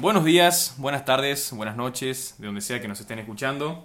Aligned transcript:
Buenos 0.00 0.24
días, 0.24 0.76
buenas 0.78 1.04
tardes, 1.04 1.50
buenas 1.52 1.74
noches, 1.76 2.36
de 2.38 2.46
donde 2.46 2.60
sea 2.60 2.80
que 2.80 2.86
nos 2.86 3.00
estén 3.00 3.18
escuchando. 3.18 3.84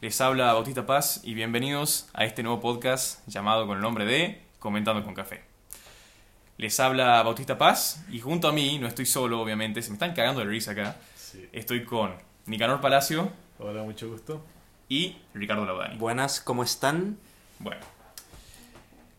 Les 0.00 0.18
habla 0.22 0.54
Bautista 0.54 0.86
Paz 0.86 1.20
y 1.22 1.34
bienvenidos 1.34 2.08
a 2.14 2.24
este 2.24 2.42
nuevo 2.42 2.60
podcast 2.60 3.20
llamado 3.28 3.66
con 3.66 3.76
el 3.76 3.82
nombre 3.82 4.06
de 4.06 4.40
Comentando 4.58 5.04
con 5.04 5.12
Café. 5.12 5.42
Les 6.56 6.80
habla 6.80 7.22
Bautista 7.22 7.58
Paz 7.58 8.02
y 8.10 8.20
junto 8.20 8.48
a 8.48 8.52
mí, 8.52 8.78
no 8.78 8.86
estoy 8.86 9.04
solo 9.04 9.38
obviamente, 9.40 9.82
se 9.82 9.90
me 9.90 9.96
están 9.96 10.14
cagando 10.14 10.40
de 10.40 10.46
risa 10.46 10.70
acá. 10.70 10.96
Sí. 11.14 11.46
Estoy 11.52 11.84
con 11.84 12.14
Nicanor 12.46 12.80
Palacio 12.80 13.30
Hola, 13.58 13.82
mucho 13.82 14.08
gusto. 14.08 14.42
y 14.88 15.16
Ricardo 15.34 15.66
Laudani. 15.66 15.98
Buenas, 15.98 16.40
¿cómo 16.40 16.62
están? 16.62 17.18
Bueno, 17.58 17.82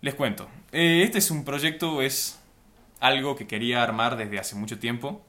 les 0.01 0.15
cuento. 0.15 0.47
Eh, 0.71 1.03
este 1.03 1.19
es 1.19 1.29
un 1.29 1.45
proyecto, 1.45 2.01
es 2.01 2.39
algo 2.99 3.35
que 3.35 3.45
quería 3.45 3.83
armar 3.83 4.17
desde 4.17 4.39
hace 4.39 4.55
mucho 4.55 4.79
tiempo. 4.79 5.23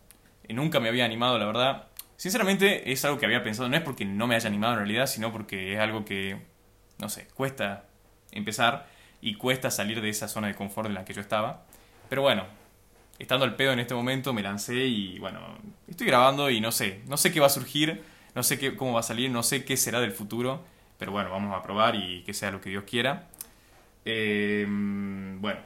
Nunca 0.50 0.80
me 0.80 0.88
había 0.88 1.04
animado, 1.04 1.38
la 1.38 1.46
verdad. 1.46 1.88
Sinceramente, 2.16 2.92
es 2.92 3.05
algo 3.05 3.18
que 3.18 3.27
había 3.27 3.42
pensado. 3.42 3.68
No 3.68 3.77
es 3.77 3.82
porque 3.82 4.05
no 4.05 4.27
me 4.27 4.34
haya 4.34 4.48
animado 4.48 4.74
en 4.74 4.78
realidad, 4.80 5.06
sino 5.06 5.32
porque 5.32 5.74
es 5.74 5.80
algo 5.80 6.05
que, 6.05 6.41
no 6.98 7.09
sé, 7.09 7.28
cuesta 7.34 7.84
empezar 8.32 8.86
y 9.20 9.34
cuesta 9.34 9.70
salir 9.70 10.00
de 10.00 10.09
esa 10.09 10.28
zona 10.28 10.48
de 10.48 10.55
confort 10.55 10.88
en 10.88 10.95
la 10.95 11.05
que 11.05 11.12
yo 11.12 11.20
estaba. 11.20 11.64
Pero 12.09 12.22
bueno, 12.22 12.45
estando 13.19 13.45
al 13.45 13.56
pedo 13.56 13.72
en 13.72 13.80
este 13.80 13.95
momento, 13.95 14.32
me 14.32 14.42
lancé 14.42 14.86
y 14.86 15.19
bueno, 15.19 15.41
estoy 15.88 16.06
grabando 16.06 16.50
y 16.50 16.60
no 16.60 16.72
sé, 16.72 17.02
no 17.06 17.16
sé 17.16 17.33
qué 17.33 17.41
va 17.41 17.47
a 17.47 17.50
surgir, 17.50 18.02
no 18.34 18.42
sé 18.42 18.58
qué, 18.58 18.77
cómo 18.77 18.92
va 18.92 19.00
a 19.00 19.02
salir, 19.02 19.30
no 19.30 19.42
sé 19.42 19.64
qué 19.64 19.77
será 19.77 20.00
del 20.00 20.12
futuro. 20.12 20.64
Pero 20.98 21.12
bueno, 21.12 21.30
vamos 21.30 21.55
a 21.55 21.62
probar 21.62 21.94
y 21.94 22.22
que 22.22 22.33
sea 22.33 22.50
lo 22.50 22.60
que 22.60 22.70
Dios 22.70 22.84
quiera. 22.84 23.28
Eh, 24.05 24.64
bueno, 24.69 25.60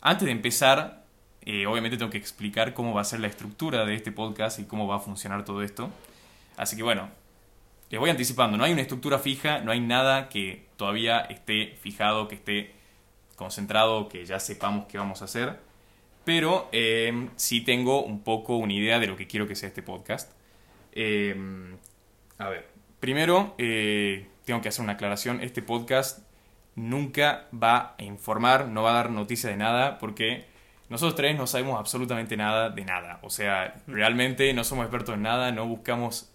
antes 0.00 0.26
de 0.26 0.32
empezar, 0.32 1.01
eh, 1.44 1.66
obviamente 1.66 1.96
tengo 1.96 2.10
que 2.10 2.18
explicar 2.18 2.74
cómo 2.74 2.94
va 2.94 3.00
a 3.00 3.04
ser 3.04 3.20
la 3.20 3.26
estructura 3.26 3.84
de 3.84 3.94
este 3.94 4.12
podcast 4.12 4.58
y 4.58 4.64
cómo 4.64 4.86
va 4.86 4.96
a 4.96 5.00
funcionar 5.00 5.44
todo 5.44 5.62
esto. 5.62 5.90
Así 6.56 6.76
que 6.76 6.82
bueno, 6.82 7.08
les 7.90 8.00
voy 8.00 8.10
anticipando, 8.10 8.56
no 8.56 8.64
hay 8.64 8.72
una 8.72 8.82
estructura 8.82 9.18
fija, 9.18 9.60
no 9.60 9.70
hay 9.70 9.80
nada 9.80 10.28
que 10.28 10.66
todavía 10.76 11.20
esté 11.20 11.76
fijado, 11.80 12.26
que 12.26 12.36
esté 12.36 12.74
concentrado, 13.36 14.08
que 14.08 14.24
ya 14.24 14.40
sepamos 14.40 14.86
qué 14.86 14.98
vamos 14.98 15.20
a 15.22 15.26
hacer. 15.26 15.58
Pero 16.24 16.68
eh, 16.72 17.28
sí 17.36 17.60
tengo 17.60 18.02
un 18.02 18.22
poco 18.22 18.56
una 18.56 18.72
idea 18.72 18.98
de 18.98 19.08
lo 19.08 19.16
que 19.16 19.26
quiero 19.26 19.46
que 19.46 19.56
sea 19.56 19.68
este 19.68 19.82
podcast. 19.82 20.32
Eh, 20.92 21.36
a 22.38 22.48
ver, 22.48 22.68
primero 23.00 23.54
eh, 23.58 24.26
tengo 24.44 24.60
que 24.60 24.68
hacer 24.68 24.82
una 24.82 24.94
aclaración. 24.94 25.40
Este 25.40 25.62
podcast 25.62 26.20
nunca 26.74 27.48
va 27.52 27.94
a 27.98 28.02
informar, 28.04 28.68
no 28.68 28.84
va 28.84 28.92
a 28.92 28.94
dar 28.94 29.10
noticia 29.10 29.50
de 29.50 29.56
nada, 29.56 29.98
porque 29.98 30.46
nosotros 30.92 31.16
tres 31.16 31.36
no 31.36 31.46
sabemos 31.46 31.80
absolutamente 31.80 32.36
nada 32.36 32.68
de 32.68 32.84
nada. 32.84 33.18
O 33.22 33.30
sea, 33.30 33.74
realmente 33.86 34.52
no 34.52 34.62
somos 34.62 34.84
expertos 34.84 35.14
en 35.14 35.22
nada, 35.22 35.50
no 35.50 35.66
buscamos 35.66 36.30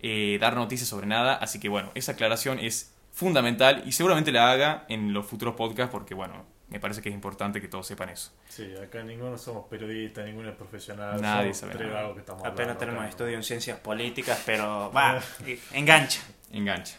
eh, 0.00 0.36
dar 0.38 0.54
noticias 0.54 0.88
sobre 0.88 1.06
nada. 1.06 1.34
Así 1.34 1.58
que 1.58 1.70
bueno, 1.70 1.90
esa 1.94 2.12
aclaración 2.12 2.58
es 2.58 2.94
fundamental 3.12 3.82
y 3.86 3.92
seguramente 3.92 4.30
la 4.30 4.52
haga 4.52 4.84
en 4.88 5.14
los 5.14 5.24
futuros 5.24 5.54
podcasts, 5.56 5.90
porque 5.90 6.14
bueno, 6.14 6.44
me 6.68 6.78
parece 6.78 7.00
que 7.00 7.08
es 7.08 7.14
importante 7.14 7.58
que 7.62 7.68
todos 7.68 7.86
sepan 7.86 8.10
eso. 8.10 8.32
Sí, 8.50 8.70
acá 8.76 9.02
ninguno 9.02 9.38
somos 9.38 9.66
periodistas, 9.66 10.26
ninguno 10.26 10.50
es 10.50 10.56
profesional. 10.56 11.18
Nadie 11.22 11.54
sabe 11.54 11.72
tres 11.72 11.88
nada. 11.88 12.02
vagos 12.02 12.14
que 12.16 12.20
estamos 12.20 12.42
Apenas 12.42 12.60
hablando 12.60 12.78
tenemos 12.80 13.08
estudio 13.08 13.34
en 13.34 13.42
ciencias 13.42 13.78
políticas, 13.80 14.42
pero 14.44 14.92
va, 14.94 15.22
engancha. 15.72 16.20
Engancha. 16.52 16.98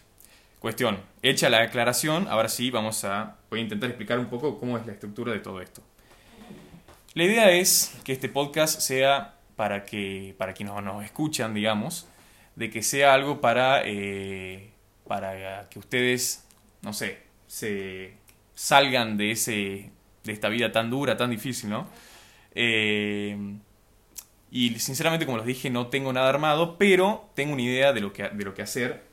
Cuestión, 0.59 0.99
hecha 1.21 1.51
la 1.51 1.61
aclaración, 1.61 2.27
ahora 2.27 2.49
sí 2.49 2.71
vamos 2.71 3.03
a 3.03 3.35
voy 3.51 3.59
a 3.59 3.63
intentar 3.63 3.89
explicar 3.89 4.17
un 4.17 4.25
poco 4.25 4.57
cómo 4.57 4.79
es 4.79 4.85
la 4.87 4.93
estructura 4.93 5.31
de 5.31 5.39
todo 5.39 5.61
esto. 5.61 5.83
La 7.17 7.23
idea 7.23 7.49
es 7.49 7.97
que 8.03 8.13
este 8.13 8.29
podcast 8.29 8.79
sea 8.79 9.33
para 9.55 9.85
que 9.85 10.35
para 10.37 10.53
quienes 10.53 10.75
nos, 10.75 10.83
nos 10.83 11.03
escuchan, 11.03 11.55
digamos, 11.55 12.07
de 12.55 12.69
que 12.69 12.83
sea 12.83 13.15
algo 13.15 13.41
para 13.41 13.81
eh, 13.85 14.69
para 15.07 15.67
que 15.67 15.79
ustedes, 15.79 16.45
no 16.83 16.93
sé, 16.93 17.17
se 17.47 18.13
salgan 18.53 19.17
de 19.17 19.31
ese 19.31 19.89
de 20.25 20.31
esta 20.31 20.47
vida 20.49 20.71
tan 20.71 20.91
dura, 20.91 21.17
tan 21.17 21.31
difícil, 21.31 21.71
¿no? 21.71 21.87
Eh, 22.53 23.35
y 24.51 24.77
sinceramente, 24.77 25.25
como 25.25 25.39
les 25.39 25.47
dije, 25.47 25.71
no 25.71 25.87
tengo 25.87 26.13
nada 26.13 26.29
armado, 26.29 26.77
pero 26.77 27.31
tengo 27.33 27.53
una 27.53 27.63
idea 27.63 27.93
de 27.93 28.01
lo 28.01 28.13
que, 28.13 28.29
de 28.29 28.45
lo 28.45 28.53
que 28.53 28.61
hacer. 28.61 29.05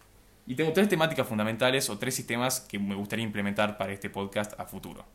Y 0.47 0.57
tengo 0.57 0.75
tres 0.75 0.91
temáticas 0.91 1.27
fundamentales 1.27 1.89
o 1.89 1.97
tres 1.97 2.15
sistemas 2.15 2.61
que 2.61 2.79
me 2.79 2.97
gustaría 2.97 3.25
implementar 3.25 3.79
para 3.79 3.95
este 3.95 4.11
podcast 4.11 4.61
a 4.61 4.67
futuro. 4.67 5.07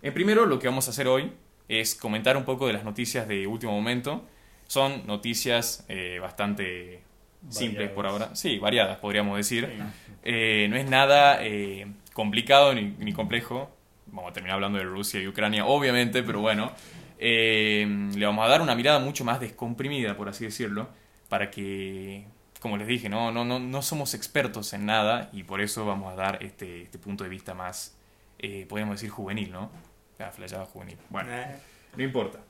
En 0.00 0.14
primero, 0.14 0.46
lo 0.46 0.58
que 0.58 0.66
vamos 0.66 0.86
a 0.86 0.92
hacer 0.92 1.08
hoy 1.08 1.30
es 1.68 1.94
comentar 1.94 2.36
un 2.36 2.44
poco 2.44 2.66
de 2.66 2.72
las 2.72 2.84
noticias 2.84 3.28
de 3.28 3.46
último 3.46 3.72
momento. 3.72 4.26
Son 4.66 5.06
noticias 5.06 5.84
eh, 5.88 6.18
bastante 6.20 7.02
simples 7.48 7.90
por 7.90 8.06
ahora. 8.06 8.34
Sí, 8.34 8.58
variadas, 8.58 8.98
podríamos 8.98 9.36
decir. 9.36 9.68
Sí. 9.70 9.82
Eh, 10.24 10.66
no 10.68 10.76
es 10.76 10.88
nada 10.88 11.44
eh, 11.44 11.86
complicado 12.12 12.74
ni, 12.74 12.94
ni 12.98 13.12
complejo. 13.12 13.70
Vamos 14.06 14.30
a 14.30 14.32
terminar 14.32 14.54
hablando 14.54 14.78
de 14.78 14.84
Rusia 14.84 15.20
y 15.20 15.28
Ucrania, 15.28 15.66
obviamente, 15.66 16.22
pero 16.22 16.40
bueno. 16.40 16.72
Eh, 17.18 17.84
le 18.14 18.26
vamos 18.26 18.46
a 18.46 18.48
dar 18.48 18.62
una 18.62 18.74
mirada 18.74 19.00
mucho 19.00 19.24
más 19.24 19.40
descomprimida, 19.40 20.16
por 20.16 20.28
así 20.28 20.44
decirlo, 20.44 20.88
para 21.28 21.50
que, 21.50 22.24
como 22.60 22.76
les 22.76 22.86
dije, 22.86 23.08
no, 23.08 23.32
no, 23.32 23.44
no, 23.44 23.58
no 23.58 23.82
somos 23.82 24.14
expertos 24.14 24.72
en 24.72 24.86
nada 24.86 25.28
y 25.32 25.42
por 25.42 25.60
eso 25.60 25.84
vamos 25.84 26.12
a 26.12 26.16
dar 26.16 26.42
este, 26.42 26.82
este 26.82 26.98
punto 26.98 27.24
de 27.24 27.30
vista 27.30 27.54
más, 27.54 27.96
eh, 28.38 28.66
podríamos 28.68 28.96
decir, 28.96 29.10
juvenil, 29.10 29.50
¿no? 29.50 29.70
La 30.18 30.30
flayada 30.30 30.64
juvenil. 30.66 30.96
Bueno. 31.10 31.30
Eh, 31.32 31.56
No 31.96 32.02
importa. 32.02 32.40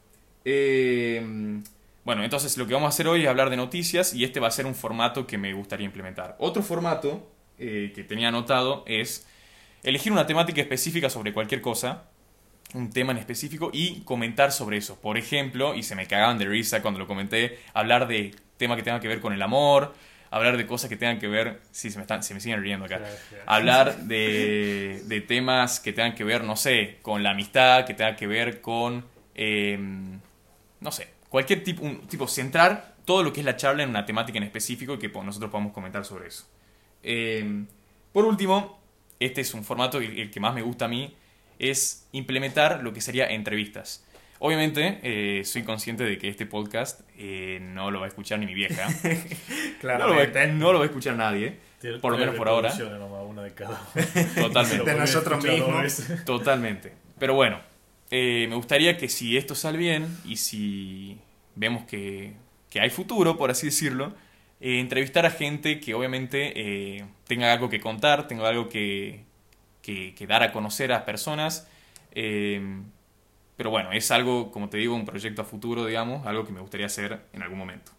Eh, 0.44 1.22
bueno, 2.04 2.24
entonces 2.24 2.56
lo 2.56 2.66
que 2.66 2.72
vamos 2.72 2.86
a 2.86 2.88
hacer 2.88 3.06
hoy 3.06 3.22
es 3.22 3.28
hablar 3.28 3.50
de 3.50 3.56
noticias 3.56 4.14
y 4.14 4.24
este 4.24 4.40
va 4.40 4.48
a 4.48 4.50
ser 4.50 4.64
un 4.64 4.74
formato 4.74 5.26
que 5.26 5.36
me 5.36 5.52
gustaría 5.52 5.84
implementar. 5.84 6.36
Otro 6.38 6.62
formato 6.62 7.28
eh, 7.58 7.92
que 7.94 8.02
tenía 8.02 8.28
anotado 8.28 8.82
es 8.86 9.26
elegir 9.82 10.12
una 10.12 10.26
temática 10.26 10.60
específica 10.60 11.10
sobre 11.10 11.34
cualquier 11.34 11.60
cosa, 11.60 12.04
un 12.72 12.90
tema 12.90 13.12
en 13.12 13.18
específico 13.18 13.70
y 13.72 14.00
comentar 14.04 14.52
sobre 14.52 14.78
eso. 14.78 14.98
Por 15.00 15.18
ejemplo, 15.18 15.74
y 15.74 15.82
se 15.82 15.94
me 15.94 16.06
cagaban 16.06 16.38
de 16.38 16.46
risa 16.46 16.80
cuando 16.80 16.98
lo 16.98 17.06
comenté, 17.06 17.58
hablar 17.74 18.08
de 18.08 18.34
temas 18.56 18.76
que 18.78 18.82
tengan 18.82 19.00
que 19.00 19.08
ver 19.08 19.20
con 19.20 19.32
el 19.34 19.42
amor, 19.42 19.94
hablar 20.30 20.56
de 20.56 20.66
cosas 20.66 20.88
que 20.90 20.96
tengan 20.96 21.18
que 21.18 21.28
ver... 21.28 21.60
Sí, 21.70 21.90
se 21.90 21.96
me, 21.98 22.02
están, 22.02 22.22
se 22.22 22.34
me 22.34 22.40
siguen 22.40 22.62
riendo 22.62 22.84
acá 22.86 22.98
Gracias. 22.98 23.42
hablar 23.46 23.96
de, 24.04 25.02
de 25.04 25.20
temas 25.20 25.80
que 25.80 25.92
tengan 25.92 26.14
que 26.14 26.24
ver, 26.24 26.44
no 26.44 26.56
sé, 26.56 26.98
con 27.02 27.22
la 27.22 27.30
amistad, 27.30 27.84
que 27.86 27.94
tengan 27.94 28.16
que 28.16 28.26
ver 28.26 28.60
con, 28.60 29.04
eh, 29.34 29.78
no 30.80 30.92
sé, 30.92 31.08
cualquier 31.28 31.62
tipo, 31.64 31.82
un, 31.84 32.06
tipo, 32.06 32.26
centrar 32.28 32.94
todo 33.04 33.22
lo 33.22 33.32
que 33.32 33.40
es 33.40 33.46
la 33.46 33.56
charla 33.56 33.82
en 33.82 33.90
una 33.90 34.04
temática 34.04 34.36
en 34.38 34.44
específico 34.44 34.94
y 34.94 34.98
que 34.98 35.08
po- 35.08 35.22
nosotros 35.24 35.50
podamos 35.50 35.72
comentar 35.72 36.04
sobre 36.04 36.28
eso. 36.28 36.46
Eh, 37.02 37.64
por 38.12 38.24
último, 38.24 38.80
este 39.20 39.40
es 39.40 39.54
un 39.54 39.64
formato, 39.64 39.98
el, 39.98 40.18
el 40.18 40.30
que 40.30 40.40
más 40.40 40.54
me 40.54 40.62
gusta 40.62 40.84
a 40.84 40.88
mí, 40.88 41.14
es 41.58 42.06
implementar 42.12 42.82
lo 42.82 42.92
que 42.92 43.00
sería 43.00 43.26
entrevistas. 43.26 44.04
Obviamente, 44.40 45.00
eh, 45.02 45.44
soy 45.44 45.62
consciente 45.64 46.04
de 46.04 46.16
que 46.18 46.28
este 46.28 46.46
podcast 46.46 47.00
eh, 47.16 47.58
no 47.60 47.90
lo 47.90 47.98
va 48.00 48.06
a 48.06 48.08
escuchar 48.08 48.38
ni 48.38 48.46
mi 48.46 48.54
vieja. 48.54 48.88
no, 49.02 49.02
lo 49.02 49.08
va, 49.08 50.22
a- 50.22 50.30
claramente. 50.30 50.46
no 50.52 50.72
lo 50.72 50.78
va 50.78 50.84
a 50.84 50.86
escuchar 50.88 51.16
nadie. 51.16 51.58
Tiene 51.80 51.98
por 51.98 52.12
lo 52.12 52.18
menos 52.18 52.34
por 52.34 52.48
ahora. 52.48 52.72
nomás, 52.76 53.24
una 53.26 53.42
de 53.42 53.54
cada 53.54 53.80
Totalmente. 54.36 54.90
De 54.90 54.98
nosotros 54.98 55.44
mismos. 55.44 56.02
Totalmente. 56.24 56.92
Pero 57.18 57.34
bueno, 57.34 57.60
eh, 58.10 58.46
me 58.48 58.54
gustaría 58.56 58.96
que 58.96 59.08
si 59.08 59.36
esto 59.36 59.54
sale 59.54 59.78
bien 59.78 60.06
y 60.24 60.36
si 60.36 61.18
vemos 61.54 61.84
que, 61.84 62.32
que 62.70 62.80
hay 62.80 62.90
futuro, 62.90 63.36
por 63.36 63.50
así 63.50 63.66
decirlo, 63.66 64.14
eh, 64.60 64.80
entrevistar 64.80 65.26
a 65.26 65.30
gente 65.30 65.78
que 65.80 65.94
obviamente 65.94 66.52
eh, 66.96 67.04
tenga 67.26 67.52
algo 67.52 67.68
que 67.68 67.80
contar, 67.80 68.26
tenga 68.28 68.48
algo 68.48 68.68
que, 68.68 69.24
que, 69.82 70.14
que 70.14 70.26
dar 70.26 70.42
a 70.42 70.52
conocer 70.52 70.92
a 70.92 71.04
personas. 71.04 71.68
Pero 73.58 73.70
bueno, 73.70 73.90
es 73.90 74.12
algo, 74.12 74.52
como 74.52 74.68
te 74.68 74.78
digo, 74.78 74.94
un 74.94 75.04
proyecto 75.04 75.42
a 75.42 75.44
futuro, 75.44 75.84
digamos, 75.84 76.24
algo 76.28 76.46
que 76.46 76.52
me 76.52 76.60
gustaría 76.60 76.86
hacer 76.86 77.22
en 77.32 77.42
algún 77.42 77.58
momento. 77.58 77.90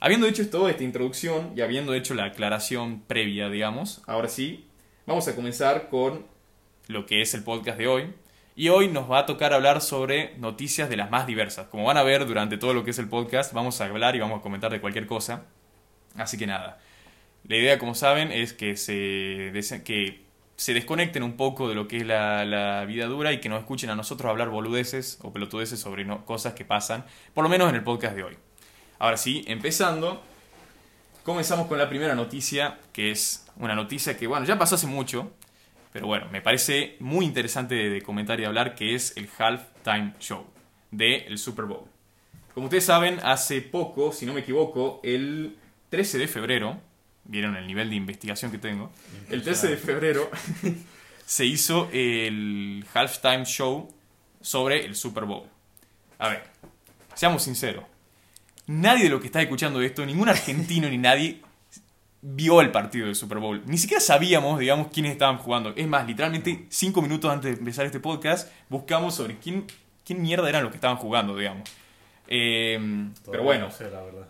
Habiendo 0.00 0.26
hecho 0.26 0.50
toda 0.50 0.72
esta 0.72 0.82
introducción 0.82 1.52
y 1.54 1.60
habiendo 1.60 1.94
hecho 1.94 2.14
la 2.14 2.24
aclaración 2.24 3.00
previa, 3.06 3.48
digamos, 3.48 4.02
ahora 4.08 4.28
sí, 4.28 4.66
vamos 5.06 5.28
a 5.28 5.36
comenzar 5.36 5.88
con 5.88 6.26
lo 6.88 7.06
que 7.06 7.22
es 7.22 7.32
el 7.34 7.44
podcast 7.44 7.78
de 7.78 7.86
hoy. 7.86 8.12
Y 8.56 8.70
hoy 8.70 8.88
nos 8.88 9.08
va 9.08 9.20
a 9.20 9.26
tocar 9.26 9.52
hablar 9.52 9.80
sobre 9.82 10.36
noticias 10.38 10.90
de 10.90 10.96
las 10.96 11.12
más 11.12 11.28
diversas. 11.28 11.68
Como 11.68 11.84
van 11.84 11.96
a 11.96 12.02
ver 12.02 12.26
durante 12.26 12.58
todo 12.58 12.74
lo 12.74 12.82
que 12.82 12.90
es 12.90 12.98
el 12.98 13.08
podcast, 13.08 13.52
vamos 13.52 13.80
a 13.80 13.84
hablar 13.84 14.16
y 14.16 14.18
vamos 14.18 14.40
a 14.40 14.42
comentar 14.42 14.72
de 14.72 14.80
cualquier 14.80 15.06
cosa. 15.06 15.44
Así 16.16 16.36
que 16.36 16.48
nada. 16.48 16.80
La 17.46 17.54
idea, 17.54 17.78
como 17.78 17.94
saben, 17.94 18.32
es 18.32 18.52
que 18.52 18.76
se, 18.76 19.52
que 19.84 20.22
se 20.60 20.74
desconecten 20.74 21.22
un 21.22 21.38
poco 21.38 21.70
de 21.70 21.74
lo 21.74 21.88
que 21.88 21.96
es 21.96 22.06
la, 22.06 22.44
la 22.44 22.84
vida 22.84 23.06
dura 23.06 23.32
y 23.32 23.40
que 23.40 23.48
nos 23.48 23.60
escuchen 23.60 23.88
a 23.88 23.94
nosotros 23.94 24.28
hablar 24.28 24.50
boludeces 24.50 25.18
o 25.22 25.32
pelotudeces 25.32 25.80
sobre 25.80 26.06
cosas 26.26 26.52
que 26.52 26.66
pasan, 26.66 27.06
por 27.32 27.44
lo 27.44 27.48
menos 27.48 27.70
en 27.70 27.76
el 27.76 27.82
podcast 27.82 28.14
de 28.14 28.24
hoy. 28.24 28.36
Ahora 28.98 29.16
sí, 29.16 29.42
empezando, 29.46 30.22
comenzamos 31.22 31.66
con 31.66 31.78
la 31.78 31.88
primera 31.88 32.14
noticia, 32.14 32.78
que 32.92 33.10
es 33.10 33.46
una 33.56 33.74
noticia 33.74 34.18
que, 34.18 34.26
bueno, 34.26 34.44
ya 34.44 34.58
pasó 34.58 34.74
hace 34.74 34.86
mucho, 34.86 35.32
pero 35.94 36.06
bueno, 36.06 36.26
me 36.30 36.42
parece 36.42 36.96
muy 37.00 37.24
interesante 37.24 37.74
de, 37.74 37.88
de 37.88 38.02
comentar 38.02 38.38
y 38.38 38.44
hablar, 38.44 38.74
que 38.74 38.94
es 38.94 39.16
el 39.16 39.30
halftime 39.38 40.12
show 40.20 40.44
del 40.90 41.38
Super 41.38 41.64
Bowl. 41.64 41.84
como 42.52 42.66
ustedes 42.66 42.84
saben, 42.84 43.18
hace 43.22 43.62
poco, 43.62 44.12
si 44.12 44.26
no 44.26 44.34
me 44.34 44.40
equivoco, 44.40 45.00
el 45.04 45.56
13 45.88 46.18
de 46.18 46.28
febrero, 46.28 46.89
vieron 47.24 47.56
el 47.56 47.66
nivel 47.66 47.90
de 47.90 47.96
investigación 47.96 48.50
que 48.50 48.58
tengo, 48.58 48.90
el 49.28 49.42
13 49.42 49.68
de 49.68 49.76
febrero 49.76 50.30
se 51.26 51.46
hizo 51.46 51.88
el 51.92 52.84
halftime 52.92 53.44
show 53.44 53.92
sobre 54.40 54.84
el 54.84 54.96
Super 54.96 55.24
Bowl. 55.24 55.46
A 56.18 56.28
ver, 56.28 56.42
seamos 57.14 57.42
sinceros. 57.42 57.84
Nadie 58.66 59.04
de 59.04 59.10
los 59.10 59.20
que 59.20 59.26
está 59.26 59.40
escuchando 59.42 59.80
esto, 59.80 60.04
ningún 60.04 60.28
argentino 60.28 60.88
ni 60.88 60.98
nadie 60.98 61.40
vio 62.22 62.60
el 62.60 62.70
partido 62.70 63.06
del 63.06 63.14
Super 63.14 63.38
Bowl. 63.38 63.62
Ni 63.66 63.78
siquiera 63.78 64.00
sabíamos, 64.00 64.58
digamos, 64.58 64.88
quiénes 64.88 65.12
estaban 65.12 65.38
jugando. 65.38 65.72
Es 65.76 65.86
más, 65.86 66.06
literalmente 66.06 66.66
cinco 66.68 67.00
minutos 67.02 67.32
antes 67.32 67.52
de 67.52 67.58
empezar 67.58 67.86
este 67.86 68.00
podcast, 68.00 68.50
buscamos 68.68 69.14
sobre 69.14 69.38
quién, 69.38 69.66
quién 70.04 70.22
mierda 70.22 70.48
eran 70.48 70.62
los 70.62 70.70
que 70.70 70.76
estaban 70.76 70.96
jugando, 70.96 71.36
digamos. 71.36 71.68
Eh, 72.28 72.78
pero 73.30 73.42
bueno, 73.42 73.66
No 73.66 73.72
sé, 73.72 73.90
la 73.90 74.02
verdad. 74.02 74.28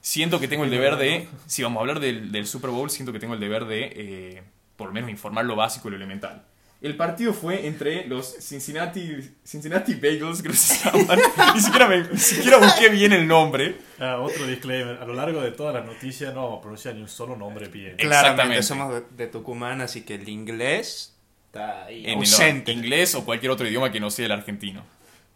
Siento 0.00 0.40
que 0.40 0.48
tengo 0.48 0.64
el 0.64 0.70
deber 0.70 0.96
de, 0.96 1.28
si 1.46 1.62
vamos 1.62 1.78
a 1.78 1.80
hablar 1.80 2.00
del, 2.00 2.32
del 2.32 2.46
Super 2.46 2.70
Bowl, 2.70 2.90
siento 2.90 3.12
que 3.12 3.18
tengo 3.18 3.34
el 3.34 3.40
deber 3.40 3.64
de, 3.66 3.92
eh, 3.94 4.42
por 4.76 4.88
lo 4.88 4.92
menos, 4.94 5.10
informar 5.10 5.44
lo 5.44 5.56
básico 5.56 5.88
y 5.88 5.92
lo 5.92 5.96
elemental. 5.96 6.44
El 6.82 6.94
partido 6.94 7.32
fue 7.32 7.66
entre 7.66 8.06
los 8.06 8.26
Cincinnati, 8.38 9.16
Cincinnati 9.44 9.94
Bagels, 9.94 10.40
creo 10.42 10.52
que 10.52 10.58
se 10.58 10.84
llaman. 10.90 11.18
ni, 11.54 11.60
siquiera 11.60 11.88
me- 11.88 12.02
ni 12.08 12.18
siquiera 12.18 12.58
busqué 12.58 12.90
bien 12.90 13.12
el 13.14 13.26
nombre. 13.26 13.76
Ah, 13.98 14.18
otro 14.20 14.46
disclaimer. 14.46 14.98
A 14.98 15.06
lo 15.06 15.14
largo 15.14 15.40
de 15.40 15.52
todas 15.52 15.74
las 15.74 15.86
noticias 15.86 16.34
no 16.34 16.42
vamos 16.44 16.58
a 16.58 16.60
pronunciar 16.60 16.94
ni 16.94 17.00
un 17.00 17.08
solo 17.08 17.34
nombre 17.34 17.68
bien. 17.68 17.96
Claramente 17.96 18.58
Exactamente. 18.58 18.62
somos 18.62 18.92
de, 19.16 19.24
de 19.24 19.26
Tucumán, 19.30 19.80
así 19.80 20.02
que 20.02 20.16
el 20.16 20.28
inglés 20.28 21.14
está 21.46 21.86
ahí 21.86 22.04
en 22.04 22.10
el 22.10 22.16
ausente. 22.18 22.72
inglés 22.72 23.14
o 23.14 23.24
cualquier 23.24 23.52
otro 23.52 23.66
idioma 23.66 23.90
que 23.90 23.98
no 23.98 24.10
sea 24.10 24.26
el 24.26 24.32
argentino. 24.32 24.84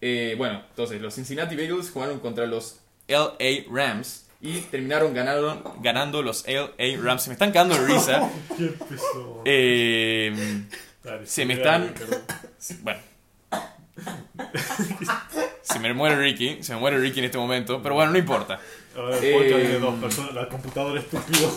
Eh, 0.02 0.34
bueno, 0.36 0.62
entonces 0.68 1.00
los 1.00 1.14
Cincinnati 1.14 1.56
Bagels 1.56 1.90
jugaron 1.90 2.20
contra 2.20 2.46
los 2.46 2.79
LA 3.10 3.64
Rams 3.70 4.26
y 4.40 4.60
terminaron 4.62 5.12
ganando, 5.12 5.76
ganando 5.82 6.22
los 6.22 6.46
LA 6.46 6.96
Rams. 7.02 7.22
Se 7.22 7.28
me 7.30 7.34
están 7.34 7.52
cagando 7.52 7.74
de 7.76 7.86
risa. 7.86 8.30
Eh, 9.44 10.62
se 11.24 11.46
me 11.46 11.54
están- 11.54 11.94
bueno. 12.82 13.00
Se 15.62 15.78
me 15.78 15.92
muere 15.94 16.16
Ricky, 16.16 16.62
se 16.62 16.74
me 16.74 16.80
muere 16.80 16.98
Ricky 16.98 17.20
en 17.20 17.26
este 17.26 17.38
momento, 17.38 17.82
pero 17.82 17.94
bueno, 17.94 18.12
no 18.12 18.18
importa. 18.18 18.60
Eh, 19.22 19.78
dos 19.80 19.94
personas, 20.00 20.34
la 20.34 20.48
computadora 20.48 21.00
estúpido. 21.00 21.50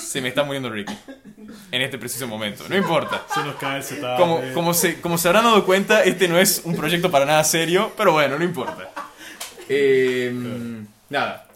Se 0.00 0.20
me 0.20 0.28
está 0.28 0.44
muriendo 0.44 0.70
Ricky 0.70 0.96
en 1.70 1.82
este 1.82 1.98
preciso 1.98 2.26
momento, 2.28 2.68
no 2.68 2.76
importa. 2.76 3.24
Se 3.32 3.42
nos 3.44 3.56
cae 3.56 3.78
el 3.78 3.82
setup. 3.84 4.16
Como, 4.18 4.38
eh. 4.40 4.52
como, 4.54 4.74
se, 4.74 5.00
como 5.00 5.18
se 5.18 5.28
habrán 5.28 5.44
dado 5.44 5.64
cuenta, 5.64 6.02
este 6.04 6.28
no 6.28 6.38
es 6.38 6.62
un 6.64 6.76
proyecto 6.76 7.10
para 7.10 7.24
nada 7.24 7.42
serio, 7.44 7.92
pero 7.96 8.12
bueno, 8.12 8.38
no 8.38 8.44
importa. 8.44 8.90
Eh, 9.72 10.32
nada. 11.10 11.46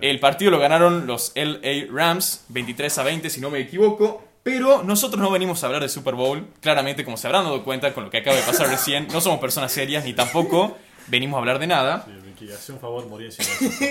El 0.00 0.18
partido 0.20 0.50
lo 0.50 0.58
ganaron 0.58 1.06
los 1.06 1.32
LA 1.34 1.86
Rams, 1.92 2.44
23 2.48 2.98
a 2.98 3.02
20 3.02 3.30
si 3.30 3.40
no 3.40 3.50
me 3.50 3.60
equivoco. 3.60 4.24
Pero 4.42 4.82
nosotros 4.82 5.20
no 5.20 5.30
venimos 5.30 5.62
a 5.62 5.66
hablar 5.66 5.82
de 5.82 5.88
Super 5.88 6.14
Bowl. 6.14 6.48
Claramente, 6.60 7.04
como 7.04 7.16
se 7.16 7.28
habrán 7.28 7.44
dado 7.44 7.62
cuenta 7.62 7.94
con 7.94 8.04
lo 8.04 8.10
que 8.10 8.18
acaba 8.18 8.36
de 8.36 8.42
pasar 8.42 8.68
recién, 8.68 9.06
no 9.12 9.20
somos 9.20 9.38
personas 9.38 9.70
serias 9.70 10.04
ni 10.04 10.14
tampoco 10.14 10.76
venimos 11.06 11.36
a 11.36 11.40
hablar 11.40 11.58
de 11.60 11.68
nada. 11.68 12.06
Sí, 12.42 12.50
hace 12.50 12.72
un 12.72 12.80
favor, 12.80 13.06
morir. 13.06 13.32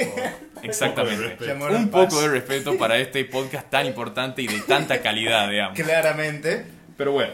Exactamente. 0.64 1.38
Un 1.54 1.90
poco 1.90 2.20
de 2.20 2.28
respeto 2.28 2.78
para 2.78 2.98
este 2.98 3.24
podcast 3.24 3.70
tan 3.70 3.86
importante 3.86 4.42
y 4.42 4.48
de 4.48 4.60
tanta 4.60 5.02
calidad, 5.02 5.50
digamos. 5.50 5.80
Claramente. 5.80 6.66
Pero 6.98 7.14
bueno, 7.14 7.32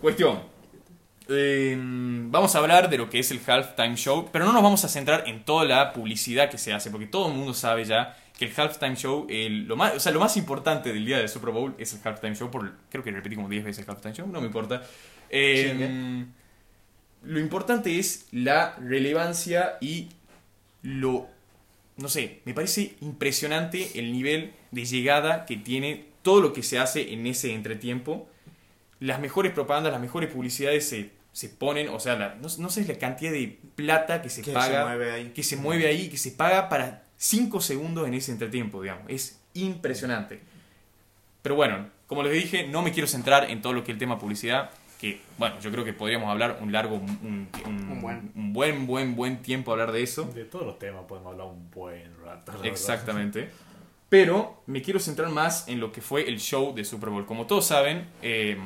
cuestión. 0.00 0.49
Eh, 1.32 1.76
vamos 1.78 2.54
a 2.54 2.58
hablar 2.58 2.90
de 2.90 2.98
lo 2.98 3.08
que 3.08 3.20
es 3.20 3.30
el 3.30 3.40
halftime 3.46 3.94
show, 3.96 4.28
pero 4.32 4.44
no 4.44 4.52
nos 4.52 4.62
vamos 4.62 4.84
a 4.84 4.88
centrar 4.88 5.24
en 5.28 5.44
toda 5.44 5.64
la 5.64 5.92
publicidad 5.92 6.50
que 6.50 6.58
se 6.58 6.72
hace, 6.72 6.90
porque 6.90 7.06
todo 7.06 7.28
el 7.28 7.34
mundo 7.34 7.54
sabe 7.54 7.84
ya 7.84 8.16
que 8.38 8.46
el 8.46 8.52
halftime 8.56 8.96
show, 8.96 9.26
el- 9.28 9.66
lo, 9.66 9.76
más, 9.76 9.94
o 9.94 10.00
sea, 10.00 10.12
lo 10.12 10.18
más 10.20 10.36
importante 10.36 10.92
del 10.92 11.04
día 11.04 11.18
del 11.18 11.28
Super 11.28 11.50
Bowl 11.50 11.74
es 11.78 11.92
el 11.92 12.00
halftime 12.02 12.34
show, 12.34 12.50
por, 12.50 12.72
creo 12.90 13.04
que 13.04 13.10
repetí 13.12 13.36
como 13.36 13.48
10 13.48 13.64
veces 13.64 13.84
el 13.84 13.90
halftime 13.90 14.14
show, 14.14 14.26
no 14.26 14.40
me 14.40 14.46
importa. 14.46 14.82
Eh, 15.28 15.68
Chingue. 15.70 16.26
lo 17.32 17.38
importante 17.38 17.98
es 17.98 18.26
la 18.32 18.74
relevancia 18.80 19.76
y 19.80 20.08
lo, 20.82 21.28
no 21.98 22.08
sé, 22.08 22.40
me 22.44 22.54
parece 22.54 22.94
impresionante 23.02 23.98
el 24.00 24.10
nivel 24.12 24.52
de 24.72 24.84
llegada 24.84 25.44
que 25.46 25.56
tiene 25.56 26.06
todo 26.22 26.40
lo 26.40 26.52
que 26.52 26.62
se 26.62 26.78
hace 26.78 27.12
en 27.12 27.26
ese 27.26 27.54
entretiempo. 27.54 28.28
Las 28.98 29.20
mejores 29.20 29.52
propagandas, 29.52 29.92
las 29.92 30.00
mejores 30.00 30.30
publicidades 30.30 30.88
se, 30.88 31.10
se 31.32 31.48
ponen, 31.48 31.88
o 31.88 32.00
sea, 32.00 32.16
la- 32.16 32.34
no, 32.36 32.48
no 32.58 32.68
sé 32.70 32.84
la 32.86 32.98
cantidad 32.98 33.32
de 33.32 33.58
plata 33.76 34.20
que 34.22 34.28
se 34.28 34.40
Que 34.42 34.46
se 34.50 34.52
paga, 34.52 34.84
mueve 34.86 35.12
ahí. 35.12 35.30
que 35.30 35.42
se 35.42 35.56
mueve 35.56 35.86
ahí, 35.86 36.08
que 36.08 36.16
se 36.16 36.32
paga 36.32 36.68
para 36.68 37.04
5 37.16 37.60
segundos 37.60 38.06
en 38.08 38.14
ese 38.14 38.32
entretiempo, 38.32 38.82
digamos. 38.82 39.04
Es 39.08 39.40
impresionante. 39.54 40.40
Pero 41.42 41.54
bueno, 41.54 41.88
como 42.06 42.22
les 42.22 42.32
dije, 42.32 42.66
no 42.66 42.82
me 42.82 42.92
quiero 42.92 43.06
centrar 43.06 43.48
en 43.50 43.62
todo 43.62 43.72
lo 43.72 43.84
que 43.84 43.92
es 43.92 43.96
el 43.96 43.98
tema 43.98 44.18
publicidad, 44.18 44.70
que 45.00 45.20
bueno, 45.38 45.58
yo 45.60 45.70
creo 45.70 45.84
que 45.84 45.92
podríamos 45.94 46.28
hablar 46.28 46.58
un 46.60 46.72
largo, 46.72 46.96
un, 46.96 47.48
un- 47.64 47.88
Un 47.90 48.00
buen. 48.02 48.32
un 48.34 48.52
buen, 48.52 48.86
buen, 48.86 49.16
buen 49.16 49.40
tiempo 49.42 49.72
hablar 49.72 49.92
de 49.92 50.02
eso. 50.02 50.24
De 50.34 50.44
todos 50.44 50.66
los 50.66 50.78
temas 50.78 51.04
podemos 51.08 51.32
hablar 51.32 51.46
un 51.46 51.70
buen 51.70 52.12
rato. 52.22 52.52
verdad. 52.52 52.66
Exactamente. 52.66 53.50
Pero 54.10 54.62
me 54.66 54.82
quiero 54.82 54.98
centrar 54.98 55.30
más 55.30 55.68
en 55.68 55.78
lo 55.80 55.92
que 55.92 56.00
fue 56.02 56.28
el 56.28 56.40
show 56.40 56.74
de 56.74 56.84
Super 56.84 57.10
Bowl. 57.10 57.24
Como 57.26 57.46
todos 57.46 57.64
saben, 57.66 58.08
eh, 58.22 58.58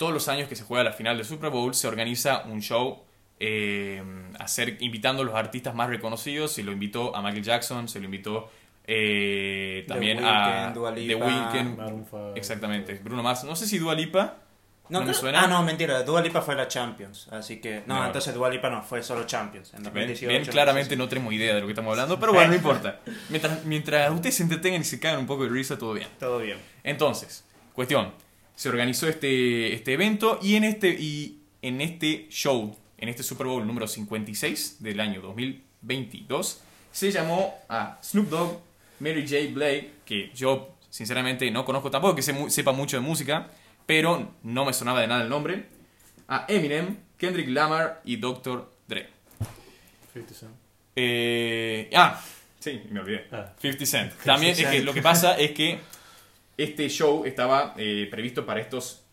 todos 0.00 0.14
los 0.14 0.28
años 0.28 0.48
que 0.48 0.56
se 0.56 0.64
juega 0.64 0.82
la 0.82 0.92
final 0.94 1.18
de 1.18 1.24
Super 1.24 1.50
Bowl 1.50 1.74
se 1.74 1.86
organiza 1.86 2.44
un 2.46 2.62
show 2.62 3.02
eh, 3.38 4.02
a 4.38 4.44
hacer- 4.44 4.78
invitando 4.80 5.20
a 5.22 5.26
los 5.26 5.34
artistas 5.34 5.74
más 5.74 5.90
reconocidos. 5.90 6.52
Se 6.52 6.62
lo 6.62 6.72
invitó 6.72 7.14
a 7.14 7.20
Michael 7.20 7.42
Jackson, 7.44 7.86
se 7.86 7.98
lo 7.98 8.06
invitó 8.06 8.50
eh, 8.86 9.84
The 9.86 9.92
también 9.92 10.24
a 10.24 10.72
The. 10.72 11.14
Weeknd. 11.14 11.76
Maroon 11.76 12.06
five. 12.06 12.32
Exactamente, 12.34 12.94
Bruno 13.04 13.22
Mars. 13.22 13.44
No 13.44 13.54
sé 13.54 13.66
si 13.66 13.78
Dua 13.78 13.94
Lipa. 13.94 14.38
No, 14.88 15.00
¿No 15.00 15.06
me 15.06 15.12
suena? 15.14 15.42
Ah, 15.42 15.46
no, 15.46 15.62
mentira. 15.62 16.02
Dua 16.02 16.20
Lipa 16.22 16.40
fue 16.40 16.54
la 16.56 16.66
Champions. 16.66 17.28
Así 17.30 17.60
que. 17.60 17.82
No, 17.86 17.96
No. 18.00 18.06
entonces 18.06 18.32
Dua 18.34 18.48
Lipa 18.48 18.70
no, 18.70 18.82
fue 18.82 19.02
solo 19.02 19.24
Champions. 19.24 19.72
En 19.74 19.82
Ven, 19.82 19.92
2018. 19.92 20.26
ven, 20.32 20.44
claramente 20.46 20.96
no 20.96 21.08
tenemos 21.08 21.32
idea 21.34 21.54
de 21.54 21.60
lo 21.60 21.66
que 21.66 21.72
estamos 21.72 21.90
hablando, 21.92 22.18
pero 22.18 22.32
bueno, 22.32 22.48
no 22.48 22.56
importa. 22.56 23.00
Mientras, 23.28 23.64
mientras 23.66 24.10
ustedes 24.12 24.34
se 24.36 24.42
entretengan 24.44 24.80
y 24.80 24.84
se 24.84 24.98
cagan 24.98 25.20
un 25.20 25.26
poco 25.26 25.44
de 25.44 25.50
risa, 25.50 25.78
todo 25.78 25.92
bien. 25.92 26.08
Todo 26.18 26.38
bien. 26.38 26.58
Entonces, 26.84 27.44
cuestión. 27.74 28.12
Se 28.60 28.68
organizó 28.68 29.08
este, 29.08 29.72
este 29.72 29.94
evento 29.94 30.38
y 30.42 30.56
en 30.56 30.64
este, 30.64 30.90
y 30.90 31.40
en 31.62 31.80
este 31.80 32.26
show, 32.28 32.76
en 32.98 33.08
este 33.08 33.22
Super 33.22 33.46
Bowl 33.46 33.66
número 33.66 33.88
56 33.88 34.82
del 34.82 35.00
año 35.00 35.22
2022, 35.22 36.60
se 36.92 37.10
llamó 37.10 37.54
a 37.70 37.98
Snoop 38.02 38.28
Dogg, 38.28 38.60
Mary 38.98 39.26
J. 39.26 39.54
Blake, 39.54 39.92
que 40.04 40.30
yo 40.34 40.76
sinceramente 40.90 41.50
no 41.50 41.64
conozco 41.64 41.90
tampoco, 41.90 42.14
que 42.14 42.20
se 42.20 42.50
sepa 42.50 42.72
mucho 42.72 42.98
de 42.98 43.00
música, 43.00 43.48
pero 43.86 44.34
no 44.42 44.66
me 44.66 44.74
sonaba 44.74 45.00
de 45.00 45.06
nada 45.06 45.22
el 45.22 45.30
nombre, 45.30 45.64
a 46.28 46.44
Eminem, 46.46 46.98
Kendrick 47.16 47.48
Lamar 47.48 48.02
y 48.04 48.16
Dr. 48.16 48.70
Dre. 48.86 49.08
50 50.12 50.34
Cent. 50.34 50.52
Eh, 50.96 51.88
ah, 51.96 52.22
sí, 52.58 52.82
me 52.90 53.00
olvidé. 53.00 53.26
Ah. 53.32 53.54
50 53.58 53.86
Cent. 53.86 54.12
También 54.22 54.52
es 54.52 54.58
que 54.58 54.66
Cent. 54.66 54.84
lo 54.84 54.92
que 54.92 55.00
pasa 55.00 55.38
es 55.38 55.52
que 55.52 55.78
este 56.62 56.88
show 56.88 57.24
estaba 57.24 57.74
eh, 57.76 58.06
previsto 58.10 58.44
para 58.46 58.60
estos 58.60 59.04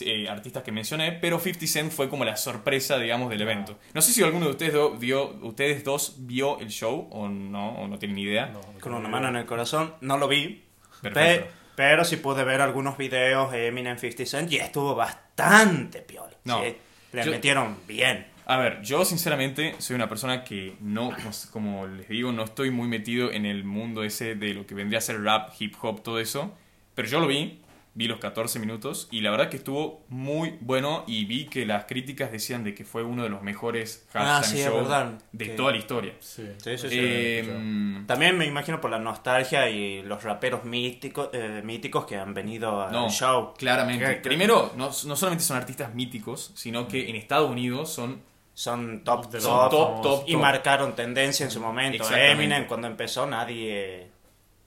eh, 0.00 0.28
artistas 0.28 0.62
que 0.62 0.72
mencioné, 0.72 1.12
pero 1.12 1.38
50 1.38 1.66
Cent 1.66 1.92
fue 1.92 2.08
como 2.08 2.24
la 2.24 2.36
sorpresa, 2.36 2.98
digamos, 2.98 3.28
del 3.30 3.42
evento. 3.42 3.78
No 3.94 4.00
sé 4.00 4.12
si 4.12 4.22
alguno 4.22 4.46
de 4.46 4.52
ustedes, 4.52 4.72
do- 4.72 4.92
vio, 4.92 5.30
ustedes 5.42 5.84
dos 5.84 6.14
vio 6.20 6.58
el 6.60 6.68
show 6.70 7.08
o 7.10 7.28
no, 7.28 7.74
o 7.74 7.88
no 7.88 7.98
tienen 7.98 8.16
ni 8.16 8.22
idea. 8.22 8.46
No, 8.46 8.60
Con 8.80 8.94
una 8.94 9.08
mano 9.08 9.28
en 9.28 9.36
el 9.36 9.44
corazón. 9.46 9.94
No 10.00 10.16
lo 10.16 10.28
vi. 10.28 10.64
Perfecto. 11.02 11.46
Pe- 11.46 11.50
pero 11.74 12.04
sí 12.04 12.16
pude 12.16 12.44
ver 12.44 12.60
algunos 12.60 12.96
videos 12.98 13.50
de 13.50 13.66
Eminem 13.68 13.98
50 13.98 14.26
Cent 14.26 14.52
y 14.52 14.56
estuvo 14.58 14.94
bastante 14.94 16.00
piola. 16.02 16.36
No. 16.44 16.62
Sí, 16.62 16.76
le 17.12 17.24
Yo- 17.24 17.30
metieron 17.32 17.78
bien. 17.86 18.26
A 18.46 18.56
ver, 18.56 18.82
yo 18.82 19.04
sinceramente 19.04 19.74
soy 19.78 19.94
una 19.96 20.08
persona 20.08 20.42
que 20.44 20.76
no, 20.80 21.10
como- 21.10 21.30
como 21.52 21.86
les 21.86 22.08
digo, 22.08 22.32
no 22.32 22.42
estoy 22.44 22.70
muy 22.70 22.88
metido 22.88 23.30
en 23.30 23.46
el 23.46 23.64
mundo 23.64 24.02
ese 24.04 24.34
de 24.34 24.52
lo 24.54 24.66
que 24.66 24.74
vendría 24.74 24.98
a 24.98 25.02
ser 25.02 25.22
rap, 25.22 25.50
hip 25.58 25.74
hop, 25.80 26.02
todo 26.02 26.18
eso. 26.18 26.52
Pero 26.94 27.08
yo 27.08 27.20
lo 27.20 27.26
vi, 27.28 27.60
vi 27.94 28.08
los 28.08 28.18
14 28.18 28.58
minutos 28.58 29.06
y 29.10 29.20
la 29.20 29.30
verdad 29.30 29.48
que 29.48 29.58
estuvo 29.58 30.04
muy 30.08 30.56
bueno 30.60 31.04
y 31.06 31.24
vi 31.26 31.44
que 31.46 31.64
las 31.66 31.84
críticas 31.84 32.32
decían 32.32 32.64
de 32.64 32.74
que 32.74 32.84
fue 32.84 33.02
uno 33.04 33.22
de 33.22 33.28
los 33.28 33.42
mejores 33.42 34.06
Ah, 34.12 34.38
halftime 34.38 34.56
sí, 34.56 34.60
es 34.62 34.66
show 34.68 34.76
verdad. 34.78 35.12
de 35.30 35.44
Que- 35.46 35.52
toda 35.52 35.70
la 35.72 35.78
historia. 35.78 36.14
Sí, 36.20 36.42
Sí, 36.56 36.78
sí, 36.78 36.88
sí. 36.88 36.98
Eh, 37.00 38.02
También 38.06 38.36
me 38.36 38.46
imagino 38.46 38.80
por 38.80 38.90
la 38.90 38.98
nostalgia 38.98 39.70
y 39.70 40.02
los 40.02 40.22
raperos 40.24 40.64
míticos, 40.64 41.28
eh, 41.32 41.62
míticos 41.64 42.06
que 42.06 42.16
han 42.16 42.34
venido 42.34 42.82
al 42.82 42.92
no, 42.92 43.08
show. 43.08 43.54
claramente. 43.56 44.16
Primero, 44.16 44.72
no, 44.76 44.86
no 44.86 45.16
solamente 45.16 45.44
son 45.44 45.56
artistas 45.58 45.94
míticos, 45.94 46.50
sino 46.56 46.88
que 46.88 47.08
en 47.08 47.16
Estados 47.16 47.48
Unidos 47.50 47.92
son 47.92 48.20
Son 48.54 49.02
top, 49.02 49.28
De 49.30 49.38
los 49.38 49.44
top, 49.44 49.70
top, 49.70 50.02
top, 50.02 50.24
y 50.26 50.32
top. 50.32 50.40
marcaron 50.40 50.94
tendencia 50.94 51.44
en 51.44 51.50
su 51.50 51.60
momento. 51.60 51.96
Exactamente. 52.02 52.32
Eminem 52.32 52.66
cuando 52.66 52.86
empezó 52.86 53.26
nadie 53.26 54.08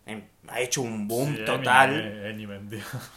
em, 0.08 0.24
ha 0.48 0.60
hecho 0.60 0.82
un 0.82 1.08
boom 1.08 1.36
Sí, 1.36 1.46
total. 1.46 2.26
Eminem. 2.26 2.68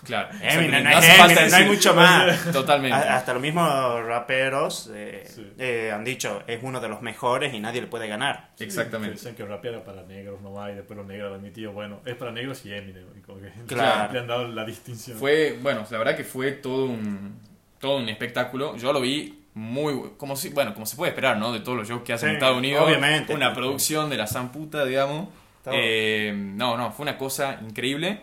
Claro. 0.04 0.28
Eminem, 0.42 0.84
no, 0.84 0.90
hace 0.96 1.12
falta 1.14 1.32
Eminem, 1.42 1.50
no 1.50 1.56
hay 1.56 1.64
mucho 1.64 1.94
más. 1.94 2.44
Totalmente. 2.52 2.94
A- 2.96 3.16
Hasta 3.16 3.32
los 3.32 3.40
mismos 3.42 4.04
raperos 4.04 4.90
eh, 4.94 5.24
Sí. 5.26 5.52
eh, 5.58 5.90
han 5.90 6.04
dicho, 6.04 6.42
es 6.46 6.60
uno 6.62 6.80
de 6.80 6.88
los 6.88 7.00
mejores 7.00 7.54
y 7.54 7.60
nadie 7.60 7.80
le 7.80 7.86
puede 7.86 8.06
ganar. 8.06 8.50
Exactamente. 8.58 9.14
Dicen 9.14 9.34
que 9.34 9.44
rap 9.46 9.64
era 9.64 9.82
para 9.82 10.02
negros 10.02 10.40
nomás 10.42 10.70
y 10.72 10.74
después 10.74 10.98
los 10.98 11.06
negros 11.06 11.32
han 11.32 11.40
admitido, 11.40 11.72
bueno, 11.72 12.00
es 12.04 12.14
para 12.14 12.30
negros 12.30 12.64
y 12.66 12.74
Eminem. 12.74 13.06
Y 13.16 13.20
como 13.22 13.40
que 13.40 13.50
Claro. 13.66 14.12
le 14.12 14.18
han 14.20 14.26
dado 14.26 14.48
la 14.48 14.64
distinción. 14.66 15.16
Fue, 15.18 15.58
bueno, 15.62 15.86
la 15.90 15.98
verdad 15.98 16.14
que 16.14 16.24
fue 16.24 16.52
todo 16.52 16.84
un, 16.86 17.38
todo 17.78 17.96
un 17.98 18.08
espectáculo. 18.10 18.76
Yo 18.76 18.92
lo 18.92 19.00
vi 19.00 19.37
muy, 19.58 20.12
como 20.16 20.36
si, 20.36 20.50
bueno, 20.50 20.72
como 20.72 20.86
se 20.86 20.96
puede 20.96 21.10
esperar, 21.10 21.36
¿no? 21.36 21.52
De 21.52 21.60
todos 21.60 21.76
los 21.76 21.88
shows 21.88 22.02
que 22.02 22.12
hacen 22.12 22.28
Sí, 22.28 22.30
en 22.30 22.36
Estados 22.36 22.58
Unidos. 22.58 22.86
obviamente. 22.86 23.34
Una 23.34 23.52
producción 23.52 24.08
de 24.08 24.16
la 24.16 24.26
zamputa, 24.28 24.84
digamos. 24.84 25.28
Todo. 25.64 25.74
Eh, 25.76 26.32
no, 26.34 26.76
no, 26.76 26.92
fue 26.92 27.02
una 27.02 27.18
cosa 27.18 27.58
increíble. 27.66 28.20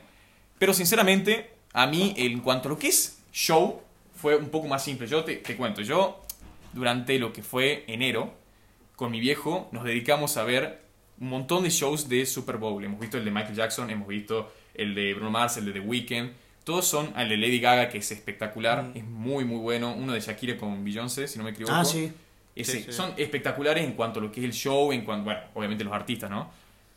Pero 0.57 0.73
sinceramente, 0.73 1.51
a 1.73 1.87
mí, 1.87 2.13
en 2.17 2.39
cuanto 2.39 2.69
a 2.69 2.71
lo 2.71 2.79
que 2.79 2.87
es 2.87 3.21
show, 3.33 3.81
fue 4.15 4.37
un 4.37 4.47
poco 4.49 4.67
más 4.67 4.81
simple. 4.83 5.07
Yo 5.07 5.25
te, 5.25 5.35
te 5.35 5.57
cuento, 5.57 5.81
yo 5.81 6.23
durante 6.71 7.19
lo 7.19 7.33
que 7.33 7.43
fue 7.43 7.83
enero, 7.87 8.33
con 8.95 9.11
mi 9.11 9.19
viejo, 9.19 9.67
nos 9.73 9.83
dedicamos 9.83 10.37
a 10.37 10.43
ver 10.45 10.81
un 11.19 11.27
montón 11.29 11.63
de 11.63 11.69
shows 11.69 12.07
de 12.07 12.25
Super 12.25 12.55
Bowl. 12.57 12.81
Hemos 12.83 12.99
visto 12.99 13.17
el 13.17 13.25
de 13.25 13.31
Michael 13.31 13.55
Jackson, 13.55 13.89
hemos 13.89 14.07
visto 14.07 14.53
el 14.73 14.95
de 14.95 15.13
Bruno 15.13 15.31
Mars, 15.31 15.57
el 15.57 15.65
de 15.65 15.73
The 15.73 15.79
Weeknd. 15.81 16.31
Todos 16.65 16.85
son 16.85 17.13
el 17.17 17.29
de 17.29 17.37
Lady 17.37 17.59
Gaga, 17.61 17.87
que 17.89 17.99
es 17.99 18.11
espectacular, 18.11 18.83
Mm. 18.83 18.97
es 18.97 19.03
muy, 19.05 19.45
muy 19.45 19.59
bueno. 19.59 19.93
Uno 19.93 20.11
de 20.13 20.19
Shakira 20.19 20.57
con 20.57 20.83
Beyoncé, 20.83 21.27
si 21.29 21.37
no 21.37 21.45
me 21.45 21.51
equivoco. 21.51 21.73
Ah, 21.73 21.85
sí. 21.85 22.11
Ese- 22.55 22.71
Sí, 22.79 22.83
sí. 22.87 22.91
Son 22.91 23.13
espectaculares 23.17 23.83
en 23.85 23.93
cuanto 23.93 24.19
a 24.19 24.23
lo 24.23 24.31
que 24.31 24.39
es 24.41 24.45
el 24.45 24.53
show, 24.53 24.91
en 24.91 25.05
cuanto, 25.05 25.25
bueno, 25.25 25.39
obviamente 25.53 25.83
los 25.83 25.93
artistas, 25.93 26.29
¿no? 26.29 26.49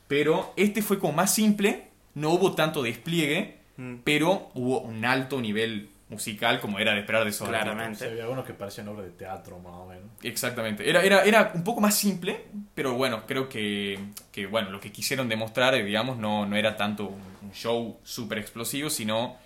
Pero 0.09 0.53
este 0.57 0.83
fue 0.83 0.99
como 0.99 1.13
más 1.13 1.35
simple, 1.35 1.89
no 2.15 2.31
hubo 2.31 2.55
tanto 2.55 2.83
despliegue, 2.83 3.59
Mm. 3.77 3.97
pero 4.05 4.51
hubo 4.55 4.81
un 4.81 5.05
alto 5.05 5.41
nivel 5.41 5.91
musical 6.09 6.59
como 6.61 6.79
era 6.79 6.95
de 6.95 7.01
esperar 7.01 7.25
de 7.25 7.31
esos. 7.31 7.47
Claramente. 7.47 8.07
Había 8.07 8.23
algunos 8.23 8.47
que 8.47 8.55
parecían 8.55 8.89
obras 8.89 9.05
de 9.05 9.13
teatro, 9.13 9.59
más 9.59 9.75
o 9.75 9.87
menos. 9.87 10.05
Exactamente. 10.23 10.89
Era, 10.89 11.03
era, 11.05 11.23
era 11.25 11.53
un 11.55 11.63
poco 11.65 11.83
más 11.83 11.95
simple, 11.95 12.47
pero 12.75 12.95
bueno, 12.95 13.25
creo 13.27 13.49
que, 13.51 13.99
que, 14.33 14.47
bueno, 14.47 14.71
lo 14.71 14.81
que 14.81 14.91
quisieron 14.91 15.29
demostrar, 15.29 15.75
eh, 15.75 15.85
digamos, 15.85 16.17
no, 16.17 16.47
no 16.47 16.57
era 16.57 16.77
tanto 16.79 17.09
un, 17.09 17.21
un 17.43 17.53
show 17.53 17.99
súper 18.05 18.39
explosivo, 18.39 18.89
sino 18.89 19.37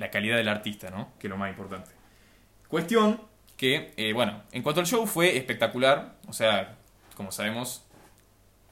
la 0.00 0.10
calidad 0.10 0.38
del 0.38 0.48
artista, 0.48 0.90
¿no? 0.90 1.12
Que 1.18 1.26
es 1.26 1.30
lo 1.30 1.36
más 1.36 1.50
importante. 1.50 1.90
Cuestión 2.68 3.20
que, 3.56 3.92
eh, 3.98 4.14
bueno, 4.14 4.42
en 4.50 4.62
cuanto 4.62 4.80
al 4.80 4.86
show 4.86 5.06
fue 5.06 5.36
espectacular, 5.36 6.16
o 6.26 6.32
sea, 6.32 6.78
como 7.14 7.30
sabemos, 7.30 7.84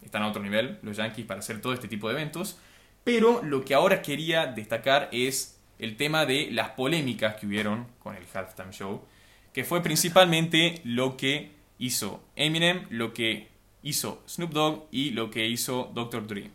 están 0.02 0.22
a 0.22 0.28
otro 0.28 0.42
nivel 0.42 0.78
los 0.82 0.96
Yankees 0.96 1.26
para 1.26 1.40
hacer 1.40 1.60
todo 1.60 1.74
este 1.74 1.86
tipo 1.86 2.08
de 2.08 2.14
eventos, 2.14 2.58
pero 3.04 3.42
lo 3.42 3.62
que 3.62 3.74
ahora 3.74 4.00
quería 4.00 4.46
destacar 4.46 5.10
es 5.12 5.60
el 5.78 5.96
tema 5.98 6.24
de 6.24 6.48
las 6.50 6.70
polémicas 6.70 7.36
que 7.36 7.46
hubieron 7.46 7.86
con 7.98 8.16
el 8.16 8.24
halftime 8.32 8.72
show, 8.72 9.04
que 9.52 9.64
fue 9.64 9.82
principalmente 9.82 10.80
lo 10.84 11.18
que 11.18 11.52
hizo 11.78 12.22
Eminem, 12.36 12.86
lo 12.88 13.12
que 13.12 13.48
hizo 13.82 14.22
Snoop 14.26 14.52
Dogg 14.52 14.88
y 14.90 15.10
lo 15.10 15.30
que 15.30 15.46
hizo 15.46 15.90
Dr. 15.94 16.26
Dre. 16.26 16.50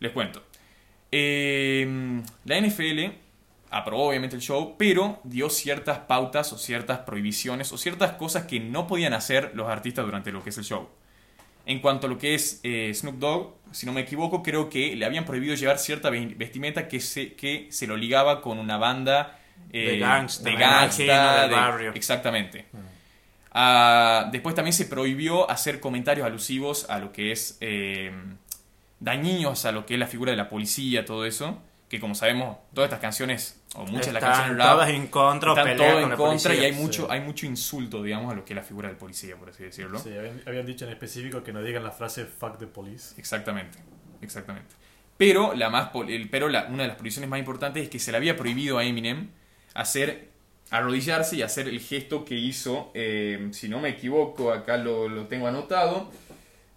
Les 0.00 0.10
cuento. 0.10 0.42
Eh, 1.12 2.22
la 2.44 2.60
NFL 2.60 3.23
aprobó 3.76 4.08
obviamente 4.08 4.36
el 4.36 4.42
show, 4.42 4.76
pero 4.78 5.20
dio 5.24 5.50
ciertas 5.50 5.98
pautas 6.00 6.52
o 6.52 6.58
ciertas 6.58 7.00
prohibiciones 7.00 7.72
o 7.72 7.78
ciertas 7.78 8.12
cosas 8.12 8.44
que 8.44 8.60
no 8.60 8.86
podían 8.86 9.12
hacer 9.14 9.50
los 9.54 9.68
artistas 9.68 10.04
durante 10.04 10.30
lo 10.32 10.42
que 10.42 10.50
es 10.50 10.58
el 10.58 10.64
show. 10.64 10.88
En 11.66 11.80
cuanto 11.80 12.06
a 12.06 12.10
lo 12.10 12.18
que 12.18 12.34
es 12.34 12.60
eh, 12.62 12.92
Snoop 12.94 13.16
Dogg, 13.18 13.54
si 13.72 13.86
no 13.86 13.92
me 13.92 14.02
equivoco, 14.02 14.42
creo 14.42 14.68
que 14.68 14.94
le 14.94 15.04
habían 15.06 15.24
prohibido 15.24 15.54
llevar 15.54 15.78
cierta 15.78 16.10
ve- 16.10 16.34
vestimenta 16.36 16.86
que 16.88 17.00
se, 17.00 17.32
que 17.34 17.68
se 17.70 17.86
lo 17.86 17.96
ligaba 17.96 18.42
con 18.42 18.58
una 18.58 18.76
banda 18.76 19.38
eh, 19.72 19.92
De 19.92 19.98
gangsta, 19.98 20.44
de 20.44 20.52
me 20.52 20.60
gangsta, 20.60 21.40
del 21.40 21.50
de- 21.50 21.56
barrio. 21.56 21.92
Exactamente. 21.94 22.66
Ah, 23.52 24.28
después 24.32 24.54
también 24.54 24.72
se 24.72 24.84
prohibió 24.86 25.48
hacer 25.50 25.80
comentarios 25.80 26.26
alusivos 26.26 26.88
a 26.90 26.98
lo 26.98 27.12
que 27.12 27.32
es 27.32 27.56
eh, 27.60 28.12
dañinos 29.00 29.64
a 29.64 29.72
lo 29.72 29.86
que 29.86 29.94
es 29.94 30.00
la 30.00 30.06
figura 30.06 30.32
de 30.32 30.36
la 30.36 30.48
policía, 30.48 31.04
todo 31.04 31.24
eso. 31.24 31.60
Que 31.88 32.00
como 32.00 32.14
sabemos, 32.14 32.56
todas 32.72 32.88
estas 32.88 33.00
canciones, 33.00 33.60
o 33.76 33.80
muchas 33.86 34.06
de 34.06 34.12
las 34.14 34.22
Están 34.22 34.32
canciones 34.36 34.58
rap, 34.64 34.72
todas 34.74 34.88
en 34.90 35.06
contra 35.08 35.50
están 35.52 35.76
todo 35.76 35.92
con 36.00 36.10
en 36.12 36.16
contra 36.16 36.54
y 36.54 36.56
policía. 36.56 36.62
hay 36.64 36.72
mucho, 36.82 37.02
sí. 37.02 37.08
hay 37.10 37.20
mucho 37.20 37.46
insulto, 37.46 38.02
digamos, 38.02 38.32
a 38.32 38.36
lo 38.36 38.44
que 38.44 38.52
es 38.54 38.56
la 38.56 38.62
figura 38.62 38.88
del 38.88 38.96
policía, 38.96 39.36
por 39.36 39.50
así 39.50 39.62
decirlo. 39.64 39.98
Sí, 39.98 40.16
habían, 40.16 40.40
habían 40.46 40.66
dicho 40.66 40.86
en 40.86 40.90
específico 40.92 41.42
que 41.44 41.52
no 41.52 41.62
digan 41.62 41.84
la 41.84 41.90
frase 41.92 42.24
fuck 42.24 42.58
the 42.58 42.66
police. 42.66 43.14
Exactamente, 43.18 43.78
exactamente. 44.22 44.74
Pero, 45.16 45.54
la 45.54 45.70
más, 45.70 45.90
el- 46.08 46.28
pero 46.30 46.48
la- 46.48 46.64
una 46.64 46.82
de 46.82 46.88
las 46.88 46.96
prohibiciones 46.96 47.28
más 47.30 47.38
importantes 47.38 47.84
es 47.84 47.88
que 47.90 47.98
se 48.00 48.10
le 48.10 48.16
había 48.16 48.34
prohibido 48.36 48.78
a 48.78 48.84
Eminem 48.84 49.28
hacer, 49.74 50.30
arrodillarse 50.70 51.36
y 51.36 51.42
hacer 51.42 51.68
el 51.68 51.78
gesto 51.80 52.24
que 52.24 52.34
hizo, 52.34 52.90
eh, 52.94 53.48
si 53.52 53.68
no 53.68 53.78
me 53.78 53.90
equivoco, 53.90 54.52
acá 54.52 54.76
lo, 54.78 55.08
lo 55.08 55.26
tengo 55.26 55.46
anotado. 55.46 56.10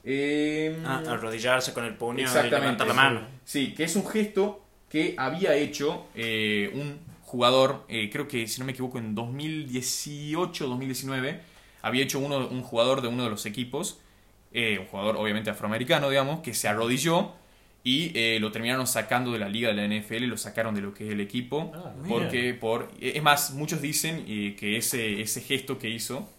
eh, 0.03 0.77
Ah, 0.85 1.01
arrodillarse 1.07 1.73
con 1.73 1.83
el 1.85 1.95
puño 1.95 2.19
y 2.29 2.49
levantar 2.49 2.87
la 2.87 2.93
mano. 2.93 3.21
Sí, 3.43 3.73
que 3.73 3.83
es 3.85 3.95
un 3.95 4.07
gesto 4.07 4.63
que 4.89 5.15
había 5.17 5.55
hecho 5.55 6.05
eh, 6.15 6.71
un 6.73 6.99
jugador, 7.23 7.85
eh, 7.89 8.09
creo 8.11 8.27
que 8.27 8.47
si 8.47 8.59
no 8.59 8.65
me 8.65 8.71
equivoco 8.71 8.97
en 8.97 9.15
2018 9.15 10.67
2019, 10.67 11.41
había 11.81 12.03
hecho 12.03 12.19
uno, 12.19 12.47
un 12.47 12.61
jugador 12.61 13.01
de 13.01 13.07
uno 13.07 13.23
de 13.23 13.29
los 13.29 13.45
equipos, 13.45 13.99
eh, 14.53 14.79
un 14.79 14.85
jugador 14.87 15.17
obviamente 15.17 15.49
afroamericano, 15.49 16.09
digamos, 16.09 16.39
que 16.39 16.53
se 16.53 16.67
arrodilló 16.67 17.33
y 17.83 18.11
eh, 18.15 18.39
lo 18.39 18.51
terminaron 18.51 18.87
sacando 18.87 19.31
de 19.31 19.39
la 19.39 19.47
liga 19.49 19.73
de 19.73 19.75
la 19.75 19.87
NFL, 19.87 20.23
lo 20.25 20.37
sacaron 20.37 20.75
de 20.75 20.81
lo 20.81 20.93
que 20.93 21.07
es 21.07 21.13
el 21.13 21.21
equipo, 21.21 21.71
Ah, 21.75 21.93
porque 22.07 22.53
por... 22.53 22.91
Es 22.99 23.21
más, 23.23 23.53
muchos 23.53 23.81
dicen 23.81 24.25
eh, 24.27 24.55
que 24.59 24.77
ese, 24.77 25.21
ese 25.21 25.41
gesto 25.41 25.77
que 25.77 25.89
hizo 25.89 26.29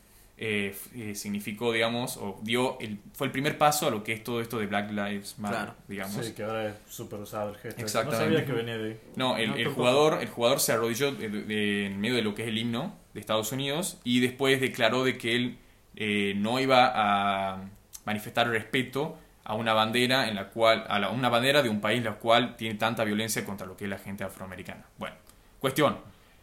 eh, 0.41 0.75
eh, 0.95 1.15
significó, 1.17 1.73
digamos, 1.73 2.17
o 2.17 2.39
dio 2.43 2.79
el, 2.81 2.99
fue 3.13 3.27
el 3.27 3.33
primer 3.33 3.59
paso 3.59 3.89
a 3.89 3.91
lo 3.91 4.05
que 4.05 4.13
es 4.13 4.23
todo 4.23 4.41
esto 4.41 4.59
de 4.59 4.67
Black 4.67 4.91
Lives 4.93 5.37
Matter, 5.39 5.59
Claro. 5.59 5.75
digamos. 5.89 6.25
Sí, 6.25 6.33
que 6.33 6.45
ahora 6.45 6.69
es 6.69 6.75
súper 6.89 7.19
usado 7.21 7.51
el 7.51 7.57
gesto. 7.57 7.81
Exactamente. 7.83 8.25
No 8.27 8.33
sabía 8.37 8.47
que 8.47 8.53
venía 8.53 8.79
de 8.79 8.89
ahí. 8.91 9.01
No, 9.17 9.37
el, 9.37 9.49
No, 9.51 9.57
el 9.57 9.65
tampoco. 9.65 9.75
jugador, 9.75 10.19
el 10.23 10.29
jugador 10.29 10.61
se 10.61 10.73
arrodilló 10.73 11.13
de- 11.13 11.29
de- 11.29 11.87
en 11.87 12.01
medio 12.01 12.15
de 12.15 12.23
lo 12.23 12.35
que 12.35 12.43
es 12.43 12.49
el 12.49 12.59
himno 12.59 12.95
de 13.15 13.21
Estados 13.21 13.51
Unidos 13.53 13.99
y 14.05 14.21
después 14.21 14.61
declaró 14.61 15.03
de 15.05 15.19
que 15.19 15.35
él 15.35 15.59
eh, 15.97 16.35
no 16.37 16.61
iba 16.61 16.93
a 16.95 17.65
manifestar 18.05 18.49
respeto 18.49 19.19
a 19.43 19.55
una 19.55 19.73
bandera 19.73 20.29
en 20.29 20.37
la 20.37 20.51
cual 20.51 20.85
a 20.89 21.01
la- 21.01 21.11
una 21.11 21.29
bandera 21.29 21.63
de 21.63 21.69
un 21.69 21.81
país 21.81 22.05
la 22.05 22.13
cual 22.15 22.55
tiene 22.57 22.77
tanta 22.77 23.03
violencia 23.03 23.45
contra 23.45 23.67
lo 23.67 23.77
que 23.77 23.85
es 23.85 23.91
la 23.91 23.99
gente 23.99 24.23
afroamericana. 24.23 24.85
Bueno, 24.99 25.17
cuestión. 25.59 25.99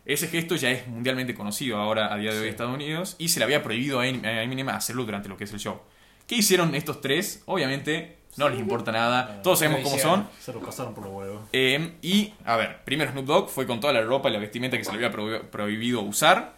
Ese 0.05 0.27
gesto 0.27 0.55
ya 0.55 0.69
es 0.71 0.87
mundialmente 0.87 1.33
conocido 1.33 1.77
ahora 1.77 2.13
a 2.13 2.17
día 2.17 2.31
de 2.31 2.37
hoy 2.37 2.43
en 2.43 2.49
Sí. 2.49 2.49
Estados 2.51 2.73
Unidos 2.75 3.15
y 3.17 3.29
se 3.29 3.39
le 3.39 3.45
había 3.45 3.63
prohibido 3.63 3.99
a 3.99 4.07
Em- 4.07 4.23
Eminem 4.23 4.69
hacerlo 4.69 5.03
durante 5.03 5.29
lo 5.29 5.37
que 5.37 5.45
es 5.45 5.53
el 5.53 5.59
show. 5.59 5.81
¿Qué 6.27 6.35
hicieron 6.35 6.75
estos 6.75 7.01
tres? 7.01 7.41
Obviamente 7.45 8.17
no 8.37 8.49
les 8.49 8.59
importa 8.59 8.91
nada. 8.91 9.41
Todos 9.41 9.59
sabemos 9.59 9.81
cómo 9.81 9.97
son. 9.97 10.27
Se 10.39 10.53
lo 10.53 10.59
pasaron 10.61 10.93
por 10.93 11.05
los 11.05 11.13
huevos. 11.13 11.49
Eh, 11.53 11.93
y, 12.01 12.33
a 12.43 12.55
ver, 12.57 12.83
primero 12.83 13.11
Snoop 13.11 13.25
Dogg 13.25 13.49
fue 13.49 13.65
con 13.65 13.79
toda 13.79 13.93
la 13.93 14.01
ropa 14.01 14.29
y 14.29 14.33
la 14.33 14.39
vestimenta 14.39 14.77
que 14.77 14.83
se 14.83 14.91
le 14.91 14.97
había 14.97 15.11
prohi- 15.11 15.41
prohibido 15.49 16.01
usar. 16.01 16.53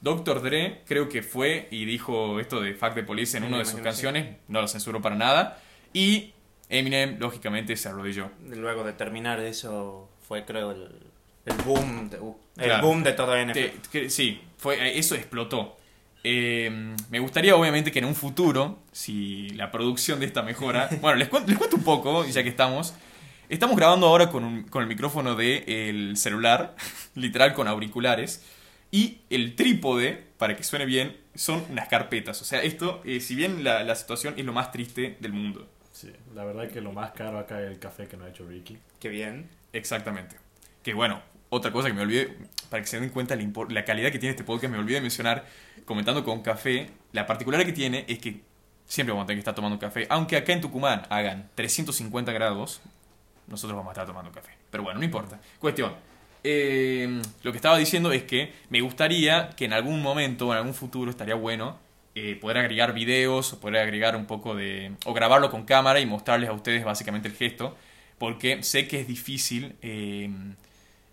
Dr. 0.00 0.42
Dre 0.42 0.82
creo 0.86 1.08
que 1.08 1.22
fue 1.22 1.66
y 1.70 1.86
dijo 1.86 2.38
esto 2.38 2.60
de 2.60 2.74
Fuck 2.74 2.94
the 2.94 3.02
Police 3.04 3.38
en 3.38 3.44
Sí, 3.44 3.48
una 3.48 3.58
de 3.58 3.64
sus 3.64 3.76
sí. 3.76 3.82
canciones, 3.82 4.36
no 4.48 4.60
lo 4.60 4.68
censuró 4.68 5.00
para 5.00 5.16
nada. 5.16 5.58
Y 5.94 6.32
Eminem, 6.68 7.18
lógicamente, 7.18 7.74
se 7.76 7.88
arrodilló. 7.88 8.30
Luego 8.48 8.84
de 8.84 8.92
terminar 8.92 9.40
eso 9.40 10.08
fue 10.28 10.44
creo 10.44 10.72
el, 10.72 10.90
el 11.46 11.56
boom 11.64 12.10
de, 12.10 12.18
uh, 12.20 12.36
el 12.56 12.64
Claro. 12.64 12.86
boom 12.86 13.02
de 13.02 13.12
todo 13.12 13.36
NFL. 13.36 13.52
Te- 13.52 13.74
que- 13.90 14.10
sí, 14.10 14.40
fue, 14.58 14.98
eso 14.98 15.14
explotó. 15.14 15.76
Eh, 16.26 16.94
me 17.10 17.18
gustaría, 17.18 17.54
obviamente, 17.54 17.92
que 17.92 17.98
en 17.98 18.06
un 18.06 18.14
futuro, 18.14 18.78
si 18.92 19.50
la 19.50 19.70
producción 19.70 20.20
de 20.20 20.26
esta 20.26 20.42
mejora. 20.42 20.88
bueno, 21.00 21.16
les 21.18 21.28
cuento, 21.28 21.50
les 21.50 21.58
cuento 21.58 21.76
un 21.76 21.84
poco, 21.84 22.24
ya 22.24 22.42
que 22.42 22.48
estamos. 22.48 22.94
Estamos 23.50 23.76
grabando 23.76 24.06
ahora 24.06 24.30
con, 24.30 24.42
un- 24.44 24.62
con 24.64 24.82
el 24.82 24.88
micrófono 24.88 25.34
del 25.34 26.16
celular, 26.16 26.74
literal 27.14 27.52
con 27.52 27.68
auriculares. 27.68 28.42
Y 28.90 29.18
el 29.28 29.54
trípode, 29.56 30.22
para 30.38 30.56
que 30.56 30.62
suene 30.62 30.86
bien, 30.86 31.16
son 31.34 31.64
unas 31.68 31.88
carpetas. 31.88 32.40
O 32.40 32.44
sea, 32.44 32.62
esto, 32.62 33.02
eh, 33.04 33.20
si 33.20 33.34
bien 33.34 33.64
la, 33.64 33.82
la 33.82 33.96
situación 33.96 34.34
es 34.36 34.44
lo 34.44 34.52
más 34.52 34.70
triste 34.70 35.16
del 35.20 35.32
mundo. 35.32 35.68
Sí, 35.92 36.10
la 36.34 36.44
verdad 36.44 36.68
que 36.70 36.80
lo 36.80 36.92
más 36.92 37.10
caro 37.10 37.38
acá 37.38 37.60
es 37.60 37.70
el 37.70 37.78
café 37.78 38.06
que 38.06 38.16
nos 38.16 38.26
ha 38.26 38.30
hecho 38.30 38.46
Ricky. 38.46 38.78
Qué 39.00 39.08
bien. 39.08 39.48
Exactamente. 39.72 40.36
Que 40.82 40.94
bueno, 40.94 41.20
otra 41.54 41.72
cosa 41.72 41.88
que 41.88 41.94
me 41.94 42.02
olvidé, 42.02 42.36
para 42.68 42.82
que 42.82 42.88
se 42.88 42.98
den 42.98 43.10
cuenta 43.10 43.36
la, 43.36 43.84
calidad 43.84 44.10
que 44.10 44.18
tiene 44.18 44.30
este 44.30 44.44
podcast, 44.44 44.72
me 44.72 44.78
olvidé 44.78 44.96
de 44.96 45.02
mencionar, 45.02 45.44
comentando 45.84 46.24
con 46.24 46.42
café, 46.42 46.90
la 47.12 47.26
particularidad 47.26 47.66
que 47.66 47.72
tiene 47.72 48.04
es 48.08 48.18
que 48.18 48.40
siempre 48.86 49.12
vamos 49.12 49.24
a 49.24 49.26
tener 49.26 49.38
que 49.38 49.40
estar 49.40 49.54
tomando 49.54 49.78
café, 49.78 50.06
aunque 50.10 50.36
acá 50.36 50.52
en 50.52 50.60
Tucumán 50.60 51.02
hagan 51.08 51.48
350 51.54 52.32
grados, 52.32 52.80
nosotros 53.46 53.76
vamos 53.76 53.90
a 53.90 53.92
estar 53.92 54.06
tomando 54.06 54.32
café. 54.32 54.52
Pero 54.70 54.82
bueno, 54.82 54.98
no 54.98 55.04
importa. 55.04 55.40
Cuestión. 55.58 55.92
Eh, 56.42 57.22
lo 57.42 57.52
que 57.52 57.56
estaba 57.56 57.78
diciendo 57.78 58.12
es 58.12 58.24
que 58.24 58.52
me 58.68 58.80
gustaría 58.80 59.50
que 59.50 59.64
en 59.64 59.72
algún 59.72 60.02
momento, 60.02 60.52
en 60.52 60.58
algún 60.58 60.74
futuro, 60.74 61.10
estaría 61.10 61.34
bueno 61.34 61.78
eh, 62.14 62.36
poder 62.40 62.58
agregar 62.58 62.92
videos 62.92 63.52
o 63.52 63.60
poder 63.60 63.82
agregar 63.82 64.16
un 64.16 64.26
poco 64.26 64.54
de... 64.54 64.92
o 65.04 65.14
grabarlo 65.14 65.50
con 65.50 65.64
cámara 65.64 66.00
y 66.00 66.06
mostrarles 66.06 66.50
a 66.50 66.52
ustedes 66.52 66.84
básicamente 66.84 67.28
el 67.28 67.34
gesto. 67.34 67.76
porque 68.18 68.62
sé 68.62 68.88
que 68.88 69.00
es 69.00 69.06
difícil 69.06 69.76
eh, 69.82 70.30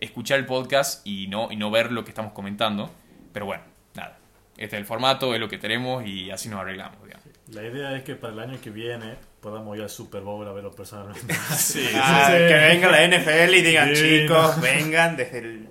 escuchar 0.01 0.39
el 0.39 0.45
podcast 0.45 1.05
y 1.07 1.27
no, 1.27 1.49
y 1.51 1.55
no 1.55 1.71
ver 1.71 1.91
lo 1.91 2.03
que 2.03 2.09
estamos 2.11 2.33
comentando. 2.33 2.89
Pero 3.31 3.45
bueno, 3.45 3.63
nada. 3.95 4.17
Este 4.57 4.75
es 4.75 4.81
el 4.81 4.85
formato, 4.85 5.33
es 5.33 5.39
lo 5.39 5.47
que 5.47 5.57
tenemos 5.57 6.05
y 6.05 6.29
así 6.29 6.49
nos 6.49 6.59
arreglamos, 6.59 7.01
digamos. 7.03 7.25
La 7.51 7.63
idea 7.63 7.95
es 7.95 8.03
que 8.03 8.15
para 8.15 8.33
el 8.33 8.39
año 8.39 8.59
que 8.61 8.69
viene 8.69 9.15
podamos 9.41 9.75
ir 9.75 9.83
al 9.83 9.89
Super 9.89 10.21
Bowl 10.21 10.47
a 10.47 10.51
verlo 10.51 10.71
personalmente. 10.71 11.33
Sí, 11.57 11.87
Ah, 11.95 12.25
sí. 12.27 12.33
Que 12.33 12.53
venga 12.53 12.91
la 12.91 13.07
NFL 13.07 13.53
y 13.55 13.61
digan, 13.61 13.95
Sí, 13.95 14.01
chicos, 14.21 14.59
vengan 14.61 15.15
desde 15.17 15.39
el... 15.39 15.69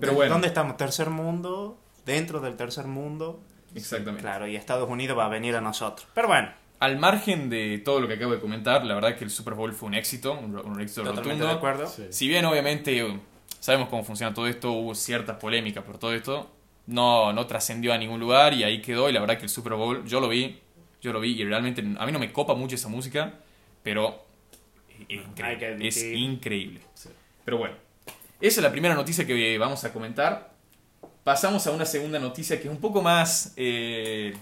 Pero 0.00 0.12
¿de- 0.12 0.16
bueno. 0.16 0.32
¿Dónde 0.32 0.48
estamos? 0.48 0.76
¿Tercer 0.76 1.10
mundo? 1.10 1.78
¿Dentro 2.04 2.40
del 2.40 2.56
tercer 2.56 2.86
mundo? 2.86 3.42
exactamente. 3.74 4.22
Claro, 4.22 4.46
y 4.46 4.56
Estados 4.56 4.88
Unidos 4.88 5.16
va 5.18 5.26
a 5.26 5.28
venir 5.28 5.54
a 5.56 5.60
nosotros. 5.60 6.06
Pero 6.14 6.28
bueno, 6.28 6.50
Al 6.80 6.98
margen 6.98 7.48
de 7.50 7.78
todo 7.84 8.00
lo 8.00 8.06
que 8.08 8.14
acabo 8.14 8.32
de 8.32 8.40
comentar, 8.40 8.84
la 8.84 8.94
verdad 8.94 9.16
que 9.16 9.24
el 9.24 9.30
Super 9.30 9.54
Bowl 9.54 9.72
fue 9.72 9.88
un 9.88 9.94
éxito, 9.94 10.32
un, 10.34 10.56
un 10.58 10.80
éxito 10.80 11.02
totalmente 11.02 11.30
rotundo. 11.44 11.46
de 11.46 11.52
acuerdo. 11.52 11.86
Sí. 11.86 12.06
Si 12.10 12.28
bien 12.28 12.44
obviamente 12.44 13.20
sabemos 13.64 13.88
cómo 13.88 14.04
funciona 14.04 14.34
todo 14.34 14.46
esto, 14.46 14.72
hubo 14.72 14.94
ciertas 14.94 15.38
polémicas 15.38 15.82
por 15.84 15.96
todo 15.96 16.12
esto, 16.12 16.50
no, 16.86 17.32
no 17.32 17.46
trascendió 17.46 17.94
a 17.94 17.96
ningún 17.96 18.20
lugar 18.20 18.52
y 18.52 18.62
ahí 18.62 18.82
quedó 18.82 19.08
y 19.08 19.12
la 19.14 19.20
verdad 19.20 19.38
que 19.38 19.44
el 19.44 19.48
Super 19.48 19.72
Bowl, 19.72 20.04
yo 20.04 20.20
lo 20.20 20.28
vi, 20.28 20.60
yo 21.00 21.14
lo 21.14 21.20
vi 21.20 21.40
y 21.40 21.44
realmente 21.46 21.80
a 21.80 22.04
mí 22.04 22.12
no 22.12 22.18
me 22.18 22.30
copa 22.30 22.54
mucho 22.54 22.74
esa 22.74 22.88
música, 22.88 23.32
pero 23.82 24.22
es 25.08 25.18
increíble. 25.18 25.88
Es 25.88 26.02
increíble. 26.02 26.82
Sí. 26.92 27.08
Pero 27.42 27.56
bueno, 27.56 27.74
esa 28.38 28.60
es 28.60 28.62
la 28.62 28.70
primera 28.70 28.94
noticia 28.94 29.26
que 29.26 29.56
vamos 29.56 29.82
a 29.84 29.94
comentar. 29.94 30.52
Pasamos 31.24 31.66
a 31.66 31.70
una 31.70 31.86
segunda 31.86 32.18
noticia 32.18 32.60
que 32.60 32.68
es 32.68 32.70
un 32.70 32.82
poco 32.82 33.00
más... 33.00 33.54
eh, 33.56 34.34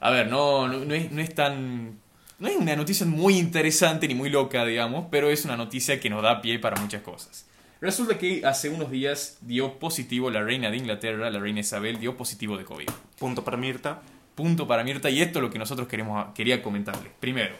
a 0.00 0.08
ver, 0.08 0.28
no, 0.28 0.66
no, 0.66 0.82
no 0.82 0.94
es, 0.94 1.12
no 1.12 1.20
es 1.20 1.34
tan... 1.34 2.00
No 2.38 2.48
es 2.48 2.56
una 2.56 2.74
noticia 2.74 3.04
muy 3.04 3.36
interesante 3.36 4.08
ni 4.08 4.14
muy 4.14 4.30
loca, 4.30 4.64
digamos, 4.64 5.08
pero 5.10 5.28
es 5.28 5.44
una 5.44 5.58
noticia 5.58 6.00
que 6.00 6.08
nos 6.08 6.22
da 6.22 6.40
pie 6.40 6.58
para 6.58 6.80
muchas 6.80 7.02
cosas. 7.02 7.46
Resulta 7.84 8.16
que 8.16 8.40
hace 8.46 8.70
unos 8.70 8.90
días 8.90 9.36
dio 9.42 9.78
positivo 9.78 10.30
la 10.30 10.42
reina 10.42 10.70
de 10.70 10.78
Inglaterra, 10.78 11.28
la 11.28 11.38
reina 11.38 11.60
Isabel, 11.60 11.98
dio 12.00 12.16
positivo 12.16 12.56
de 12.56 12.64
COVID. 12.64 12.88
Punto 13.18 13.44
para 13.44 13.58
Mirta. 13.58 14.00
Punto 14.34 14.66
para 14.66 14.82
Mirta 14.82 15.10
y 15.10 15.20
esto 15.20 15.38
es 15.38 15.42
lo 15.42 15.50
que 15.50 15.58
nosotros 15.58 15.86
queremos, 15.86 16.32
quería 16.34 16.62
comentarles. 16.62 17.12
Primero, 17.20 17.54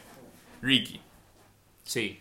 Ricky, 0.63 0.99
Sí. 1.83 2.21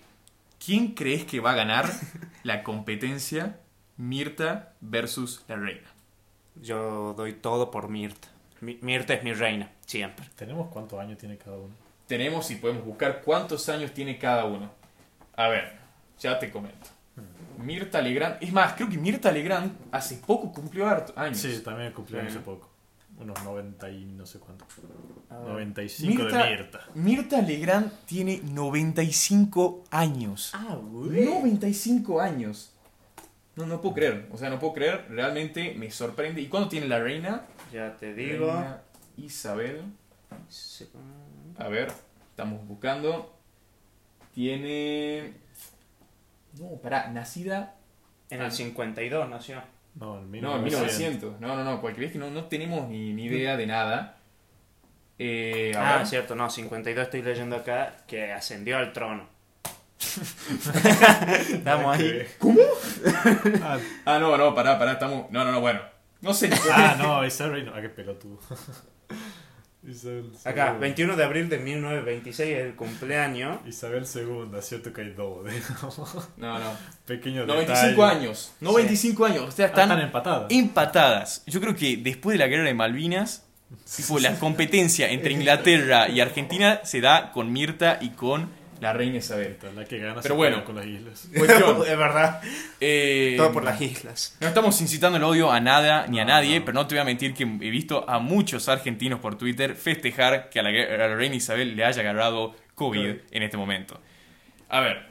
¿quién 0.64 0.90
crees 0.96 1.24
que 1.24 1.40
va 1.40 1.52
a 1.52 1.56
ganar 1.56 1.90
la 2.44 2.62
competencia 2.64 3.62
Mirta 3.96 4.74
versus 4.82 5.42
la 5.48 5.56
reina? 5.56 5.88
Yo 6.62 7.14
doy 7.16 7.32
todo 7.32 7.72
por 7.72 7.88
Mirta. 7.88 8.28
Mi- 8.60 8.80
Mirta 8.82 9.14
es 9.14 9.24
mi 9.24 9.32
reina, 9.32 9.72
siempre. 9.86 10.26
¿Tenemos 10.36 10.70
cuántos 10.74 11.00
años 11.00 11.18
tiene 11.20 11.38
cada 11.38 11.56
uno? 11.56 11.74
Tenemos 12.08 12.52
y 12.52 12.56
podemos 12.58 12.84
buscar 12.84 13.22
cuántos 13.22 13.70
años 13.70 13.94
tiene 13.94 14.18
cada 14.18 14.44
uno. 14.44 14.70
A 15.38 15.48
ver, 15.48 15.78
ya 16.20 16.38
te 16.38 16.52
comento. 16.52 16.90
Mirta 17.64 18.02
Legrand, 18.02 18.38
es 18.42 18.52
más, 18.54 18.74
creo 18.74 18.90
que 18.90 18.98
Mirta 18.98 19.32
Legrand 19.32 19.72
hace 19.92 20.16
poco 20.18 20.52
cumplió 20.52 20.88
harto- 20.88 21.14
años. 21.16 21.38
Sí, 21.38 21.62
también 21.64 21.92
cumplió 21.94 22.22
hace 22.22 22.40
poco. 22.40 22.70
Unos 23.20 23.42
90 23.44 23.90
y 23.92 24.06
no 24.06 24.26
sé 24.26 24.40
cuánto. 24.40 24.66
A 25.30 25.38
ver. 25.38 25.48
95 25.50 26.24
Mirta, 26.24 26.44
de 26.46 26.50
Mirta. 26.50 26.80
Mirta 26.96 27.42
Legrand 27.42 27.92
tiene 28.06 28.42
95 28.44 29.84
años. 29.92 30.52
Ah, 30.54 30.78
95 30.82 32.20
años. 32.20 32.74
No, 33.56 33.68
no 33.68 33.80
puedo 33.82 33.94
creer. 33.96 34.28
O 34.32 34.38
sea, 34.38 34.50
no 34.50 34.58
puedo 34.60 34.74
creer. 34.74 35.06
Realmente 35.10 35.76
me 35.76 35.92
sorprende. 35.92 36.42
¿Y 36.42 36.48
cuándo 36.48 36.70
tiene 36.70 36.88
la 36.88 37.00
reina? 37.00 37.44
Ya 37.72 37.96
te 37.96 38.14
digo. 38.16 38.48
Reina 38.48 38.82
Isabel. 39.18 39.84
A 41.60 41.68
ver, 41.68 41.92
estamos 42.32 42.68
buscando. 42.68 43.32
Tiene. 44.34 45.34
No, 46.60 46.78
pará, 46.82 47.08
nacida. 47.10 47.76
En 48.30 48.42
el 48.42 48.52
52 48.52 49.30
nació. 49.30 49.62
No, 49.96 50.20
en 50.20 50.32
No, 50.42 50.56
en 50.56 50.64
1900. 50.64 50.64
1900. 50.64 51.40
No, 51.42 51.56
no, 51.56 51.64
no, 51.64 51.82
cualquier 51.82 52.06
vez 52.06 52.14
que 52.14 52.20
no, 52.20 52.30
no 52.32 52.46
tenemos 52.46 52.90
ni, 52.90 53.14
ni 53.14 53.26
idea 53.26 53.58
de 53.58 53.68
nada. 53.68 54.18
Eh, 55.20 55.72
a 55.76 56.00
Ah, 56.00 56.06
cierto, 56.06 56.36
no, 56.36 56.50
52 56.50 57.04
estoy 57.04 57.22
leyendo 57.22 57.56
acá 57.56 57.98
que 58.08 58.32
ascendió 58.34 58.78
al 58.78 58.92
trono. 58.94 59.28
Estamos 61.50 61.98
ahí. 61.98 62.26
¿Cómo? 62.40 62.60
ah, 63.64 63.78
Ah, 64.06 64.20
no, 64.20 64.36
no, 64.38 64.54
pará, 64.56 64.78
pará, 64.80 64.94
estamos. 64.94 65.30
No, 65.32 65.46
no, 65.46 65.52
no, 65.52 65.62
bueno. 65.62 65.80
No 66.22 66.34
sé. 66.34 66.50
ah, 66.72 66.96
no, 66.98 67.26
Isabel. 67.26 67.72
Ah, 67.74 67.82
qué 67.82 67.90
pelotudo. 67.90 68.40
Isabel 69.86 70.32
Acá, 70.46 70.66
segunda. 70.66 70.80
21 70.80 71.16
de 71.18 71.24
abril 71.24 71.50
de 71.50 71.58
1926 71.60 72.50
es 72.58 72.66
el 72.66 72.76
cumpleaños. 72.76 73.58
Isabel 73.68 74.06
II, 74.16 74.62
cierto 74.62 74.94
que 74.94 75.02
hay 75.02 75.10
dos. 75.12 75.40
No, 76.38 76.58
no. 76.60 76.72
Pequeño 77.06 77.46
95 77.46 77.90
detalle. 78.02 78.18
años. 78.20 78.54
95 78.62 79.26
años. 79.26 79.44
O 79.48 79.52
sea, 79.52 79.66
Ah, 79.66 79.70
están 79.70 79.90
están 79.92 80.02
empatadas. 80.06 80.46
empatadas. 80.52 81.44
Yo 81.48 81.60
creo 81.62 81.76
que 81.76 81.98
después 81.98 82.36
de 82.36 82.40
la 82.40 82.48
guerra 82.48 82.64
de 82.64 82.74
Malvinas, 82.74 83.44
tipo, 83.96 84.20
la 84.20 84.40
competencia 84.40 85.10
entre 85.10 85.34
Inglaterra 85.34 86.08
y 86.08 86.22
Argentina 86.22 86.82
se 86.84 87.02
da 87.02 87.32
con 87.32 87.52
Mirta 87.52 87.98
y 88.00 88.10
con 88.12 88.50
la 88.84 88.94
reina 88.94 89.18
Isabel. 89.18 89.58
La 89.76 89.86
que 89.86 89.98
gana 89.98 90.22
Pero 90.22 90.36
bueno. 90.36 90.64
con 90.64 90.76
las 90.76 90.86
islas. 90.86 91.28
Cuestión. 91.38 91.82
es 91.88 91.98
verdad. 91.98 92.42
eh, 92.80 93.34
Todo 93.38 93.52
por 93.52 93.64
las 93.64 93.82
islas. 93.82 94.38
No 94.40 94.48
estamos 94.48 94.80
incitando 94.82 95.18
el 95.18 95.24
odio 95.24 95.52
a 95.52 95.60
nada 95.60 96.06
ni 96.08 96.20
a 96.20 96.26
No, 96.26 96.30
nadie, 96.34 96.60
no. 96.60 96.66
pero 96.66 96.76
no 96.76 96.86
te 96.88 96.96
voy 96.96 97.02
a 97.02 97.06
mentir 97.06 97.34
que 97.34 97.44
he 97.44 97.70
visto 97.72 98.08
a 98.10 98.20
muchos 98.20 98.70
argentinos 98.70 99.20
por 99.20 99.38
Twitter 99.38 99.76
festejar 99.76 100.50
que 100.50 100.60
a 100.60 100.64
la, 100.64 100.70
gue- 100.72 100.94
a 100.94 100.98
la 100.98 101.16
reina 101.16 101.36
Isabel 101.36 101.76
le 101.76 101.84
haya 101.86 102.02
agarrado 102.02 102.56
COVID 102.76 103.02
Claro. 103.02 103.20
en 103.32 103.44
este 103.44 103.58
momento. 103.58 104.00
A 104.70 104.80
ver, 104.82 105.06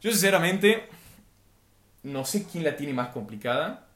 yo 0.00 0.10
sinceramente 0.10 0.84
no 2.02 2.24
sé 2.24 2.46
quién 2.50 2.64
la 2.64 2.76
tiene 2.76 2.92
más 2.92 3.08
complicada, 3.08 3.86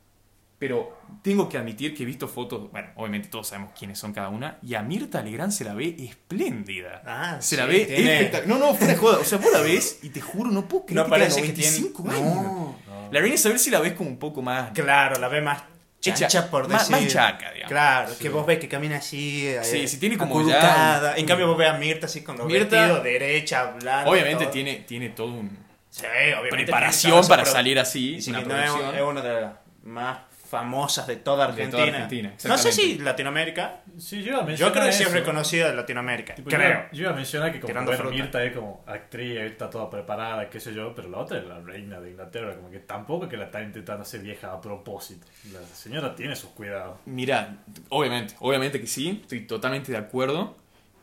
pero 0.67 0.97
tengo 1.23 1.47
que 1.47 1.59
admitir 1.59 1.95
que 1.95 2.05
he 2.05 2.07
visto 2.07 2.27
fotos, 2.27 2.71
bueno, 2.73 2.89
obviamente 2.97 3.29
todos 3.29 3.49
sabemos 3.49 3.73
quiénes 3.79 3.99
son 3.99 4.15
cada 4.15 4.31
una, 4.31 4.57
y 4.63 4.75
a 4.77 4.81
Mirta 4.83 5.21
Legrand 5.21 5.53
se 5.53 5.63
la 5.63 5.75
ve 5.75 5.95
espléndida. 5.99 7.03
Ah, 7.05 7.37
Se 7.39 7.49
sí, 7.51 7.57
la 7.57 7.67
ve 7.67 7.83
espectacular. 7.83 8.47
No, 8.59 8.67
no, 8.67 8.75
fuera 8.75 8.97
joda. 8.97 9.19
O 9.19 9.25
sea, 9.25 9.37
vos 9.37 9.53
la 9.53 9.61
ves 9.61 9.99
y 10.03 10.09
te 10.09 10.23
juro, 10.23 10.51
no 10.51 10.67
puedo 10.67 10.87
creer 10.87 10.97
No 11.01 11.05
que 11.05 11.11
parece 11.11 11.43
que 11.43 11.51
tiene. 11.51 11.71
95 11.81 12.11
años. 12.11 12.23
No. 12.45 12.77
No. 12.87 13.09
La 13.13 13.21
reina 13.21 13.35
Isabel 13.35 13.59
sí 13.59 13.69
la 13.71 13.81
ves 13.81 13.93
como 13.93 14.09
un 14.09 14.19
poco 14.19 14.41
más 14.41 14.71
Claro, 14.71 15.21
la 15.21 15.29
ve 15.29 15.43
más 15.43 15.63
chacha, 16.01 16.51
por 16.51 16.67
decir. 16.67 16.91
más 16.93 17.07
chaca, 17.09 17.51
digamos. 17.53 17.69
Claro, 17.71 18.13
que 18.19 18.29
vos 18.31 18.47
ves 18.47 18.59
que 18.59 18.69
camina 18.69 18.97
así. 18.97 19.47
eh, 19.47 19.61
Sí, 19.65 19.87
sí, 19.87 19.99
tiene 19.99 20.17
como 20.17 20.49
ya- 20.49 21.13
En 21.17 21.27
cambio, 21.27 21.47
vos 21.47 21.59
ves 21.59 21.69
a 21.69 21.75
Mirta 21.77 22.07
así 22.07 22.23
con 22.23 22.39
los 22.39 22.47
Mirta- 22.47 22.77
vestidos 22.81 23.05
derecha, 23.05 23.61
hablando. 23.69 24.11
Obviamente 24.11 24.45
todo. 24.45 24.53
tiene, 24.53 24.75
tiene 24.87 25.11
todo 25.11 25.29
un 25.35 25.59
Sí, 25.91 26.05
obviamente. 26.07 26.49
preparación 26.57 27.29
para 27.29 27.45
salir 27.45 27.79
así, 27.79 28.19
una 28.29 28.41
no 28.41 28.59
es, 28.59 28.97
es 28.97 29.03
una 29.03 29.21
de 29.23 29.41
las 29.43 29.53
más 29.85 30.19
famosas 30.59 31.07
de 31.07 31.17
toda 31.17 31.47
De 31.47 31.53
Argentina. 31.53 31.71
toda 31.85 31.85
Argentina, 31.97 32.35
no 32.45 32.59
sé 32.59 32.71
si. 32.73 32.99
Latinoamérica. 32.99 33.81
Sí, 33.99 34.23
yo 34.23 34.33
iba 34.33 34.45
a 34.45 34.55
Yo 34.55 34.73
creo 34.73 34.85
que 34.85 34.93
sí 34.93 35.03
es 35.03 35.13
reconocida 35.13 35.69
de 35.71 35.75
Latinoamérica. 35.75 36.35
Tipo, 36.37 36.49
creo. 36.51 36.69
iba- 36.71 36.89
yo 36.93 37.01
iba 37.03 37.11
a 37.11 37.15
mencionar 37.15 37.53
que 37.53 37.61
como 37.61 37.75
bueno. 37.85 38.11
Mirta 38.11 38.45
es 38.45 38.53
como 38.55 38.85
actriz, 38.87 39.37
está 39.41 39.69
toda 39.69 39.91
preparada, 39.91 40.49
qué 40.49 40.61
sé 40.61 40.73
yo, 40.73 40.95
pero 40.95 41.09
la 41.09 41.19
otra 41.19 41.39
es 41.39 41.45
la 41.47 41.61
reina 41.61 42.01
de 42.01 42.11
Inglaterra, 42.11 42.55
como 42.57 42.71
que 42.71 42.79
tampoco 42.79 43.29
que 43.29 43.37
la 43.37 43.47
está 43.47 43.63
intentando 43.63 44.03
hacer 44.03 44.21
vieja 44.21 44.53
a 44.53 44.61
propósito. 44.61 45.27
La 45.53 45.61
señora 45.75 46.15
tiene 46.15 46.37
sus 46.37 46.51
cuidados. 46.51 46.99
Mira, 47.07 47.57
obviamente, 47.89 48.35
obviamente 48.39 48.81
que 48.81 48.87
sí, 48.87 49.19
estoy 49.23 49.41
totalmente 49.47 49.91
de 49.91 49.99
acuerdo, 49.99 50.57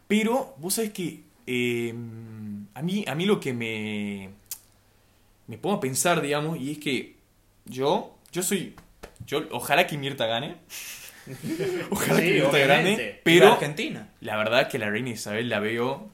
pero 0.07 0.55
vos 0.57 0.73
sabés 0.75 0.91
que 0.91 1.23
eh, 1.47 1.93
a, 2.75 2.81
mí, 2.81 3.03
a 3.07 3.15
mí 3.15 3.25
lo 3.25 3.39
que 3.39 3.51
me, 3.53 4.29
me 5.47 5.57
pongo 5.57 5.75
a 5.75 5.79
pensar, 5.79 6.21
digamos, 6.21 6.57
y 6.57 6.71
es 6.71 6.77
que 6.79 7.15
yo, 7.65 8.15
yo 8.31 8.41
soy, 8.43 8.75
yo 9.25 9.43
ojalá 9.51 9.87
que 9.87 9.97
Mirta 9.97 10.25
gane, 10.25 10.57
ojalá 11.91 12.19
que 12.19 12.27
Sí, 12.27 12.33
Mirta 12.33 12.49
obviamente. 12.49 13.03
gane, 13.05 13.21
pero 13.23 13.45
la 13.47 13.53
Argentina. 13.53 14.09
la 14.21 14.37
verdad 14.37 14.67
que 14.69 14.79
la 14.79 14.89
reina 14.89 15.09
Isabel 15.09 15.49
la 15.49 15.59
veo, 15.59 16.09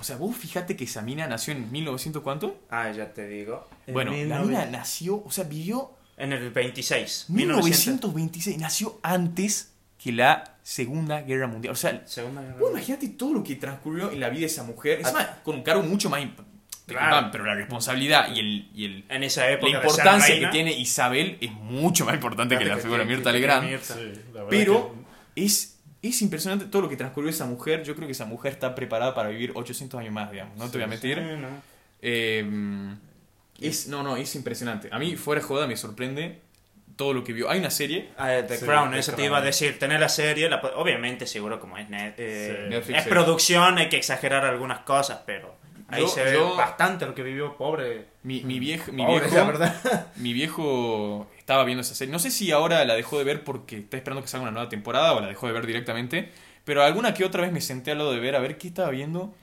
o 0.00 0.04
sea, 0.04 0.16
vos 0.16 0.36
fíjate 0.36 0.76
que 0.76 0.84
esa 0.84 1.02
mina 1.02 1.26
nació 1.26 1.52
en 1.54 1.70
1900 1.70 2.22
cuánto? 2.22 2.60
Ah, 2.70 2.90
ya 2.90 3.12
te 3.12 3.26
digo. 3.26 3.68
En 3.86 3.94
Bueno, 3.94 4.10
la 4.12 4.16
1900 4.40 4.48
mina 4.48 4.66
nació, 4.78 5.22
o 5.24 5.30
sea, 5.30 5.44
vivió 5.44 5.92
En 6.16 6.32
el 6.32 6.50
26. 6.50 7.26
1926, 7.28 8.58
nació 8.58 8.98
antes 9.02 9.72
que 9.98 10.12
la 10.12 10.56
Segunda 10.62 11.22
Guerra 11.22 11.46
Mundial. 11.46 11.72
O 11.72 11.76
sea, 11.76 12.06
Segunda 12.06 12.40
Guerra 12.42 12.54
vos 12.54 12.70
Mundial. 12.70 12.88
imagínate 12.90 13.16
todo 13.18 13.34
lo 13.34 13.44
que 13.44 13.56
transcurrió 13.56 14.10
en 14.10 14.20
la 14.20 14.28
vida 14.30 14.40
de 14.40 14.46
esa 14.46 14.62
mujer. 14.62 15.00
Es 15.00 15.12
más, 15.12 15.26
con 15.42 15.56
un 15.56 15.62
cargo 15.62 15.82
mucho 15.82 16.08
más 16.10 16.20
imp- 16.22 16.44
Claro. 16.86 17.28
pero 17.32 17.44
la 17.44 17.54
responsabilidad 17.54 18.28
y 18.34 18.40
el, 18.40 18.68
y 18.74 18.84
el- 18.84 19.04
En 19.08 19.22
esa 19.22 19.48
época. 19.50 19.72
la 19.72 19.78
importancia 19.78 20.38
que 20.38 20.46
tiene 20.48 20.72
Isabel 20.72 21.38
es 21.40 21.50
mucho 21.52 22.04
más 22.04 22.14
importante 22.14 22.58
que 22.58 22.64
la 22.66 22.76
figura 22.76 22.98
de 23.00 23.06
Mirta 23.06 23.32
Legrand. 23.32 23.80
Sí, 23.80 24.12
Pero 24.50 24.94
es, 25.34 25.78
es 26.02 26.20
impresionante 26.22 26.66
todo 26.66 26.82
lo 26.82 26.88
que 26.90 26.96
transcurrió 26.96 27.30
esa 27.30 27.46
mujer. 27.46 27.82
Yo 27.84 27.94
creo 27.94 28.06
que 28.06 28.12
esa 28.12 28.26
mujer 28.26 28.52
está 28.52 28.74
preparada 28.74 29.14
para 29.14 29.30
vivir 29.30 29.52
800 29.54 29.98
años 29.98 30.12
más, 30.12 30.30
digamos. 30.30 30.56
No 30.58 30.70
te 30.70 30.76
voy 30.76 30.84
a 30.84 30.86
mentir. 30.88 31.16
Sí, 31.18 31.40
no. 31.40 31.48
Eh, 32.02 32.94
es, 33.60 33.88
no, 33.88 34.02
no, 34.02 34.16
es 34.16 34.34
impresionante. 34.34 34.88
A 34.92 34.98
mí, 34.98 35.16
fuera 35.16 35.40
de 35.40 35.46
joda, 35.46 35.66
me 35.66 35.76
sorprende 35.76 36.40
todo 36.96 37.12
lo 37.14 37.24
que 37.24 37.32
vio. 37.32 37.48
Hay 37.50 37.60
una 37.60 37.70
serie. 37.70 38.10
Ah, 38.18 38.40
The 38.46 38.58
Sí, 38.58 38.64
Crown, 38.66 38.94
eso 38.94 39.12
te 39.14 39.24
iba 39.24 39.38
a 39.38 39.40
decir. 39.40 39.78
Tener 39.78 40.00
la 40.00 40.08
serie, 40.08 40.48
la 40.48 40.56
obviamente, 40.76 41.26
seguro, 41.26 41.58
como 41.60 41.78
es, 41.78 41.88
net, 41.88 42.14
eh, 42.18 42.58
Sí. 42.64 42.68
Netflix, 42.70 42.98
es 42.98 43.04
sí. 43.04 43.10
producción, 43.10 43.78
hay 43.78 43.88
que 43.88 43.96
exagerar 43.96 44.44
algunas 44.44 44.80
cosas, 44.80 45.20
pero 45.24 45.56
Ahí 45.88 46.02
Yo- 46.02 46.08
se 46.08 46.24
ve 46.24 46.32
yo- 46.32 46.56
bastante 46.56 47.04
lo 47.06 47.14
que 47.14 47.22
vivió 47.22 47.56
pobre. 47.56 48.06
Mi, 48.22 48.42
mi, 48.42 48.58
viejo, 48.58 48.90
mi, 48.92 49.04
pobre, 49.04 49.20
viejo, 49.20 49.36
la 49.36 49.44
verdad. 49.44 50.06
mi 50.16 50.32
viejo 50.32 51.26
estaba 51.38 51.64
viendo 51.64 51.82
esa 51.82 51.94
serie. 51.94 52.10
No 52.12 52.18
sé 52.18 52.30
si 52.30 52.50
ahora 52.52 52.84
la 52.84 52.94
dejó 52.94 53.18
de 53.18 53.24
ver 53.24 53.44
porque 53.44 53.78
está 53.78 53.96
esperando 53.98 54.22
que 54.22 54.28
salga 54.28 54.44
una 54.44 54.52
nueva 54.52 54.68
temporada 54.68 55.12
o 55.14 55.20
la 55.20 55.28
dejó 55.28 55.46
de 55.46 55.52
ver 55.52 55.66
directamente. 55.66 56.30
Pero 56.64 56.82
alguna 56.82 57.12
que 57.12 57.24
otra 57.24 57.42
vez 57.42 57.52
me 57.52 57.60
senté 57.60 57.90
al 57.90 57.98
lado 57.98 58.12
de 58.12 58.20
ver 58.20 58.34
a 58.34 58.38
ver 58.40 58.56
qué 58.56 58.68
estaba 58.68 58.90
viendo. 58.90 59.34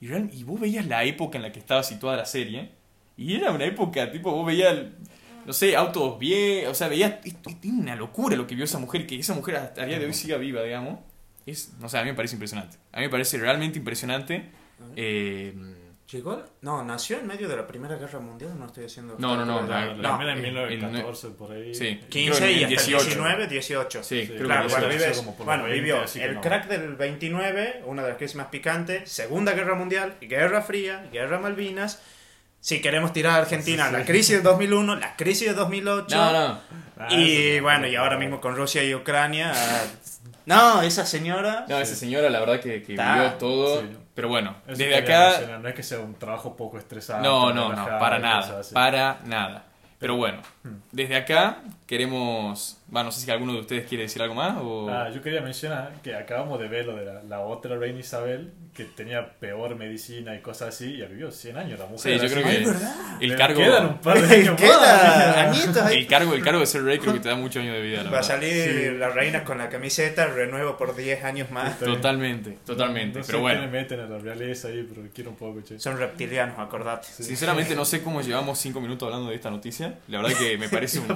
Y, 0.00 0.06
real- 0.06 0.30
y 0.32 0.44
vos 0.44 0.60
veías 0.60 0.86
la 0.86 1.02
época 1.04 1.36
en 1.38 1.42
la 1.42 1.50
que 1.52 1.58
estaba 1.58 1.82
situada 1.82 2.16
la 2.16 2.26
serie. 2.26 2.70
Y 3.16 3.34
era 3.34 3.50
una 3.50 3.64
época, 3.64 4.10
tipo, 4.12 4.30
vos 4.32 4.46
veías, 4.46 4.76
no 5.44 5.52
sé, 5.52 5.74
autos 5.76 6.18
bien. 6.20 6.68
O 6.68 6.74
sea, 6.74 6.86
veías. 6.88 7.14
Es, 7.24 7.34
es 7.34 7.70
una 7.70 7.96
locura 7.96 8.36
lo 8.36 8.46
que 8.46 8.54
vio 8.54 8.64
esa 8.64 8.78
mujer. 8.78 9.06
Que 9.08 9.18
esa 9.18 9.34
mujer 9.34 9.56
hasta 9.56 9.82
a 9.82 9.86
día 9.86 9.98
de 9.98 10.06
hoy 10.06 10.14
siga 10.14 10.36
viva, 10.36 10.62
digamos. 10.62 11.00
Es, 11.46 11.72
no 11.80 11.88
sé, 11.88 11.98
a 11.98 12.02
mí 12.04 12.10
me 12.10 12.14
parece 12.14 12.36
impresionante. 12.36 12.76
A 12.92 12.98
mí 12.98 13.02
me 13.06 13.10
parece 13.10 13.36
realmente 13.38 13.76
impresionante. 13.78 14.50
Eh, 14.96 15.52
¿Llegó? 16.10 16.42
No, 16.62 16.82
nació 16.82 17.18
en 17.18 17.26
medio 17.28 17.48
de 17.48 17.56
la 17.56 17.66
Primera 17.66 17.94
Guerra 17.96 18.18
Mundial, 18.18 18.58
no 18.58 18.66
estoy 18.66 18.86
haciendo... 18.86 19.14
No, 19.18 19.36
no, 19.36 19.44
no, 19.44 19.62
La, 19.68 19.86
la 19.86 19.94
no, 19.94 20.18
primera 20.18 20.32
en 20.32 20.38
en- 20.38 20.54
1914 20.54 21.28
por 21.30 21.52
ahí. 21.52 21.72
sí. 21.74 21.98
creo 21.98 22.08
15 22.08 22.40
que 22.40 22.52
y 22.52 22.58
en 22.58 22.64
hasta 22.64 22.68
18. 22.68 23.04
19, 23.04 23.46
18. 23.46 24.02
Sí, 24.02 24.20
Sí, 24.22 24.26
creo 24.28 24.46
Claro, 24.46 24.66
que 24.66 24.72
bueno, 24.72 24.88
vives- 24.88 25.16
como 25.18 25.36
por 25.36 25.46
bueno, 25.46 25.62
los 25.62 25.70
20, 25.70 25.80
vivió 25.84 26.04
el 26.26 26.34
no. 26.34 26.40
crack 26.40 26.66
del 26.68 26.94
29, 26.96 27.82
una 27.86 28.02
de 28.02 28.08
las 28.08 28.18
crisis 28.18 28.34
más 28.36 28.46
picantes, 28.48 29.08
Segunda 29.10 29.52
Guerra 29.52 29.74
Mundial, 29.76 30.14
Guerra 30.20 30.62
Fría, 30.62 31.06
Guerra 31.12 31.38
Malvinas. 31.38 32.02
Si 32.60 32.80
queremos 32.82 33.12
tirar 33.12 33.34
a 33.34 33.42
Argentina, 33.42 33.84
Sí, 33.84 33.90
sí. 33.90 33.96
la 33.98 34.04
crisis 34.04 34.36
de 34.36 34.42
2001, 34.42 34.96
la 34.96 35.16
crisis 35.16 35.46
de 35.48 35.54
2008. 35.54 36.16
No, 36.16 36.32
no. 36.32 36.60
Ah, 36.98 37.08
Y 37.10 37.60
bueno, 37.60 37.86
y 37.86 37.94
ahora 37.96 38.18
mismo 38.18 38.40
con 38.40 38.56
Rusia 38.56 38.82
y 38.82 38.94
Ucrania. 38.94 39.52
ah, 39.54 39.82
No, 40.44 40.82
esa 40.82 41.06
señora. 41.06 41.64
No, 41.68 41.78
esa 41.78 41.94
señora 41.94 42.28
la 42.28 42.40
verdad 42.40 42.60
que, 42.60 42.82
que 42.82 42.92
vivió 42.94 43.32
todo. 43.38 43.82
Pero 44.20 44.28
bueno, 44.28 44.54
Eso 44.66 44.76
desde 44.76 44.96
acá... 44.98 45.58
No 45.62 45.66
es 45.66 45.74
que 45.74 45.82
sea 45.82 45.98
un 46.00 46.14
trabajo 46.14 46.54
poco 46.54 46.76
estresante. 46.76 47.26
No, 47.26 47.54
no, 47.54 47.72
no, 47.72 47.86
para 47.98 48.18
nada, 48.18 48.60
para 48.74 49.18
nada. 49.24 49.64
Pero 49.98 50.16
bueno, 50.16 50.42
desde 50.92 51.16
acá 51.16 51.62
queremos... 51.90 52.76
Va, 52.94 53.04
no 53.04 53.12
sé 53.12 53.20
si 53.20 53.30
alguno 53.30 53.52
de 53.52 53.60
ustedes 53.60 53.86
quiere 53.86 54.02
decir 54.04 54.20
algo 54.22 54.34
más 54.34 54.56
o... 54.60 54.88
Ah, 54.90 55.10
yo 55.14 55.20
quería 55.22 55.40
mencionar 55.40 55.92
que 56.02 56.14
acabamos 56.14 56.58
de 56.60 56.66
ver 56.68 56.86
lo 56.86 56.94
de 56.96 57.04
la, 57.04 57.22
la 57.24 57.40
otra 57.40 57.76
reina 57.76 57.98
Isabel, 58.00 58.52
que 58.74 58.84
tenía 58.84 59.34
peor 59.38 59.76
medicina 59.76 60.34
y 60.34 60.40
cosas 60.40 60.68
así, 60.74 60.94
y 60.94 61.02
vivió 61.06 61.30
100 61.30 61.56
años 61.56 61.78
la 61.78 61.86
Sí, 61.86 61.92
mujer. 61.92 62.18
yo 62.18 62.24
así 62.26 62.34
creo 62.34 62.46
que 62.46 62.66
¿verdad? 62.66 63.16
el 63.20 63.36
cargo, 63.36 63.60
Quedan 63.60 63.86
un 63.86 63.98
par 63.98 64.20
de 64.20 64.34
años 64.40 64.56
Queda 64.56 65.46
más. 65.52 65.92
el 65.92 66.06
cargo, 66.08 66.34
el 66.34 66.42
cargo 66.42 66.60
de 66.60 66.66
ser 66.66 66.82
rey 66.84 66.98
creo 66.98 67.12
que 67.14 67.20
te 67.20 67.28
da 67.28 67.34
muchos 67.36 67.62
años 67.62 67.74
de 67.74 67.82
vida, 67.82 68.02
la 68.04 68.10
Va 68.10 68.18
a 68.20 68.22
salir 68.24 68.50
Sí. 68.52 68.98
la 68.98 69.08
reina 69.10 69.44
con 69.44 69.58
la 69.58 69.68
camiseta, 69.68 70.26
renuevo 70.26 70.76
por 70.76 70.94
10 70.96 71.22
años 71.24 71.50
más. 71.52 71.78
Totalmente, 71.78 72.58
totalmente. 72.66 73.18
No 73.18 73.24
sé 73.24 73.30
pero 73.32 73.42
bueno, 73.42 73.60
le 73.62 73.68
meten 73.68 74.00
a 74.00 74.06
la 74.06 74.18
realeza 74.18 74.68
ahí, 74.68 74.84
pero 74.92 75.06
quiero 75.14 75.30
un 75.30 75.36
poco, 75.36 75.60
che. 75.62 75.78
Son 75.78 75.96
reptilianos, 75.96 76.58
acordate. 76.58 77.06
sinceramente 77.08 77.74
no 77.76 77.84
sé 77.84 78.02
cómo 78.02 78.20
llevamos 78.20 78.58
cinco 78.58 78.80
minutos 78.80 79.06
hablando 79.06 79.30
de 79.30 79.36
esta 79.36 79.50
noticia. 79.50 79.98
La 80.08 80.20
verdad 80.22 80.36
que 80.38 80.58
me 80.58 80.68
parece 80.70 80.98
un... 80.98 81.06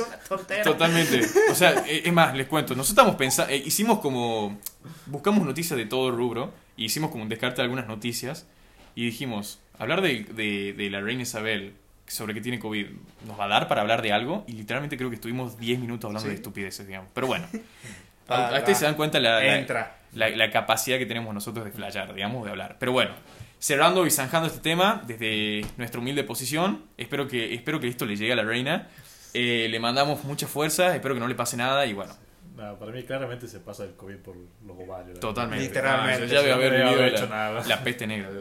Una 0.00 0.16
tontera. 0.18 0.62
Totalmente. 0.64 1.20
O 1.50 1.54
sea, 1.54 1.84
eh, 1.86 2.02
es 2.04 2.12
más, 2.12 2.34
les 2.34 2.46
cuento. 2.46 2.74
Nosotros 2.74 2.90
estamos 2.90 3.16
pensando, 3.16 3.52
hicimos 3.54 3.98
como, 4.00 4.58
buscamos 5.06 5.44
noticias 5.44 5.76
de 5.76 5.86
todo 5.86 6.08
el 6.08 6.16
rubro, 6.16 6.52
y 6.76 6.86
hicimos 6.86 7.10
como 7.10 7.22
un 7.22 7.28
descarte 7.28 7.56
de 7.56 7.62
algunas 7.62 7.86
noticias, 7.86 8.46
y 8.94 9.04
dijimos, 9.04 9.60
hablar 9.78 10.00
de, 10.02 10.24
de, 10.24 10.72
de 10.74 10.90
la 10.90 11.00
reina 11.00 11.22
Isabel 11.22 11.74
sobre 12.06 12.34
que 12.34 12.40
tiene 12.40 12.58
COVID, 12.58 12.86
¿nos 13.26 13.38
va 13.40 13.44
a 13.44 13.48
dar 13.48 13.68
para 13.68 13.80
hablar 13.80 14.02
de 14.02 14.12
algo? 14.12 14.44
Y 14.46 14.52
literalmente 14.52 14.96
creo 14.96 15.08
que 15.08 15.16
estuvimos 15.16 15.58
10 15.58 15.78
minutos 15.78 16.08
hablando 16.08 16.28
de 16.28 16.34
estupideces, 16.34 16.86
digamos. 16.86 17.08
Pero 17.14 17.26
bueno, 17.26 17.46
Va, 18.30 18.48
a 18.48 18.58
ustedes 18.58 18.78
se 18.78 18.84
dan 18.84 18.94
cuenta 18.94 19.18
la, 19.18 19.40
la, 19.40 19.58
Entra. 19.58 19.96
la- 20.14 20.28
la 20.30 20.50
capacidad 20.50 20.98
que 20.98 21.06
tenemos 21.06 21.32
nosotros 21.34 21.64
de 21.64 21.72
flayar, 21.72 22.14
digamos, 22.14 22.44
de 22.44 22.50
hablar. 22.50 22.76
Pero 22.78 22.92
bueno, 22.92 23.10
cerrando 23.58 24.06
y 24.06 24.10
zanjando 24.10 24.46
este 24.48 24.60
tema 24.60 25.02
desde 25.06 25.64
nuestra 25.76 26.00
humilde 26.00 26.22
posición, 26.24 26.84
espero 26.96 27.26
que, 27.28 27.54
espero 27.54 27.80
que 27.80 27.88
esto 27.88 28.04
le 28.06 28.16
llegue 28.16 28.32
a 28.32 28.36
la 28.36 28.44
reina. 28.44 28.88
Eh, 29.34 29.66
le 29.70 29.80
mandamos 29.80 30.24
mucha 30.24 30.46
fuerza, 30.46 30.94
espero 30.94 31.14
que 31.14 31.20
no 31.20 31.28
le 31.28 31.34
pase 31.34 31.56
nada 31.56 31.86
y 31.86 31.92
bueno, 31.94 32.14
Nada, 32.56 32.78
para 32.78 32.92
mí 32.92 33.02
claramente 33.02 33.48
se 33.48 33.60
pasa 33.60 33.84
el 33.84 33.94
COVID 33.94 34.16
por 34.16 34.36
los 34.36 34.78
ovarios. 34.78 35.18
totalmente. 35.20 35.64
Literalmente, 35.64 36.24
Ah, 36.24 36.26
yo 36.26 36.32
ya 36.34 36.40
debe 36.42 36.50
no 36.50 36.54
haber 36.56 36.70
vivido 36.72 36.88
haber 36.90 37.12
la, 37.12 37.18
hecho 37.18 37.26
nada. 37.28 37.64
la 37.66 37.82
peste 37.84 38.06
negra. 38.06 38.28
¿no? 38.30 38.40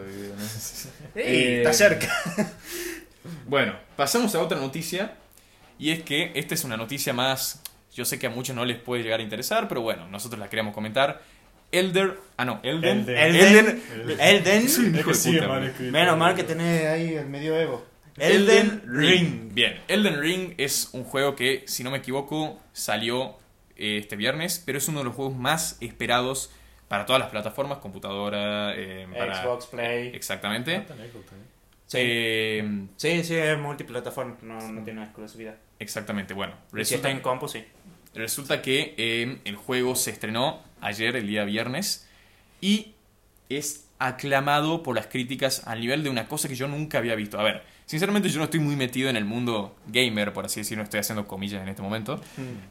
Eh, 1.16 1.58
Está 1.60 1.72
cerca. 1.74 2.08
Bueno, 3.48 3.74
pasamos 3.96 4.34
a 4.36 4.40
otra 4.42 4.58
noticia. 4.60 5.16
Y 5.80 5.92
es 5.92 6.04
que 6.04 6.32
esta 6.36 6.54
es 6.54 6.64
una 6.64 6.78
noticia 6.78 7.14
más. 7.14 7.62
Yo 7.94 8.06
sé 8.06 8.20
que 8.20 8.28
a 8.28 8.30
muchos 8.30 8.56
no 8.56 8.66
les 8.66 8.78
puede 8.78 9.04
llegar 9.04 9.20
a 9.20 9.24
interesar, 9.24 9.68
pero 9.68 9.82
bueno, 9.82 10.08
nosotros 10.08 10.40
la 10.40 10.50
queremos 10.50 10.74
comentar. 10.74 11.22
Elder. 11.72 12.18
Ah, 12.38 12.46
no, 12.46 12.60
Elden. 12.64 13.00
Elden. 13.10 13.18
Elden. 13.18 13.84
El- 13.94 14.20
Elden. 14.20 14.70
Sí, 14.70 14.92
Es 14.94 15.00
hijo 15.00 15.10
de 15.10 15.16
sigue 15.16 15.38
puta, 15.40 15.48
mal 15.50 15.62
man. 15.62 15.70
escrito. 15.70 15.92
Menos 15.92 16.18
mal 16.18 16.36
que 16.36 16.44
tenés 16.44 16.86
ahí 16.88 17.14
el 17.16 17.28
medioevo. 17.28 17.86
Elden 18.22 18.84
Ring. 18.88 19.54
Bien, 19.54 19.80
Elden 19.88 20.20
Ring 20.20 20.54
es 20.58 20.90
un 20.94 21.04
juego 21.04 21.36
que, 21.36 21.64
si 21.68 21.84
no 21.84 21.92
me 21.92 21.98
equivoco, 21.98 22.60
salió 22.72 23.38
eh, 23.76 23.98
este 23.98 24.16
viernes, 24.16 24.62
pero 24.66 24.78
es 24.78 24.88
uno 24.88 25.00
de 25.00 25.06
los 25.06 25.16
juegos 25.16 25.36
más 25.36 25.78
esperados 25.82 26.52
para 26.88 27.06
todas 27.06 27.22
las 27.22 27.30
plataformas, 27.32 27.80
computadora, 27.80 28.74
eh, 28.76 29.08
para... 29.18 29.42
Xbox, 29.42 29.66
Play. 29.68 30.12
Exactamente. 30.14 30.80
Tenés. 30.82 31.12
Sí. 31.88 31.98
Eh, 32.00 32.86
Sí, 32.98 33.24
sí, 33.24 33.36
es 33.36 33.58
multiplataforma, 33.58 34.38
no, 34.42 34.60
no 34.72 34.84
tiene 34.84 35.04
exclusividad. 35.04 35.56
exactamente, 35.80 36.34
bueno. 36.34 36.54
Y 36.74 36.86
si 36.86 36.96
está 36.96 37.08
Resulta, 37.08 37.12
en 37.12 37.20
compu, 37.22 37.48
sí. 37.48 37.64
resulta 38.14 38.62
que 38.62 38.94
eh, 38.98 39.40
el 39.46 39.56
juego 39.56 39.96
se 39.96 40.12
estrenó 40.12 40.62
ayer, 40.80 41.16
el 41.16 41.28
día 41.28 41.44
viernes, 41.44 42.08
y 42.62 42.94
es 43.50 43.88
aclamado 44.00 44.84
por 44.84 44.96
las 44.96 45.08
críticas 45.08 45.68
al 45.68 45.80
nivel 45.82 46.04
de 46.04 46.10
una 46.10 46.28
cosa 46.28 46.48
que 46.48 46.56
yo 46.56 46.68
nunca 46.68 46.98
había 46.98 47.16
visto. 47.16 47.40
A 47.40 47.44
ver, 47.44 47.64
sinceramente 47.92 48.30
yo 48.30 48.38
no 48.40 48.46
estoy 48.46 48.62
muy 48.62 48.78
metido 48.78 49.10
en 49.10 49.18
el 49.18 49.26
mundo 49.26 49.76
gamer, 49.88 50.32
por 50.32 50.46
así 50.46 50.62
decirlo, 50.62 50.82
estoy 50.86 51.02
haciendo 51.02 51.28
comillas 51.28 51.62
en 51.62 51.68
este 51.68 51.82
momento. 51.82 52.22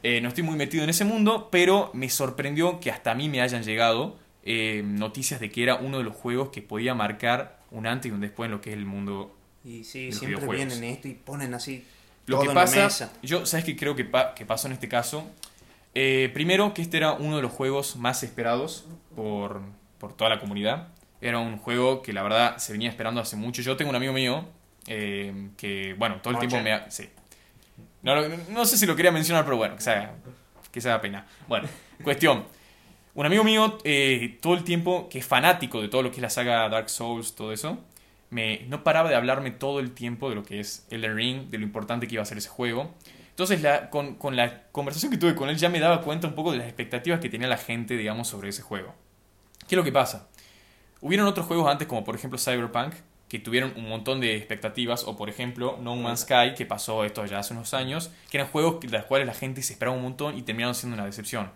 Eh, 0.01 0.19
no 0.19 0.29
estoy 0.29 0.43
muy 0.43 0.55
metido 0.55 0.83
en 0.83 0.89
ese 0.89 1.05
mundo, 1.05 1.49
pero 1.51 1.91
me 1.93 2.09
sorprendió 2.09 2.79
que 2.79 2.89
hasta 2.89 3.11
a 3.11 3.15
mí 3.15 3.29
me 3.29 3.39
hayan 3.39 3.61
llegado 3.63 4.17
eh, 4.43 4.81
noticias 4.83 5.39
de 5.39 5.51
que 5.51 5.61
era 5.61 5.75
uno 5.75 5.99
de 5.99 6.03
los 6.05 6.15
juegos 6.15 6.49
que 6.49 6.63
podía 6.63 6.95
marcar 6.95 7.59
un 7.69 7.85
antes 7.85 8.09
y 8.09 8.13
un 8.15 8.19
después 8.19 8.47
en 8.47 8.51
lo 8.53 8.61
que 8.61 8.71
es 8.71 8.75
el 8.75 8.85
mundo. 8.85 9.35
Y 9.63 9.83
sí, 9.83 10.07
Los 10.09 10.17
siempre 10.17 10.47
vienen 10.47 10.83
esto 10.83 11.07
y 11.07 11.13
ponen 11.13 11.53
así 11.53 11.85
Lo 12.25 12.37
todo 12.37 12.45
que 12.45 12.49
en 12.49 12.55
la 12.55 12.61
pasa, 12.61 12.83
mesa. 12.85 13.13
yo, 13.21 13.45
¿sabes 13.45 13.63
qué 13.63 13.75
creo 13.77 13.95
que, 13.95 14.05
pa- 14.05 14.33
que 14.33 14.43
pasó 14.47 14.65
en 14.65 14.73
este 14.73 14.89
caso? 14.89 15.29
Eh, 15.93 16.31
primero, 16.33 16.73
que 16.73 16.81
este 16.81 16.97
era 16.97 17.13
uno 17.13 17.35
de 17.35 17.43
los 17.43 17.51
juegos 17.51 17.95
más 17.95 18.23
esperados 18.23 18.85
por, 19.15 19.61
por 19.99 20.13
toda 20.17 20.31
la 20.31 20.39
comunidad. 20.39 20.87
Era 21.21 21.37
un 21.37 21.57
juego 21.59 22.01
que 22.01 22.11
la 22.11 22.23
verdad 22.23 22.57
se 22.57 22.71
venía 22.73 22.89
esperando 22.89 23.21
hace 23.21 23.35
mucho. 23.35 23.61
Yo 23.61 23.77
tengo 23.77 23.91
un 23.91 23.95
amigo 23.95 24.13
mío 24.13 24.47
eh, 24.87 25.49
que, 25.57 25.93
bueno, 25.97 26.17
todo 26.21 26.33
el 26.33 26.39
tiempo 26.39 26.59
me... 26.61 26.73
ha- 26.73 26.89
Sí. 26.91 27.09
No, 28.03 28.15
no, 28.15 28.35
no 28.49 28.65
sé 28.65 28.77
si 28.77 28.85
lo 28.85 28.95
quería 28.95 29.11
mencionar, 29.11 29.43
pero 29.45 29.57
bueno, 29.57 29.75
que 29.75 29.81
se 29.81 29.91
haga, 29.91 30.13
que 30.71 30.81
se 30.81 30.89
haga 30.89 31.01
pena. 31.01 31.25
Bueno, 31.47 31.67
cuestión. 32.03 32.45
Un 33.13 33.25
amigo 33.25 33.43
mío, 33.43 33.77
eh, 33.83 34.39
todo 34.41 34.53
el 34.53 34.63
tiempo, 34.63 35.07
que 35.09 35.19
es 35.19 35.25
fanático 35.25 35.81
de 35.81 35.89
todo 35.89 36.01
lo 36.01 36.09
que 36.11 36.15
es 36.17 36.21
la 36.21 36.29
saga 36.29 36.67
Dark 36.69 36.89
Souls, 36.89 37.35
todo 37.35 37.51
eso, 37.51 37.77
me, 38.29 38.61
no 38.69 38.83
paraba 38.83 39.09
de 39.09 39.15
hablarme 39.15 39.51
todo 39.51 39.79
el 39.81 39.91
tiempo 39.91 40.29
de 40.29 40.35
lo 40.35 40.43
que 40.43 40.61
es 40.61 40.87
Elden 40.89 41.15
Ring, 41.15 41.49
de 41.49 41.57
lo 41.57 41.65
importante 41.65 42.07
que 42.07 42.15
iba 42.15 42.23
a 42.23 42.25
ser 42.25 42.37
ese 42.37 42.47
juego. 42.49 42.93
Entonces, 43.29 43.61
la, 43.61 43.89
con, 43.89 44.15
con 44.15 44.35
la 44.35 44.63
conversación 44.71 45.11
que 45.11 45.17
tuve 45.17 45.35
con 45.35 45.49
él, 45.49 45.57
ya 45.57 45.67
me 45.69 45.79
daba 45.79 46.01
cuenta 46.01 46.27
un 46.27 46.35
poco 46.35 46.51
de 46.53 46.57
las 46.59 46.67
expectativas 46.67 47.19
que 47.19 47.29
tenía 47.29 47.47
la 47.47 47.57
gente, 47.57 47.97
digamos, 47.97 48.27
sobre 48.29 48.49
ese 48.49 48.61
juego. 48.61 48.95
¿Qué 49.67 49.75
es 49.75 49.77
lo 49.77 49.83
que 49.83 49.91
pasa? 49.91 50.27
Hubieron 51.01 51.27
otros 51.27 51.45
juegos 51.47 51.69
antes, 51.69 51.87
como 51.87 52.03
por 52.03 52.15
ejemplo 52.15 52.39
Cyberpunk, 52.39 52.93
que 53.31 53.39
tuvieron 53.39 53.71
un 53.77 53.87
montón 53.87 54.19
de 54.19 54.35
expectativas, 54.35 55.05
o 55.05 55.15
por 55.15 55.29
ejemplo 55.29 55.77
No 55.81 55.95
Man's 55.95 56.23
Sky, 56.23 56.53
que 56.53 56.65
pasó 56.65 57.05
esto 57.05 57.25
ya 57.25 57.39
hace 57.39 57.53
unos 57.53 57.73
años, 57.73 58.11
que 58.29 58.35
eran 58.35 58.49
juegos 58.49 58.81
de 58.81 58.89
los 58.89 59.05
cuales 59.05 59.25
la 59.25 59.33
gente 59.33 59.61
se 59.61 59.71
esperaba 59.71 59.95
un 59.95 60.03
montón 60.03 60.37
y 60.37 60.41
terminaron 60.41 60.75
siendo 60.75 60.95
una 60.95 61.05
decepción. 61.05 61.49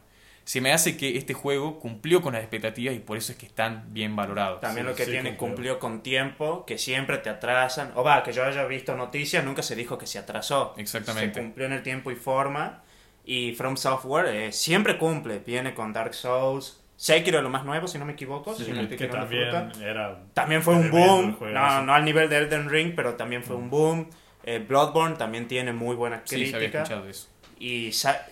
Se 0.45 0.61
me 0.61 0.71
hace 0.71 0.95
que 0.95 1.17
este 1.17 1.33
juego 1.33 1.77
cumplió 1.81 2.21
con 2.21 2.31
las 2.31 2.43
expectativas 2.43 2.95
y 2.95 2.99
por 2.99 3.17
eso 3.17 3.33
es 3.33 3.37
que 3.37 3.45
están 3.45 3.87
bien 3.89 4.15
valorados. 4.15 4.61
También 4.61 4.85
Sí, 4.85 4.89
lo 4.89 4.95
que 4.95 5.03
sí, 5.03 5.11
tiene 5.11 5.35
cumplió. 5.35 5.49
cumplió 5.49 5.79
con 5.79 6.01
tiempo, 6.01 6.65
que 6.65 6.77
siempre 6.77 7.17
te 7.17 7.29
atrasan. 7.29 7.91
O 7.95 8.05
va, 8.05 8.23
que 8.23 8.31
yo 8.31 8.45
haya 8.45 8.63
visto 8.67 8.95
noticias, 8.95 9.43
nunca 9.43 9.61
se 9.61 9.75
dijo 9.75 9.97
que 9.97 10.07
se 10.07 10.17
atrasó. 10.17 10.75
Exactamente. 10.77 11.33
Se 11.33 11.41
cumplió 11.41 11.65
en 11.65 11.73
el 11.73 11.83
tiempo 11.83 12.09
y 12.09 12.15
forma. 12.15 12.83
Y 13.25 13.53
From 13.55 13.75
Software 13.75 14.27
eh, 14.27 14.53
siempre 14.53 14.97
cumple. 14.97 15.39
Viene 15.39 15.73
con 15.73 15.91
Dark 15.91 16.13
Souls. 16.13 16.79
Sekiro 16.97 17.41
lo 17.41 17.49
más 17.49 17.65
nuevo, 17.65 17.87
si 17.87 17.97
no 17.97 18.05
me 18.05 18.13
equivoco. 18.13 18.55
Sí, 18.55 18.63
si 18.65 18.71
que 18.95 19.07
también 19.07 19.49
fruta. 19.49 19.71
era. 19.83 20.17
También 20.33 20.61
fue 20.63 20.75
un 20.75 20.89
boom. 20.91 21.35
juego, 21.37 21.53
No, 21.53 21.79
sí. 21.79 21.85
no 21.85 21.93
al 21.93 22.05
nivel 22.05 22.29
de 22.29 22.37
Elden 22.37 22.69
Ring, 22.69 22.93
pero 22.95 23.15
también 23.15 23.43
fue 23.43 23.55
un 23.55 23.69
boom. 23.69 24.09
Eh, 24.43 24.59
Bloodborne 24.59 25.15
también 25.15 25.47
tiene 25.47 25.73
muy 25.73 25.95
buenas 25.95 26.21
Sí, 26.25 26.35
se 26.47 26.55
había 26.55 26.69
críticas. 26.69 26.83
escuchado 26.89 27.09
eso. 27.09 27.27
y, 27.57 27.91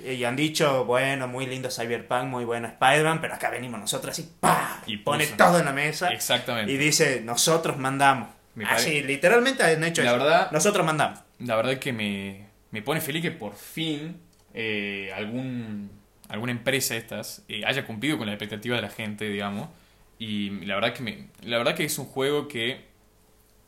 y 0.10 0.23
han 0.26 0.36
dicho, 0.36 0.86
bueno, 0.86 1.28
muy 1.28 1.45
lindo 1.47 1.69
Cyberpunk, 1.71 2.26
muy 2.26 2.45
bueno 2.45 2.67
Spider-Man, 2.67 3.19
pero 3.21 3.34
acá 3.34 3.49
venimos 3.49 3.80
nosotros 3.80 4.12
así, 4.12 4.30
¡pa! 4.39 4.82
Y 4.86 4.93
Y 4.93 4.97
pone 4.97 5.23
puso. 5.26 5.38
todo 5.38 5.60
en 5.60 5.65
la 5.65 5.71
mesa. 5.73 6.12
Exactamente. 6.13 6.71
Y 6.71 6.78
dice, 6.78 7.21
nosotros 7.21 7.78
mandamos. 7.78 8.30
Así, 8.67 9.02
literalmente 9.02 9.63
han 9.63 9.84
hecho 9.84 10.04
La 10.04 10.12
eso. 10.12 10.19
verdad- 10.19 10.52
Nosotros 10.52 10.86
mandamos. 10.86 11.19
La 11.39 11.56
verdad 11.56 11.78
que 11.80 11.91
me, 11.91 12.47
me 12.71 12.82
pone 12.84 13.02
feliz 13.02 13.21
que 13.23 13.32
por 13.32 13.56
fin 13.56 14.21
eh, 14.54 15.12
algún, 15.15 15.89
alguna 16.34 16.52
empresa 16.52 16.96
de 16.96 17.00
estas 17.00 17.43
eh, 17.48 17.63
haya 17.63 17.86
cumplido 17.86 18.17
con 18.17 18.26
la 18.26 18.34
expectativa 18.34 18.76
de 18.76 18.82
la 18.82 18.89
gente, 18.89 19.30
digamos. 19.30 19.69
Y 20.17 20.50
la 20.65 20.74
verdad 20.76 20.93
que 20.93 21.04
me, 21.04 21.28
la 21.43 21.60
verdad 21.60 21.76
que 21.76 21.84
es 21.84 21.98
un 22.00 22.06
juego 22.06 22.48
que 22.48 22.86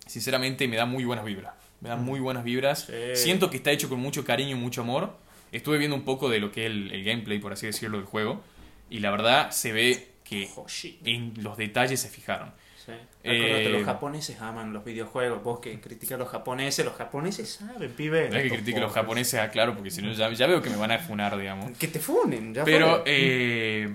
sinceramente 0.07 0.67
me 0.67 0.75
da 0.75 0.87
muy 0.87 1.05
buenas 1.05 1.25
vibras. 1.25 1.53
Me 1.79 1.89
da 1.89 1.95
muy 1.95 2.19
buenas 2.19 2.43
vibras. 2.43 2.87
Sí. 2.87 2.93
Siento 3.13 3.51
que 3.51 3.57
está 3.57 3.69
hecho 3.69 3.87
con 3.87 3.99
mucho 3.99 4.25
cariño 4.25 4.55
y 4.55 4.59
mucho 4.59 4.81
amor. 4.81 5.15
Estuve 5.51 5.77
viendo 5.77 5.95
un 5.95 6.05
poco 6.05 6.27
de 6.27 6.39
lo 6.39 6.51
que 6.51 6.65
es 6.65 6.71
el, 6.71 6.91
el 6.91 7.03
gameplay, 7.03 7.37
por 7.37 7.53
así 7.53 7.67
decirlo, 7.67 7.97
del 7.97 8.07
juego. 8.07 8.41
Y 8.89 8.97
la 8.99 9.11
verdad 9.11 9.51
se 9.51 9.71
ve 9.71 10.07
que 10.23 10.49
en 11.03 11.33
los 11.43 11.57
detalles 11.57 11.99
se 11.99 12.09
fijaron. 12.09 12.51
Sí. 12.85 12.91
Eh, 13.23 13.69
los 13.71 13.83
japoneses 13.83 14.39
aman 14.41 14.71
los 14.71 14.85
videojuegos. 14.85 15.43
Vos 15.43 15.59
que 15.59 15.79
criticas 15.81 16.15
a 16.15 16.17
los 16.19 16.29
japoneses, 16.29 16.85
los 16.85 16.95
japoneses 16.95 17.49
saben, 17.49 17.91
pibe. 17.91 18.29
No 18.29 18.37
es 18.37 18.43
que 18.43 18.49
critique 18.49 18.77
a 18.77 18.81
los 18.81 18.91
japoneses, 18.93 19.39
aclaro, 19.39 19.73
porque 19.73 19.89
si 19.89 20.01
no 20.01 20.11
ya, 20.11 20.31
ya 20.31 20.45
veo 20.45 20.61
que 20.61 20.69
me 20.69 20.77
van 20.77 20.91
a 20.91 20.99
funar, 20.99 21.35
digamos. 21.37 21.75
Que 21.77 21.87
te 21.87 21.99
funen, 21.99 22.53
ya 22.53 22.63
Pero, 22.63 23.01
eh, 23.05 23.89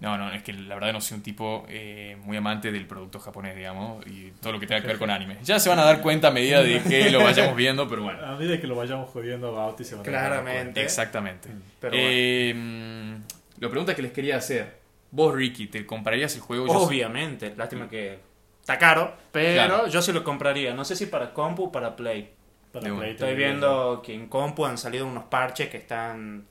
no, 0.00 0.18
no, 0.18 0.32
es 0.32 0.42
que 0.42 0.52
la 0.52 0.74
verdad 0.74 0.92
no 0.92 1.00
soy 1.00 1.18
un 1.18 1.22
tipo 1.22 1.64
eh, 1.68 2.16
muy 2.24 2.36
amante 2.36 2.72
del 2.72 2.86
producto 2.86 3.20
japonés, 3.20 3.54
digamos, 3.54 4.04
y 4.08 4.32
todo 4.40 4.54
lo 4.54 4.58
que 4.58 4.66
tenga 4.66 4.80
que 4.80 4.88
ver 4.88 4.98
con 4.98 5.10
anime. 5.10 5.36
Ya 5.44 5.60
se 5.60 5.68
van 5.68 5.78
a 5.78 5.84
dar 5.84 6.02
cuenta 6.02 6.26
a 6.28 6.30
medida 6.32 6.60
de 6.60 6.82
que 6.82 7.08
lo 7.08 7.22
vayamos 7.22 7.54
viendo, 7.54 7.88
pero 7.88 8.02
bueno. 8.02 8.20
A 8.26 8.34
medida 8.36 8.60
que 8.60 8.66
lo 8.66 8.74
vayamos 8.74 9.10
jodiendo 9.10 9.46
a 9.48 9.50
Bauti 9.52 9.84
se 9.84 9.94
van 9.94 10.08
a 10.08 10.10
dar 10.10 10.26
Claramente. 10.26 10.82
Exactamente. 10.82 11.48
Pero 11.78 11.94
Eh, 11.96 12.52
mm, 12.52 13.14
la 13.60 13.68
pregunta 13.68 13.94
que 13.94 14.02
les 14.02 14.10
quería 14.10 14.38
hacer, 14.38 14.81
vos 15.12 15.32
Ricky, 15.34 15.68
¿te 15.68 15.86
comprarías 15.86 16.34
el 16.34 16.40
juego? 16.40 16.66
Yo 16.66 16.72
Obviamente, 16.80 17.54
lástima 17.56 17.88
que 17.88 18.18
está 18.60 18.78
caro, 18.78 19.14
pero 19.30 19.52
Claro. 19.54 19.86
yo 19.86 20.02
sí 20.02 20.12
lo 20.12 20.24
compraría. 20.24 20.74
No 20.74 20.84
sé 20.84 20.96
si 20.96 21.06
para 21.06 21.32
compu 21.32 21.64
o 21.66 21.72
para 21.72 21.94
Play. 21.94 22.32
Para. 22.72 22.94
Play 22.96 23.10
Estoy 23.12 23.28
también. 23.28 23.36
viendo 23.50 24.02
que 24.04 24.14
en 24.14 24.26
compu 24.28 24.64
han 24.66 24.76
salido 24.78 25.06
unos 25.06 25.24
parches 25.24 25.68
que 25.68 25.76
están 25.76 26.46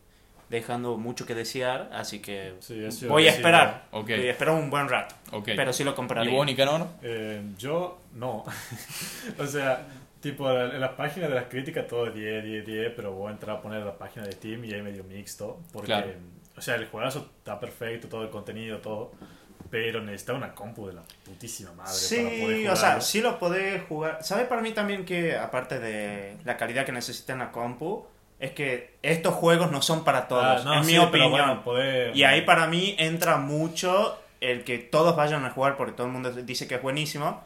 dejando 0.49 0.97
mucho 0.97 1.25
que 1.25 1.33
desear, 1.33 1.89
así 1.93 2.19
que 2.19 2.53
Sí, 2.59 2.83
eso 2.83 3.07
voy 3.07 3.27
a 3.27 3.31
esperar. 3.31 3.85
Ok. 3.91 4.07
Voy 4.09 4.27
a 4.27 4.31
esperar 4.31 4.53
un 4.55 4.69
buen 4.69 4.87
rato. 4.89 5.15
Ok. 5.31 5.49
Pero 5.55 5.71
sí 5.73 5.83
lo 5.85 5.91
¿Y 5.91 5.95
compraría. 5.95 6.33
vos, 6.33 6.45
Nicanor? 6.45 6.87
Eh, 7.01 7.41
yo 7.57 7.99
no. 8.15 8.43
o 9.39 9.45
sea, 9.47 9.87
tipo 10.19 10.51
en 10.51 10.79
las 10.81 10.91
páginas 10.91 11.29
de 11.29 11.35
las 11.35 11.45
críticas 11.45 11.87
todo 11.87 12.07
es 12.07 12.13
10, 12.13 12.43
10, 12.43 12.65
10, 12.65 12.93
pero 12.95 13.13
voy 13.13 13.29
a 13.29 13.31
entrar 13.31 13.55
a 13.57 13.61
poner 13.61 13.81
la 13.83 13.97
página 13.97 14.25
de 14.25 14.33
Steam 14.33 14.65
y 14.65 14.73
ahí 14.73 14.81
medio 14.81 15.03
mixto. 15.05 15.57
Porque, 15.71 15.87
Claro. 15.87 16.11
O 16.61 16.63
sea, 16.63 16.75
el 16.75 16.85
juegazo 16.87 17.31
está 17.39 17.59
perfecto, 17.59 18.07
todo 18.07 18.21
el 18.23 18.29
contenido, 18.29 18.77
todo. 18.77 19.11
Pero 19.71 19.99
necesita 20.01 20.33
una 20.33 20.53
compu 20.53 20.87
de 20.87 20.93
la 20.93 21.01
putísima 21.25 21.71
madre 21.73 21.91
para 21.91 22.21
poder 22.21 22.31
Sí, 22.35 22.45
jugarlo. 22.61 22.73
o 22.73 22.75
sea, 22.75 23.01
sí 23.01 23.21
lo 23.21 23.39
podés 23.39 23.81
jugar. 23.87 24.19
¿Sabes 24.21 24.45
para 24.47 24.61
mí 24.61 24.71
también 24.71 25.03
que, 25.05 25.35
aparte 25.37 25.79
de 25.79 26.37
la 26.45 26.57
calidad 26.57 26.85
que 26.85 26.91
necesita 26.91 27.33
en 27.33 27.39
la 27.39 27.51
compu, 27.51 28.05
es 28.39 28.51
que 28.51 28.95
estos 29.01 29.33
juegos 29.33 29.71
no 29.71 29.81
son 29.81 30.03
para 30.03 30.27
todos, 30.27 30.61
Ah, 30.61 30.63
no, 30.63 30.73
en 30.75 30.83
sí, 30.85 30.91
mi 30.91 30.97
opinión. 30.99 31.31
bueno, 31.31 31.63
poder- 31.63 32.15
Y 32.15 32.23
ahí 32.25 32.41
para 32.41 32.67
mí 32.67 32.95
entra 32.99 33.37
mucho 33.37 34.19
el 34.39 34.63
que 34.63 34.77
todos 34.77 35.15
vayan 35.15 35.45
a 35.45 35.49
jugar 35.49 35.77
porque 35.77 35.93
todo 35.93 36.05
el 36.07 36.13
mundo 36.13 36.31
dice 36.31 36.67
que 36.67 36.75
es 36.75 36.81
buenísimo. 36.83 37.43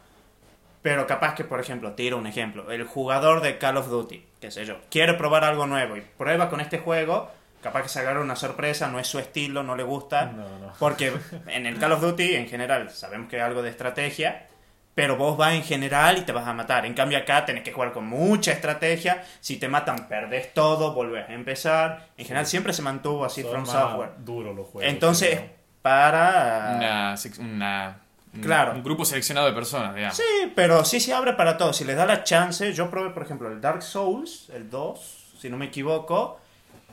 Pero 0.81 1.07
capaz 1.07 1.33
que, 1.35 1.43
por 1.43 1.59
ejemplo, 1.59 1.93
tiro 1.93 2.17
un 2.17 2.27
ejemplo. 2.27 2.71
El 2.71 2.83
jugador 2.83 3.41
de 3.41 3.57
Call 3.57 3.77
of 3.77 3.89
Duty, 3.89 4.23
qué 4.39 4.51
sé 4.51 4.65
yo, 4.65 4.77
quiere 4.91 5.15
probar 5.15 5.43
algo 5.43 5.65
nuevo 5.65 5.97
y 5.97 6.01
prueba 6.01 6.47
con 6.49 6.59
este 6.61 6.77
juego. 6.79 7.31
Capaz 7.65 7.81
que 7.81 7.89
se 7.89 7.99
agarra 7.99 8.21
una 8.21 8.35
sorpresa, 8.35 8.89
no 8.89 8.99
es 8.99 9.07
su 9.07 9.17
estilo, 9.17 9.63
no 9.63 9.75
le 9.75 9.81
gusta. 9.81 10.27
No, 10.27 10.59
no. 10.59 10.73
Porque 10.79 11.11
en 11.47 11.65
el 11.65 11.79
Call 11.79 11.93
of 11.93 12.01
Duty, 12.01 12.35
en 12.35 12.47
general, 12.47 12.91
sabemos 12.91 13.27
que 13.27 13.37
es 13.37 13.41
algo 13.41 13.63
de 13.63 13.71
estrategia. 13.71 14.45
Pero 14.93 15.17
vos 15.17 15.35
vas 15.35 15.55
en 15.55 15.63
general 15.63 16.19
y 16.19 16.21
te 16.21 16.31
vas 16.31 16.45
a 16.47 16.53
matar. 16.53 16.85
En 16.85 16.93
cambio 16.93 17.17
acá 17.17 17.43
tenés 17.43 17.63
que 17.63 17.73
jugar 17.73 17.91
con 17.91 18.05
mucha 18.05 18.51
estrategia. 18.51 19.23
Si 19.41 19.57
te 19.57 19.67
matan, 19.67 20.07
perdés 20.07 20.53
todo, 20.53 20.93
volvés 20.93 21.27
a 21.27 21.33
empezar. 21.33 22.09
En 22.17 22.25
general 22.27 22.45
siempre 22.45 22.71
se 22.71 22.83
mantuvo 22.83 23.25
así 23.25 23.41
Son 23.41 23.49
From 23.49 23.63
más 23.63 23.71
Software. 23.71 24.09
duros 24.19 24.55
los 24.55 24.67
juegos. 24.67 24.87
Entonces, 24.87 25.41
¿no? 25.41 25.47
para... 25.81 27.15
Una, 27.39 27.97
Claro. 28.43 28.73
un 28.73 28.83
grupo 28.83 29.05
seleccionado 29.05 29.47
de 29.47 29.53
personas, 29.53 29.95
digamos. 29.95 30.17
Sí, 30.17 30.51
pero 30.55 30.85
sí 30.85 30.99
se 30.99 31.15
abre 31.15 31.33
para 31.33 31.57
todos. 31.57 31.75
Si 31.75 31.83
les 31.83 31.95
da 31.97 32.05
la 32.05 32.23
chance, 32.23 32.71
yo 32.73 32.91
probé, 32.91 33.09
por 33.09 33.23
ejemplo, 33.23 33.49
el 33.51 33.59
Dark 33.59 33.81
Souls, 33.81 34.49
el 34.53 34.69
2, 34.69 35.33
si 35.39 35.49
no 35.49 35.57
me 35.57 35.65
equivoco. 35.65 36.39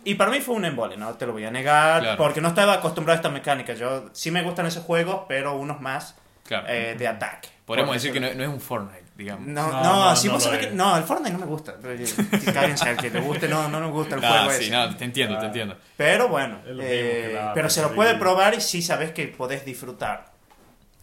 Y 0.04 0.14
para 0.16 0.30
mí 0.30 0.40
fue 0.40 0.54
un 0.56 0.64
embole, 0.64 0.96
no 0.96 1.14
te 1.14 1.26
lo 1.26 1.32
voy 1.32 1.44
a 1.44 1.50
negar, 1.50 2.00
Claro. 2.02 2.16
porque 2.18 2.40
no 2.40 2.48
estaba 2.48 2.74
acostumbrado 2.74 3.16
a 3.16 3.20
esta 3.20 3.28
mecánica. 3.30 3.74
Yo 3.74 4.10
sí 4.12 4.30
me 4.30 4.42
gustan 4.42 4.66
esos 4.66 4.82
juegos, 4.84 5.22
pero 5.28 5.56
unos 5.56 5.80
más 5.80 6.16
Claro. 6.44 6.66
eh, 6.68 6.96
de 6.98 7.06
ataque. 7.06 7.48
Podríamos 7.64 7.94
decir 7.94 8.12
que 8.12 8.18
no, 8.20 8.32
no 8.34 8.42
es 8.42 8.48
un 8.48 8.60
Fortnite, 8.60 9.04
digamos. 9.16 9.46
No, 9.46 9.70
No, 9.70 9.82
no, 9.82 10.04
no, 10.10 10.16
si 10.16 10.26
no 10.26 10.34
vos 10.34 10.42
sabés 10.42 10.66
que... 10.66 10.72
No, 10.72 10.96
el 10.96 11.04
Fortnite 11.04 11.32
no 11.32 11.38
me 11.38 11.46
gusta. 11.46 11.76
Que 11.80 12.52
Cáguense 12.52 12.88
al 12.88 12.96
que 12.96 13.10
le 13.10 13.20
guste, 13.20 13.46
no, 13.48 13.68
no 13.68 13.78
nos 13.78 13.92
gusta 13.92 14.16
el 14.16 14.20
juego 14.20 14.50
sí, 14.50 14.64
ese. 14.64 14.70
no, 14.72 14.96
te 14.96 15.04
entiendo, 15.04 15.38
te 15.38 15.46
entiendo. 15.46 15.76
Pero 15.96 16.28
bueno, 16.28 16.58
eh, 16.66 17.38
pero 17.54 17.70
se 17.70 17.80
lo 17.82 17.94
puede 17.94 18.16
probar 18.16 18.54
y 18.54 18.60
sí 18.60 18.82
sabes 18.82 19.12
que 19.12 19.28
podés 19.28 19.64
disfrutar. 19.64 20.32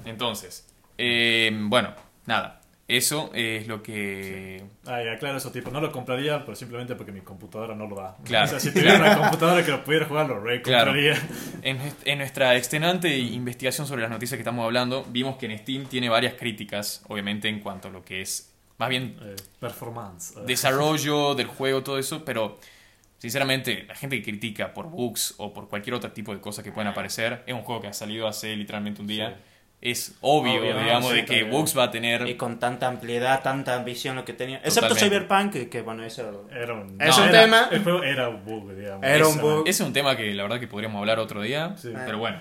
Entonces, 0.06 0.68
eh, 0.98 1.50
bueno, 1.54 1.94
nada. 2.26 2.59
Eso 2.90 3.30
es 3.36 3.68
lo 3.68 3.84
que... 3.84 4.64
Ah, 4.88 5.02
ya, 5.04 5.18
claro, 5.20 5.38
eso 5.38 5.52
tipo, 5.52 5.70
no 5.70 5.80
lo 5.80 5.92
compraría, 5.92 6.44
pero 6.44 6.56
simplemente 6.56 6.96
porque 6.96 7.12
mi 7.12 7.22
computadora 7.22 7.76
no 7.76 7.88
lo 7.88 7.96
da. 7.96 8.18
Claro. 8.26 8.46
O 8.48 8.50
sea, 8.50 8.60
si 8.60 8.72
tuviera 8.72 8.96
una 8.98 9.16
computadora 9.22 9.64
que 9.64 9.70
lo 9.72 9.84
pudiera 9.84 10.06
jugar, 10.08 10.28
lo 10.28 10.40
re 10.40 10.62
Claro. 10.64 10.86
compraría. 10.92 11.16
En, 11.62 11.78
en 12.06 12.18
nuestra 12.18 12.56
extenante 12.58 13.16
investigación 13.16 13.86
sobre 13.86 14.02
las 14.02 14.10
noticias 14.10 14.38
que 14.38 14.42
estamos 14.42 14.66
hablando, 14.66 15.06
vimos 15.10 15.38
que 15.38 15.46
en 15.46 15.58
Steam 15.60 15.86
tiene 15.86 16.10
varias 16.10 16.34
críticas, 16.34 17.04
obviamente, 17.08 17.48
en 17.48 17.60
cuanto 17.60 17.90
a 17.90 17.92
lo 17.92 18.04
que 18.04 18.22
es, 18.22 18.52
más 18.80 18.90
bien, 18.90 19.16
Eh, 19.22 19.36
performance. 19.60 20.34
Desarrollo 20.48 21.36
del 21.36 21.46
juego, 21.46 21.84
todo 21.84 22.00
eso, 22.00 22.26
pero 22.26 22.58
sinceramente, 23.20 23.84
la 23.88 23.94
gente 23.94 24.16
que 24.18 24.24
critica 24.24 24.74
por 24.74 24.88
bugs 24.90 25.36
o 25.38 25.54
por 25.54 25.70
cualquier 25.70 25.94
otro 25.94 26.12
tipo 26.12 26.34
de 26.34 26.42
cosas 26.42 26.64
que 26.64 26.72
puedan 26.72 26.88
aparecer, 26.92 27.44
es 27.46 27.54
un 27.54 27.62
juego 27.62 27.82
que 27.82 27.88
ha 27.88 27.94
salido 27.94 28.28
hace 28.28 28.56
literalmente 28.56 29.00
un 29.02 29.08
día. 29.08 29.38
Es 29.82 30.18
obvio, 30.20 30.60
Obvio, 30.60 30.78
digamos, 30.78 31.10
sí, 31.10 31.16
de 31.16 31.22
que 31.26 31.28
también. 31.40 31.52
bugs 31.52 31.78
va 31.78 31.84
a 31.86 31.92
tener... 31.92 32.28
Y 32.28 32.36
con 32.36 32.60
tanta 32.60 32.88
ampliedad, 32.88 33.42
tanta 33.42 33.76
ambición 33.76 34.18
lo 34.18 34.26
que 34.26 34.34
tenía. 34.34 34.58
Excepto 34.58 34.90
Totalmente. 34.90 35.06
Cyberpunk, 35.26 35.54
que, 35.54 35.70
que, 35.70 35.82
bueno, 35.82 36.04
eso... 36.04 36.48
Era 36.52 36.74
un, 36.74 36.98
Es 37.02 37.18
un 37.18 37.30
era- 37.30 37.42
tema. 37.44 37.70
El 37.72 37.84
juego 37.84 38.04
era 38.04 38.28
un 38.28 38.44
bug, 38.44 38.74
digamos. 38.76 39.06
Era 39.06 39.26
un 39.28 39.40
bug. 39.40 39.62
Ese 39.68 39.82
es 39.84 39.88
un 39.88 39.94
tema 39.94 40.18
que 40.18 40.34
la 40.34 40.44
verdad 40.44 40.60
que 40.60 40.68
podríamos 40.68 41.00
hablar 41.00 41.20
otro 41.20 41.42
día, 41.42 41.76
Sí. 41.78 41.94
pero 42.06 42.18
bueno. 42.18 42.40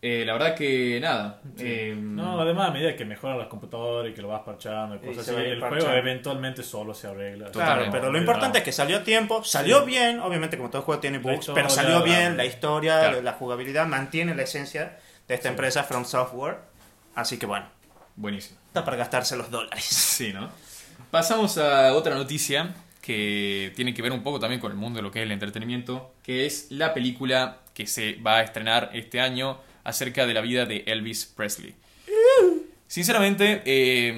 Eh, 0.00 0.24
la 0.24 0.32
verdad 0.32 0.54
que 0.54 0.98
nada. 1.00 1.40
Sí. 1.56 1.64
eh, 1.66 1.94
No, 1.96 2.40
además, 2.40 2.68
a 2.68 2.72
medida 2.72 2.94
que 2.94 3.04
mejoran 3.04 3.36
los 3.38 3.46
computadores 3.48 4.12
y 4.12 4.14
que 4.14 4.22
lo 4.22 4.28
vas 4.28 4.42
parchando 4.42 4.94
y 4.96 4.98
cosas 4.98 5.28
así, 5.28 5.36
el 5.36 5.58
parchando. 5.58 5.84
juego 5.86 5.98
eventualmente 5.98 6.62
solo 6.62 6.94
se 6.94 7.06
arregla. 7.08 7.50
Claro, 7.52 7.86
pero 7.92 8.10
lo 8.12 8.18
importante 8.18 8.58
es 8.58 8.64
que 8.64 8.70
salió 8.72 8.98
a 8.98 9.02
tiempo, 9.04 9.42
salió 9.42 9.84
bien, 9.84 10.20
obviamente 10.20 10.56
como 10.56 10.70
todo 10.70 10.82
juego 10.82 11.00
tiene 11.00 11.18
bugs, 11.18 11.38
historia, 11.40 11.54
pero 11.62 11.70
salió 11.74 11.98
la- 12.00 12.04
bien, 12.04 12.36
la 12.36 12.44
historia, 12.44 12.98
Claro. 13.00 13.22
la 13.22 13.32
jugabilidad, 13.32 13.86
mantiene 13.88 14.36
la 14.36 14.42
esencia 14.42 14.98
de 15.28 15.34
esta 15.34 15.48
empresa 15.48 15.84
From 15.84 16.04
Software. 16.04 16.56
Así 17.14 17.38
que 17.38 17.46
bueno, 17.46 17.66
Buenísimo. 18.16 18.58
está 18.68 18.84
para 18.84 18.96
gastarse 18.96 19.36
los 19.36 19.50
dólares. 19.50 19.84
Sí, 20.18 20.32
¿no? 20.32 20.50
Pasamos 21.10 21.56
a 21.58 21.92
otra 21.94 22.14
noticia 22.16 22.74
que 23.00 23.72
tiene 23.76 23.94
que 23.94 24.02
ver 24.02 24.12
un 24.12 24.22
poco 24.22 24.40
también 24.40 24.60
con 24.60 24.70
el 24.72 24.76
mundo 24.76 24.98
de 24.98 25.02
lo 25.02 25.10
que 25.10 25.20
es 25.20 25.24
el 25.26 25.32
entretenimiento, 25.32 26.12
que 26.22 26.44
es 26.44 26.66
la 26.70 26.92
película 26.92 27.58
que 27.72 27.86
se 27.86 28.14
va 28.16 28.38
a 28.38 28.42
estrenar 28.42 28.90
este 28.92 29.20
año 29.20 29.58
acerca 29.84 30.26
de 30.26 30.34
la 30.34 30.40
vida 30.40 30.66
de 30.66 30.82
Elvis 30.86 31.24
Presley. 31.26 31.74
Sinceramente, 32.86 33.62
eh, 33.66 34.12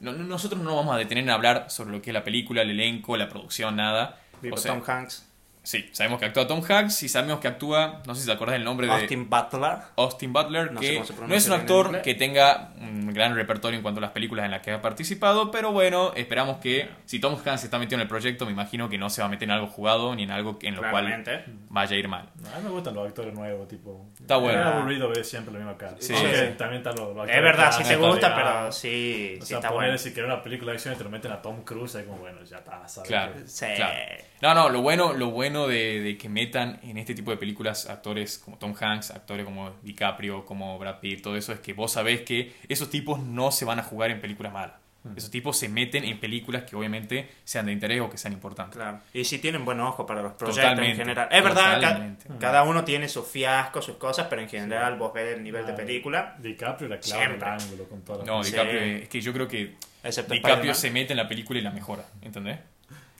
no- 0.00 0.12
no- 0.12 0.24
nosotros 0.24 0.60
no 0.62 0.76
vamos 0.76 0.94
a 0.94 0.98
detener 0.98 1.24
en 1.24 1.30
hablar 1.30 1.66
sobre 1.70 1.90
lo 1.92 2.00
que 2.00 2.10
es 2.10 2.14
la 2.14 2.22
película, 2.24 2.62
el 2.62 2.70
elenco, 2.70 3.16
la 3.16 3.28
producción, 3.28 3.76
nada. 3.76 4.20
O 4.50 4.56
sea, 4.56 4.72
Tom 4.74 4.82
Hanks, 4.86 5.26
sí, 5.62 5.88
sabemos 5.92 6.18
que 6.18 6.26
actúa 6.26 6.46
Tom 6.46 6.62
Hanks 6.66 7.02
y 7.02 7.08
sabemos 7.08 7.40
que 7.40 7.48
actúa, 7.48 8.02
no 8.06 8.14
sé 8.14 8.22
si 8.22 8.26
te 8.26 8.32
acordás 8.32 8.54
del 8.54 8.64
nombre 8.64 8.86
de 8.86 8.92
Austin 8.92 9.28
Butler. 9.28 9.78
Austin 9.96 10.32
Butler, 10.32 10.72
No 10.72 10.80
sé 10.80 10.86
que 10.88 10.94
cómo 10.94 11.06
se 11.06 11.26
no 11.28 11.34
es 11.34 11.46
un 11.46 11.52
actor 11.52 12.02
que 12.02 12.14
tenga 12.14 12.72
un 12.80 13.12
gran 13.12 13.34
repertorio 13.34 13.76
en 13.76 13.82
cuanto 13.82 13.98
a 13.98 14.02
las 14.02 14.10
películas 14.10 14.44
en 14.44 14.50
las 14.50 14.62
que 14.62 14.72
ha 14.72 14.80
participado, 14.82 15.50
pero 15.50 15.72
bueno, 15.72 16.12
esperamos 16.16 16.58
que 16.58 16.88
si 17.04 17.18
Tom 17.20 17.34
Hanks 17.44 17.64
está 17.64 17.78
metido 17.78 17.96
en 17.96 18.02
el 18.02 18.08
proyecto, 18.08 18.46
me 18.46 18.52
imagino 18.52 18.88
que 18.88 18.98
no 18.98 19.10
se 19.10 19.20
va 19.22 19.26
a 19.26 19.30
meter 19.30 19.44
en 19.44 19.52
algo 19.52 19.66
jugado 19.66 20.14
ni 20.14 20.24
en 20.24 20.30
algo 20.30 20.58
en 20.62 20.74
lo 20.74 20.80
Claramente. 20.82 21.42
cual 21.44 21.56
vaya 21.68 21.96
a 21.96 21.98
ir 21.98 22.08
mal. 22.08 22.28
A 22.54 22.58
mí 22.58 22.64
me 22.64 22.70
gustan 22.70 22.94
los 22.94 23.06
actores 23.08 23.34
nuevos, 23.34 23.68
tipo. 23.68 24.06
Está 24.20 24.36
bueno. 24.36 24.60
Es 24.60 24.66
aburrido 24.66 25.08
ver 25.08 25.24
siempre 25.24 25.52
lo 25.52 25.58
mismo 25.58 25.72
acá. 25.74 25.94
Sí. 25.98 26.14
Sí. 26.14 26.26
también 26.58 26.78
están 26.82 26.94
los, 26.96 27.14
los 27.14 27.18
actores 27.18 27.36
Es 27.36 27.42
verdad, 27.42 27.70
sí 27.72 27.78
clásicos, 27.82 27.88
te 27.88 27.96
gusta, 28.10 28.34
pero 28.34 28.72
sí, 28.72 29.36
O 29.38 29.42
sí 29.42 29.46
sea, 29.48 29.58
está 29.58 29.70
bueno. 29.70 29.98
si 29.98 30.12
quieren 30.12 30.30
una 30.32 30.42
película 30.42 30.72
de 30.72 30.76
acción 30.76 30.94
y 30.94 30.96
te 30.96 31.04
lo 31.04 31.10
meten 31.10 31.32
a 31.32 31.42
Tom 31.42 31.62
Cruise, 31.62 31.94
ahí 31.96 32.04
como 32.04 32.18
bueno, 32.18 32.42
ya 32.44 32.58
está, 32.58 32.86
¿sabes? 32.88 33.08
Claro. 33.08 33.32
Sí. 33.44 33.66
Claro. 33.76 33.94
No, 34.40 34.54
no, 34.54 34.68
lo 34.70 34.80
bueno, 34.80 35.12
lo 35.12 35.30
bueno 35.30 35.51
de, 35.68 36.00
de 36.00 36.18
que 36.18 36.28
metan 36.28 36.80
en 36.82 36.98
este 36.98 37.14
tipo 37.14 37.30
de 37.30 37.36
películas 37.36 37.88
actores 37.88 38.38
como 38.38 38.58
Tom 38.58 38.74
Hanks, 38.78 39.10
actores 39.10 39.44
como 39.44 39.70
DiCaprio, 39.82 40.44
como 40.44 40.78
Brad 40.78 41.00
Pitt, 41.00 41.22
todo 41.22 41.36
eso, 41.36 41.52
es 41.52 41.60
que 41.60 41.72
vos 41.72 41.92
sabés 41.92 42.22
que 42.22 42.52
esos 42.68 42.90
tipos 42.90 43.20
no 43.20 43.50
se 43.52 43.64
van 43.64 43.78
a 43.78 43.82
jugar 43.82 44.10
en 44.10 44.20
películas 44.20 44.52
malas. 44.52 44.74
Mm. 45.04 45.16
Esos 45.16 45.32
tipos 45.32 45.56
se 45.58 45.68
meten 45.68 46.04
en 46.04 46.20
películas 46.20 46.62
que 46.62 46.76
obviamente 46.76 47.28
sean 47.42 47.66
de 47.66 47.72
interés 47.72 48.00
o 48.00 48.08
que 48.08 48.16
sean 48.16 48.32
importantes. 48.34 48.76
Claro. 48.76 49.00
Y 49.12 49.24
si 49.24 49.38
tienen 49.40 49.64
buen 49.64 49.80
ojo 49.80 50.06
para 50.06 50.22
los 50.22 50.34
proyectos 50.34 50.62
Totalmente, 50.62 50.92
en 50.92 50.96
general. 50.96 51.28
Es 51.32 51.42
verdad, 51.42 51.80
ca- 51.80 52.38
cada 52.38 52.62
uno 52.62 52.84
tiene 52.84 53.08
sus 53.08 53.26
fiascos, 53.26 53.84
sus 53.84 53.96
cosas, 53.96 54.28
pero 54.30 54.42
en 54.42 54.48
general 54.48 54.96
vos 54.98 55.12
ves 55.12 55.36
el 55.36 55.42
nivel 55.42 55.66
de 55.66 55.72
película, 55.72 56.36
DiCaprio 56.38 56.86
era 56.86 57.00
clave 57.00 57.24
en 57.24 57.30
el 57.32 57.42
ángulo 57.42 57.84
con 57.88 58.02
todas 58.02 58.18
las 58.20 58.26
No, 58.28 58.44
Sí. 58.44 58.52
DiCaprio, 58.52 58.80
es 58.80 59.08
que 59.08 59.20
yo 59.20 59.32
creo 59.32 59.48
que 59.48 59.74
excepto 60.04 60.34
DiCaprio 60.34 60.72
se 60.72 60.90
mete 60.92 61.12
en 61.14 61.16
la 61.16 61.26
película 61.28 61.58
y 61.58 61.62
la 61.62 61.72
mejora, 61.72 62.04
¿entendés? 62.22 62.58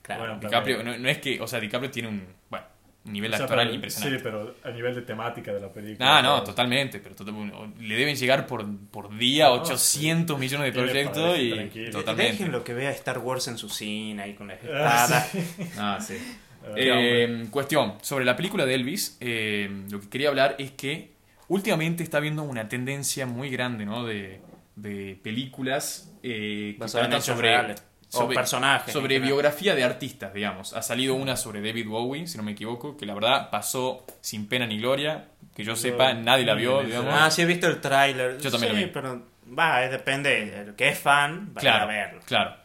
Claro. 0.03 0.23
Bueno, 0.23 0.39
DiCaprio, 0.41 0.83
no, 0.83 0.99
no 0.99 1.09
es 1.09 1.19
que, 1.19 1.41
o 1.41 1.47
sea, 1.47 1.61
DiCaprio 1.61 1.91
tiene 1.91 2.09
un, 2.09 2.27
bueno, 2.51 2.67
nivel 3.05 3.33
O 3.33 3.37
sea, 3.37 3.45
actoral 3.45 3.67
pero- 3.67 3.75
impresionante. 3.77 4.19
Sí, 4.19 4.23
pero 4.23 4.55
a 4.65 4.71
nivel 4.71 4.95
de 4.95 5.03
temática 5.03 5.53
de 5.53 5.61
la 5.61 5.73
película. 5.73 6.19
Ah, 6.19 6.23
no, 6.23 6.37
todo. 6.37 6.45
totalmente, 6.47 6.99
pero 6.99 7.15
total- 7.15 7.73
le 7.81 7.95
deben 7.97 8.17
llegar 8.17 8.47
por, 8.47 8.67
por 8.91 9.17
día 9.17 9.47
No, 9.47 9.55
800 9.55 10.39
millones 10.39 10.67
de 10.75 10.81
proyectos 10.81 11.39
y 11.39 11.51
tranquilo. 11.53 11.91
totalmente. 11.93 12.33
Déjenlo 12.33 12.65
que 12.65 12.75
vea 12.75 12.91
Star 12.91 13.19
Wars 13.19 13.49
en 13.49 13.59
su 13.59 13.69
cine 13.69 14.23
ahí 14.23 14.35
con 14.35 14.49
las 14.49 14.59
Ah, 14.65 14.67
espadas. 14.67 15.29
sí. 15.31 15.39
Ah, 15.79 15.99
sí. 16.01 16.15
Ah, 16.65 16.73
Eh, 16.77 17.47
cuestión, 17.51 17.95
sobre 18.03 18.25
la 18.25 18.37
película 18.37 18.65
de 18.67 18.75
Elvis, 18.75 19.17
eh, 19.21 19.69
lo 19.91 20.01
que 20.01 20.09
quería 20.09 20.29
hablar 20.29 20.55
es 20.59 20.71
que 20.73 21.11
últimamente 21.49 22.03
está 22.05 22.19
habiendo 22.19 22.45
una 22.45 22.69
tendencia 22.69 23.27
muy 23.27 23.51
grande, 23.51 23.85
¿no? 23.85 24.05
De, 24.05 24.41
de 24.77 25.19
películas 25.23 26.13
eh, 26.23 26.75
que 26.75 26.77
Basadas 26.79 27.07
en 27.07 27.11
tratan 27.11 27.23
hechos 27.25 27.35
sobre, 27.37 27.49
reales. 27.49 27.85
O 28.15 28.19
sobre, 28.19 28.35
personajes. 28.37 28.93
sobre 28.93 29.19
biografía 29.21 29.75
de 29.75 29.85
artistas, 29.85 30.35
digamos. 30.35 30.75
Ha 30.75 30.83
salido 30.83 31.15
una 31.15 31.37
sobre 31.37 31.61
David 31.63 31.89
Bowie, 31.89 32.27
si 32.27 32.37
no 32.37 32.43
me 32.45 32.53
equivoco, 32.53 32.97
que 32.97 33.07
la 33.07 33.15
verdad 33.15 33.49
pasó 33.51 34.05
sin 34.21 34.49
pena 34.49 34.67
ni 34.67 34.79
gloria. 34.79 35.29
Que 35.55 35.65
yo 35.65 35.73
Yo 35.73 35.77
sepa, 35.77 36.13
nadie 36.15 36.45
la 36.45 36.55
vio, 36.55 36.83
digamos. 36.83 37.13
Ah, 37.17 37.31
sí 37.31 37.43
he 37.43 37.47
visto 37.47 37.67
el 37.67 37.81
tráiler. 37.81 38.39
Yo 38.39 38.51
también 38.51 38.73
lo 38.73 38.79
sí, 38.79 38.85
vi. 38.85 38.91
pero 38.91 39.23
va, 39.59 39.81
depende. 39.81 40.61
El 40.61 40.75
que 40.75 40.89
es 40.91 40.99
fan 40.99 41.53
va 41.57 41.61
a 41.61 41.65
ir 41.65 41.69
a 41.69 41.73
claro, 41.73 41.87
verlo. 41.89 42.21
claro. 42.27 42.57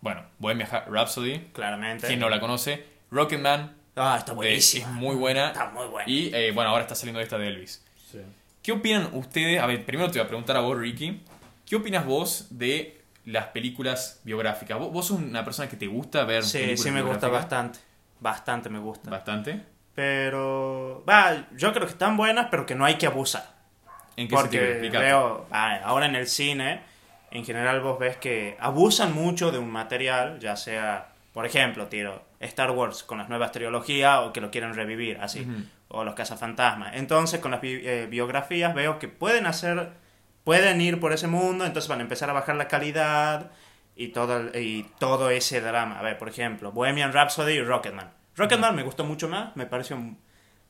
Bueno, 0.00 0.24
Bohemia 0.38 0.68
Ha- 0.70 0.84
Rhapsody, 0.88 1.38
Claramente. 1.52 2.06
quien 2.06 2.20
no 2.20 2.28
la 2.28 2.38
conoce. 2.40 2.84
Rocketman, 3.10 3.74
Ah, 3.96 4.16
está 4.18 4.30
eh, 4.32 4.34
es 4.34 4.36
buenísima. 4.36 4.88
muy 4.92 5.16
buena. 5.16 5.48
Está 5.48 5.70
muy 5.70 5.86
buena. 5.88 6.08
Y 6.10 6.30
eh, 6.32 6.52
bueno, 6.52 6.70
ahora 6.70 6.82
está 6.82 6.94
saliendo 6.94 7.20
esta 7.20 7.36
de 7.38 7.48
Elvis. 7.48 7.84
Sí. 8.10 8.18
¿Qué 8.62 8.70
opinan 8.72 9.08
ustedes? 9.12 9.60
A 9.60 9.66
ver, 9.66 9.84
primero 9.84 10.08
te 10.10 10.18
voy 10.18 10.24
a 10.26 10.28
preguntar 10.28 10.56
a 10.56 10.60
vos, 10.60 10.78
Ricky. 10.78 11.20
¿Qué 11.66 11.74
opinas 11.76 12.06
vos 12.06 12.46
de 12.50 12.97
las 13.30 13.46
películas 13.48 14.20
biográficas? 14.24 14.78
¿Vos, 14.78 14.92
vos 14.92 15.06
sos 15.06 15.18
una 15.18 15.44
persona 15.44 15.68
que 15.68 15.76
te 15.76 15.86
gusta 15.86 16.24
ver 16.24 16.42
Sí, 16.42 16.58
películas 16.58 16.80
sí 16.82 16.90
me 16.90 17.02
gusta 17.02 17.28
bastante. 17.28 17.78
Bastante 18.20 18.68
me 18.70 18.78
gusta. 18.78 19.10
Bastante. 19.10 19.60
Pero, 19.94 21.04
va, 21.08 21.46
yo 21.56 21.72
creo 21.72 21.86
que 21.86 21.92
están 21.92 22.16
buenas, 22.16 22.46
pero 22.50 22.64
que 22.64 22.74
no 22.74 22.84
hay 22.84 22.94
que 22.94 23.06
abusar. 23.06 23.44
¿En 24.16 24.26
qué? 24.28 24.34
Porque 24.34 24.58
veo, 25.00 25.46
ahora 25.50 26.06
en 26.06 26.16
el 26.16 26.26
cine, 26.26 26.80
en 27.30 27.44
general 27.44 27.80
vos 27.80 27.98
ves 27.98 28.16
que 28.16 28.56
abusan 28.60 29.14
mucho 29.14 29.52
de 29.52 29.58
un 29.58 29.70
material, 29.70 30.38
ya 30.40 30.56
sea, 30.56 31.08
por 31.32 31.46
ejemplo, 31.46 31.86
tiro 31.88 32.22
Star 32.40 32.70
Wars 32.70 33.02
con 33.04 33.18
las 33.18 33.28
nuevas 33.28 33.52
trilogías 33.52 34.20
o 34.20 34.32
que 34.32 34.40
lo 34.40 34.50
quieren 34.50 34.74
revivir, 34.74 35.18
así, 35.20 35.46
o 35.88 36.04
los 36.04 36.14
cazafantasmas. 36.14 36.94
Entonces, 36.96 37.40
con 37.40 37.50
las 37.50 37.60
bi- 37.60 37.82
eh, 37.84 38.06
biografías 38.08 38.74
veo 38.74 38.98
que 38.98 39.08
pueden 39.08 39.46
hacer, 39.46 39.90
pueden 40.48 40.80
ir 40.80 40.98
por 40.98 41.12
ese 41.12 41.26
mundo, 41.26 41.66
entonces 41.66 41.90
van 41.90 41.98
a 41.98 42.02
empezar 42.04 42.30
a 42.30 42.32
bajar 42.32 42.56
la 42.56 42.68
calidad 42.68 43.50
y 43.94 44.08
todo, 44.08 44.38
el- 44.38 44.56
y 44.62 44.86
todo 44.98 45.28
ese 45.28 45.60
drama. 45.60 45.98
A 45.98 46.02
ver, 46.02 46.16
por 46.16 46.30
ejemplo, 46.30 46.72
Bohemian 46.72 47.12
Rhapsody 47.12 47.52
y 47.52 47.60
Rocketman. 47.62 48.10
Rocketman 48.34 48.74
me 48.74 48.82
gustó 48.82 49.04
mucho 49.04 49.28
más, 49.28 49.54
me 49.56 49.66
pareció 49.66 49.98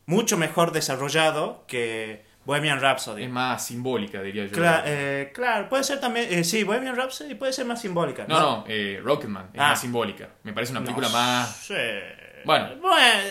mucho 0.07 0.37
mejor 0.37 0.73
desarrollado 0.73 1.64
que 1.69 2.25
Bohemian 2.45 2.81
Rhapsody. 2.81 3.23
Es 3.23 3.31
más 3.31 3.64
simbólica, 3.67 4.21
diría 4.21 4.47
yo. 4.47 4.51
Cla- 4.57 4.83
eh, 4.85 5.31
claro, 5.33 5.69
puede 5.69 5.85
ser 5.85 6.01
también, 6.01 6.27
eh, 6.29 6.43
sí, 6.43 6.64
Bohemian 6.64 6.97
Rhapsody 6.97 7.37
puede 7.37 7.53
ser 7.53 7.64
más 7.64 7.81
simbólica. 7.81 8.25
no, 8.29 8.41
no, 8.41 8.64
eh, 8.67 9.01
Rocketman 9.01 9.51
es 9.55 9.61
Ah. 9.61 9.69
más 9.69 9.81
simbólica. 9.81 10.31
Me 10.43 10.53
parece 10.53 10.73
una 10.73 10.81
No 10.81 10.87
película 10.87 11.09
más... 11.11 11.55
sé. 11.55 12.01
Bueno, 12.45 12.71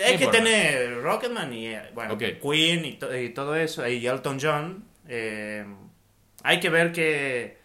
es 0.05 0.11
que 0.17 0.23
importa. 0.23 0.31
tener 0.31 1.01
Rocketman 1.01 1.51
y 1.51 1.67
eh, 1.67 1.81
bueno. 1.93 2.17
Queen 2.17 2.85
y, 2.85 2.93
to- 2.93 3.13
y 3.13 3.31
todo 3.33 3.53
eso, 3.53 3.85
y 3.85 4.07
Elton 4.07 4.37
John. 4.41 4.85
Hay 6.47 6.59
que 6.59 6.69
ver 6.69 6.91
que 6.91 7.57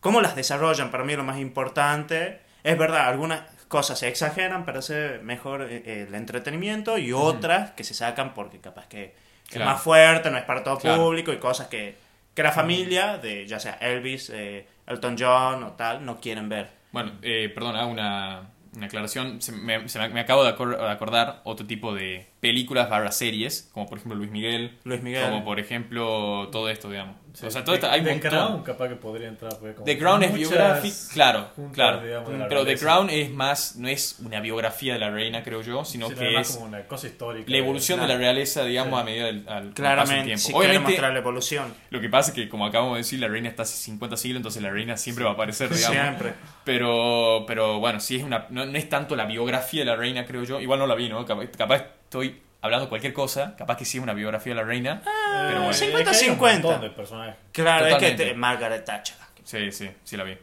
cómo 0.00 0.20
las 0.20 0.36
desarrollan, 0.36 0.90
para 0.90 1.04
mí 1.04 1.12
es 1.12 1.18
lo 1.18 1.24
más 1.24 1.38
importante. 1.38 2.40
Es 2.64 2.76
verdad, 2.78 3.06
algunas 3.08 3.42
cosas 3.68 3.98
se 3.98 4.08
exageran 4.08 4.64
para 4.64 4.78
hacer 4.80 5.22
mejor 5.22 5.62
eh, 5.62 5.82
eh, 5.84 6.04
el 6.08 6.14
entretenimiento 6.14 6.98
y 6.98 7.12
otras 7.12 7.70
que 7.72 7.84
se 7.84 7.94
sacan 7.94 8.34
porque 8.34 8.60
capaz 8.60 8.86
que 8.86 9.14
Claro. 9.48 9.64
es 9.70 9.74
más 9.74 9.82
fuerte, 9.82 10.30
no 10.30 10.38
es 10.38 10.44
para 10.44 10.64
todo 10.64 10.78
Claro. 10.78 11.04
público 11.04 11.32
y 11.32 11.38
cosas 11.38 11.68
que, 11.68 11.96
que 12.34 12.42
la 12.42 12.50
familia 12.50 13.16
de 13.18 13.46
ya 13.46 13.60
sea 13.60 13.74
Elvis, 13.74 14.30
eh, 14.34 14.66
Elton 14.88 15.16
John 15.18 15.62
o 15.62 15.72
tal, 15.72 16.04
no 16.04 16.20
quieren 16.20 16.48
ver. 16.48 16.68
Bueno, 16.90 17.12
eh, 17.22 17.50
perdón, 17.54 17.76
hago 17.76 17.90
una, 17.90 18.42
una 18.74 18.86
aclaración. 18.86 19.40
Se 19.40 19.52
me, 19.52 19.88
se 19.88 20.00
me- 20.08 20.20
acabo 20.20 20.42
de 20.42 20.50
acordar 20.50 21.42
otro 21.44 21.64
tipo 21.66 21.94
de 21.94 22.26
películas 22.46 22.88
barra 22.88 23.10
series, 23.12 23.68
como 23.72 23.86
por 23.86 23.98
ejemplo 23.98 24.16
Luis 24.18 24.30
Miguel, 24.30 24.78
Luis 24.84 25.02
Miguel. 25.02 25.24
como 25.24 25.44
por 25.44 25.58
ejemplo 25.58 26.48
todo 26.52 26.68
esto, 26.70 26.90
digamos. 26.90 27.16
Sí. 27.32 27.44
O 27.44 27.50
sea, 27.50 27.64
todo 27.64 27.74
The- 27.74 27.80
esto, 27.86 27.90
hay 27.92 28.00
un 28.00 28.06
The 28.06 28.12
montón. 28.12 28.30
Crown 28.30 28.62
capaz 28.62 28.88
que 28.88 28.96
podría 28.96 29.28
entrar. 29.28 29.52
porque 29.58 29.74
como 29.74 29.84
The 29.84 29.98
Crown 29.98 30.22
es 30.22 30.32
biográfico, 30.32 30.94
claro, 31.12 31.48
juntas, 31.54 31.74
claro. 31.74 32.00
digamos, 32.02 32.28
Pero 32.30 32.48
The 32.48 32.54
realeza. 32.64 32.84
Crown 32.86 33.10
es 33.10 33.30
más, 33.30 33.76
no 33.76 33.88
es 33.88 34.18
una 34.24 34.40
biografía 34.40 34.94
de 34.94 34.98
la 35.00 35.10
reina, 35.10 35.42
creo 35.42 35.60
yo, 35.60 35.84
sino 35.84 36.08
Sí, 36.08 36.14
que 36.14 36.34
es 36.40 36.52
como 36.52 36.64
una 36.66 36.86
cosa 36.86 37.08
histórica. 37.08 37.50
la 37.50 37.58
evolución 37.58 38.00
de 38.00 38.06
la 38.08 38.16
realeza, 38.16 38.64
digamos, 38.64 38.94
Sí. 38.94 39.00
a 39.00 39.04
medida 39.04 39.26
del 39.26 39.36
al, 39.40 39.42
al 39.42 39.46
paso 39.48 39.64
del 39.64 39.74
Claramente, 39.74 40.24
tiempo. 40.24 40.40
si 40.40 40.52
quiere 40.52 40.58
Obviamente, 40.68 40.90
mostrar 40.92 41.12
la 41.12 41.18
evolución. 41.18 41.74
lo 41.90 42.00
que 42.00 42.08
pasa 42.08 42.30
es 42.30 42.34
que, 42.36 42.48
como 42.48 42.64
acabamos 42.64 42.94
de 42.94 42.98
decir, 43.00 43.20
la 43.20 43.28
reina 43.28 43.48
está 43.50 43.62
hace 43.64 43.76
50 43.76 44.16
siglos, 44.16 44.38
entonces 44.38 44.62
la 44.62 44.70
reina 44.70 44.96
siempre 44.96 45.24
va 45.24 45.32
a 45.32 45.34
aparecer, 45.34 45.68
digamos. 45.68 45.94
Siempre. 45.94 46.32
Pero, 46.64 47.44
pero 47.46 47.80
bueno, 47.80 48.00
sí 48.00 48.16
es 48.16 48.22
una. 48.24 48.46
No, 48.50 48.64
no 48.66 48.78
es 48.78 48.88
tanto 48.88 49.14
la 49.14 49.26
biografía 49.26 49.80
de 49.82 49.86
la 49.86 49.96
reina, 49.96 50.24
creo 50.26 50.42
yo. 50.44 50.58
Igual 50.60 50.78
no 50.78 50.86
la 50.86 50.94
vi, 50.94 51.08
¿no? 51.08 51.24
Capaz, 51.26 51.46
capaz 51.56 51.84
estoy 52.06 52.40
hablando 52.62 52.88
cualquier 52.88 53.12
cosa. 53.12 53.54
Capaz 53.56 53.76
que 53.76 53.84
sí 53.84 53.98
una 53.98 54.14
biografía 54.14 54.54
de 54.54 54.60
la 54.60 54.66
reina. 54.66 55.02
pero 55.04 55.62
bueno. 55.64 55.70
Eh, 55.70 55.74
50-50. 55.74 56.10
es 56.10 56.18
que 56.18 56.24
hay 56.24 56.30
un 56.30 56.38
montón 56.38 56.80
de 56.80 56.90
personajes. 56.90 57.36
Claro, 57.52 57.86
es 57.86 57.94
que 57.94 57.94
Totalmente. 57.96 58.24
te- 58.26 58.34
Margaret 58.34 58.84
Thatcher. 58.84 59.16
Sí, 59.44 59.70
sí, 59.72 59.90
sí 60.02 60.16
la 60.16 60.24
vi. 60.24 60.36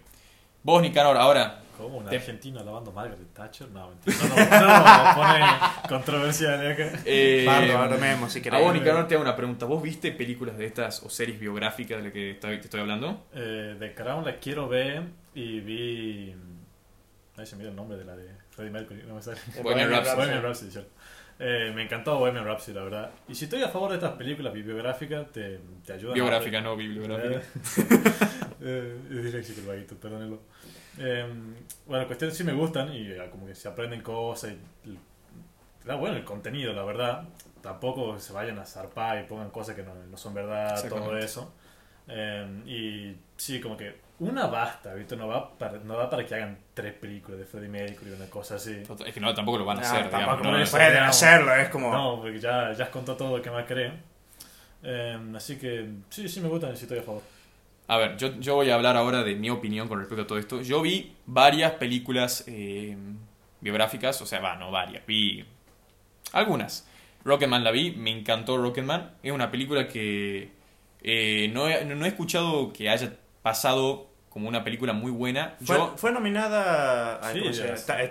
Vos, 0.64 0.82
Nicanor, 0.82 1.18
ahora. 1.18 1.60
Como 1.78 1.98
un 1.98 2.06
Te- 2.06 2.16
argentino 2.18 2.60
alabando 2.60 2.92
a 2.92 2.94
Margaret 2.94 3.34
Thatcher. 3.34 3.68
No, 3.70 3.90
mentira. 3.90 4.16
No, 4.22 4.60
no, 4.60 4.68
no, 4.68 5.04
no, 5.10 5.16
pone 5.16 5.90
controversial 5.90 6.72
acá. 6.72 6.92
Eh, 7.04 7.44
Bardo, 7.46 7.78
armemos 7.80 8.32
si 8.32 8.40
a 8.40 8.42
querés. 8.44 8.62
vos, 8.62 8.74
Nicanor, 8.74 9.08
te 9.08 9.16
hago 9.16 9.24
una 9.24 9.36
pregunta. 9.36 9.66
¿Vos 9.66 9.82
viste 9.82 10.12
películas 10.12 10.58
de 10.58 10.66
estas 10.68 11.02
o 11.04 11.10
series 11.10 11.40
biográficas 11.40 11.98
de 11.98 12.04
las 12.04 12.14
que 12.14 12.32
estoy- 12.32 12.58
te 12.60 12.66
estoy 12.66 12.80
hablando? 12.80 13.26
Eh, 13.34 13.76
The 13.80 13.94
Crown 13.96 14.24
la 14.24 14.38
quiero 14.38 14.70
ver 14.70 15.04
y 15.34 15.60
vi. 15.62 16.36
Ahí 17.36 17.46
se 17.48 17.56
me 17.56 17.64
dio 17.64 17.72
el 17.72 17.76
nombre 17.76 17.98
de 17.98 18.06
la 18.06 18.16
de 18.16 18.30
Freddie 18.52 18.72
Mercury, 18.72 19.04
no 19.08 19.16
me 19.16 19.22
sale. 19.24 19.40
Bohemian 19.64 19.90
Rhapsody. 19.90 20.16
Bohemian 20.16 20.44
Rhapsody. 20.44 20.86
Eh, 21.40 21.72
me 21.76 21.84
encantó 21.84 22.18
Bohemian 22.20 22.46
Rhapsody, 22.46 22.76
la 22.76 22.84
verdad. 22.84 23.10
Y 23.28 23.36
si 23.36 23.46
estoy 23.46 23.62
a 23.64 23.70
favor 23.70 23.90
de 23.90 23.96
estas 23.98 24.14
películas 24.14 24.54
biográficas, 24.54 25.32
te, 25.32 25.60
te 25.86 25.94
ayudan. 25.94 26.12
a- 26.12 26.16
Biográfica, 26.16 26.62
no 26.62 26.76
bibliográfica. 26.78 27.42
Eh, 28.66 28.98
es 29.12 29.24
disléxico 29.24 29.60
el 29.60 29.68
vaguito, 29.68 29.96
perdónenlo. 29.98 30.40
Eh, 30.98 31.26
bueno, 31.86 32.06
cuestiones 32.08 32.38
sí 32.38 32.46
me 32.46 32.54
gustan 32.54 32.94
y 32.94 33.12
eh, 33.12 33.28
como 33.30 33.46
que 33.46 33.56
se 33.56 33.68
aprenden 33.68 34.02
cosas. 34.02 34.52
Y, 34.86 34.90
y- 34.90 34.98
está 35.82 35.96
bueno 35.96 36.16
el 36.16 36.24
contenido, 36.24 36.72
la 36.72 36.84
verdad. 36.86 37.28
Tampoco 37.62 38.18
se 38.20 38.32
vayan 38.32 38.58
a 38.60 38.66
zarpar 38.66 39.22
y 39.22 39.28
pongan 39.28 39.50
cosas 39.50 39.76
que 39.76 39.84
no, 39.84 39.94
no 40.10 40.16
son 40.16 40.34
verdad, 40.34 40.88
todo 40.88 41.18
eso. 41.18 41.54
Eh, 42.08 42.62
y 42.66 43.18
sí, 43.36 43.60
como 43.60 43.76
que 43.76 43.98
una 44.30 44.48
basta, 44.48 44.94
¿viste? 44.94 45.16
No, 45.16 45.28
va 45.28 45.58
para, 45.58 45.80
no 45.80 45.98
da 45.98 46.10
para 46.10 46.26
que 46.26 46.36
hagan 46.36 46.58
tres 46.74 46.94
películas 46.94 47.40
de 47.40 47.46
Freddie 47.46 47.70
Mercury 47.70 48.12
o 48.12 48.16
una 48.16 48.30
cosa 48.30 48.56
así. 48.56 48.84
Es 49.06 49.14
que 49.14 49.20
no, 49.20 49.34
tampoco 49.34 49.60
lo 49.60 49.66
van 49.66 49.78
a 49.80 49.82
No, 49.82 49.88
hacer, 49.88 50.06
digamos. 50.06 50.26
tampoco 50.28 50.50
a 50.50 50.60
no 50.60 50.66
pueden 50.66 50.92
digamos. 50.92 51.10
hacerlo, 51.16 51.56
es 51.56 51.70
como. 51.70 51.92
No, 51.92 52.22
porque 52.22 52.40
ya, 52.40 52.72
ya 52.74 52.86
has 52.86 52.90
contado 52.90 53.18
todo 53.18 53.38
lo 53.38 53.44
que 53.44 53.52
más 53.52 53.66
creo. 53.66 53.92
Eh, 54.84 55.18
así 55.36 55.58
que 55.58 55.90
sí, 56.10 56.28
sí 56.28 56.42
me 56.42 56.50
gustan 56.50 56.74
y 56.74 56.78
sí 56.78 56.84
estoy 56.84 57.00
a 57.00 57.04
favor. 57.04 57.22
A 57.88 57.98
ver, 57.98 58.18
yo, 58.18 58.40
yo 58.40 58.56
voy 58.56 58.70
a 58.70 58.76
hablar 58.76 58.96
ahora 58.98 59.24
de 59.24 59.36
mi 59.36 59.50
opinión 59.50 59.88
con 59.88 60.00
respecto 60.00 60.24
a 60.24 60.28
todo 60.28 60.40
esto. 60.40 60.62
Yo 60.62 60.82
vi 60.82 61.16
varias 61.26 61.74
películas 61.74 62.44
eh, 62.48 62.98
biográficas, 63.62 64.22
o 64.22 64.26
sea, 64.26 64.40
va, 64.40 64.56
no 64.56 64.72
varias, 64.72 65.06
vi 65.06 65.46
algunas. 66.32 66.88
Rocketman 67.26 67.64
la 67.64 67.72
vi, 67.72 67.92
me 67.92 68.12
encantó 68.12 68.58
Rocketman. 68.58 69.12
Es 69.24 69.32
una 69.32 69.52
película 69.52 69.88
que 69.88 70.52
eh, 71.02 71.50
no, 71.54 71.68
he, 71.70 71.86
no 71.86 72.06
he 72.06 72.08
escuchado 72.10 72.74
que 72.74 72.90
haya 72.90 73.14
pasado 73.42 74.08
como 74.34 74.50
una 74.50 74.64
película 74.64 74.94
muy 74.94 75.12
buena. 75.12 75.54
Fue, 75.64 75.78
Yo, 75.78 75.94
fue 75.96 76.12
nominada. 76.12 77.20
ay, 77.22 77.54
Sí, 77.54 77.62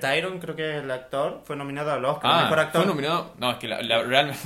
Tyron, 0.01 0.39
creo 0.39 0.55
que 0.55 0.77
es 0.79 0.83
el 0.85 0.91
actor, 0.91 1.43
fue 1.45 1.57
nominado 1.57 1.91
al 1.91 2.05
Oscar 2.05 2.31
ah, 2.33 2.43
mejor 2.45 2.61
actor. 2.61 2.83
fue 2.83 2.89
nominado. 2.93 3.35
No, 3.39 3.51
es 3.51 3.57
que 3.57 3.67
la, 3.67 3.83
la- 3.83 4.03
realmente. 4.05 4.39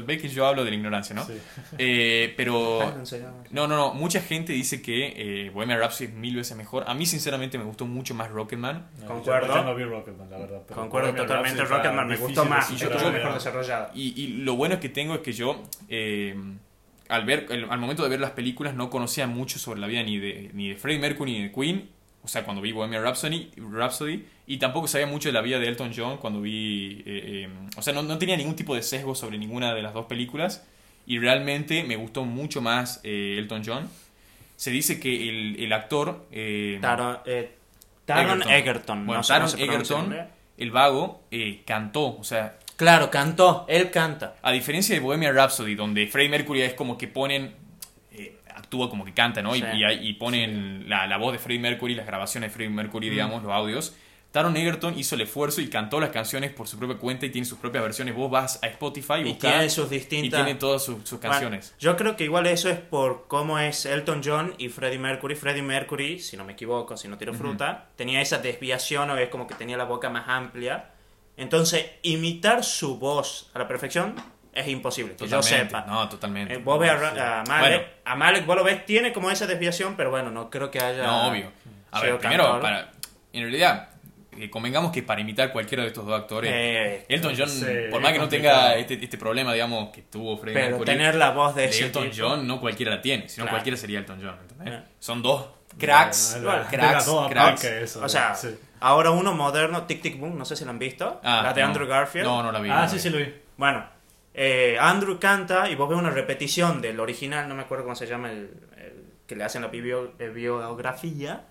Ves 0.06 0.20
que 0.20 0.28
yo 0.28 0.44
hablo 0.44 0.64
de 0.64 0.70
la 0.70 0.76
ignorancia, 0.76 1.14
¿no? 1.14 1.24
Sí. 1.24 1.34
Eh, 1.78 2.34
pero. 2.36 2.80
No, 3.50 3.66
no, 3.66 3.76
no. 3.76 3.94
Mucha 3.94 4.20
gente 4.20 4.52
dice 4.52 4.80
que 4.82 5.46
eh, 5.46 5.50
Bohemian 5.50 5.78
Rhapsody 5.78 6.06
es 6.08 6.14
mil 6.14 6.36
veces 6.36 6.56
mejor. 6.56 6.84
A 6.88 6.94
mí, 6.94 7.06
sinceramente, 7.06 7.58
me 7.58 7.64
gustó 7.64 7.86
mucho 7.86 8.14
más 8.14 8.30
Rocketman. 8.30 8.86
No, 9.00 9.06
Concuerdo. 9.06 9.54
Yo, 9.54 9.64
no 9.64 9.74
vi 9.74 9.84
Rocketman, 9.84 10.30
la 10.30 10.38
verdad. 10.38 10.62
pero 10.66 10.80
Concuerdo 10.80 11.08
Bohemian 11.08 11.26
totalmente, 11.26 11.64
Rocketman 11.64 12.08
me 12.08 12.16
gustó 12.16 12.44
más, 12.44 12.70
Y 12.70 12.76
yo- 12.76 12.90
mejor 12.90 13.34
desarrollado. 13.34 13.90
Y, 13.94 14.20
y 14.20 14.26
lo 14.44 14.54
bueno 14.56 14.78
que 14.80 14.88
tengo 14.88 15.14
es 15.14 15.20
que 15.20 15.32
yo, 15.32 15.62
eh, 15.88 16.34
al, 17.10 17.24
ver, 17.24 17.46
al 17.68 17.78
momento 17.78 18.02
de 18.02 18.08
ver 18.08 18.20
las 18.20 18.30
películas, 18.30 18.74
no 18.74 18.88
conocía 18.88 19.26
mucho 19.26 19.58
sobre 19.58 19.80
la 19.80 19.86
vida 19.86 20.02
ni 20.02 20.18
de, 20.18 20.50
ni 20.54 20.70
de 20.70 20.76
Freddie 20.76 21.00
Mercury 21.00 21.32
ni 21.32 21.42
de 21.42 21.52
Queen. 21.52 21.88
O 22.22 22.28
sea, 22.28 22.44
cuando 22.44 22.60
vi 22.60 22.72
Bohemian 22.72 23.02
Rhapsody, 23.02 23.50
Rhapsody 23.56 24.24
y 24.46 24.58
tampoco 24.58 24.86
sabía 24.88 25.06
mucho 25.06 25.28
de 25.28 25.32
la 25.32 25.40
vida 25.40 25.58
de 25.58 25.68
Elton 25.68 25.92
John 25.96 26.18
cuando 26.18 26.42
vi... 26.42 27.02
eh, 27.06 27.46
eh, 27.46 27.48
o 27.76 27.82
sea, 27.82 27.94
no, 27.94 28.02
no 28.02 28.18
tenía 28.18 28.36
ningún 28.36 28.56
tipo 28.56 28.74
de 28.74 28.82
sesgo 28.82 29.14
sobre 29.14 29.38
ninguna 29.38 29.74
de 29.74 29.82
las 29.82 29.94
dos 29.94 30.06
películas. 30.06 30.66
Y 31.06 31.18
realmente 31.18 31.82
me 31.82 31.96
gustó 31.96 32.24
mucho 32.24 32.60
más 32.60 33.00
eh, 33.04 33.36
Elton 33.38 33.62
John. 33.64 33.88
Se 34.56 34.70
dice 34.70 35.00
que 35.00 35.28
el, 35.28 35.56
el 35.60 35.72
actor... 35.72 36.26
Taron, 36.80 37.20
Taron 38.04 38.42
Egerton. 38.42 38.52
Egerton. 38.52 39.06
Bueno, 39.06 39.20
no 39.20 39.24
sé 39.24 39.32
cómo 39.32 39.46
Taron 39.46 39.60
Egerton, 39.60 40.16
el 40.58 40.70
vago, 40.70 41.22
eh, 41.30 41.62
cantó. 41.64 42.16
O 42.18 42.24
sea, 42.24 42.58
Claro, 42.80 43.10
cantó, 43.10 43.66
él 43.68 43.90
canta. 43.90 44.36
A 44.40 44.52
diferencia 44.52 44.94
de 44.94 45.00
Bohemian 45.02 45.34
Rhapsody, 45.34 45.74
donde 45.74 46.06
Freddie 46.06 46.30
Mercury 46.30 46.62
es 46.62 46.72
como 46.74 46.96
que 46.96 47.08
ponen. 47.08 47.54
eh, 48.12 48.38
actúa 48.56 48.88
como 48.88 49.04
que 49.04 49.12
canta, 49.12 49.42
¿no? 49.42 49.54
Y- 49.54 49.60
Sí. 49.60 49.66
Y, 49.74 50.08
y 50.08 50.12
ponen 50.14 50.88
la, 50.88 51.06
la 51.06 51.18
voz 51.18 51.32
de 51.32 51.38
Freddie 51.38 51.60
Mercury, 51.60 51.94
las 51.94 52.06
grabaciones 52.06 52.50
de 52.50 52.54
Freddie 52.54 52.70
Mercury, 52.74 53.08
Mm. 53.08 53.10
digamos, 53.10 53.42
los 53.42 53.52
audios. 53.52 53.94
Taron 54.32 54.56
Egerton 54.56 54.96
hizo 54.98 55.14
el 55.16 55.20
esfuerzo 55.22 55.60
y 55.60 55.68
cantó 55.68 56.00
las 56.00 56.10
canciones 56.10 56.52
por 56.52 56.68
su 56.68 56.78
propia 56.78 56.96
cuenta 56.96 57.26
y 57.26 57.30
tiene 57.30 57.44
sus 57.44 57.58
propias 57.58 57.82
versiones. 57.84 58.14
Vos 58.14 58.30
vas 58.30 58.58
a 58.62 58.66
Spotify 58.68 59.14
y, 59.16 59.20
Y 59.20 59.24
buscás 59.32 59.50
tiene 59.52 59.68
sus 59.70 59.86
y 59.90 59.94
distintas... 59.96 60.44
tiene 60.44 60.58
todas 60.58 60.82
sus, 60.84 60.96
sus 61.08 61.18
Bueno, 61.18 61.32
canciones. 61.32 61.74
yo 61.80 61.96
creo 61.96 62.16
que 62.16 62.24
igual 62.24 62.46
eso 62.46 62.70
es 62.70 62.78
por 62.78 63.26
cómo 63.28 63.58
es 63.58 63.84
Elton 63.86 64.22
John 64.24 64.54
y 64.56 64.68
Freddie 64.68 64.98
Mercury. 65.00 65.34
Freddie 65.34 65.62
Mercury, 65.62 66.18
si 66.20 66.36
no 66.36 66.44
me 66.44 66.52
equivoco, 66.54 66.96
si 66.96 67.08
no 67.08 67.18
tiro 67.18 67.34
fruta, 67.34 67.88
tenía 67.96 68.20
esa 68.22 68.38
desviación 68.38 69.10
o 69.10 69.16
es 69.18 69.28
como 69.30 69.46
que 69.48 69.54
tenía 69.56 69.76
la 69.76 69.84
boca 69.84 70.08
más 70.10 70.24
amplia. 70.28 70.90
Entonces, 71.40 71.86
imitar 72.02 72.62
su 72.62 72.98
voz 72.98 73.50
a 73.54 73.58
la 73.58 73.66
perfección 73.68 74.14
es 74.52 74.68
imposible, 74.68 75.14
que 75.16 75.26
yo 75.26 75.40
Totalmente. 75.40 75.66
sepa. 75.70 75.86
No, 75.86 76.08
totalmente. 76.08 76.54
Eh, 76.54 76.58
vos 76.58 76.78
ves 76.78 76.90
a, 76.90 77.40
a 77.40 77.44
Malek, 77.44 77.78
Bueno. 77.78 77.84
a 78.04 78.14
Malek, 78.16 78.46
vos 78.46 78.56
lo 78.56 78.64
ves, 78.64 78.84
tiene 78.84 79.12
como 79.12 79.30
esa 79.30 79.46
desviación, 79.46 79.94
pero 79.96 80.10
bueno, 80.10 80.30
no 80.30 80.50
creo 80.50 80.70
que 80.70 80.78
haya... 80.80 81.02
No, 81.04 81.28
obvio. 81.28 81.50
A 81.92 82.00
ver, 82.02 82.18
primero, 82.18 82.60
para, 82.60 82.90
en 83.32 83.42
realidad, 83.42 83.88
eh, 84.36 84.50
convengamos 84.50 84.92
que 84.92 85.02
para 85.02 85.20
imitar 85.20 85.50
cualquiera 85.52 85.82
de 85.82 85.88
estos 85.88 86.04
dos 86.04 86.20
actores, 86.20 86.50
Eh, 86.54 87.06
Elton 87.08 87.34
John, 87.36 87.48
Sí, 87.48 87.64
por 87.90 88.00
más 88.02 88.12
que 88.12 88.18
no 88.18 88.28
tenga 88.28 88.74
este, 88.76 89.02
este 89.02 89.16
problema, 89.16 89.52
digamos, 89.54 89.90
que 89.90 90.02
tuvo 90.02 90.36
Freddie 90.36 90.54
pero 90.60 90.68
Mercury, 90.78 90.86
tener 90.92 91.14
la 91.14 91.30
voz 91.30 91.54
de 91.54 91.62
de 91.62 91.68
ese 91.68 91.86
Elton 91.86 92.10
tipo- 92.10 92.16
John 92.28 92.46
no 92.46 92.60
cualquiera 92.60 92.94
la 92.96 93.00
tiene, 93.02 93.28
sino 93.28 93.44
Claro. 93.44 93.56
cualquiera 93.56 93.76
sería 93.78 93.98
Elton 94.00 94.20
John, 94.22 94.36
¿entendés? 94.42 94.74
Eh. 94.74 94.82
Son 94.98 95.22
dos 95.22 95.46
cracks, 95.78 96.38
cracks, 96.70 97.08
cracks. 97.30 97.64
eso, 97.64 98.04
O 98.04 98.08
sea, 98.08 98.34
sí. 98.34 98.48
Ahora 98.80 99.10
uno 99.10 99.32
moderno, 99.34 99.84
Tic 99.84 100.02
Tic 100.02 100.18
Boom, 100.18 100.36
no 100.38 100.44
sé 100.44 100.56
si 100.56 100.64
lo 100.64 100.70
han 100.70 100.78
visto, 100.78 101.20
Ah, 101.22 101.40
la 101.44 101.52
de 101.52 101.60
no. 101.62 101.68
Andrew 101.68 101.86
Garfield. 101.86 102.26
No, 102.26 102.42
no 102.42 102.50
la 102.52 102.60
vi. 102.60 102.68
no 102.68 102.74
Ah, 102.74 102.80
la 102.82 102.88
sí, 102.88 102.96
vi. 102.96 103.02
sí 103.02 103.10
lo 103.10 103.18
vi. 103.18 103.34
Bueno, 103.56 103.84
eh, 104.34 104.76
Andrew 104.80 105.18
canta 105.18 105.68
y 105.68 105.74
vos 105.74 105.88
ves 105.88 105.98
una 105.98 106.10
repetición 106.10 106.80
del 106.80 106.98
original, 107.00 107.48
no 107.48 107.54
me 107.54 107.62
acuerdo 107.62 107.84
cómo 107.84 107.96
se 107.96 108.06
llama 108.06 108.30
el, 108.30 108.50
el 108.76 109.04
que 109.26 109.36
le 109.36 109.44
hacen 109.44 109.62
la 109.62 109.68
bio- 109.68 110.12
eh, 110.18 110.28
biografía, 110.28 111.44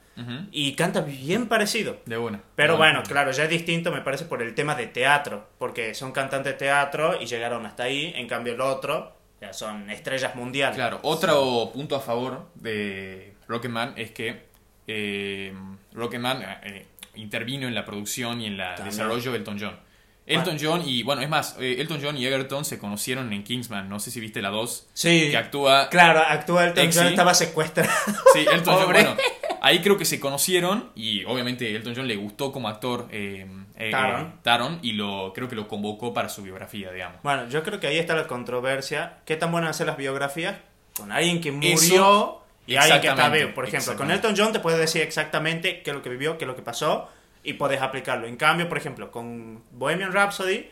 y 0.51 0.73
canta 0.75 0.99
bien 0.99 1.47
parecido. 1.47 1.95
De 2.05 2.17
una. 2.17 2.41
Pero 2.55 2.73
De 2.73 2.77
bueno, 2.80 2.99
una. 2.99 3.07
claro, 3.07 3.32
ya 3.32 3.45
es 3.45 3.49
distinto, 3.49 3.89
me 3.89 4.01
parece, 4.01 4.25
por 4.25 4.41
el 4.41 4.53
tema 4.53 4.75
de 4.75 4.88
teatro, 4.88 5.47
porque 5.57 5.93
son 5.93 6.11
cantantes 6.11 6.51
de 6.53 6.57
teatro 6.59 7.21
y 7.21 7.25
llegaron 7.25 7.65
hasta 7.65 7.84
ahí, 7.84 8.11
en 8.17 8.27
cambio 8.27 8.51
el 8.53 8.59
otro, 8.59 9.15
ya 9.39 9.53
son 9.53 9.89
estrellas 9.89 10.36
mundiales. 10.36 10.75
Claro, 10.75 10.99
otro 11.03 11.71
punto 11.73 11.95
a 11.95 12.01
favor 12.01 12.49
de 12.55 13.34
Rocketman 13.47 13.93
es 13.95 14.11
que 14.11 14.43
eh, 14.88 15.53
Rocketman 15.93 16.41
eh, 16.63 16.86
intervino 17.16 17.68
en 17.68 17.76
la 17.76 17.86
producción 17.86 18.41
y 18.41 18.45
en 18.47 18.60
el 18.60 18.84
desarrollo 18.84 19.32
de 19.32 19.38
Elton 19.38 19.57
John. 19.60 19.80
Elton 20.26 20.57
John 20.62 20.84
y, 20.86 21.01
bueno, 21.01 21.22
es 21.24 21.30
más, 21.30 21.57
eh, 21.60 21.78
Elton 21.80 21.99
John 22.03 22.16
y 22.16 22.26
Egerton 22.28 22.64
se 22.64 22.78
conocieron 22.78 23.34
en 23.34 23.43
Kingsman, 23.43 23.89
no 23.89 23.99
sé 23.99 24.12
si 24.12 24.20
viste 24.20 24.43
la 24.43 24.49
2, 24.49 24.89
Sí, 24.93 25.30
que 25.32 25.38
actúa... 25.38 25.89
claro, 25.89 26.20
actúa 26.20 26.66
Elton 26.66 26.86
Exi. 26.86 26.99
John, 26.99 27.07
estaba 27.07 27.34
secuestrado. 27.34 27.89
Sí, 28.34 28.45
Elton 28.51 28.76
John, 28.76 28.91
bueno, 28.91 29.16
ahí 29.62 29.80
creo 29.82 29.97
que 29.97 30.05
se 30.05 30.20
conocieron 30.20 30.91
y 30.93 31.24
obviamente 31.26 31.76
Elton 31.76 31.93
John 31.95 32.07
le 32.07 32.16
gustó 32.16 32.51
como 32.51 32.68
actor 32.70 33.07
eh, 33.10 33.47
eh, 33.76 33.89
Taron. 33.89 34.39
Taron 34.43 34.80
y 34.84 34.91
lo 34.91 35.34
creo 35.34 35.47
que 35.49 35.55
lo 35.55 35.68
convocó 35.68 36.14
para 36.14 36.30
su 36.30 36.43
biografía, 36.43 36.91
digamos. 36.91 37.24
Bueno, 37.24 37.49
yo 37.49 37.64
creo 37.64 37.80
que 37.80 37.88
ahí 37.88 37.97
está 37.97 38.14
la 38.16 38.28
controversia. 38.28 39.18
¿Qué 39.26 39.36
tan 39.36 39.51
buenas 39.51 39.72
hacer 39.72 39.88
las 39.88 39.97
biografías 39.97 40.57
con 40.95 41.12
alguien 41.12 41.41
que 41.41 41.51
murió 41.51 41.74
Eso- 41.74 42.45
y 42.74 42.78
alguien 42.78 43.01
que 43.01 43.07
está 43.07 43.30
vivo? 43.30 43.53
Por 43.53 43.67
ejemplo, 43.67 43.95
con. 43.95 44.11
Elton 44.11 44.36
John 44.38 44.53
te 44.53 44.59
puede 44.59 44.78
decir 44.78 45.01
exactamente 45.01 45.82
qué 45.82 45.91
es 45.91 45.95
lo 45.95 46.01
que 46.01 46.09
vivió, 46.09 46.38
qué 46.38 46.45
es 46.45 46.47
lo 46.47 46.55
que 46.55 46.61
pasó 46.61 47.09
y 47.43 47.53
puedes 47.53 47.82
aplicarlo. 47.82 48.28
En 48.28 48.38
cambio, 48.38 48.67
por 48.67 48.78
ejemplo, 48.78 49.11
con 49.11 49.63
Bohemian 49.72 50.11
Rhapsody 50.11 50.70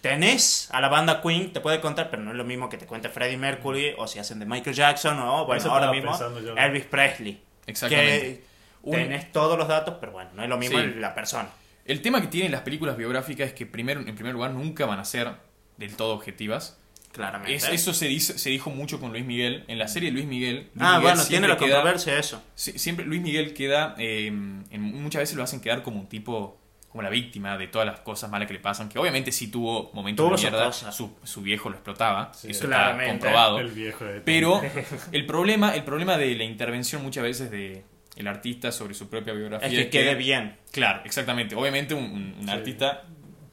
tenés 0.00 0.68
a 0.72 0.80
la 0.80 0.88
banda 0.88 1.20
Queen, 1.20 1.52
te 1.52 1.60
puede 1.60 1.80
contar, 1.80 2.10
pero 2.10 2.22
no 2.22 2.30
es 2.30 2.36
lo 2.36 2.44
mismo 2.44 2.68
que 2.68 2.76
te 2.76 2.86
cuente 2.86 3.08
Freddie 3.08 3.36
Mercury 3.38 3.94
o 3.98 4.06
si 4.06 4.18
hacen 4.18 4.38
de 4.38 4.46
Michael 4.46 4.76
Jackson 4.76 5.18
o, 5.18 5.46
bueno, 5.46 5.60
Eso 5.60 5.72
ahora 5.72 5.90
mismo 5.90 6.16
yo. 6.40 6.56
Elvis 6.56 6.84
Presley. 6.84 7.42
Exactamente. 7.66 8.44
Que 8.84 8.90
tenés 8.90 9.32
todos 9.32 9.58
los 9.58 9.66
datos, 9.66 9.96
pero 9.98 10.12
bueno, 10.12 10.30
no 10.34 10.42
es 10.44 10.48
lo 10.48 10.56
mismo 10.58 10.78
Sí. 10.78 10.94
la 10.98 11.14
persona. 11.14 11.48
El 11.84 12.02
tema 12.02 12.20
que 12.20 12.28
tienen 12.28 12.52
las 12.52 12.60
películas 12.60 12.96
biográficas 12.96 13.48
es 13.48 13.54
que 13.54 13.66
primero, 13.66 14.00
en 14.00 14.14
primer 14.14 14.32
lugar 14.32 14.52
nunca 14.52 14.86
van 14.86 15.00
a 15.00 15.04
ser 15.04 15.32
del 15.76 15.96
todo 15.96 16.14
objetivas. 16.14 16.78
Claramente. 17.16 17.54
Es- 17.54 17.68
eso 17.68 17.92
se, 17.94 18.06
dice- 18.08 18.38
se 18.38 18.50
dijo 18.50 18.70
mucho 18.70 19.00
con 19.00 19.10
Luis 19.12 19.24
Miguel. 19.24 19.64
En 19.68 19.78
la 19.78 19.88
serie 19.88 20.10
de 20.10 20.14
Luis 20.14 20.26
Miguel. 20.26 20.54
Luis 20.54 20.68
ah, 20.80 20.98
Miguel 20.98 21.00
bueno, 21.02 21.14
tiene 21.14 21.24
siempre 21.26 21.48
la 21.48 21.56
queda- 21.56 21.74
controversia 21.76 22.18
eso. 22.18 22.42
si- 22.54 22.78
siempre 22.78 23.04
Luis 23.06 23.20
Miguel 23.22 23.54
queda. 23.54 23.94
eh, 23.98 24.26
en- 24.28 24.62
muchas 25.02 25.20
veces 25.20 25.36
lo 25.36 25.42
hacen 25.42 25.60
quedar 25.60 25.82
como 25.82 25.98
un 26.00 26.08
tipo. 26.08 26.60
Como 26.88 27.02
la 27.02 27.10
víctima 27.10 27.58
de 27.58 27.66
todas 27.68 27.86
las 27.86 28.00
cosas 28.00 28.30
malas 28.30 28.48
que 28.48 28.54
le 28.54 28.60
pasan. 28.60 28.88
Que 28.88 28.98
obviamente 28.98 29.30
sí 29.30 29.48
tuvo 29.48 29.90
momentos 29.92 30.24
Tuvo 30.26 30.34
de 30.36 30.40
mierda. 30.42 30.72
Su, 30.72 31.14
su 31.24 31.42
viejo 31.42 31.68
lo 31.68 31.74
explotaba. 31.74 32.32
Sí, 32.32 32.52
eso 32.52 32.66
claramente. 32.66 33.04
está 33.16 33.26
comprobado. 33.26 33.58
El 33.60 33.68
viejo 33.72 34.04
de 34.06 34.20
Pero 34.22 34.62
el 35.12 35.26
problema, 35.26 35.74
el 35.74 35.84
problema 35.84 36.16
de 36.16 36.34
la 36.36 36.44
intervención 36.44 37.02
muchas 37.02 37.22
veces 37.22 37.50
de 37.50 37.84
el 38.16 38.26
artista 38.26 38.72
sobre 38.72 38.94
su 38.94 39.10
propia 39.10 39.34
biografía 39.34 39.68
Es 39.68 39.74
que 39.74 39.90
quede 39.90 40.14
bien. 40.14 40.56
Claro, 40.72 41.02
exactamente. 41.04 41.54
Obviamente 41.54 41.92
un, 41.92 42.04
un- 42.04 42.34
un 42.40 42.46
Sí. 42.46 42.50
artista 42.50 43.02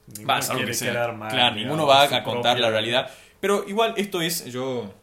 Ninguno 0.08 0.28
va, 0.34 0.66
que 0.66 0.74
sea. 0.74 0.92
quedar 0.92 1.14
mal, 1.18 1.30
claro, 1.32 1.56
digamos, 1.56 1.58
ninguno 1.58 1.86
va 1.86 2.04
a 2.04 2.24
contar 2.24 2.54
propia- 2.56 2.62
la 2.62 2.70
realidad. 2.70 3.12
Pero 3.44 3.66
igual 3.68 3.94
esto 3.98 4.22
es, 4.22 4.46
yo, 4.46 4.94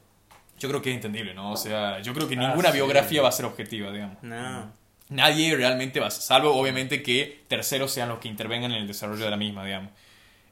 yo 0.58 0.68
creo 0.70 0.80
que 0.80 0.88
es 0.88 0.96
entendible, 0.96 1.34
¿no? 1.34 1.52
O 1.52 1.56
sea, 1.58 2.00
yo 2.00 2.14
creo 2.14 2.26
que 2.26 2.36
Ah, 2.36 2.48
ninguna 2.48 2.70
sí. 2.70 2.76
biografía 2.76 3.20
va 3.20 3.28
a 3.28 3.32
ser 3.32 3.44
objetiva, 3.44 3.92
digamos. 3.92 4.16
No. 4.22 4.72
Nadie 5.10 5.54
realmente 5.54 6.00
va 6.00 6.06
a 6.06 6.10
ser, 6.10 6.22
salvo 6.22 6.54
obviamente 6.54 7.02
que 7.02 7.42
terceros 7.48 7.92
sean 7.92 8.08
los 8.08 8.18
que 8.18 8.28
intervengan 8.28 8.72
en 8.72 8.78
el 8.78 8.86
desarrollo 8.86 9.22
de 9.26 9.30
la 9.30 9.36
misma, 9.36 9.62
digamos. 9.66 9.90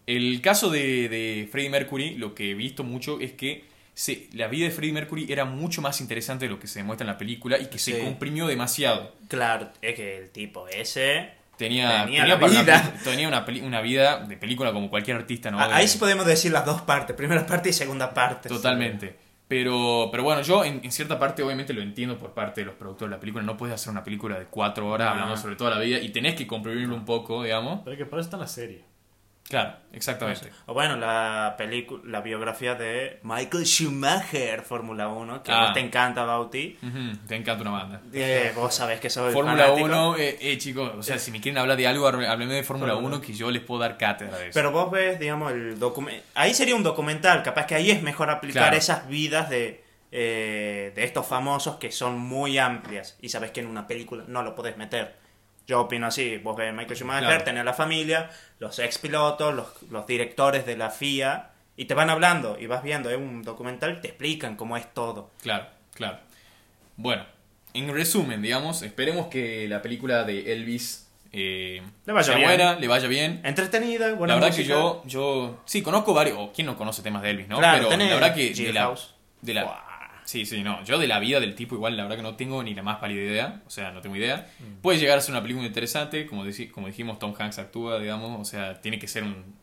El 0.06 0.42
caso 0.42 0.68
de, 0.68 1.08
de 1.08 1.48
Freddie 1.50 1.70
Mercury, 1.70 2.16
lo 2.16 2.34
que 2.34 2.50
he 2.50 2.54
visto 2.54 2.84
mucho 2.84 3.20
es 3.20 3.32
que 3.32 3.64
se- 3.94 4.28
la 4.34 4.48
vida 4.48 4.66
de 4.66 4.70
Freddie 4.70 4.92
Mercury 4.92 5.32
era 5.32 5.46
mucho 5.46 5.80
más 5.80 6.02
interesante 6.02 6.44
de 6.44 6.50
lo 6.50 6.60
que 6.60 6.66
se 6.66 6.80
demuestra 6.80 7.04
en 7.06 7.12
la 7.12 7.16
película 7.16 7.58
y 7.58 7.68
que 7.68 7.78
se 7.78 8.04
comprimió 8.04 8.46
demasiado. 8.46 9.14
Claro, 9.28 9.70
es 9.80 9.94
que 9.96 10.18
el 10.18 10.28
tipo 10.28 10.68
ese. 10.68 11.30
Tenía, 11.58 12.04
Tenía 12.04 12.20
tenía 12.22 12.40
para 12.40 12.52
una 12.52 12.62
vida. 12.62 12.82
peli- 12.82 13.04
tenía 13.04 13.28
una, 13.28 13.44
peli- 13.44 13.60
una 13.60 13.80
vida 13.82 14.18
de 14.24 14.36
película 14.38 14.72
como 14.72 14.88
cualquier 14.88 15.16
artista, 15.18 15.50
¿no? 15.50 15.58
Ah, 15.60 15.68
Ahí 15.72 15.88
sí 15.88 15.98
podemos 15.98 16.24
decir 16.24 16.52
las 16.52 16.64
dos 16.64 16.80
partes, 16.82 17.14
primera 17.16 17.44
parte 17.46 17.68
y 17.68 17.72
segunda 17.74 18.14
parte. 18.14 18.48
Totalmente. 18.48 19.16
Pero, 19.48 20.08
pero 20.12 20.22
bueno, 20.24 20.42
yo 20.42 20.62
en, 20.64 20.80
en 20.84 20.92
cierta 20.92 21.18
parte 21.18 21.42
obviamente 21.42 21.72
lo 21.72 21.80
entiendo 21.82 22.18
por 22.18 22.32
parte 22.34 22.60
de 22.60 22.66
los 22.66 22.74
productores 22.74 23.10
de 23.10 23.16
la 23.16 23.20
película. 23.20 23.42
No 23.44 23.56
puedes 23.56 23.74
hacer 23.74 23.90
una 23.90 24.04
película 24.04 24.38
de 24.38 24.44
cuatro 24.44 24.88
horas 24.88 25.08
Ah. 25.08 25.12
hablando 25.12 25.36
sobre 25.36 25.56
toda 25.56 25.70
la 25.70 25.80
vida 25.80 25.98
y 25.98 26.10
tenés 26.10 26.34
que 26.34 26.46
comprimirlo 26.46 26.94
un 26.94 27.04
poco, 27.04 27.42
digamos. 27.42 27.80
Pero 27.84 27.96
que 27.96 28.04
para 28.06 28.20
eso 28.20 28.26
está 28.28 28.36
en 28.36 28.40
la 28.42 28.46
serie. 28.46 28.84
Claro, 29.48 29.76
exactamente. 29.94 30.50
O 30.66 30.74
bueno, 30.74 30.96
la 30.96 31.54
película, 31.56 32.02
la 32.04 32.20
biografía 32.20 32.74
de 32.74 33.18
Michael 33.22 33.64
Schumacher, 33.64 34.60
Fórmula 34.60 35.08
1, 35.08 35.42
que 35.42 35.50
Ah. 35.50 35.70
te 35.72 35.80
encanta, 35.80 36.24
Bauti. 36.24 36.76
Te 37.26 37.34
encanta 37.36 37.62
una 37.62 37.70
banda. 37.70 38.02
Eh, 38.12 38.52
vos 38.54 38.74
sabés 38.74 39.00
que 39.00 39.08
soy 39.08 39.32
Fórmula 39.32 39.64
fanático. 39.64 39.86
1, 39.86 40.16
eh, 40.18 40.36
eh, 40.40 40.58
chicos, 40.58 40.92
o 40.98 41.02
sea, 41.02 41.18
si 41.18 41.30
me 41.30 41.40
quieren 41.40 41.56
hablar 41.58 41.78
de 41.78 41.86
algo, 41.86 42.06
háblenme 42.06 42.54
de 42.54 42.62
Fórmula 42.62 42.96
1 42.96 43.20
que 43.22 43.32
yo 43.32 43.50
les 43.50 43.62
puedo 43.62 43.80
dar 43.80 43.96
cátedra 43.96 44.36
de 44.36 44.48
eso. 44.48 44.54
Pero 44.54 44.70
vos 44.70 44.90
ves, 44.90 45.18
digamos, 45.18 45.50
el 45.52 45.78
documento. 45.78 46.22
Ahí 46.34 46.52
sería 46.52 46.74
un 46.74 46.82
documental, 46.82 47.42
capaz 47.42 47.64
que 47.66 47.74
ahí 47.74 47.90
es 47.90 48.02
mejor 48.02 48.28
aplicar 48.30 48.64
Claro. 48.64 48.76
esas 48.76 49.08
vidas 49.08 49.48
de, 49.48 49.82
eh, 50.12 50.92
de 50.94 51.04
estos 51.04 51.26
famosos 51.26 51.76
que 51.76 51.90
son 51.90 52.18
muy 52.18 52.58
amplias. 52.58 53.16
Y 53.22 53.30
sabes 53.30 53.50
que 53.50 53.60
en 53.60 53.66
una 53.66 53.86
película 53.86 54.24
no 54.26 54.42
lo 54.42 54.54
podés 54.54 54.76
meter. 54.76 55.16
Yo 55.68 55.82
opino 55.82 56.06
así, 56.06 56.38
vos 56.38 56.56
ves 56.56 56.72
Michael 56.72 56.96
Schumacher, 56.96 57.28
Claro. 57.28 57.44
tenés 57.44 57.64
la 57.64 57.74
familia, 57.74 58.30
los 58.58 58.78
ex 58.78 58.96
pilotos, 58.98 59.54
los, 59.54 59.66
los 59.90 60.06
directores 60.06 60.64
de 60.64 60.76
la 60.78 60.90
FIA, 60.90 61.50
y 61.76 61.84
te 61.84 61.92
van 61.94 62.08
hablando, 62.10 62.56
y 62.58 62.66
vas 62.66 62.82
viendo, 62.82 63.10
es 63.10 63.18
un 63.18 63.42
documental, 63.42 64.00
te 64.00 64.08
explican 64.08 64.56
cómo 64.56 64.76
es 64.78 64.92
todo. 64.94 65.30
Claro, 65.42 65.66
claro. 65.94 66.18
Bueno, 66.96 67.24
en 67.74 67.92
resumen, 67.92 68.40
digamos, 68.40 68.80
esperemos 68.82 69.26
que 69.28 69.68
la 69.68 69.82
película 69.82 70.24
de 70.24 70.52
Elvis 70.54 71.06
eh, 71.32 71.82
Le 72.06 72.12
vaya 72.14 72.24
sea 72.24 72.36
bien. 72.36 72.48
buena, 72.48 72.74
le 72.76 72.88
vaya 72.88 73.06
bien. 73.06 73.42
Entretenida, 73.44 74.14
buena 74.14 74.34
la 74.36 74.40
verdad 74.40 74.56
que 74.56 74.64
yo, 74.64 75.02
yo, 75.04 75.60
sí, 75.66 75.82
conozco 75.82 76.14
varios, 76.14 76.38
o 76.38 76.50
quién 76.50 76.66
no 76.66 76.78
conoce 76.78 77.02
temas 77.02 77.20
de 77.22 77.30
Elvis, 77.30 77.46
¿no? 77.48 77.58
Claro, 77.58 77.88
Pero 77.90 78.02
la 78.04 78.14
verdad 78.14 78.34
que 78.34 78.54
de 78.54 78.72
la, 78.72 78.94
de 79.42 79.54
la. 79.54 79.84
Sí, 80.28 80.44
sí, 80.44 80.62
no, 80.62 80.84
yo 80.84 80.98
de 80.98 81.06
la 81.06 81.18
vida 81.18 81.40
del 81.40 81.54
tipo 81.54 81.74
igual, 81.74 81.96
la 81.96 82.02
verdad 82.02 82.16
que 82.16 82.22
no 82.22 82.36
tengo 82.36 82.62
ni 82.62 82.74
la 82.74 82.82
más 82.82 82.98
pálida 82.98 83.22
idea, 83.22 83.62
o 83.66 83.70
sea, 83.70 83.92
no 83.92 84.02
tengo 84.02 84.14
idea. 84.14 84.46
Mm. 84.58 84.80
Puede 84.82 84.98
llegar 84.98 85.16
a 85.16 85.22
ser 85.22 85.32
una 85.32 85.40
película 85.40 85.66
interesante, 85.66 86.26
como, 86.26 86.44
como 86.72 86.86
dijimos, 86.86 87.18
Tom 87.18 87.34
Hanks 87.38 87.58
actúa, 87.58 87.98
digamos, 87.98 88.38
o 88.38 88.44
sea, 88.44 88.80
tiene 88.80 88.98
que 88.98 89.08
ser 89.08 89.22
un, 89.22 89.56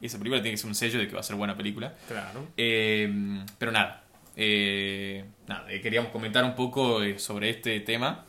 esa 0.00 0.18
película 0.18 0.40
tiene 0.40 0.52
que 0.52 0.58
ser 0.58 0.68
un 0.68 0.74
sello 0.74 0.98
de 1.00 1.08
que 1.08 1.14
va 1.14 1.20
a 1.20 1.24
ser 1.24 1.34
buena 1.36 1.56
película. 1.56 1.94
Claro. 2.06 2.46
Eh, 2.56 3.10
pero 3.58 3.72
nada, 3.72 4.04
eh, 4.36 5.24
nada, 5.48 5.70
eh, 5.70 5.80
queríamos 5.80 6.10
comentar 6.10 6.44
un 6.44 6.54
poco 6.54 7.00
sobre 7.18 7.50
este 7.50 7.80
tema. 7.80 8.24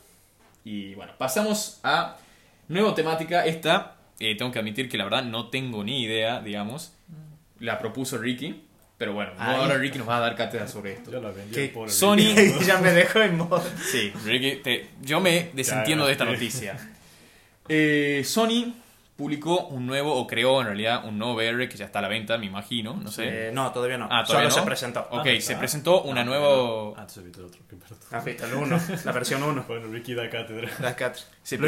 Y 0.64 0.94
bueno, 0.94 1.12
pasamos 1.16 1.80
a 1.82 2.16
nueva 2.68 2.94
temática. 2.94 3.44
Esta, 3.44 3.96
eh, 4.18 4.36
tengo 4.36 4.50
que 4.50 4.58
admitir 4.58 4.88
que 4.88 4.98
la 4.98 5.04
verdad 5.04 5.24
no 5.24 5.48
tengo 5.48 5.84
ni 5.84 6.02
idea, 6.02 6.40
digamos. 6.40 6.94
La 7.60 7.78
propuso 7.78 8.18
Ricky. 8.18 8.62
Pero 8.98 9.12
bueno, 9.12 9.32
ahora 9.38 9.76
Ricky 9.76 9.98
nos 9.98 10.08
va 10.08 10.16
a 10.16 10.20
dar 10.20 10.36
cátedra 10.36 10.66
sobre 10.66 10.94
esto. 10.94 11.10
Yo 11.10 11.20
la 11.20 11.30
vendí 11.30 11.68
por 11.68 11.90
Sony- 11.90 12.34
ya 12.66 12.78
me 12.78 12.92
dejó 12.92 13.20
en 13.20 13.36
modo. 13.36 13.62
Sí, 13.84 14.10
Ricky, 14.24 14.56
te- 14.62 14.88
yo 15.02 15.20
me 15.20 15.50
desentiendo 15.52 16.04
Ya, 16.04 16.06
de 16.06 16.12
esta 16.12 16.24
sí. 16.24 16.32
noticia. 16.32 16.90
Eh, 17.68 18.22
Sony 18.24 18.72
publicó 19.16 19.66
un 19.68 19.86
nuevo, 19.86 20.14
o 20.14 20.26
creó 20.26 20.60
en 20.60 20.66
realidad 20.68 21.04
un 21.06 21.18
nuevo 21.18 21.34
VR 21.34 21.68
que 21.68 21.76
ya 21.76 21.86
está 21.86 21.98
a 21.98 22.02
la 22.02 22.08
venta, 22.08 22.36
me 22.38 22.46
imagino, 22.46 22.94
no 22.94 23.10
sé. 23.10 23.48
Eh, 23.48 23.50
no, 23.52 23.72
todavía 23.72 23.98
no. 23.98 24.08
Ah, 24.10 24.24
¿todavía 24.26 24.50
Solo 24.50 24.60
no? 24.60 24.64
se 24.64 24.66
presentó. 24.66 25.08
Ok, 25.10 25.26
Ah, 25.26 25.40
se 25.40 25.56
presentó 25.56 26.02
una 26.02 26.20
Ah, 26.20 26.24
nueva... 26.24 26.46
no. 26.48 26.88
Ah, 26.96 27.00
entonces 27.00 27.24
viste 27.24 27.40
el 27.40 27.46
otro. 27.46 27.60
Ah, 28.12 28.22
el 28.24 28.54
1, 28.54 28.80
la 29.04 29.12
versión 29.12 29.42
1. 29.42 29.64
Bueno, 29.68 29.88
Ricky 29.92 30.14
da 30.14 30.28
cátedra. 30.30 30.70
Las 30.80 30.94
cuatro. 30.96 31.22
Se, 31.42 31.58
Lo 31.58 31.66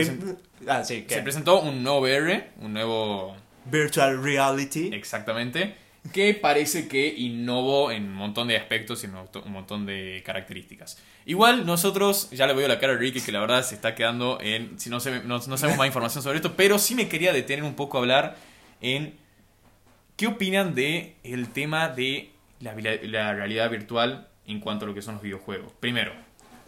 Ah, 0.67 0.85
sí, 0.85 1.03
¿qué? 1.09 1.15
se 1.17 1.23
presentó 1.23 1.61
un 1.61 1.83
nuevo 1.83 2.01
VR, 2.01 2.51
un 2.61 2.73
nuevo... 2.75 3.37
Virtual 3.65 4.23
Reality. 4.23 4.91
Exactamente. 4.95 5.75
Que 6.13 6.35
parece 6.35 6.89
que 6.89 7.07
innovó 7.09 7.91
en 7.91 8.05
un 8.05 8.15
montón 8.15 8.49
de 8.49 8.57
aspectos 8.57 9.03
y 9.03 9.07
en 9.07 9.15
un 9.15 9.53
montón- 9.53 9.53
de 9.87 10.23
características. 10.25 10.99
Igual 11.27 11.67
nosotros, 11.67 12.31
ya 12.31 12.47
le 12.47 12.55
a 12.65 12.69
la 12.69 12.79
cara 12.79 12.95
a 12.95 12.97
Ricky 12.97 13.21
que 13.21 13.33
la 13.33 13.41
verdad 13.41 13.63
se 13.63 13.75
está 13.75 13.95
quedando 13.95 14.39
en... 14.41 14.79
Si 14.81 14.89
no, 14.89 15.01
se, 15.01 15.21
no, 15.21 15.39
no 15.39 15.57
sabemos 15.59 15.77
más 15.77 15.87
información 15.87 16.23
sobre 16.23 16.37
esto, 16.37 16.55
pero 16.57 16.79
sí 16.79 16.95
me 16.95 17.09
quería 17.09 17.33
detener 17.33 17.65
un 17.65 17.75
poco 17.75 17.99
a 17.99 18.01
hablar 18.01 18.37
en... 18.81 19.15
¿Qué 20.17 20.27
opinan 20.27 20.75
de 20.75 21.15
tema 21.53 21.89
de 21.89 22.31
la, 22.61 22.75
la 23.03 23.35
realidad 23.35 23.71
virtual 23.71 24.29
en 24.47 24.61
cuanto 24.61 24.85
a 24.85 24.89
lo 24.89 24.95
que 24.95 25.03
son 25.03 25.15
los 25.15 25.23
videojuegos? 25.23 25.73
Primero, 25.79 26.13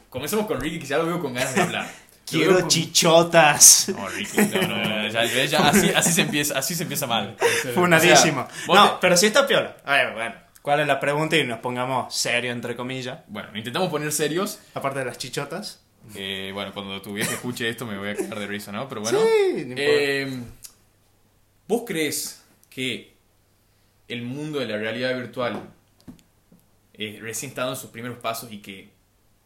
comencemos 0.09 0.47
con 0.47 0.61
Ricky 0.61 0.79
que 0.79 0.87
ya 0.87 0.99
lo 0.99 1.07
veo 1.07 1.21
con 1.21 1.33
ganas 1.35 1.55
de 1.55 1.63
hablar. 1.63 1.91
Quiero 2.31 2.69
chichotas. 2.69 3.89
No, 3.97 4.09
Ricky, 4.09 4.37
no, 4.39 4.63
no, 4.69 4.77
no, 4.89 5.09
ya- 5.09 5.25
ya- 5.25 5.45
ya- 5.45 5.69
así, 5.69 5.91
así 5.95 6.13
se 6.13 6.23
empieza, 6.23 6.59
así 6.59 6.75
se 6.75 6.83
empieza 6.85 7.07
mal. 7.07 7.37
Funadísimo. 7.75 8.47
O 8.69 8.75
sea, 8.75 8.85
no, 8.85 8.91
te- 8.93 8.97
pero 9.01 9.17
sí 9.17 9.27
está 9.27 9.47
piola. 9.47 9.77
A 9.85 9.93
ver, 9.95 10.15
bueno. 10.15 10.35
¿Cuál 10.63 10.81
es 10.81 10.87
la 10.87 11.01
pregunta? 11.01 11.37
Y 11.39 11.45
nos 11.45 11.59
pongamos 11.61 12.15
serio, 12.15 12.53
entre 12.53 12.77
comillas. 12.77 13.21
Bueno, 13.29 13.49
intentamos 13.57 13.89
poner 13.89 14.13
serios. 14.13 14.59
Aparte 14.75 14.99
de 14.99 15.07
las 15.07 15.17
chichotas. 15.17 15.83
Eh, 16.15 16.51
bueno, 16.53 16.73
cuando 16.75 17.01
tu 17.01 17.15
vieja 17.15 17.33
escuche 17.33 17.69
esto 17.69 17.87
me 17.87 17.97
voy 17.99 18.11
a 18.11 18.17
cagar 18.17 18.39
de 18.39 18.47
risa, 18.47 18.71
¿no? 18.71 18.87
Pero 18.89 19.01
bueno. 19.01 19.19
Sí, 19.21 19.65
no. 19.67 19.75
Eh, 19.79 20.43
¿Vos 21.67 21.83
crees 21.87 22.43
que 22.69 23.15
el 24.09 24.23
mundo 24.23 24.59
de 24.59 24.67
la 24.67 24.77
realidad 24.77 25.15
virtual 25.17 25.63
eh, 26.95 27.19
recién 27.23 27.51
está 27.51 27.63
dando 27.63 27.77
sus 27.77 27.91
primeros 27.91 28.19
pasos 28.19 28.51
y 28.53 28.59
que 28.59 28.91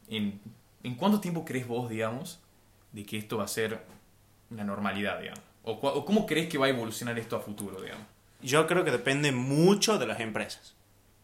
en, 0.09 0.41
en 0.83 0.95
cuánto 0.97 1.21
tiempo 1.21 1.45
crees 1.45 1.67
vos, 1.67 1.89
digamos, 1.91 2.41
de 2.95 3.05
que 3.05 3.19
esto 3.19 3.37
va 3.37 3.45
a 3.45 3.49
ser 3.49 3.81
una 4.51 4.65
normalidad, 4.65 5.19
digamos? 5.21 5.43
¿O, 5.65 5.73
o 5.73 6.05
cómo 6.05 6.27
crees 6.27 6.49
que 6.49 6.59
va 6.59 6.67
a 6.67 6.69
evolucionar 6.69 7.19
esto 7.19 7.37
a 7.37 7.41
futuro, 7.41 7.81
digamos? 7.81 8.07
Yo 8.41 8.67
creo 8.67 8.85
que 8.85 8.91
depende 8.91 9.33
mucho 9.33 9.99
de 9.99 10.07
las 10.07 10.21
empresas. 10.21 10.77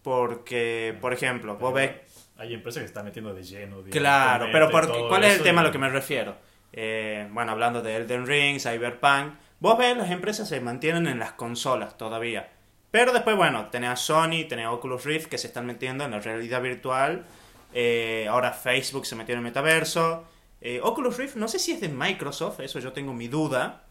Porque, 0.02 0.96
por 1.00 1.12
ejemplo, 1.12 1.56
vos 1.56 1.74
ves 1.74 1.92
Hay 2.38 2.54
empresas 2.54 2.80
que 2.80 2.86
se 2.86 2.90
están 2.90 3.04
metiendo 3.04 3.34
de 3.34 3.42
lleno. 3.42 3.82
digamos, 3.82 3.92
Claro, 3.92 4.46
pero 4.50 4.70
todo 4.70 5.08
¿cuál 5.08 5.24
es 5.24 5.36
el 5.36 5.42
tema 5.42 5.60
a 5.60 5.64
lo 5.64 5.72
que 5.72 5.78
me 5.78 5.90
refiero? 5.90 6.36
Eh, 6.72 7.28
bueno, 7.32 7.52
hablando 7.52 7.82
de 7.82 7.96
Elden 7.96 8.26
Ring, 8.26 8.58
Cyberpunk, 8.58 9.34
vos 9.58 9.76
ves 9.76 9.96
las 9.96 10.10
empresas 10.10 10.48
se 10.48 10.60
mantienen 10.60 11.06
en 11.06 11.18
las 11.18 11.32
consolas 11.32 11.98
todavía. 11.98 12.48
Pero 12.90 13.12
después, 13.12 13.36
bueno, 13.36 13.66
tenés 13.66 13.90
a 13.90 13.96
Sony, 13.96 14.48
tenés 14.48 14.66
a 14.66 14.72
Oculus 14.72 15.04
Rift 15.04 15.28
que 15.28 15.38
se 15.38 15.46
están 15.46 15.66
metiendo 15.66 16.04
en 16.04 16.12
la 16.12 16.20
realidad 16.20 16.62
virtual. 16.62 17.26
Eh, 17.72 18.26
ahora 18.28 18.52
Facebook 18.52 19.06
se 19.06 19.14
metió 19.14 19.34
en 19.34 19.40
el 19.40 19.44
metaverso. 19.44 20.24
Eh, 20.60 20.80
Oculus 20.82 21.16
Rift, 21.16 21.36
no 21.36 21.48
sé 21.48 21.58
si 21.58 21.72
es 21.72 21.80
de 21.80 21.88
Microsoft, 21.88 22.60
eso 22.60 22.78
yo 22.78 22.92
tengo 22.92 23.12
mi 23.12 23.28
duda. 23.28 23.84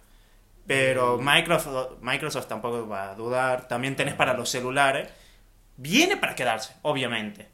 Pero 0.67 1.17
Microsoft, 1.17 1.99
Microsoft 2.01 2.47
tampoco 2.47 2.87
va 2.87 3.11
a 3.11 3.15
dudar. 3.15 3.67
También 3.67 3.95
tenés 3.95 4.13
para 4.13 4.35
los 4.35 4.49
celulares. 4.49 5.09
Viene 5.77 6.15
para 6.15 6.35
quedarse, 6.35 6.75
obviamente. 6.83 7.47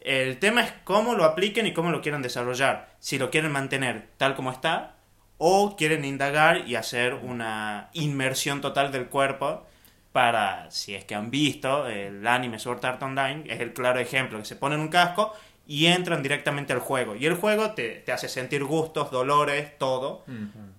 El 0.00 0.38
tema 0.38 0.62
es 0.62 0.72
cómo 0.84 1.14
lo 1.14 1.24
apliquen 1.24 1.66
y 1.66 1.72
cómo 1.72 1.90
lo 1.90 2.02
quieren 2.02 2.20
desarrollar. 2.20 2.90
Si 2.98 3.18
lo 3.18 3.30
quieren 3.30 3.52
mantener 3.52 4.08
tal 4.18 4.34
como 4.34 4.50
está 4.50 4.96
o 5.38 5.74
quieren 5.76 6.04
indagar 6.04 6.68
y 6.68 6.74
hacer 6.74 7.14
una 7.14 7.88
inmersión 7.94 8.60
total 8.60 8.92
del 8.92 9.08
cuerpo 9.08 9.66
para, 10.12 10.70
si 10.70 10.94
es 10.94 11.04
que 11.04 11.14
han 11.14 11.30
visto, 11.30 11.86
el 11.86 12.26
anime 12.26 12.58
Sword 12.58 12.84
Art 12.84 13.02
Online 13.02 13.44
es 13.46 13.60
el 13.60 13.72
claro 13.72 14.00
ejemplo, 14.00 14.38
que 14.38 14.44
se 14.44 14.56
ponen 14.56 14.80
un 14.80 14.88
casco 14.88 15.32
y 15.66 15.86
entran 15.86 16.22
directamente 16.22 16.72
al 16.72 16.80
juego. 16.80 17.14
Y 17.14 17.26
el 17.26 17.34
juego 17.34 17.70
te, 17.72 17.96
te 18.04 18.12
hace 18.12 18.28
sentir 18.28 18.64
gustos, 18.64 19.10
dolores, 19.10 19.78
todo. 19.78 20.24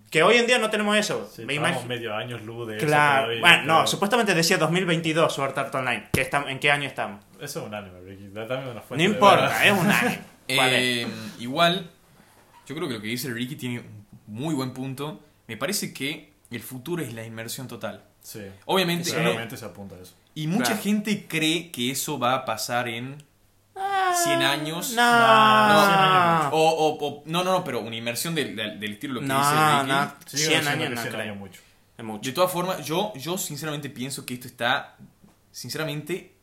Que 0.09 0.23
hoy 0.23 0.35
en 0.35 0.47
día 0.47 0.57
no 0.57 0.69
tenemos 0.69 0.97
eso. 0.97 1.29
Sí, 1.33 1.45
Me 1.45 1.53
imagino- 1.53 1.85
medio 1.87 2.13
años 2.13 2.41
luz 2.41 2.67
de 2.67 2.77
eso 2.77 2.85
Claro. 2.85 3.21
todavía, 3.23 3.39
Bueno, 3.41 3.63
no, 3.63 3.87
supuestamente 3.87 4.33
decía 4.35 4.57
2022 4.57 5.33
Sword 5.33 5.57
Art 5.57 5.73
Online. 5.73 6.09
¿Qué 6.11 6.29
estam- 6.29 6.49
¿En 6.49 6.59
qué 6.59 6.69
año 6.71 6.87
estamos? 6.87 7.23
Eso 7.39 7.61
es 7.61 7.65
un 7.67 7.73
anime, 7.73 8.01
Ricky. 8.01 8.27
Dame 8.33 8.63
una 8.65 8.73
No 8.73 8.81
fuente 8.81 9.03
de 9.07 9.13
importa, 9.13 9.65
es 9.65 9.71
un 9.71 9.89
anime. 9.89 10.21
¿Cuál 10.55 10.73
es? 10.73 10.81
Eh, 10.81 11.07
igual, 11.39 11.89
yo 12.67 12.75
creo 12.75 12.89
que 12.89 12.95
lo 12.95 13.01
que 13.01 13.07
dice 13.07 13.29
Ricky 13.31 13.55
tiene 13.55 13.79
un 13.79 14.05
muy 14.27 14.53
buen 14.53 14.73
punto. 14.73 15.21
Me 15.47 15.55
parece 15.55 15.93
que 15.93 16.33
el 16.49 16.59
futuro 16.61 17.01
es 17.01 17.13
la 17.13 17.23
inmersión 17.25 17.69
total. 17.69 18.03
Sí. 18.21 18.41
Obviamente, 18.65 19.05
Seguramente 19.09 19.55
se 19.55 19.63
apunta 19.65 19.95
a 19.95 19.99
eso. 19.99 20.13
y 20.35 20.47
mucha 20.47 20.65
Claro. 20.65 20.81
gente 20.81 21.25
cree 21.27 21.71
que 21.71 21.89
eso 21.91 22.19
va 22.19 22.33
a 22.35 22.43
pasar 22.45 22.89
en 22.89 23.23
100 24.23 24.41
años. 24.43 24.93
No, 24.95 25.01
No, 25.03 26.43
no, 26.43 26.49
O, 26.49 26.69
o- 26.69 27.07
o- 27.07 27.23
no, 27.25 27.43
no, 27.43 27.51
no, 27.51 27.63
pero 27.63 27.81
una 27.81 27.95
inmersión 27.95 28.33
del, 28.35 28.55
del- 28.55 28.79
del 28.79 28.91
estilo 28.93 29.15
lo 29.15 29.19
que 29.21 29.25
no, 29.27 29.37
dice 29.39 29.51
Ricky. 29.51 29.87
no, 29.87 30.03
Sigo 30.05 30.13
100 30.25 30.37
diciendo 30.61 30.69
años 30.69 30.89
no 30.91 31.01
100 31.01 31.13
creo. 31.13 31.21
años 31.23 31.37
mucho. 31.37 31.61
Es 31.97 32.05
mucho. 32.05 32.29
De 32.29 32.33
todas 32.33 32.51
formas, 32.51 32.85
yo, 32.85 33.13
yo 33.15 33.37
sinceramente 33.37 33.89
pienso 33.89 34.25
que 34.25 34.33
esto 34.33 34.47
está, 34.47 34.95
sinceramente, 35.51 36.33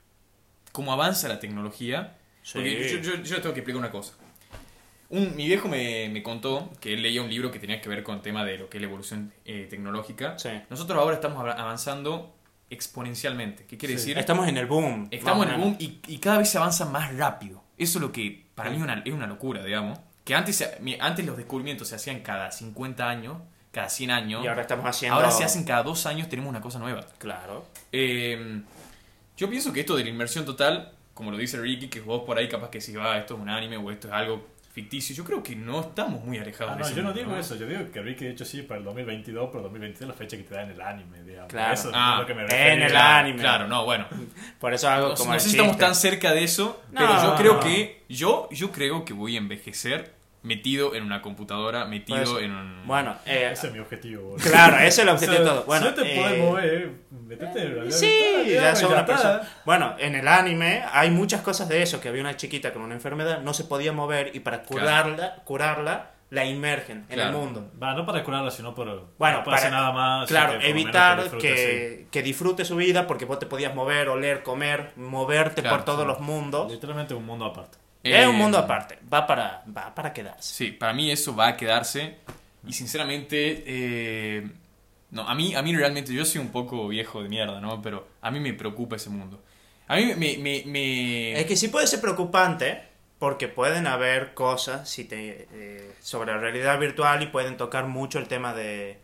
como 0.72 0.92
avanza 0.92 1.28
la 1.28 1.40
tecnología. 1.40 2.16
Sí. 2.42 2.52
Porque 2.54 2.90
yo, 2.90 2.98
yo, 3.16 3.22
yo 3.22 3.40
tengo 3.42 3.54
que 3.54 3.60
explicar 3.60 3.78
una 3.78 3.90
cosa. 3.90 4.14
Un, 5.10 5.34
mi 5.36 5.46
viejo 5.46 5.68
me, 5.68 6.08
me 6.10 6.22
contó 6.22 6.70
que 6.80 6.92
él 6.92 7.02
leía 7.02 7.22
un 7.22 7.30
libro 7.30 7.50
que 7.50 7.58
tenía 7.58 7.80
que 7.80 7.88
ver 7.88 8.02
con 8.02 8.16
el 8.16 8.22
tema 8.22 8.44
de 8.44 8.58
lo 8.58 8.68
que 8.68 8.76
es 8.76 8.82
la 8.82 8.88
evolución 8.88 9.32
eh, 9.46 9.66
tecnológica. 9.68 10.38
Sí. 10.38 10.50
Nosotros 10.68 10.98
ahora 10.98 11.14
estamos 11.14 11.38
av- 11.42 11.58
avanzando 11.58 12.34
exponencialmente. 12.70 13.64
¿Qué 13.64 13.78
quiere 13.78 13.94
Sí. 13.94 14.00
decir? 14.00 14.18
Estamos 14.18 14.46
en 14.48 14.58
el 14.58 14.66
boom. 14.66 15.08
Estamos 15.10 15.46
en 15.46 15.52
el 15.54 15.58
boom 15.60 15.76
y, 15.78 15.98
y 16.06 16.18
cada 16.18 16.38
vez 16.38 16.50
se 16.50 16.58
avanza 16.58 16.84
más 16.84 17.14
rápido. 17.16 17.64
Eso 17.78 17.98
es 17.98 18.02
lo 18.02 18.12
que 18.12 18.46
para 18.54 18.70
mí 18.70 18.76
es 18.76 18.82
una, 18.82 19.02
es 19.04 19.12
una 19.12 19.26
locura, 19.26 19.64
digamos. 19.64 19.98
Que 20.24 20.34
antes, 20.34 20.68
antes 21.00 21.24
los 21.24 21.36
descubrimientos 21.36 21.88
se 21.88 21.94
hacían 21.94 22.20
cada 22.20 22.50
50 22.50 23.08
años, 23.08 23.38
cada 23.72 23.88
100 23.88 24.10
años. 24.10 24.44
Y 24.44 24.48
ahora 24.48 24.62
estamos 24.62 24.84
haciendo. 24.84 25.16
Ahora 25.16 25.30
se 25.30 25.44
hacen 25.44 25.64
cada 25.64 25.82
dos 25.82 26.04
años, 26.06 26.28
tenemos 26.28 26.50
una 26.50 26.60
cosa 26.60 26.78
nueva. 26.78 27.06
Claro. 27.18 27.66
Eh, 27.92 28.60
yo 29.36 29.48
pienso 29.48 29.72
que 29.72 29.80
esto 29.80 29.96
de 29.96 30.04
la 30.04 30.10
inmersión 30.10 30.44
total, 30.44 30.92
como 31.14 31.30
lo 31.30 31.38
dice 31.38 31.60
Ricky, 31.60 31.88
que 31.88 32.00
vos 32.00 32.24
por 32.24 32.36
ahí 32.36 32.48
capaz 32.48 32.70
que 32.70 32.80
si 32.80 32.94
va, 32.94 33.16
esto 33.18 33.36
es 33.36 33.40
un 33.40 33.48
anime 33.48 33.76
o 33.76 33.90
esto 33.90 34.08
es 34.08 34.14
algo 34.14 34.46
ficticio, 34.82 35.14
yo 35.14 35.24
creo 35.24 35.42
que 35.42 35.56
no 35.56 35.80
estamos 35.80 36.24
muy 36.24 36.38
alejados 36.38 36.72
Ah, 36.72 36.74
de 36.76 36.80
no, 36.80 36.86
ese 36.86 36.96
yo 36.96 37.02
no 37.02 37.12
digo 37.12 37.36
eso. 37.36 37.56
Yo 37.56 37.66
digo 37.66 37.90
que 37.90 38.00
Ricky, 38.02 38.24
de 38.26 38.30
hecho, 38.32 38.44
sí, 38.44 38.62
para 38.62 38.78
el 38.78 38.84
2022, 38.84 39.48
pero 39.50 39.62
2023 39.64 40.02
es 40.02 40.08
la 40.08 40.14
fecha 40.14 40.36
que 40.36 40.42
te 40.44 40.54
da 40.54 40.62
en 40.62 40.70
el 40.70 40.80
anime, 40.80 41.22
digamos. 41.22 41.48
Claro. 41.50 41.74
Eso 41.74 41.90
Ah, 41.94 42.14
es 42.14 42.20
lo 42.20 42.26
que 42.26 42.34
me 42.34 42.42
en 42.44 42.82
el 42.82 42.90
Claro, 42.90 43.18
anime. 43.26 43.40
Claro, 43.40 43.66
no, 43.66 43.84
bueno. 43.84 44.06
Por 44.60 44.72
eso 44.74 44.88
hago 44.88 45.08
No, 45.08 45.14
como 45.14 45.30
no 45.30 45.34
el 45.34 45.40
sé 45.40 45.48
si 45.50 45.56
estamos 45.56 45.76
tan 45.78 45.94
cerca 45.94 46.32
de 46.32 46.44
eso, 46.44 46.82
No, 46.92 47.00
pero 47.00 47.12
yo 47.22 47.30
no, 47.30 47.36
creo 47.36 47.54
no. 47.54 47.60
que 47.60 48.04
yo, 48.08 48.48
yo 48.52 48.70
creo 48.70 49.04
que 49.04 49.12
voy 49.12 49.34
a 49.34 49.38
envejecer 49.38 50.14
metido 50.42 50.94
en 50.94 51.02
una 51.04 51.20
computadora, 51.20 51.84
metido 51.86 52.32
Pues, 52.32 52.44
en 52.44 52.52
un... 52.52 52.86
Bueno, 52.86 53.16
eh, 53.26 53.50
Ese 53.52 53.66
es 53.66 53.72
mi 53.72 53.80
objetivo, 53.80 54.22
boludo. 54.30 54.48
claro, 54.50 54.76
ese 54.78 54.86
es 54.88 54.98
el 55.00 55.08
O 55.08 55.12
objetivo 55.12 55.32
sea, 55.36 55.42
de 55.44 55.50
todo. 55.50 55.64
Bueno, 55.64 55.82
si 55.84 55.90
no 55.90 55.94
te 56.02 56.14
eh, 56.14 56.20
podés 56.22 56.38
mover, 56.38 56.90
metete 57.26 57.62
en 57.62 57.74
realidad 57.74 57.96
Sí, 57.96 58.44
ya 58.80 58.86
una 58.88 59.04
persona. 59.06 59.42
Bueno, 59.64 59.94
en 59.98 60.14
el 60.14 60.28
anime 60.28 60.84
hay 60.92 61.10
muchas 61.10 61.40
cosas 61.42 61.68
de 61.68 61.82
eso, 61.82 62.00
que 62.00 62.08
había 62.08 62.22
una 62.22 62.36
chiquita 62.36 62.72
con 62.72 62.82
una 62.82 62.94
enfermedad, 62.94 63.40
no 63.42 63.52
se 63.52 63.64
podía 63.64 63.92
mover 63.92 64.30
y 64.34 64.40
para 64.40 64.62
curarla, 64.62 65.36
curarla 65.44 66.12
la 66.30 66.44
inmergen 66.44 67.06
en 67.08 67.14
Claro. 67.14 67.30
el 67.30 67.36
mundo. 67.36 67.70
Va, 67.82 67.94
no 67.94 68.04
para 68.04 68.22
curarla, 68.22 68.50
sino 68.50 68.74
por. 68.74 68.86
Bueno, 69.18 69.38
no 69.38 69.44
para- 69.44 69.70
nada 69.70 69.92
más. 69.92 70.28
Claro, 70.28 70.58
que 70.58 70.68
evitar 70.68 71.22
disfrute, 71.22 71.46
que, 71.48 72.06
que 72.10 72.22
disfrute 72.22 72.64
su 72.66 72.76
vida 72.76 73.06
porque 73.06 73.24
vos 73.24 73.38
te 73.38 73.46
podías 73.46 73.74
mover, 73.74 74.10
oler, 74.10 74.42
comer, 74.42 74.92
moverte 74.96 75.62
Claro, 75.62 75.76
por 75.78 75.84
todos 75.86 76.00
sí. 76.02 76.06
los 76.06 76.20
mundos. 76.20 76.70
Literalmente 76.70 77.14
un 77.14 77.24
mundo 77.24 77.46
aparte. 77.46 77.78
Es 78.10 78.26
un 78.26 78.36
Eh, 78.36 78.38
mundo 78.38 78.58
aparte, 78.58 78.98
va 79.12 79.26
para, 79.26 79.64
va 79.76 79.94
para 79.94 80.12
quedarse. 80.12 80.54
Sí, 80.54 80.72
para 80.72 80.92
mí 80.92 81.10
eso 81.10 81.34
va 81.34 81.48
a 81.48 81.56
quedarse. 81.56 82.16
Y 82.66 82.72
sinceramente, 82.72 83.64
eh, 83.66 84.50
no, 85.10 85.22
a 85.28 85.34
mí, 85.34 85.54
a 85.54 85.62
mí 85.62 85.74
realmente, 85.76 86.12
yo 86.14 86.24
soy 86.24 86.40
un 86.40 86.50
poco 86.50 86.88
viejo 86.88 87.22
de 87.22 87.28
mierda, 87.28 87.60
¿no? 87.60 87.82
Pero 87.82 88.08
a 88.20 88.30
mí 88.30 88.40
me 88.40 88.52
preocupa 88.54 88.96
ese 88.96 89.10
mundo. 89.10 89.42
A 89.88 89.96
mí 89.96 90.06
me... 90.16 90.36
me, 90.38 90.62
me- 90.66 91.40
Es 91.40 91.46
que 91.46 91.56
sí 91.56 91.68
puede 91.68 91.86
ser 91.86 92.00
preocupante 92.00 92.82
porque 93.18 93.48
pueden 93.48 93.86
haber 93.86 94.34
cosas 94.34 94.88
si 94.88 95.04
te, 95.04 95.48
eh, 95.52 95.92
sobre 96.00 96.32
la 96.32 96.38
realidad 96.38 96.78
virtual 96.78 97.22
y 97.22 97.26
pueden 97.26 97.56
tocar 97.56 97.86
mucho 97.86 98.18
el 98.18 98.28
tema 98.28 98.54
de 98.54 98.98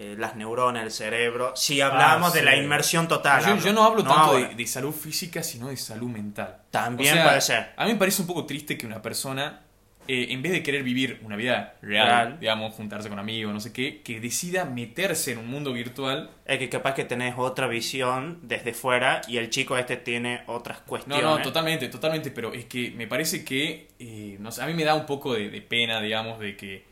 eh, 0.00 0.14
las 0.16 0.36
neuronas, 0.36 0.84
el 0.84 0.92
cerebro. 0.92 1.52
Si 1.56 1.80
hablamos 1.80 2.32
de 2.32 2.38
sí. 2.38 2.44
la 2.44 2.54
inmersión 2.56 3.08
total. 3.08 3.44
yo, 3.44 3.56
yo 3.66 3.72
no 3.72 3.82
hablo 3.84 4.04
tanto 4.04 4.18
ahora. 4.18 4.48
de, 4.48 4.54
de 4.54 4.66
salud 4.66 4.92
física, 4.92 5.42
sino 5.42 5.68
de 5.68 5.76
salud 5.76 6.08
mental. 6.08 6.58
También 6.70 7.14
O 7.14 7.16
sea, 7.16 7.24
puede 7.24 7.40
ser. 7.40 7.72
A 7.76 7.84
mí 7.84 7.92
me 7.94 7.98
parece 7.98 8.22
un 8.22 8.28
poco 8.28 8.46
triste 8.46 8.78
que 8.78 8.86
una 8.86 9.02
persona, 9.02 9.62
eh, 10.06 10.28
en 10.30 10.40
vez 10.40 10.52
de 10.52 10.62
querer 10.62 10.84
vivir 10.84 11.20
una 11.24 11.34
vida 11.34 11.74
real, 11.82 12.06
Real. 12.06 12.40
digamos, 12.40 12.74
juntarse 12.74 13.08
con 13.08 13.18
amigos, 13.18 13.52
no 13.52 13.58
sé 13.60 13.72
qué, 13.72 14.00
que 14.02 14.20
decida 14.20 14.64
meterse 14.64 15.32
en 15.32 15.38
un 15.38 15.48
mundo 15.48 15.72
virtual. 15.72 16.30
Es 16.46 16.58
que 16.60 16.68
capaz 16.68 16.94
que 16.94 17.04
tenés 17.04 17.34
otra 17.36 17.66
visión 17.66 18.38
desde 18.42 18.72
fuera 18.74 19.20
y 19.26 19.38
el 19.38 19.50
chico 19.50 19.76
este 19.76 19.96
tiene 19.96 20.42
otras 20.46 20.78
No, 20.78 20.84
cuestiones. 20.86 21.24
no, 21.24 21.42
totalmente, 21.42 21.88
totalmente, 21.88 22.30
pero 22.30 22.54
es 22.54 22.66
que 22.66 22.92
me 22.92 23.06
parece 23.08 23.44
que, 23.44 23.88
eh, 23.98 24.36
no 24.38 24.52
sé, 24.52 24.62
a 24.62 24.66
mí 24.66 24.74
me 24.74 24.84
da 24.84 24.94
un 24.94 25.06
poco 25.06 25.34
de, 25.34 25.50
de 25.50 25.60
pena, 25.60 26.00
digamos, 26.00 26.38
de 26.38 26.56
que... 26.56 26.87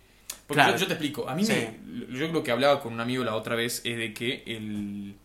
Porque 0.47 0.63
Claro. 0.63 0.73
yo, 0.77 0.81
yo 0.83 0.87
te 0.87 0.93
explico, 0.95 1.29
a 1.29 1.35
mí 1.35 1.45
Sí. 1.45 1.53
me, 1.53 2.17
yo 2.17 2.29
lo 2.29 2.43
que 2.43 2.51
hablaba 2.53 2.81
con 2.81 2.93
un 2.93 3.01
amigo 3.01 3.25
la 3.25 3.35
otra 3.35 3.57
vez 3.57 3.83
es 3.85 3.97
de 3.99 4.15
que 4.15 4.43
el 4.47 5.17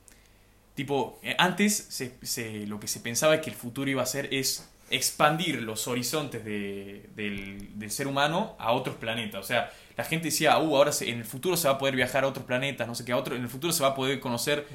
tipo 0.75 1.19
eh, 1.21 1.35
antes 1.37 1.75
se, 1.89 2.13
se- 2.23 2.65
lo 2.65 2.79
que 2.79 2.87
se 2.87 2.99
pensaba 3.01 3.39
que 3.41 3.49
el 3.49 3.55
futuro 3.55 3.89
iba 3.89 4.01
a 4.01 4.05
ser 4.05 4.33
es 4.33 4.67
expandir 4.89 5.61
los 5.61 5.87
horizontes 5.87 6.43
de- 6.43 7.05
del, 7.15 7.77
del 7.79 7.91
ser 7.91 8.07
humano 8.07 8.55
a 8.59 8.71
otros 8.73 8.95
planetas. 8.95 9.39
O 9.39 9.43
sea, 9.47 9.71
la 9.95 10.03
gente 10.03 10.25
decía, 10.25 10.57
uh, 10.57 10.75
ahora 10.75 10.91
se- 10.91 11.09
en 11.09 11.19
el 11.19 11.25
futuro 11.25 11.55
se 11.55 11.67
va 11.67 11.75
a 11.75 11.77
poder 11.77 11.95
viajar 11.95 12.23
a 12.23 12.27
otros 12.27 12.45
planetas, 12.45 12.87
no 12.87 12.95
sé 12.95 13.05
qué, 13.05 13.11
a 13.11 13.17
otro, 13.17 13.35
en 13.35 13.41
el 13.43 13.49
futuro 13.49 13.71
se 13.71 13.83
va 13.83 13.89
a 13.89 13.95
poder 13.95 14.19
conocer 14.19 14.65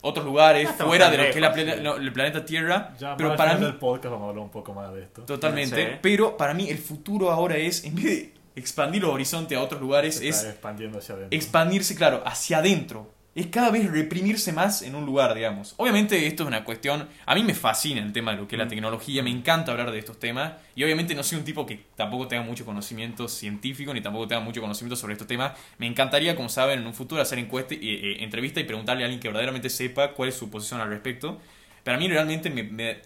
otros 0.00 0.24
lugares 0.24 0.64
No 0.64 0.70
estamos 0.70 0.90
fuera 0.90 1.10
de 1.10 1.16
lo 1.18 1.22
que 1.24 1.28
es 1.30 1.36
la 1.40 1.52
plena- 1.52 1.76
no, 1.76 1.96
el 1.96 2.12
planeta 2.12 2.44
Tierra. 2.44 2.94
Ya 2.98 3.16
pero 3.16 3.36
para 3.36 3.54
mí, 3.56 3.64
del 3.64 3.74
podcast 3.74 4.12
vamos 4.12 4.26
a 4.26 4.28
hablar 4.30 4.44
un 4.44 4.50
poco 4.50 4.72
más 4.72 4.92
de 4.94 5.02
esto. 5.02 5.22
totalmente. 5.22 5.92
Sí. 5.92 5.98
Pero 6.00 6.36
para 6.36 6.54
mí 6.54 6.70
el 6.70 6.78
futuro 6.78 7.30
ahora 7.30 7.56
es, 7.58 7.84
en 7.84 7.94
vez 7.96 8.04
de 8.04 8.32
expandir 8.58 9.02
los 9.02 9.12
horizontes 9.12 9.56
a 9.56 9.62
otros 9.62 9.80
lugares, 9.80 10.16
Se 10.16 10.28
es 10.28 10.44
expandiendo 10.44 10.98
hacia 10.98 11.14
adentro. 11.14 11.36
expandirse, 11.36 11.94
claro, 11.94 12.22
hacia 12.26 12.58
adentro. 12.58 13.14
Es 13.34 13.46
cada 13.46 13.70
vez 13.70 13.88
reprimirse 13.88 14.52
más 14.52 14.82
en 14.82 14.96
un 14.96 15.06
lugar, 15.06 15.32
digamos. 15.32 15.74
Obviamente 15.76 16.26
esto 16.26 16.42
es 16.42 16.48
una 16.48 16.64
cuestión... 16.64 17.08
A 17.24 17.36
mí 17.36 17.44
me 17.44 17.54
fascina 17.54 18.00
el 18.02 18.12
tema 18.12 18.32
de 18.32 18.38
lo 18.38 18.48
que 18.48 18.56
es 18.56 18.58
la 18.58 18.64
Mm. 18.64 18.68
tecnología, 18.70 19.22
me 19.22 19.30
encanta 19.30 19.70
hablar 19.70 19.92
de 19.92 19.98
estos 20.00 20.18
temas. 20.18 20.54
Y 20.74 20.82
obviamente 20.82 21.14
no 21.14 21.22
soy 21.22 21.38
un 21.38 21.44
tipo 21.44 21.64
que 21.64 21.84
tampoco 21.94 22.26
tenga 22.26 22.42
mucho 22.42 22.64
conocimiento 22.64 23.28
científico, 23.28 23.94
ni 23.94 24.00
tampoco 24.00 24.26
tenga 24.26 24.40
mucho 24.40 24.60
conocimiento 24.60 24.96
sobre 24.96 25.12
estos 25.12 25.28
temas. 25.28 25.52
Me 25.78 25.86
encantaría, 25.86 26.34
como 26.34 26.48
saben, 26.48 26.80
en 26.80 26.86
un 26.88 26.94
futuro 26.94 27.22
hacer 27.22 27.38
encuesta, 27.38 27.74
y 27.74 27.78
eh, 27.94 28.24
entrevista 28.24 28.58
y 28.58 28.64
preguntarle 28.64 29.04
a 29.04 29.06
alguien 29.06 29.20
que 29.20 29.28
verdaderamente 29.28 29.70
sepa 29.70 30.14
cuál 30.14 30.30
es 30.30 30.34
su 30.34 30.50
posición 30.50 30.80
al 30.80 30.88
respecto. 30.88 31.38
Pero 31.84 31.96
a 31.96 32.00
mí 32.00 32.08
realmente 32.08 32.50
me... 32.50 32.64
me- 32.64 32.98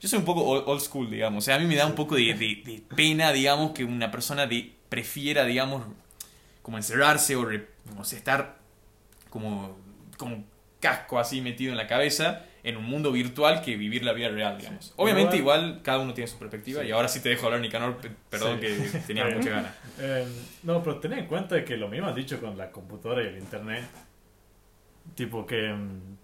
yo 0.00 0.08
soy 0.08 0.18
un 0.18 0.24
poco 0.24 0.42
old, 0.44 0.80
school, 0.80 1.10
digamos. 1.10 1.44
O 1.44 1.44
sea, 1.44 1.56
a 1.56 1.58
mí 1.58 1.66
me 1.66 1.76
da 1.76 1.86
un 1.86 1.94
poco 1.94 2.14
de, 2.14 2.34
de- 2.34 2.62
de 2.64 2.82
pena, 2.94 3.32
digamos, 3.32 3.72
que 3.72 3.84
una 3.84 4.10
persona 4.10 4.46
de, 4.46 4.72
prefiera, 4.88 5.44
digamos, 5.44 5.84
como 6.62 6.76
encerrarse 6.76 7.34
o, 7.36 7.44
re- 7.44 7.68
o 7.98 8.04
sea, 8.04 8.18
estar 8.18 8.58
como 9.30 9.76
con 10.16 10.32
un 10.32 10.46
casco 10.80 11.18
así 11.18 11.40
metido 11.40 11.72
en 11.72 11.76
la 11.78 11.86
cabeza 11.86 12.44
en 12.64 12.76
un 12.76 12.84
mundo 12.84 13.12
virtual 13.12 13.62
que 13.62 13.76
vivir 13.76 14.04
la 14.04 14.12
vida 14.12 14.28
real, 14.28 14.58
digamos. 14.58 14.92
Obviamente 14.96 15.36
igual, 15.36 15.80
cada 15.82 15.98
uno 16.00 16.12
tiene 16.12 16.28
su 16.28 16.38
perspectiva 16.38 16.82
Sí. 16.82 16.88
y 16.88 16.90
ahora 16.90 17.08
sí 17.08 17.20
te 17.20 17.28
dejo 17.30 17.46
hablar, 17.46 17.60
Nicanor, 17.60 17.96
pe- 17.98 18.10
perdón 18.30 18.58
Sí. 18.60 18.66
que 18.66 18.98
tenía 19.06 19.24
mucha 19.26 19.50
ganas. 19.50 19.72
Eh, 19.98 20.26
no, 20.64 20.82
pero 20.82 20.98
ten 20.98 21.12
en 21.14 21.26
cuenta 21.26 21.64
que 21.64 21.76
lo 21.76 21.88
mismo 21.88 22.08
has 22.08 22.14
dicho 22.16 22.40
con 22.40 22.56
la 22.58 22.70
computadora 22.70 23.22
y 23.22 23.28
el 23.28 23.38
internet. 23.38 23.84
Tipo 25.14 25.46
que. 25.46 25.72
mm, 25.72 26.16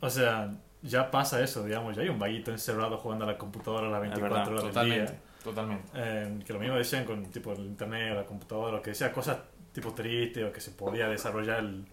O 0.00 0.10
sea, 0.10 0.50
ya 0.82 1.10
pasa 1.10 1.42
eso, 1.42 1.64
digamos. 1.64 1.96
Ya 1.96 2.02
hay 2.02 2.08
un 2.08 2.18
vaguito 2.18 2.50
encerrado 2.50 2.98
jugando 2.98 3.24
a 3.24 3.28
la 3.28 3.38
computadora 3.38 3.88
las 3.88 4.00
24 4.00 4.36
verdad, 4.36 4.48
horas 4.48 4.62
del 4.62 4.72
Totalmente, 4.72 5.12
día. 5.12 5.20
totalmente. 5.44 5.84
Eh, 5.94 6.38
que 6.46 6.52
lo 6.52 6.58
mismo 6.60 6.76
decían 6.76 7.04
con 7.04 7.24
tipo 7.26 7.52
el 7.52 7.60
internet 7.60 8.12
o 8.12 8.14
la 8.16 8.24
computadora, 8.26 8.80
que 8.82 8.90
decía 8.90 9.12
cosas 9.12 9.38
tipo 9.72 9.92
tristes 9.94 10.44
o 10.44 10.52
que 10.52 10.60
se 10.60 10.70
podía 10.72 11.08
desarrollar 11.08 11.60
el- 11.60 11.84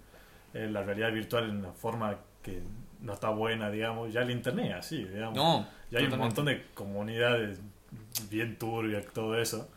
eh, 0.53 0.69
la 0.71 0.83
realidad 0.83 1.11
virtual 1.11 1.49
en 1.49 1.57
una 1.57 1.71
forma 1.73 2.15
que 2.41 2.61
no 3.01 3.13
está 3.13 3.29
buena, 3.29 3.69
digamos. 3.69 4.13
Ya 4.13 4.21
el 4.21 4.31
internet, 4.31 4.73
así, 4.77 5.03
digamos. 5.03 5.35
No, 5.35 5.67
Ya 5.91 5.99
hay 5.99 6.05
un 6.05 6.11
totalmente. 6.11 6.17
montón 6.17 6.45
de 6.45 6.65
comunidades 6.73 7.59
bien 8.29 8.57
turbias, 8.57 9.05
todo 9.13 9.37
eso. 9.39 9.69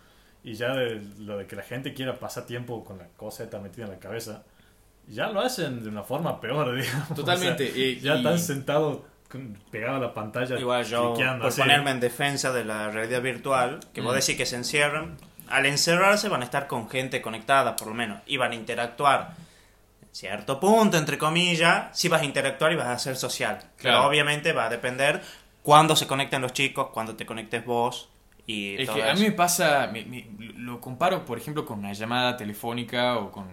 Y 0.45 0.55
ya 0.55 0.75
de, 0.75 1.03
lo 1.19 1.37
de 1.37 1.47
que 1.47 1.57
la 1.57 1.63
gente 1.63 1.93
quiera 1.95 2.19
pasar 2.19 2.47
tiempo 2.47 2.85
con 2.85 2.99
la 2.99 3.09
cosa 3.17 3.43
esta 3.45 3.59
metida 3.59 3.85
en 3.87 3.91
la 3.93 3.99
cabeza, 3.99 4.45
ya 5.09 5.29
lo 5.29 5.41
hacen 5.41 5.83
de 5.83 5.89
una 5.89 6.03
forma 6.03 6.41
peor, 6.41 6.75
digamos. 6.81 7.15
Totalmente. 7.15 7.71
O 7.71 7.73
sea, 7.75 7.83
eh, 7.83 7.99
ya 8.01 8.15
y- 8.15 8.19
están 8.19 8.39
sentados 8.39 8.99
con- 9.31 9.57
pegados 9.71 9.99
a 9.99 10.07
la 10.07 10.15
pantalla. 10.15 10.59
Igual 10.59 10.85
yo, 10.85 11.15
por 11.15 11.47
así. 11.47 11.61
ponerme 11.61 11.91
en 11.91 12.01
defensa 12.01 12.53
de 12.53 12.65
la 12.65 12.91
realidad 12.91 13.23
virtual, 13.23 13.81
que 13.93 14.01
vos 14.01 14.13
Mm. 14.15 14.19
decís 14.21 14.37
que 14.37 14.47
se 14.47 14.57
encierran, 14.57 15.17
al 15.49 15.67
encerrarse 15.67 16.29
van 16.29 16.43
a 16.43 16.45
estar 16.45 16.67
con 16.67 16.89
gente 16.91 17.23
conectada, 17.23 17.75
por 17.77 17.89
lo 17.89 17.95
menos, 17.95 18.21
y 18.27 18.37
van 18.37 18.53
a 18.53 18.55
interactuar. 18.55 19.35
En 20.03 20.09
cierto 20.15 20.59
punto, 20.61 20.97
entre 20.97 21.17
comillas, 21.19 21.97
sí 21.99 22.09
vas 22.09 22.23
a 22.23 22.25
interactuar 22.25 22.73
y 22.73 22.77
vas 22.77 22.89
a 22.89 22.99
ser 22.99 23.17
social. 23.17 23.59
Claro. 23.59 23.99
Pero 23.99 24.07
obviamente 24.07 24.53
va 24.53 24.67
a 24.67 24.69
depender 24.71 25.23
cuándo 25.63 25.95
se 25.97 26.07
conecten 26.07 26.43
los 26.43 26.53
chicos, 26.53 26.89
cuándo 26.93 27.15
te 27.17 27.25
conectes 27.27 27.65
vos 27.65 28.09
y 28.47 28.77
Es 28.81 28.87
todo 28.87 28.97
que 28.97 29.03
a 29.03 29.13
eso. 29.13 29.23
mí 29.23 29.29
me 29.29 29.35
pasa, 29.35 29.89
me- 29.93 30.05
me- 30.07 30.27
lo 30.57 30.81
comparo, 30.81 31.25
por 31.27 31.37
ejemplo, 31.39 31.65
con 31.67 31.79
una 31.81 31.93
llamada 31.93 32.37
telefónica 32.37 33.19
o 33.19 33.31
con... 33.31 33.47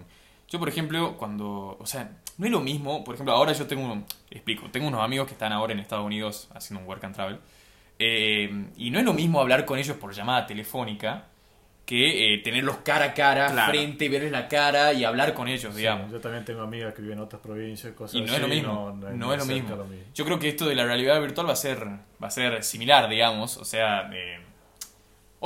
Yo, 0.48 0.58
por 0.58 0.68
ejemplo, 0.68 1.16
cuando... 1.16 1.76
O 1.80 1.86
sea, 1.86 2.10
no 2.38 2.46
es 2.46 2.52
lo 2.52 2.60
mismo, 2.60 3.02
por 3.04 3.14
ejemplo, 3.14 3.34
ahora 3.34 3.52
yo 3.52 3.66
tengo... 3.66 4.02
explico, 4.30 4.68
tengo 4.70 4.86
unos 4.88 5.02
amigos 5.02 5.26
que 5.26 5.32
están 5.32 5.52
ahora 5.52 5.72
en 5.72 5.80
Estados 5.80 6.04
Unidos 6.04 6.48
haciendo 6.54 6.80
un 6.82 6.88
work 6.88 7.02
and 7.04 7.14
travel. 7.14 7.38
eh, 7.98 8.66
y 8.76 8.90
no 8.90 8.98
es 8.98 9.04
lo 9.04 9.12
mismo 9.14 9.40
hablar 9.40 9.64
con 9.64 9.78
ellos 9.78 9.96
por 9.96 10.12
llamada 10.12 10.46
telefónica 10.46 11.24
que 11.86 12.34
eh, 12.34 12.38
tenerlos 12.38 12.78
cara 12.78 13.06
a 13.06 13.14
cara, 13.14 13.46
Claro. 13.52 13.70
frente, 13.72 14.08
verles 14.08 14.32
la 14.32 14.48
cara 14.48 14.92
y 14.92 15.04
hablar 15.04 15.34
con 15.34 15.46
ellos, 15.46 15.72
Sí, 15.72 15.78
digamos. 15.78 16.10
yo 16.10 16.20
también 16.20 16.44
tengo 16.44 16.62
amigas 16.62 16.92
que 16.94 17.00
viven 17.00 17.18
en 17.18 17.24
otras 17.24 17.40
provincias 17.40 17.92
y 17.92 17.96
cosas 17.96 18.16
Y 18.16 18.18
no 18.22 18.24
así. 18.26 18.34
es 18.34 18.40
lo 18.42 18.48
mismo, 18.48 18.72
no, 18.72 19.10
no 19.12 19.32
es 19.32 19.38
lo 19.38 19.46
mismo. 19.46 19.76
lo 19.76 19.84
mismo. 19.84 20.04
Yo 20.12 20.24
creo 20.24 20.38
que 20.40 20.48
esto 20.48 20.66
de 20.66 20.74
la 20.74 20.84
realidad 20.84 21.20
virtual 21.20 21.46
va 21.48 21.52
a 21.52 21.56
ser, 21.56 21.86
va 21.86 22.26
a 22.26 22.30
ser 22.30 22.62
similar, 22.64 23.08
digamos. 23.08 23.56
O 23.56 23.64
sea, 23.64 24.10
eh, 24.12 24.40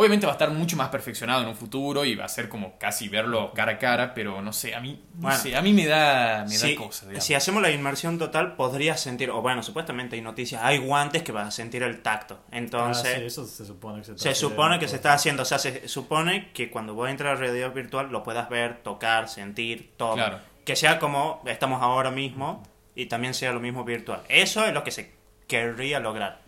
obviamente 0.00 0.26
va 0.26 0.32
a 0.32 0.36
estar 0.36 0.50
mucho 0.50 0.76
más 0.76 0.88
perfeccionado 0.88 1.42
en 1.42 1.48
un 1.48 1.54
futuro 1.54 2.04
y 2.04 2.14
va 2.14 2.24
a 2.24 2.28
ser 2.28 2.48
como 2.48 2.78
casi 2.78 3.08
verlo 3.08 3.52
cara 3.52 3.72
a 3.72 3.78
cara, 3.78 4.14
pero 4.14 4.40
no 4.40 4.52
sé, 4.52 4.74
a 4.74 4.80
mí, 4.80 5.00
no 5.14 5.20
Bueno. 5.22 5.38
sé, 5.38 5.54
a 5.54 5.60
mí 5.62 5.72
me 5.74 5.86
da, 5.86 6.44
me 6.48 6.54
Si, 6.54 6.74
da 6.74 6.80
cosa, 6.82 7.06
digamos. 7.06 7.24
si 7.24 7.34
hacemos 7.34 7.62
la 7.62 7.70
inmersión 7.70 8.18
total, 8.18 8.56
podrías 8.56 8.98
sentir, 9.00 9.30
o 9.30 9.42
bueno, 9.42 9.62
supuestamente 9.62 10.16
hay 10.16 10.22
noticias, 10.22 10.62
hay 10.64 10.78
guantes 10.78 11.22
que 11.22 11.32
vas 11.32 11.48
a 11.48 11.50
sentir 11.50 11.82
el 11.82 12.00
tacto. 12.02 12.40
Entonces, 12.50 13.12
Ah, 13.14 13.18
sí, 13.18 13.24
eso 13.26 13.44
se 13.46 13.64
supone 13.66 13.98
que 14.00 14.04
se 14.06 14.12
está 14.12 14.22
Se 14.22 14.28
haciendo, 14.30 14.48
supone 14.50 14.74
que 14.78 14.86
todo. 14.86 14.90
se 14.90 14.96
está 14.96 15.12
haciendo, 15.12 15.42
o 15.42 15.46
sea, 15.46 15.58
se 15.58 15.86
supone 15.88 16.50
que 16.52 16.70
cuando 16.70 16.94
vos 16.94 17.08
entras 17.10 17.32
a 17.32 17.34
la 17.34 17.40
realidad 17.40 17.72
virtual 17.72 18.10
lo 18.10 18.22
puedas 18.22 18.48
ver, 18.48 18.78
tocar, 18.82 19.28
sentir, 19.28 19.92
todo. 19.96 20.14
Claro. 20.14 20.38
Que 20.64 20.76
sea 20.76 20.98
como 20.98 21.42
estamos 21.46 21.82
ahora 21.82 22.10
mismo 22.10 22.62
y 22.94 23.06
también 23.06 23.34
sea 23.34 23.52
lo 23.52 23.60
mismo 23.60 23.84
virtual. 23.84 24.22
Eso 24.28 24.64
es 24.64 24.72
lo 24.72 24.82
que 24.84 24.90
se 24.90 25.12
querría 25.46 26.00
lograr. 26.00 26.40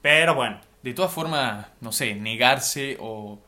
Pero 0.00 0.34
bueno, 0.34 0.58
de 0.82 0.94
todas 0.94 1.12
formas, 1.12 1.66
no 1.80 1.92
sé, 1.92 2.14
negarse 2.14 2.96
o, 3.00 3.38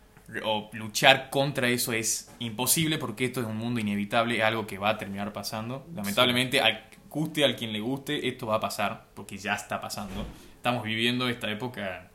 o 0.45 0.70
luchar 0.72 1.30
contra 1.30 1.68
eso 1.68 1.93
es 1.93 2.30
imposible 2.39 2.99
porque 2.99 3.24
esto 3.26 3.41
es 3.41 3.47
un 3.47 3.57
mundo 3.57 3.80
inevitable, 3.80 4.43
algo 4.43 4.66
que 4.66 4.78
va 4.78 4.91
a 4.91 4.99
terminar 4.99 5.32
pasando. 5.32 5.87
Lamentablemente, 5.95 6.61
al 6.61 6.85
guste 7.11 7.45
al 7.45 7.55
quien 7.57 7.72
le 7.72 7.80
guste, 7.80 8.26
esto 8.28 8.47
va 8.47 8.57
a 8.57 8.61
pasar 8.61 9.07
porque 9.14 9.37
ya 9.39 9.55
está 9.55 9.80
pasando. 9.80 10.24
Estamos 10.57 10.82
viviendo 10.82 11.28
esta 11.28 11.51
época 11.51 12.11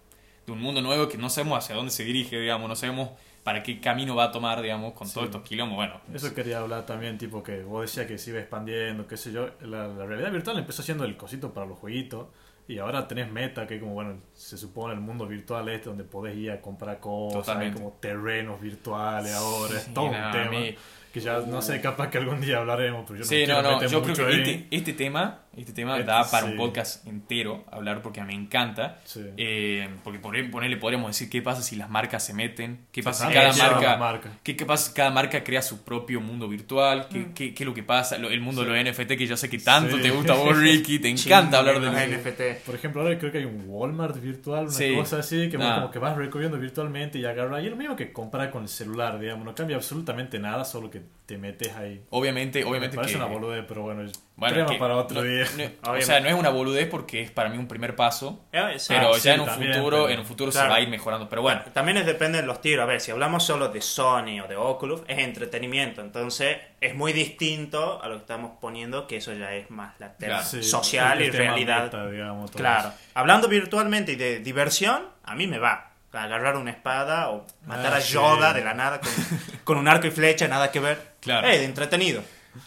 de 0.45 0.51
un 0.51 0.59
mundo 0.59 0.82
nuevo 0.82 1.07
que 1.07 1.17
no 1.17 1.30
sabemos 1.30 1.59
hacia 1.63 1.76
dónde 1.76 1.91
se 1.91 2.03
dirige, 2.03 2.39
digamos, 2.39 2.67
no 2.67 2.76
sabemos 2.76 3.11
para 3.43 3.63
qué 3.63 3.80
camino 3.80 4.15
va 4.15 4.26
a 4.26 4.32
tomar, 4.32 4.61
digamos, 4.61 4.93
con 4.93 5.07
Sí. 5.07 5.13
todos 5.13 5.28
estos 5.28 5.43
quilombos. 5.43 5.78
Bueno, 5.78 6.01
Eso 6.13 6.34
quería 6.34 6.59
hablar 6.59 6.86
también, 6.86 7.17
tipo 7.17 7.41
que 7.41 7.63
vos 7.63 7.84
decías 7.84 8.05
que 8.07 8.17
se 8.17 8.32
iba 8.32 8.39
expandiendo, 8.39 9.07
qué 9.07 9.15
sé 9.15 9.32
yo. 9.32 9.51
La, 9.61 9.88
la 9.88 10.05
realidad 10.05 10.32
virtual 10.32 10.57
empezó 10.57 10.84
siendo 10.84 11.05
el 11.05 11.15
cosito 11.15 11.53
para 11.53 11.65
los 11.65 11.78
jueguitos. 11.80 12.28
Y 12.70 12.78
ahora 12.78 13.07
tenés 13.07 13.32
Meta, 13.32 13.65
que 13.65 13.80
como, 13.80 13.93
bueno, 13.95 14.17
se 14.34 14.55
supone 14.57 14.93
el 14.93 14.99
mundo 14.99 15.26
virtual 15.28 15.67
este, 15.70 15.89
donde 15.89 16.03
podés 16.03 16.38
ir 16.38 16.51
a 16.51 16.61
comprar 16.61 16.99
cosas, 16.99 17.57
hay 17.57 17.72
como 17.72 17.93
terrenos 17.99 18.61
virtuales 18.61 19.34
ahora, 19.34 19.76
es 19.76 19.91
todo 19.93 20.05
un 20.05 20.15
a 20.15 20.32
tema. 20.32 20.51
mí- 20.51 20.76
Que 21.14 21.20
ya, 21.20 21.39
no 21.39 21.62
sé, 21.62 21.82
capaz 21.82 22.10
que 22.10 22.20
algún 22.20 22.39
día 22.39 22.57
hablaremos, 22.60 23.03
pero 23.07 23.16
yo 23.20 23.24
no 23.24 23.30
Sí, 23.30 23.36
quiero 23.38 23.55
no, 23.55 23.62
no, 23.64 23.74
meter 23.78 23.89
yo 23.89 24.01
creo 24.03 24.10
mucho 24.16 24.28
que 24.28 24.32
ahí. 24.34 24.39
este, 24.41 24.68
este 24.76 24.93
tema, 24.93 25.39
este 25.57 25.74
tema 25.74 25.93
Este, 25.97 26.05
da 26.05 26.30
para 26.30 26.45
un 26.45 26.51
sí. 26.51 26.57
podcast 26.57 27.07
entero 27.07 27.66
hablar 27.72 28.03
porque 28.03 28.22
me 28.24 28.34
encanta. 28.36 28.99
Sí. 29.05 29.22
Eh, 29.36 29.89
porque 30.03 30.20
por 30.20 30.34
ponerle 30.51 30.78
podríamos 30.78 31.10
decir 31.10 31.28
qué 31.28 31.41
pasa 31.41 31.64
si 31.64 31.76
las 31.76 31.89
marcas 31.89 32.24
se 32.24 32.36
meten, 32.36 32.86
qué 32.91 33.01
pasa 33.01 33.28
si 33.28 33.34
cada 33.34 33.51
marca, 33.53 33.82
las 33.89 33.99
marcas. 33.99 34.32
qué, 34.43 34.55
qué 34.55 34.66
pasa 34.68 34.89
si 34.89 34.93
cada 34.93 35.10
marca 35.10 35.43
crea 35.43 35.64
su 35.64 35.84
propio 35.84 36.22
mundo 36.22 36.47
virtual, 36.47 37.07
qué, 37.10 37.20
Mm. 37.20 37.34
qué, 37.34 37.53
qué 37.55 37.64
es 37.64 37.68
lo 37.68 37.74
que 37.74 37.82
pasa, 37.84 38.20
Lo- 38.20 38.30
el 38.30 38.41
mundo 38.41 38.62
de 38.64 38.68
los 38.68 38.78
NFT 38.78 39.18
que 39.18 39.26
yo 39.26 39.36
sé 39.36 39.49
que 39.49 39.57
tanto 39.57 39.95
Sí. 39.97 40.03
te 40.03 40.12
gusta 40.12 40.34
a 40.34 40.36
vos, 40.36 40.55
Ricky, 40.62 40.99
te 40.99 41.10
encanta 41.10 41.57
hablar 41.57 41.80
de 41.80 41.88
los 41.88 41.95
NFT. 41.95 42.62
Por 42.66 42.76
ejemplo, 42.76 43.01
ahora 43.01 43.18
creo 43.18 43.32
que 43.32 43.39
hay 43.39 43.45
un 43.45 43.64
Walmart 43.68 44.22
virtual, 44.22 44.66
una 44.66 44.72
Sí. 44.72 44.93
cosa 44.95 45.18
así, 45.20 45.49
que 45.49 45.57
vos 45.57 45.66
Ah. 45.68 45.76
como 45.80 45.91
que 45.91 45.97
vas 45.97 46.16
recorriendo 46.16 46.60
virtualmente 46.60 47.18
y 47.18 47.26
agarras. 47.26 47.64
Y 47.64 47.66
es 47.66 47.72
lo 47.72 47.78
mismo 47.78 47.95
que 47.95 48.14
comprar 48.14 48.51
con 48.51 48.62
el 48.62 48.70
celular, 48.70 49.18
digamos. 49.20 49.43
No 49.43 49.55
cambia 49.55 49.76
absolutamente 49.78 50.38
nada, 50.38 50.64
solo 50.64 50.89
que 50.91 50.99
te 51.26 51.38
metes 51.38 51.76
ahí. 51.76 52.04
Obviamente, 52.10 52.64
obviamente 52.64 52.97
Me 52.97 53.04
parece 53.04 53.20
que... 53.20 53.24
una 53.24 53.32
boludez, 53.32 53.64
pero 53.68 53.84
bueno, 53.84 54.02
es 54.02 54.14
bueno, 54.36 54.56
tema 54.56 54.70
que 54.72 54.78
para 54.80 54.95
otro 54.95 55.22
no- 55.22 55.28
día. 55.28 55.45
no- 55.84 55.91
o 55.91 56.02
sea, 56.02 56.20
no 56.22 56.28
es 56.28 56.34
una 56.34 56.50
boludez 56.50 56.88
porque 56.89 57.22
es 57.22 57.30
para 57.30 57.50
mí 57.50 57.58
un 57.60 57.68
primer 57.68 57.95
paso, 57.95 58.45
Eh, 58.52 58.80
sí. 58.80 58.88
pero 58.95 59.10
Ah, 59.10 59.14
ya 59.14 59.20
sí, 59.20 59.30
en 59.30 59.39
un 59.41 59.45
también, 59.45 59.74
futuro, 59.76 60.10
en 60.10 60.20
un 60.22 60.26
futuro 60.26 60.52
Claro. 60.52 60.66
se 60.66 60.72
va 60.72 60.78
a 60.78 60.82
ir 60.82 60.89
mejorando. 60.89 61.30
Pero 61.30 61.43
bueno, 61.43 61.62
También 61.72 61.97
es 61.97 62.08
depende 62.08 62.41
de 62.41 62.47
los 62.47 62.62
tiros. 62.62 62.82
A 62.82 62.88
ver, 62.88 63.00
si 63.00 63.12
hablamos 63.12 63.43
solo 63.45 63.68
de 63.70 63.80
Sony 63.80 64.39
o 64.43 64.47
de 64.47 64.56
Oculus, 64.56 65.02
es 65.08 65.20
entretenimiento. 65.20 66.02
Entonces, 66.02 66.58
es 66.82 66.95
muy 66.95 67.14
distinto 67.14 68.02
a 68.02 68.08
lo 68.08 68.16
que 68.16 68.22
estamos 68.22 68.54
poniendo, 68.60 69.06
que 69.06 69.18
eso 69.18 69.32
ya 69.34 69.54
es 69.54 69.70
más 69.70 70.00
la 70.00 70.14
tema 70.18 70.38
Claro. 70.38 70.47
Sí, 70.50 70.64
social 70.64 71.22
y 71.22 71.30
realidad. 71.30 71.84
meta, 71.84 72.10
digamos, 72.10 72.50
Claro. 72.50 72.89
eso. 72.89 72.97
Hablando 73.14 73.47
virtualmente 73.47 74.14
y 74.14 74.16
de 74.16 74.39
diversión, 74.39 75.04
a 75.24 75.36
mí 75.36 75.45
me 75.45 75.60
va. 75.60 75.89
Agarrar 76.12 76.57
una 76.57 76.72
espada 76.72 77.30
o 77.30 77.45
matar 77.66 77.93
Ah, 77.93 77.97
a 77.97 78.01
sí. 78.01 78.14
Yoda 78.14 78.53
de 78.53 78.64
la 78.64 78.74
nada 78.74 78.99
con, 78.99 79.10
con 79.64 79.78
un 79.78 79.88
arco 79.88 80.07
y 80.07 80.12
flecha, 80.12 80.47
nada 80.47 80.72
que 80.72 80.80
ver. 80.80 81.14
Claro. 81.20 81.47
De 81.47 81.64
entretenido. 81.64 82.24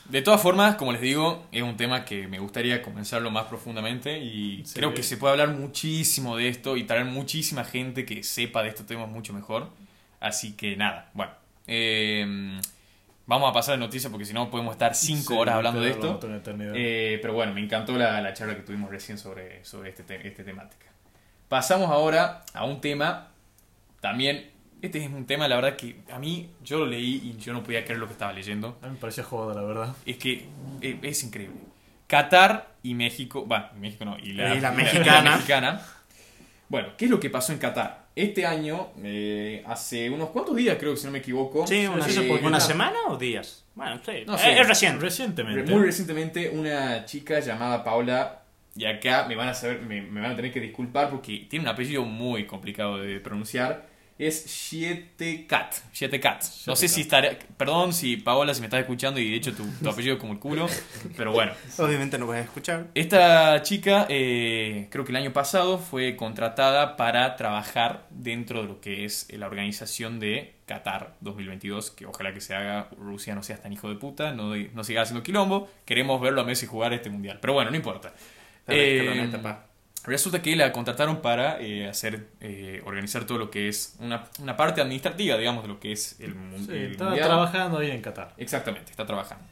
De 0.09 0.23
todas 0.23 0.41
formas, 0.41 0.77
como 0.77 0.93
les 0.93 1.01
digo, 1.01 1.45
es 1.51 1.63
un 1.63 1.77
tema 1.77 2.05
que 2.05 2.29
me 2.29 2.39
gustaría 2.39 2.83
comenzarlo 2.83 3.31
más 3.33 3.47
profundamente 3.47 4.19
y 4.19 4.65
Sí. 4.65 4.75
creo 4.75 4.95
que 4.95 5.03
se 5.03 5.17
puede 5.17 5.33
hablar 5.33 5.49
muchísimo 5.49 6.37
de 6.37 6.49
esto 6.49 6.77
y 6.77 6.85
traer 6.85 7.05
muchísima 7.05 7.65
gente 7.65 8.07
que 8.07 8.23
sepa 8.23 8.63
de 8.63 8.69
estos 8.69 8.87
temas 8.87 9.09
mucho 9.09 9.33
mejor. 9.33 9.71
Así 10.21 10.53
que 10.53 10.77
nada, 10.77 11.11
bueno. 11.15 11.33
Eh, 11.67 12.61
Vamos 13.25 13.49
a 13.49 13.53
pasar 13.53 13.75
a 13.75 13.77
noticias 13.79 14.11
porque 14.11 14.25
si 14.27 14.35
no 14.35 14.51
podemos 14.51 14.73
estar 14.73 14.95
5 14.97 15.23
Sí, 15.29 15.35
horas 15.39 15.55
hablando 15.55 15.81
de 15.81 15.91
esto. 15.91 16.19
Eh, 16.75 17.19
pero 17.23 17.33
bueno, 17.35 17.53
me 17.55 17.61
encantó 17.61 17.97
la, 17.97 18.21
la 18.21 18.35
charla 18.35 18.57
que 18.57 18.63
tuvimos 18.63 18.91
recién 18.91 19.17
sobre, 19.17 19.65
sobre 19.65 19.91
este, 19.91 20.03
te- 20.03 20.27
esta 20.27 20.43
temática. 20.45 20.87
Pasamos 21.49 21.89
ahora 21.91 22.43
a 22.53 22.65
un 22.65 22.81
tema, 22.81 23.29
también, 24.03 24.51
este 24.83 24.99
es 24.99 25.09
un 25.09 25.27
tema, 25.27 25.47
la 25.47 25.55
verdad 25.55 25.77
que 25.77 26.01
a 26.13 26.19
mí, 26.19 26.51
yo 26.65 26.81
lo 26.81 26.87
leí 26.87 27.23
y 27.25 27.41
yo 27.41 27.53
no 27.53 27.63
podía 27.63 27.85
creer 27.85 28.01
lo 28.01 28.07
que 28.07 28.15
estaba 28.15 28.33
leyendo. 28.33 28.77
A 28.83 28.87
mí 28.87 28.95
me 28.95 28.99
parecía 28.99 29.23
joda, 29.23 29.55
la 29.55 29.63
verdad. 29.63 29.95
Es 30.05 30.17
que 30.17 30.45
eh, 30.81 30.99
es 31.03 31.23
increíble. 31.23 31.61
Qatar 32.09 32.75
y 32.83 32.95
México, 32.95 33.47
va, 33.47 33.73
México 33.79 34.05
no, 34.05 34.19
y 34.19 34.33
la, 34.33 34.57
Y 34.57 34.61
la 34.61 34.73
mexicana. 34.73 35.31
mexicana. 35.37 35.87
Bueno, 36.69 36.89
¿qué 36.99 37.05
es 37.05 37.11
lo 37.13 37.21
que 37.21 37.31
pasó 37.31 37.53
en 37.53 37.59
Qatar? 37.61 38.07
Este 38.17 38.45
año, 38.45 38.89
eh, 39.05 39.63
hace 39.69 40.11
unos 40.11 40.31
cuantos 40.31 40.57
días 40.57 40.77
creo 40.81 40.95
que 40.95 40.97
si 40.97 41.07
no 41.07 41.13
me 41.13 41.21
equivoco. 41.21 41.65
Sí, 41.65 41.87
una, 41.87 42.05
eh, 42.05 42.41
¿una 42.43 42.59
semana 42.59 42.99
o 43.07 43.17
días? 43.17 43.65
Bueno, 43.77 44.01
sí. 44.05 44.25
No 44.27 44.35
es, 44.35 44.41
sé. 44.41 44.61
es 44.61 44.67
reciente. 44.67 45.01
Recientemente. 45.01 45.73
Muy 45.73 45.85
recientemente 45.85 46.51
una 46.51 47.05
chica 47.05 47.39
llamada 47.39 47.85
Paula, 47.85 48.43
y 48.75 48.85
acá 48.85 49.27
me 49.29 49.37
van 49.37 49.49
a 49.49 49.55
saber, 49.55 49.83
me, 49.83 50.03
me 50.03 50.21
van 50.21 50.33
a 50.33 50.37
tener 50.37 50.53
que 50.53 50.61
disculpar 50.61 51.11
porque 51.11 51.47
tiene 51.49 51.65
un 51.67 51.69
apellido 51.69 52.05
muy 52.05 52.47
complicado 52.47 52.99
de 52.99 53.21
pronunciar. 53.21 53.92
Es 54.23 54.47
Shietekat. 54.47 55.93
Shietekat. 55.93 56.45
No 56.69 56.77
sé 56.77 56.87
si 56.87 57.01
estaré. 57.01 57.41
Perdón 57.57 57.93
si 57.93 58.17
Paola 58.17 58.55
si 58.55 58.61
me 58.61 58.69
estás 58.69 58.79
escuchando 58.79 59.19
y 59.19 59.29
de 59.29 59.37
hecho 59.37 59.53
tu, 59.53 59.67
tu 59.83 59.91
apellido 59.91 60.15
es 60.15 60.21
como 60.21 60.33
el 60.35 60.39
culo. 60.39 60.69
Pero 61.17 61.33
bueno. 61.33 61.51
Obviamente 61.79 62.19
no 62.19 62.29
vas 62.29 62.39
a 62.39 62.43
escuchar. 62.43 62.87
Esta 62.95 63.61
chica, 63.63 64.07
eh, 64.09 64.87
creo 64.91 65.05
que 65.05 65.11
el 65.11 65.17
año 65.17 65.33
pasado, 65.33 65.79
fue 65.79 66.15
contratada 66.15 66.97
para 66.97 67.35
trabajar 67.35 68.07
dentro 68.11 68.63
de 68.63 68.69
lo 68.69 68.81
que 68.81 69.05
es 69.05 69.27
la 69.33 69.49
organización 69.49 70.21
de 70.21 70.55
Qatar 70.67 71.17
2022, 71.21 71.91
que 71.91 72.07
ojalá 72.07 72.33
que 72.33 72.41
se 72.41 72.55
haga, 72.55 72.91
Rusia 72.97 73.35
no 73.35 73.43
sea 73.43 73.61
tan 73.61 73.73
hijo 73.73 73.89
de 73.89 73.97
puta, 73.97 74.33
no, 74.33 74.55
no 74.55 74.85
siga 74.85 75.03
haciendo 75.03 75.25
quilombo, 75.25 75.69
queremos 75.85 76.21
verlo 76.21 76.43
a 76.43 76.45
Messi 76.45 76.67
jugar 76.67 76.93
este 76.93 77.11
mundial, 77.11 77.39
pero 77.41 77.55
bueno, 77.55 77.73
no 77.73 77.77
importa. 77.77 78.13
Eh. 78.69 79.29
Resulta 80.05 80.43
que 80.43 80.57
la 80.57 80.73
contrataron 80.73 81.23
para 81.23 81.61
eh, 81.61 81.89
hacer, 81.89 82.27
eh, 82.41 82.83
organizar 82.85 83.25
todo 83.25 83.39
lo 83.39 83.51
que 83.51 83.69
es 83.69 83.97
una, 84.01 84.25
una 84.41 84.57
parte 84.57 84.81
administrativa, 84.81 85.37
digamos, 85.39 85.63
de 85.63 85.69
lo 85.69 85.79
que 85.79 85.93
es 85.93 86.19
el, 86.21 86.35
mu- 86.35 86.59
Sí, 86.59 86.73
estaba 86.75 87.11
mundial. 87.11 87.29
trabajando 87.29 87.79
ahí 87.79 87.91
en 87.93 88.03
Qatar. 88.03 88.35
Exactamente, 88.37 88.91
está 88.91 89.07
trabajando. 89.07 89.45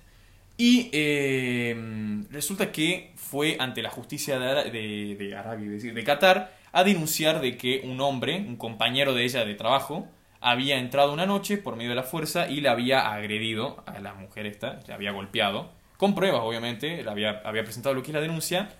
Y 0.57 0.91
eh, 0.93 2.25
resulta 2.31 2.73
que 2.73 3.13
fue 3.17 3.57
ante 3.61 3.81
la 3.81 3.91
justicia 3.91 4.39
de, 4.39 4.71
de, 4.71 5.17
de 5.17 5.37
Arabia, 5.37 5.71
decir, 5.71 5.95
de 5.95 6.05
Qatar, 6.05 6.53
a 6.73 6.85
denunciar 6.85 7.41
de 7.41 7.57
que 7.57 7.83
un 7.85 8.01
hombre, 8.01 8.37
un 8.37 8.57
compañero 8.57 9.15
de 9.15 9.25
ella 9.25 9.45
de 9.45 9.55
trabajo, 9.55 10.09
había 10.41 10.79
entrado 10.79 11.13
una 11.13 11.27
noche 11.27 11.59
por 11.59 11.77
medio 11.77 11.91
de 11.91 11.97
la 11.97 12.03
fuerza 12.03 12.49
y 12.49 12.61
la 12.61 12.73
había 12.73 13.13
agredido 13.13 13.83
a 13.87 14.01
la 14.01 14.15
mujer 14.15 14.47
esta, 14.47 14.81
la 14.89 14.95
había 14.97 15.13
golpeado, 15.13 15.71
con 15.97 16.15
pruebas 16.15 16.41
obviamente, 16.43 17.03
la 17.05 17.13
había, 17.13 17.41
había 17.45 17.63
presentado 17.63 17.95
lo 17.95 18.03
que 18.03 18.09
es 18.11 18.15
la 18.15 18.21
denuncia. 18.21 18.71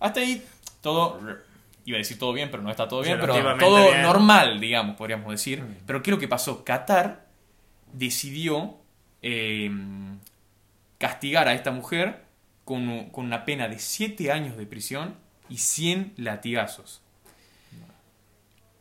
Hasta 0.00 0.20
ahí 0.20 0.42
todo, 0.84 1.18
iba 1.86 1.96
a 1.96 1.98
decir 1.98 2.18
todo 2.18 2.32
bien, 2.34 2.50
pero 2.50 2.62
no 2.62 2.70
está 2.70 2.86
todo 2.86 3.02
bien, 3.02 3.18
pero 3.18 3.34
todo 3.58 3.90
bien. 3.90 4.02
normal, 4.02 4.60
digamos, 4.60 4.96
podríamos 4.96 5.30
decir. 5.32 5.62
Mm. 5.62 5.76
Pero 5.86 6.02
¿qué 6.02 6.10
es 6.10 6.14
lo 6.14 6.20
que 6.20 6.28
pasó? 6.28 6.62
Qatar 6.62 7.26
decidió 7.92 8.76
eh, 9.22 9.70
castigar 10.98 11.48
a 11.48 11.54
esta 11.54 11.70
mujer 11.70 12.24
con, 12.64 13.08
con 13.10 13.24
una 13.24 13.46
pena 13.46 13.66
de 13.66 13.78
7 13.78 14.30
años 14.30 14.58
de 14.58 14.66
prisión 14.66 15.14
y 15.48 15.56
100 15.56 16.12
latigazos. 16.18 17.00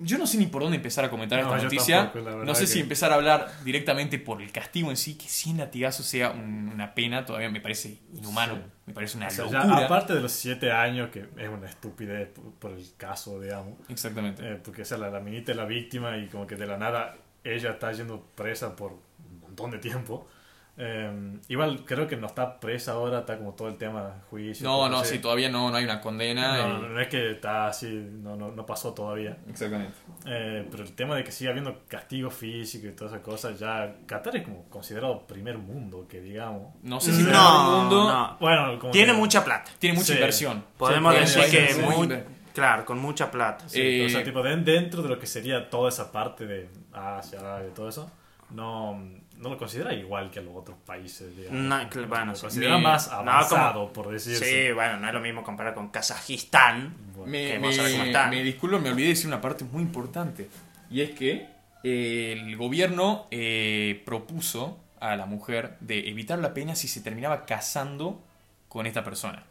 Yo 0.03 0.17
no 0.17 0.27
sé 0.27 0.37
ni 0.37 0.45
por 0.47 0.61
dónde 0.61 0.77
empezar 0.77 1.05
a 1.05 1.09
comentar 1.09 1.41
No, 1.41 1.47
esta 1.55 1.63
noticia. 1.63 2.11
tampoco, 2.11 2.43
no 2.45 2.55
sé 2.55 2.61
que- 2.61 2.67
si 2.67 2.79
empezar 2.79 3.11
a 3.11 3.15
hablar 3.15 3.51
directamente 3.63 4.19
por 4.19 4.41
el 4.41 4.51
castigo 4.51 4.89
en 4.91 4.97
sí, 4.97 5.15
que 5.15 5.27
100 5.27 5.57
latigazos 5.57 6.05
sea 6.05 6.31
un- 6.31 6.69
una 6.73 6.93
pena, 6.93 7.25
todavía 7.25 7.49
me 7.49 7.61
parece 7.61 7.97
inhumano, 8.13 8.55
Sí. 8.55 8.61
me 8.87 8.93
parece 8.93 9.17
una 9.17 9.27
O 9.27 9.31
sea, 9.31 9.45
ya, 9.47 9.63
locura. 9.63 9.85
aparte 9.85 10.13
de 10.13 10.21
los 10.21 10.31
siete 10.31 10.71
años, 10.71 11.09
que 11.09 11.21
es 11.37 11.49
una 11.49 11.67
estupidez 11.69 12.29
por, 12.29 12.51
por 12.53 12.71
el 12.71 12.85
caso, 12.97 13.39
digamos. 13.39 13.73
Exactamente. 13.89 14.43
Eh, 14.53 14.55
porque 14.63 14.81
o 14.81 14.85
sea, 14.85 14.97
la, 14.97 15.09
la 15.09 15.19
minita 15.19 15.51
es 15.51 15.57
la 15.57 15.65
víctima 15.65 16.17
y 16.17 16.27
como 16.27 16.45
que 16.47 16.55
de 16.55 16.65
la 16.67 16.77
nada 16.77 17.15
ella 17.43 17.71
está 17.71 17.91
yendo 17.91 18.25
presa 18.35 18.75
por 18.75 18.91
un 18.93 19.39
montón 19.41 19.71
de 19.71 19.77
tiempo. 19.79 20.27
Eh, 20.75 21.37
igual 21.49 21.85
creo 21.85 22.07
que 22.07 22.17
no 22.17 22.25
está 22.25 22.59
presa 22.59 22.93
ahora, 22.93 23.19
está 23.19 23.37
como 23.37 23.53
todo 23.53 23.67
el 23.67 23.77
tema 23.77 24.05
de 24.05 24.11
juicio. 24.29 24.67
No, 24.67 24.89
no, 24.89 25.03
sí, 25.05 25.19
todavía 25.19 25.47
no, 25.47 25.69
no 25.69 25.77
hay 25.77 25.83
una 25.83 26.01
condena. 26.01 26.65
No, 26.67 26.79
y- 26.87 26.89
no 26.93 26.99
es 26.99 27.07
que 27.09 27.31
está 27.31 27.67
así, 27.67 27.87
no, 27.91 28.35
no, 28.35 28.51
no 28.51 28.65
pasó 28.65 28.91
todavía. 28.91 29.37
Exactamente. 29.47 29.93
Eh, 30.25 30.67
pero 30.71 30.81
el 30.83 30.93
tema 30.93 31.15
de 31.15 31.23
que 31.23 31.31
siga 31.31 31.51
habiendo 31.51 31.81
castigo 31.87 32.31
físico 32.31 32.87
y 32.87 32.91
todas 32.93 33.13
esas 33.13 33.23
cosas, 33.23 33.59
ya 33.59 33.97
Qatar 34.07 34.35
es 34.37 34.43
como 34.43 34.63
considerado 34.69 35.27
primer 35.27 35.59
mundo, 35.59 36.07
que 36.09 36.21
digamos. 36.21 36.73
No 36.81 36.99
sé 36.99 37.13
si 37.13 37.21
No, 37.21 37.29
el 37.29 37.79
mundo 37.81 38.11
no. 38.11 38.37
Bueno, 38.39 38.79
como 38.79 38.91
Tiene 38.91 39.11
que- 39.11 39.17
mucha 39.19 39.43
plata. 39.45 39.69
tiene 39.77 39.95
mucha 39.95 40.07
Sí. 40.07 40.13
inversión. 40.13 40.65
Podemos 40.77 41.13
Sí, 41.13 41.19
decir 41.39 41.51
que 41.59 41.73
sí, 41.73 41.81
muy... 41.81 42.23
Claro, 42.53 42.83
con 42.85 42.99
mucha 42.99 43.29
plata. 43.29 43.67
Sí, 43.69 43.79
Eh, 43.81 44.05
o 44.05 44.09
sea, 44.09 44.23
tipo, 44.23 44.41
de- 44.41 44.55
dentro 44.57 45.01
de 45.03 45.09
lo 45.09 45.19
que 45.19 45.27
sería 45.27 45.69
toda 45.69 45.89
esa 45.89 46.11
parte 46.11 46.45
de 46.47 46.69
Asia, 46.91 47.39
Arabia 47.39 47.67
y 47.69 47.73
todo 47.73 47.89
eso, 47.89 48.11
no, 48.51 48.99
no 49.37 49.49
lo 49.49 49.57
considera 49.57 49.93
igual 49.93 50.31
que 50.31 50.39
a 50.39 50.41
los 50.41 50.55
otros 50.55 50.77
países. 50.85 51.35
Digamos. 51.35 51.59
No, 51.59 52.07
bueno, 52.07 52.33
lo 52.33 52.39
considera 52.39 52.77
más 52.77 53.07
no, 53.09 53.17
avanzado, 53.17 53.91
por 53.91 54.09
decirse. 54.09 54.45
Sí, 54.45 54.71
bueno, 54.73 54.97
no 54.97 55.07
es 55.07 55.13
lo 55.13 55.19
mismo 55.19 55.43
comparar 55.43 55.73
con 55.73 55.89
Kazajistán. 55.89 56.95
Bueno, 57.15 57.31
Me, 57.31 57.51
que 57.51 57.59
me, 57.59 58.29
me 58.29 58.43
disculpo, 58.43 58.79
me 58.79 58.89
olvidé 58.89 59.07
de 59.07 59.13
decir 59.13 59.27
una 59.27 59.41
parte 59.41 59.65
muy 59.65 59.81
importante. 59.81 60.49
Y 60.89 61.01
es 61.01 61.11
que 61.11 61.47
eh, 61.83 62.33
el 62.37 62.55
gobierno 62.55 63.27
eh, 63.31 64.01
propuso 64.05 64.79
a 64.99 65.15
la 65.17 65.25
mujer 65.25 65.75
de 65.81 66.07
evitar 66.09 66.39
la 66.39 66.53
pena 66.53 66.75
si 66.75 66.87
se 66.87 67.01
terminaba 67.01 67.45
casando 67.45 68.23
con 68.69 68.87
esta 68.87 69.03
persona. 69.03 69.43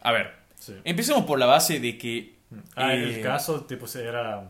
A 0.00 0.12
ver, 0.12 0.32
sí. 0.56 0.74
empecemos 0.84 1.24
por 1.24 1.38
la 1.38 1.46
base 1.46 1.78
de 1.78 1.98
que... 1.98 2.38
Ah, 2.74 2.94
eh, 2.94 3.16
el 3.16 3.22
caso, 3.22 3.64
tipo, 3.64 3.86
era. 3.96 4.48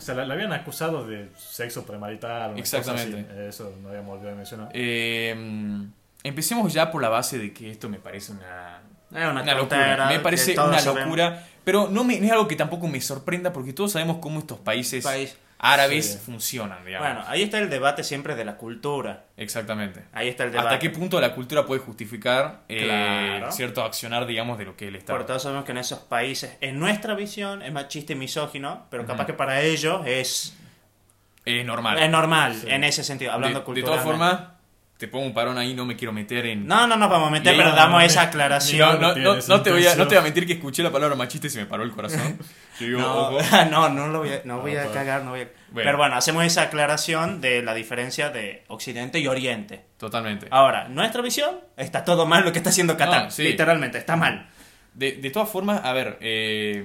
O 0.00 0.02
sea, 0.02 0.14
la, 0.14 0.24
la 0.24 0.32
habían 0.32 0.52
acusado 0.54 1.06
de 1.06 1.28
sexo 1.36 1.84
premarital. 1.84 2.52
una 2.52 2.60
cosa 2.60 2.78
Exactamente. 2.78 3.30
así. 3.30 3.40
Eso 3.48 3.74
no 3.82 3.90
habíamos 3.90 4.14
olvidado 4.14 4.30
de 4.30 4.36
mencionar. 4.36 4.68
eh, 4.72 5.86
empecemos 6.24 6.72
ya 6.72 6.90
por 6.90 7.02
la 7.02 7.10
base 7.10 7.38
de 7.38 7.52
que 7.52 7.70
esto 7.70 7.88
me 7.90 7.98
parece 7.98 8.32
una, 8.32 8.80
una, 9.10 9.54
locura. 9.54 10.06
Me 10.08 10.20
parece 10.20 10.52
una 10.58 10.78
sabemos. 10.78 11.04
locura. 11.04 11.46
Pero 11.64 11.88
no, 11.90 12.02
me, 12.04 12.18
no 12.18 12.24
es 12.26 12.32
algo 12.32 12.48
que 12.48 12.56
tampoco 12.56 12.88
me 12.88 13.00
sorprenda 13.02 13.52
porque 13.52 13.74
todos 13.74 13.92
sabemos 13.92 14.16
cómo 14.20 14.38
estos 14.38 14.58
países 14.58 15.04
País. 15.04 15.36
Árabes 15.62 16.12
Sí. 16.14 16.18
funcionan, 16.18 16.84
digamos. 16.84 17.06
Bueno, 17.06 17.24
ahí 17.28 17.42
está 17.42 17.58
el 17.58 17.68
debate 17.68 18.02
siempre 18.02 18.34
de 18.34 18.44
la 18.44 18.56
cultura. 18.56 19.26
Exactamente. 19.36 20.04
Ahí 20.12 20.28
está 20.28 20.44
el 20.44 20.52
debate. 20.52 20.68
¿Hasta 20.68 20.78
qué 20.80 20.90
punto 20.90 21.20
la 21.20 21.34
cultura 21.34 21.66
puede 21.66 21.80
justificar 21.80 22.60
eh, 22.68 23.42
cierto 23.50 23.84
accionar, 23.84 24.26
digamos, 24.26 24.56
de 24.58 24.64
lo 24.64 24.76
que 24.76 24.88
él 24.88 24.96
está? 24.96 25.12
Porque 25.12 25.26
todos 25.26 25.42
sabemos 25.42 25.64
que 25.64 25.72
en 25.72 25.78
esos 25.78 25.98
países, 26.00 26.56
en 26.60 26.78
nuestra 26.78 27.14
visión, 27.14 27.62
es 27.62 27.72
machista 27.72 28.12
y 28.14 28.16
misógino, 28.16 28.86
pero 28.90 29.04
capaz 29.06 29.26
que 29.26 29.34
para 29.34 29.60
ellos 29.62 30.02
es, 30.06 30.56
Es 31.44 31.64
normal. 31.66 31.98
es 31.98 32.10
normal 32.10 32.54
Sí. 32.54 32.66
en 32.70 32.84
ese 32.84 33.04
sentido, 33.04 33.32
hablando 33.32 33.58
de, 33.58 33.60
de 33.60 33.64
culturalmente. 33.64 34.04
todas 34.04 34.30
formas, 34.38 34.59
te 35.00 35.08
pongo 35.08 35.24
un 35.24 35.32
parón 35.32 35.56
ahí, 35.56 35.72
no 35.72 35.86
me 35.86 35.96
quiero 35.96 36.12
meter 36.12 36.44
en... 36.44 36.66
No, 36.66 36.86
no 36.86 36.94
nos 36.94 37.08
vamos 37.08 37.28
a 37.28 37.30
meter, 37.30 37.56
pero 37.56 37.72
damos 37.72 38.00
no, 38.00 38.06
esa 38.06 38.20
aclaración. 38.20 39.00
no, 39.00 39.14
no, 39.14 39.34
no 39.34 39.62
te 39.62 39.70
voy 39.72 39.86
a, 39.86 39.94
no 39.96 40.06
te 40.06 40.14
voy 40.14 40.18
a 40.18 40.20
mentir 40.20 40.46
que 40.46 40.52
escuché 40.52 40.82
la 40.82 40.92
palabra 40.92 41.16
machista 41.16 41.46
y 41.46 41.50
se 41.50 41.60
me 41.60 41.64
paró 41.64 41.84
el 41.84 41.90
corazón. 41.90 42.38
Yo 42.78 42.86
digo, 42.86 43.00
No, 43.00 43.28
ojo. 43.28 43.40
no, 43.70 43.88
no, 43.88 44.08
lo 44.08 44.18
voy 44.18 44.28
a, 44.28 44.42
no 44.44 44.60
voy 44.60 44.76
a 44.76 44.92
cagar, 44.92 45.24
no 45.24 45.30
voy 45.30 45.40
a... 45.40 45.44
Bueno. 45.70 45.88
Pero 45.88 45.96
bueno, 45.96 46.16
hacemos 46.16 46.44
esa 46.44 46.62
aclaración 46.62 47.40
de 47.40 47.62
la 47.62 47.72
diferencia 47.72 48.28
de 48.28 48.62
Occidente 48.68 49.20
y 49.20 49.26
Oriente. 49.26 49.86
Totalmente. 49.96 50.48
Ahora, 50.50 50.88
nuestra 50.88 51.22
visión, 51.22 51.60
está 51.78 52.04
todo 52.04 52.26
mal 52.26 52.44
lo 52.44 52.52
que 52.52 52.58
está 52.58 52.68
haciendo 52.68 52.98
Qatar. 52.98 53.32
Sí. 53.32 53.44
Literalmente, 53.44 53.96
está 53.96 54.16
mal. 54.16 54.50
De, 54.92 55.12
de 55.12 55.30
todas 55.30 55.48
formas, 55.48 55.80
a 55.82 55.94
ver, 55.94 56.18
eh, 56.20 56.84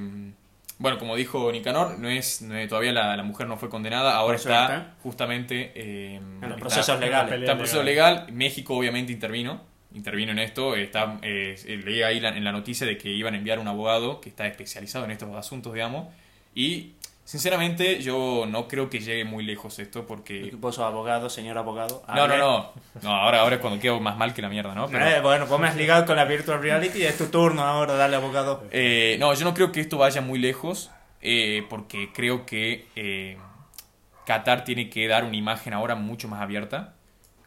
bueno, 0.77 0.97
como 0.97 1.15
dijo 1.15 1.51
Nicanor, 1.51 1.97
no 1.99 2.09
es, 2.09 2.41
no 2.41 2.55
es- 2.55 2.67
todavía 2.67 2.91
la, 2.91 3.15
la 3.15 3.23
mujer 3.23 3.47
no 3.47 3.57
fue 3.57 3.69
condenada, 3.69 4.15
ahora 4.15 4.35
está 4.35 4.95
justamente 5.03 5.71
eh, 5.75 6.15
En 6.15 6.41
los 6.41 6.49
está- 6.51 6.55
procesos 6.59 6.99
legales. 6.99 7.29
pelea 7.31 7.43
Está 7.45 7.51
en 7.53 7.57
proceso 7.57 7.83
legal. 7.83 8.27
México 8.31 8.75
obviamente 8.77 9.11
intervino. 9.13 9.61
Intervino 9.93 10.33
en 10.33 10.39
esto. 10.39 10.75
Está, 10.75 11.19
eh, 11.21 11.55
leí 11.85 12.01
ahí 12.01 12.19
la- 12.19 12.35
en 12.35 12.43
la 12.43 12.51
noticia 12.51 12.85
de 12.85 12.97
que 12.97 13.09
iban 13.09 13.33
a 13.33 13.37
enviar 13.37 13.59
un 13.59 13.67
abogado 13.69 14.19
que 14.19 14.27
está 14.27 14.45
especializado 14.47 15.05
en 15.05 15.11
estos 15.11 15.33
asuntos, 15.35 15.73
digamos. 15.73 16.07
Y 16.53 16.94
sinceramente 17.25 18.01
yo 18.01 18.45
no 18.47 18.67
creo 18.69 18.89
que 18.89 18.99
llegue 18.99 19.25
muy 19.25 19.43
lejos 19.43 19.77
esto 19.79 20.05
porque... 20.07 20.51
Vos 20.57 20.75
sos 20.75 20.85
abogado, 20.85 21.29
señor 21.29 21.57
abogado. 21.57 22.03
No, 22.07 22.27
no, 22.27 22.37
no. 22.37 22.71
No, 23.01 23.09
ahora, 23.13 23.41
ahora 23.41 23.55
es 23.55 23.61
cuando 23.61 23.79
quedo 23.81 23.99
más 23.99 24.15
mal 24.15 24.33
que 24.33 24.41
la 24.41 24.47
mierda, 24.49 24.73
¿no? 24.73 24.87
Pero- 24.87 25.05
Eh, 25.05 25.19
bueno, 25.21 25.45
vos 25.47 25.59
me 25.59 25.67
has 25.67 25.75
ligado 25.75 26.05
con 26.05 26.15
la 26.15 26.23
virtual 26.25 26.61
reality, 26.61 27.03
es 27.03 27.17
tu 27.17 27.25
turno 27.25 27.63
ahora, 27.63 27.95
dale 27.95 28.15
abogado. 28.15 28.63
Eh, 28.71 29.17
no, 29.19 29.33
yo 29.33 29.43
no 29.43 29.53
creo 29.53 29.71
que 29.73 29.81
esto 29.81 29.97
vaya 29.97 30.21
muy 30.21 30.39
lejos, 30.39 30.91
eh, 31.21 31.65
porque 31.69 32.11
creo 32.13 32.45
que 32.45 32.87
eh, 32.95 33.37
Qatar 34.25 34.63
tiene 34.63 34.89
que 34.89 35.07
dar 35.07 35.23
una 35.25 35.35
imagen 35.35 35.73
ahora 35.73 35.95
mucho 35.95 36.27
más 36.27 36.41
abierta, 36.41 36.93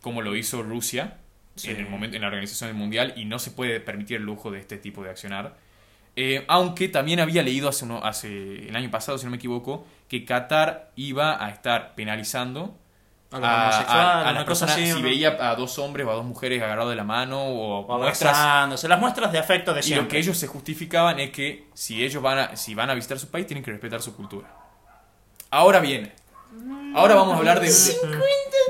como 0.03 0.21
lo 0.23 0.37
hizo 0.37 0.63
Rusia 0.63 1.19
Sí. 1.55 1.71
en 1.71 1.79
el 1.79 1.89
momento 1.89 2.15
en 2.15 2.23
la 2.23 2.29
organización 2.29 2.69
del 2.71 2.77
mundial, 2.77 3.15
y 3.17 3.25
no 3.25 3.41
se 3.41 3.51
puede 3.51 3.81
permitir 3.81 4.19
el 4.19 4.23
lujo 4.23 4.53
de 4.53 4.61
este 4.61 4.77
tipo 4.77 5.03
de 5.03 5.11
accionar. 5.11 5.57
Eh, 6.21 6.45
aunque 6.49 6.89
también 6.89 7.21
había 7.21 7.45
leído 7.45 7.69
hace, 7.69 7.85
uno, 7.85 8.01
hace 8.03 8.69
el 8.69 8.75
año 8.75 8.91
pasado, 8.91 9.19
si 9.19 9.25
no 9.25 9.31
me 9.31 9.37
equivoco, 9.37 9.87
que 10.09 10.25
Qatar 10.25 10.91
iba 10.97 11.45
a 11.45 11.49
estar 11.51 11.95
penalizando 11.95 12.77
A 13.31 13.39
los 13.39 13.49
a, 13.49 13.55
homosexuales, 13.63 14.05
a- 14.05 14.19
a 14.19 14.23
una 14.23 14.33
las 14.33 14.45
cosa 14.45 14.67
personas, 14.67 14.75
así, 14.89 14.97
si 14.97 15.03
¿no? 15.03 15.09
veía 15.09 15.51
a 15.51 15.55
dos 15.55 15.79
hombres 15.79 16.05
o 16.07 16.11
a 16.11 16.15
dos 16.15 16.25
mujeres 16.25 16.61
agarrados 16.61 16.91
de 16.91 16.97
la 16.97 17.05
mano 17.05 17.41
o, 17.45 17.87
O 17.87 17.99
muestras 17.99 18.37
las 18.83 18.99
muestras 18.99 19.31
de 19.31 19.39
afecto 19.39 19.73
de 19.75 19.79
y 19.79 19.83
siempre. 19.85 20.03
lo 20.05 20.09
que 20.09 20.19
ellos 20.19 20.37
se 20.37 20.49
justificaban 20.49 21.21
es 21.21 21.31
que 21.31 21.69
si 21.73 22.03
ellos 22.03 22.21
van 22.21 22.39
a, 22.39 22.57
si 22.57 22.75
van 22.75 22.91
a 22.91 22.95
visitar 22.95 23.17
su 23.21 23.29
país 23.31 23.47
tienen 23.47 23.63
que 23.63 23.71
respetar 23.71 24.03
su 24.03 24.17
cultura. 24.17 24.49
Ahora 25.51 25.79
bien, 25.79 26.13
ahora 26.97 27.15
vamos 27.15 27.35
a 27.35 27.37
hablar 27.39 27.61
de... 27.61 27.69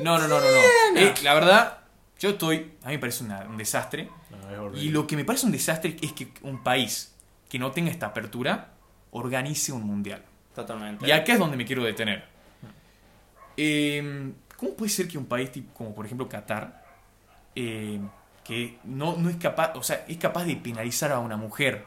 No, 0.02 0.18
no, 0.18 0.28
no, 0.28 0.38
no, 0.38 0.46
no. 0.46 1.00
Eh, 1.00 1.14
la 1.22 1.32
verdad, 1.34 1.78
yo 2.20 2.30
estoy... 2.30 2.72
A 2.84 2.88
mí 2.88 2.92
me 2.94 2.98
parece 2.98 3.24
una- 3.24 3.46
un 3.48 3.56
desastre. 3.56 4.10
No. 4.30 4.76
Y 4.76 4.90
lo 4.90 5.06
que 5.06 5.16
me 5.16 5.24
parece 5.24 5.46
un 5.46 5.52
desastre 5.52 5.96
es 6.02 6.12
que 6.12 6.28
un 6.42 6.62
país 6.62 7.14
que 7.48 7.58
no 7.58 7.70
tenga 7.70 7.90
esta 7.90 8.06
apertura 8.06 8.72
organice 9.10 9.72
un 9.72 9.84
mundial. 9.84 10.22
Totalmente. 10.54 11.06
Y 11.06 11.10
acá 11.10 11.32
es 11.34 11.38
donde 11.38 11.56
me 11.56 11.64
quiero 11.64 11.82
detener. 11.84 12.24
Eh, 13.56 14.32
¿Cómo 14.56 14.74
puede 14.74 14.90
ser 14.90 15.08
que 15.08 15.18
un 15.18 15.26
país 15.26 15.52
tipo, 15.52 15.72
como 15.72 15.94
por 15.94 16.04
ejemplo 16.04 16.28
Qatar, 16.28 16.84
eh, 17.54 18.00
que 18.44 18.78
no, 18.84 19.16
no 19.16 19.30
es 19.30 19.36
capaz, 19.36 19.72
o 19.76 19.82
sea, 19.82 20.04
es 20.08 20.16
capaz 20.16 20.44
de 20.44 20.56
penalizar 20.56 21.12
a 21.12 21.18
una 21.20 21.36
mujer 21.36 21.84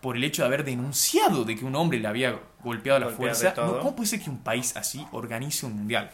por 0.00 0.16
el 0.16 0.24
hecho 0.24 0.42
de 0.42 0.46
haber 0.46 0.64
denunciado 0.64 1.44
de 1.44 1.56
que 1.56 1.64
un 1.64 1.76
hombre 1.76 1.98
le 1.98 2.08
había 2.08 2.38
golpeado 2.62 2.96
a 2.96 3.10
la 3.10 3.14
fuerza? 3.14 3.52
No, 3.56 3.78
¿Cómo 3.78 3.96
puede 3.96 4.08
ser 4.08 4.20
que 4.20 4.30
un 4.30 4.38
país 4.38 4.76
así 4.76 5.06
organice 5.12 5.66
un 5.66 5.76
mundial? 5.76 6.10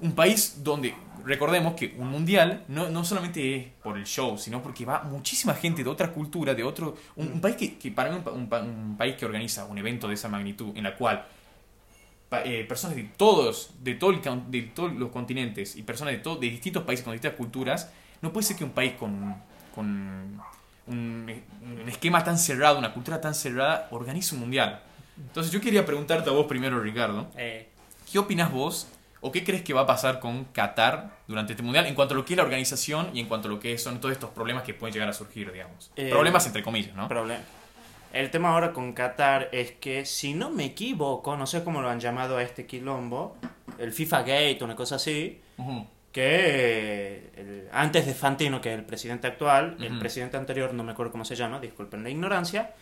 Un 0.00 0.12
país 0.12 0.62
donde, 0.62 0.94
recordemos 1.28 1.74
que 1.74 1.94
un 1.98 2.08
mundial 2.08 2.64
no, 2.68 2.88
no 2.88 3.04
solamente 3.04 3.56
es 3.56 3.66
por 3.82 3.96
el 3.96 4.04
show, 4.04 4.36
sino 4.38 4.62
porque 4.62 4.84
va 4.84 5.02
muchísima 5.02 5.54
gente 5.54 5.84
de 5.84 5.90
otra 5.90 6.10
cultura, 6.12 6.54
de 6.54 6.64
otro... 6.64 6.96
Un, 7.16 7.32
un 7.34 7.40
país 7.40 7.56
que, 7.56 7.76
que 7.78 7.90
para 7.92 8.10
mí 8.10 8.20
un, 8.24 8.32
un 8.32 8.48
un 8.52 8.96
país 8.96 9.14
que 9.16 9.24
organiza 9.26 9.64
un 9.66 9.78
evento 9.78 10.08
de 10.08 10.14
esa 10.14 10.28
magnitud, 10.28 10.76
en 10.76 10.82
la 10.84 10.96
cual 10.96 11.24
eh, 12.44 12.64
personas 12.68 12.96
de 12.96 13.04
todos, 13.04 13.70
de, 13.80 13.94
todo 13.94 14.10
el 14.10 14.20
de 14.50 14.62
todos 14.62 14.92
los 14.92 15.10
continentes 15.10 15.76
y 15.76 15.82
personas 15.82 16.14
de, 16.14 16.18
to- 16.18 16.36
de 16.36 16.50
distintos 16.50 16.82
países 16.82 17.04
con 17.04 17.12
distintas 17.12 17.36
culturas, 17.38 17.90
no 18.20 18.32
puede 18.32 18.46
ser 18.46 18.56
que 18.56 18.64
un 18.64 18.70
país 18.72 18.92
con, 18.98 19.36
con 19.74 20.40
un, 20.86 21.42
un 21.62 21.88
esquema 21.88 22.22
tan 22.24 22.36
cerrado, 22.38 22.78
una 22.78 22.92
cultura 22.92 23.20
tan 23.20 23.34
cerrada, 23.34 23.88
organice 23.90 24.34
un 24.34 24.40
mundial. 24.42 24.82
Entonces 25.16 25.52
yo 25.52 25.60
quería 25.60 25.84
preguntarte 25.84 26.28
a 26.30 26.32
vos 26.32 26.46
primero, 26.46 26.80
Ricardo, 26.80 27.28
Eh, 27.36 27.68
¿qué 28.10 28.18
opinas 28.18 28.50
vos 28.52 28.88
o 29.20 29.32
qué 29.32 29.42
crees 29.44 29.62
que 29.62 29.74
va 29.74 29.82
a 29.82 29.86
pasar 29.86 30.20
con 30.20 30.44
Qatar 30.46 31.10
durante 31.26 31.52
este 31.54 31.62
mundial 31.62 31.86
en 31.86 31.94
cuanto 31.94 32.14
a 32.14 32.16
lo 32.16 32.24
que 32.24 32.34
es 32.34 32.36
la 32.36 32.42
organización 32.44 33.10
y 33.14 33.20
en 33.20 33.26
cuanto 33.26 33.48
a 33.48 33.50
lo 33.50 33.58
que 33.58 33.76
son 33.78 34.00
todos 34.00 34.12
estos 34.12 34.30
problemas 34.30 34.62
que 34.62 34.74
pueden 34.74 34.92
llegar 34.94 35.08
a 35.08 35.12
surgir, 35.12 35.52
digamos? 35.52 35.90
Eh, 35.96 36.10
problemas 36.10 36.46
entre 36.46 36.62
comillas, 36.62 36.94
¿no? 36.94 37.08
problema. 37.08 37.40
El 38.12 38.30
tema 38.30 38.50
ahora 38.54 38.72
con 38.72 38.94
Qatar 38.94 39.50
es 39.52 39.72
que, 39.72 40.06
si 40.06 40.32
no 40.32 40.48
me 40.48 40.64
equivoco, 40.64 41.36
no 41.36 41.46
sé 41.46 41.62
cómo 41.62 41.82
lo 41.82 41.90
han 41.90 42.00
llamado 42.00 42.38
a 42.38 42.42
este 42.42 42.64
quilombo, 42.64 43.36
el 43.78 43.92
FIFA 43.92 44.20
Gate, 44.22 44.58
una 44.62 44.74
cosa 44.76 44.94
así, 44.96 45.40
que 46.12 47.30
el- 47.36 47.68
antes 47.72 48.06
de 48.06 48.14
Fantino, 48.14 48.60
que 48.60 48.72
es 48.72 48.78
el 48.78 48.84
presidente 48.84 49.26
actual, 49.26 49.76
el 49.80 49.98
presidente 49.98 50.36
anterior, 50.36 50.72
no 50.74 50.82
me 50.84 50.92
acuerdo 50.92 51.12
cómo 51.12 51.24
se 51.24 51.36
llama, 51.36 51.60
disculpen 51.60 52.02
la 52.02 52.10
ignorancia, 52.10 52.72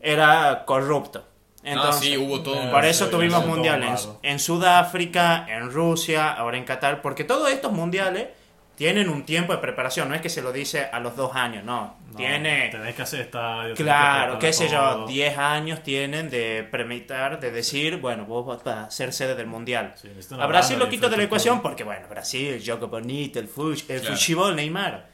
era 0.00 0.64
corrupto. 0.66 1.26
Ah, 1.64 1.92
sí, 1.92 2.16
hubo 2.16 2.40
todo 2.42 2.58
un- 2.60 2.70
Por 2.70 2.84
eso 2.84 3.08
tuvimos 3.08 3.46
mundiales 3.46 4.08
en 4.22 4.38
Sudáfrica, 4.38 5.46
en 5.48 5.70
Rusia, 5.70 6.32
ahora 6.32 6.56
en 6.56 6.64
Qatar, 6.64 7.02
porque 7.02 7.24
todos 7.24 7.50
estos 7.50 7.70
mundiales 7.72 8.28
tienen 8.76 9.10
un 9.10 9.24
tiempo 9.26 9.52
de 9.52 9.58
preparación, 9.58 10.08
no 10.08 10.14
es 10.14 10.22
que 10.22 10.30
se 10.30 10.40
lo 10.40 10.52
dice 10.52 10.88
a 10.90 11.00
los 11.00 11.14
dos 11.14 11.36
años, 11.36 11.62
no, 11.64 11.98
No, 12.12 12.16
tiene... 12.16 12.70
Tenés 12.70 12.94
que 12.94 13.02
hacer 13.02 13.20
estadio. 13.20 13.74
Claro, 13.74 14.38
qué 14.38 14.54
sé 14.54 14.68
yo, 14.68 14.78
todo. 14.80 15.06
10 15.06 15.36
años 15.36 15.82
tienen 15.82 16.30
de 16.30 16.66
permitir, 16.70 17.38
de 17.38 17.50
decir, 17.50 17.98
bueno, 17.98 18.24
vos 18.24 18.46
vas 18.64 18.66
a 18.66 18.90
ser 18.90 19.12
sede 19.12 19.34
del 19.34 19.46
mundial. 19.48 19.92
Sí, 20.00 20.08
a 20.38 20.46
Brasil 20.46 20.78
lo 20.78 20.88
quito 20.88 21.10
de 21.10 21.18
la 21.18 21.24
ecuación 21.24 21.60
porque, 21.60 21.84
bueno, 21.84 22.06
Brasil, 22.08 22.54
el 22.54 22.64
juego 22.64 22.88
bonito, 22.88 23.38
el, 23.38 23.48
fuch, 23.48 23.84
el 23.90 24.00
Claro. 24.00 24.16
fútbol, 24.16 24.56
Neymar. 24.56 25.08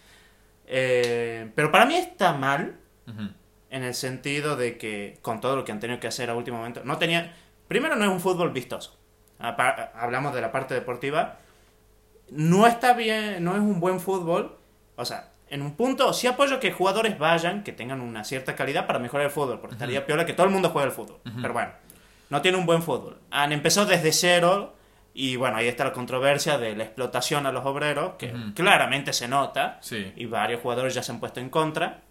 Eh, 0.69 1.51
pero 1.55 1.71
para 1.73 1.87
mí 1.87 1.97
está 1.97 2.33
mal 2.33 2.77
Ujú. 3.09 3.31
En 3.71 3.83
el 3.85 3.95
sentido 3.95 4.57
de 4.57 4.79
que 4.79 5.19
con 5.23 5.41
todo 5.41 5.57
lo 5.57 5.65
que 5.65 5.73
han 5.73 5.81
tenido 5.81 5.99
que 6.01 6.07
hacer 6.07 6.31
a 6.31 6.35
último 6.35 6.59
momento, 6.59 6.83
no 6.85 6.99
tenía... 6.99 7.35
Primero 7.69 7.97
no 7.97 8.05
es 8.05 8.11
un 8.11 8.21
fútbol 8.21 8.51
vistoso. 8.53 8.97
Apa- 9.39 9.91
Hablamos 9.95 10.35
de 10.35 10.41
la 10.41 10.53
parte 10.53 10.75
deportiva. 10.75 11.39
No 12.31 12.67
está 12.67 12.93
bien, 12.95 13.43
no 13.45 13.53
es 13.55 13.61
un 13.61 13.81
buen 13.81 14.01
fútbol. 14.01 14.57
O 14.97 15.05
sea, 15.05 15.31
en 15.49 15.63
un 15.63 15.75
punto 15.77 16.13
sí 16.13 16.27
apoyo 16.27 16.59
que 16.61 16.73
jugadores 16.73 17.19
vayan, 17.19 17.63
que 17.63 17.73
tengan 17.73 18.01
una 18.01 18.25
cierta 18.25 18.55
calidad 18.57 18.87
para 18.87 18.99
mejorar 18.99 19.27
el 19.27 19.33
fútbol, 19.33 19.61
porque 19.61 19.75
estaría 19.75 20.07
peor 20.07 20.25
que 20.27 20.33
todo 20.33 20.47
el 20.47 20.53
mundo 20.53 20.71
juegue 20.71 20.89
el 20.89 20.95
fútbol. 20.95 21.19
Pero 21.41 21.53
bueno, 21.53 21.71
no 22.31 22.43
tiene 22.43 22.59
un 22.59 22.67
buen 22.67 22.83
fútbol. 22.83 23.19
Han 23.31 23.53
empezado 23.53 23.87
desde 23.87 24.13
cero 24.13 24.75
y 25.15 25.37
bueno, 25.37 25.57
ahí 25.57 25.67
está 25.69 25.85
la 25.85 25.93
controversia 25.93 26.59
de 26.59 26.77
la 26.77 26.85
explotación 26.85 27.47
a 27.47 27.53
los 27.53 27.65
obreros, 27.65 28.15
que 28.19 28.33
Ujú. 28.33 28.55
claramente 28.55 29.13
se 29.13 29.29
nota 29.29 29.79
Sí. 29.81 30.13
y 30.17 30.27
varios 30.27 30.61
jugadores 30.61 30.95
ya 30.95 31.03
se 31.03 31.13
han 31.13 31.21
puesto 31.21 31.41
en 31.41 31.49
contra. 31.51 32.03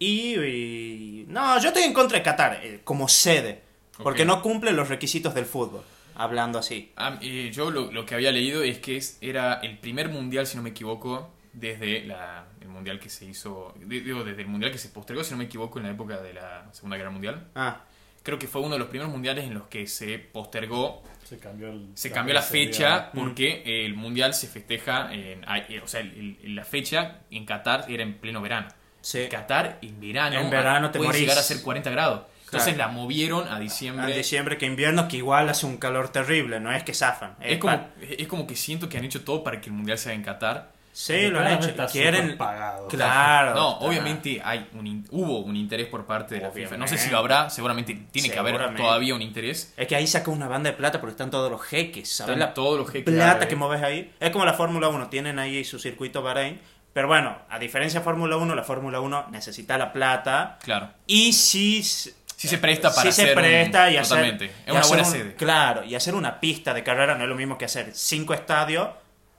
Y, 0.00 0.34
y- 0.40 1.24
no, 1.28 1.60
yo 1.60 1.68
estoy 1.68 1.82
en 1.84 1.92
contra 1.92 2.16
de 2.18 2.24
Qatar 2.24 2.60
eh, 2.64 2.80
como 2.84 3.06
sede, 3.06 3.60
porque 4.02 4.22
Ok. 4.22 4.28
no 4.28 4.42
cumple 4.42 4.72
los 4.72 4.88
requisitos 4.88 5.34
del 5.34 5.44
fútbol, 5.44 5.82
hablando 6.14 6.58
así. 6.58 6.90
Ah, 6.96 7.18
eh, 7.20 7.50
yo 7.52 7.70
lo, 7.70 7.92
lo 7.92 8.06
que 8.06 8.14
había 8.14 8.32
leído 8.32 8.62
es 8.62 8.78
que 8.78 8.96
es- 8.96 9.18
era 9.20 9.60
el 9.60 9.76
primer 9.78 10.08
mundial, 10.08 10.46
si 10.46 10.56
no 10.56 10.62
me 10.62 10.70
equivoco, 10.70 11.30
desde 11.52 12.04
la- 12.06 12.46
el 12.62 12.68
mundial 12.68 12.98
que 12.98 13.10
se 13.10 13.26
hizo, 13.26 13.74
digo, 13.84 14.24
desde 14.24 14.40
el 14.40 14.48
mundial 14.48 14.72
que 14.72 14.78
se 14.78 14.88
postergó, 14.88 15.22
si 15.22 15.32
no 15.32 15.36
me 15.36 15.44
equivoco, 15.44 15.78
en 15.78 15.84
la 15.84 15.90
época 15.90 16.18
de 16.22 16.32
la 16.32 16.66
Segunda 16.72 16.96
Guerra 16.96 17.10
Mundial. 17.10 17.48
Ah, 17.54 17.84
Creo 18.22 18.38
que 18.38 18.46
fue 18.46 18.60
uno 18.60 18.74
de 18.74 18.78
los 18.78 18.88
primeros 18.88 19.10
mundiales 19.10 19.44
en 19.46 19.54
los 19.54 19.62
que 19.68 19.86
se 19.86 20.18
postergó, 20.18 21.02
Se 21.24 21.38
cambió, 21.38 21.68
el, 21.70 21.88
se 21.94 22.10
cambió 22.10 22.34
la 22.34 22.42
fecha 22.42 23.08
Mm. 23.14 23.18
porque 23.18 23.62
el 23.86 23.94
mundial 23.94 24.34
se 24.34 24.46
festeja, 24.46 25.10
en, 25.14 25.42
eh, 25.70 25.80
o 25.82 25.86
sea, 25.88 26.00
el- 26.00 26.36
el- 26.42 26.54
la 26.54 26.64
fecha 26.64 27.20
en 27.30 27.46
Qatar 27.46 27.86
era 27.90 28.02
en 28.02 28.18
pleno 28.18 28.42
verano. 28.42 28.68
Sí. 29.00 29.28
Qatar 29.30 29.78
en 29.82 30.00
verano, 30.00 30.38
En 30.40 30.50
verano 30.50 30.90
te 30.90 30.98
puede 30.98 31.08
morís. 31.08 31.22
llegar 31.22 31.38
a 31.38 31.42
ser 31.42 31.62
40 31.62 31.90
grados. 31.90 32.22
Entonces 32.46 32.74
Claro. 32.74 32.90
la 32.92 32.98
movieron 32.98 33.46
a 33.48 33.60
diciembre. 33.60 34.10
En 34.10 34.16
diciembre 34.16 34.58
que 34.58 34.66
invierno, 34.66 35.06
que 35.06 35.18
igual 35.18 35.48
hace 35.48 35.66
un 35.66 35.76
calor 35.76 36.08
terrible, 36.08 36.58
no 36.58 36.72
es 36.72 36.82
que 36.82 36.94
zafan. 36.94 37.36
Es 37.40 37.58
pa- 37.58 37.60
como, 37.60 37.88
es 38.18 38.26
como 38.28 38.46
que 38.46 38.56
siento 38.56 38.88
que 38.88 38.98
han 38.98 39.04
hecho 39.04 39.22
todo 39.22 39.44
para 39.44 39.60
que 39.60 39.70
el 39.70 39.76
mundial 39.76 39.98
sea 39.98 40.12
en 40.14 40.22
Qatar. 40.24 40.72
Sí, 40.92 41.28
lo 41.28 41.38
han 41.38 41.52
hecho. 41.52 41.72
Quieren... 41.92 42.36
pagado. 42.36 42.88
Claro. 42.88 43.54
No, 43.54 43.72
está- 43.74 43.84
obviamente 43.86 44.42
hay 44.44 44.68
un 44.74 44.84
in- 44.88 45.06
hubo 45.12 45.38
un 45.38 45.54
interés 45.54 45.86
por 45.86 46.04
parte 46.04 46.34
de 46.34 46.40
la 46.40 46.50
FIFA. 46.50 46.76
No 46.76 46.88
sé 46.88 46.98
si 46.98 47.08
lo 47.10 47.18
habrá, 47.18 47.48
seguramente 47.50 47.96
tiene 48.10 48.28
que 48.28 48.38
haber 48.40 48.74
todavía 48.74 49.14
un 49.14 49.22
interés. 49.22 49.72
Es 49.76 49.86
que 49.86 49.94
ahí 49.94 50.08
saca 50.08 50.32
una 50.32 50.48
banda 50.48 50.70
de 50.72 50.76
plata 50.76 51.00
porque 51.00 51.12
están 51.12 51.30
todos 51.30 51.48
los 51.52 51.62
jeques, 51.62 52.08
¿sabes? 52.12 52.32
Están 52.34 52.40
La 52.48 52.52
todos 52.52 52.76
los 52.76 52.90
jeques 52.90 53.14
plata 53.14 53.46
que 53.46 53.54
mueves 53.54 53.80
ahí. 53.84 54.12
Es 54.18 54.30
como 54.30 54.44
la 54.44 54.54
Fórmula 54.54 54.88
1, 54.88 55.08
tienen 55.08 55.38
ahí 55.38 55.64
su 55.64 55.78
circuito 55.78 56.20
Bahrein. 56.22 56.60
Pero 56.92 57.06
bueno, 57.08 57.36
a 57.48 57.58
diferencia 57.58 58.00
de 58.00 58.04
Fórmula 58.04 58.36
1, 58.36 58.54
la 58.54 58.64
Fórmula 58.64 59.00
1 59.00 59.28
necesita 59.30 59.78
la 59.78 59.92
plata. 59.92 60.58
Claro. 60.62 60.90
Y 61.06 61.32
si, 61.32 61.82
Sí 61.82 62.48
se 62.48 62.58
presta 62.58 62.88
para 62.92 63.02
si 63.10 63.12
se 63.12 63.22
hacer 63.24 63.36
un- 63.36 63.42
presta 63.44 63.90
y 63.90 63.96
hacer, 63.96 64.08
Totalmente. 64.08 64.44
Es 64.46 64.52
y 64.66 64.70
una 64.70 64.80
buena 64.86 65.02
un- 65.04 65.10
sede. 65.12 65.34
Claro, 65.36 65.84
y 65.84 65.94
hacer 65.94 66.14
una 66.14 66.40
pista 66.40 66.72
de 66.74 66.82
carrera 66.82 67.14
no 67.14 67.24
es 67.24 67.28
lo 67.28 67.36
mismo 67.36 67.56
que 67.58 67.66
hacer 67.66 67.90
cinco 67.92 68.32
estadios 68.34 68.88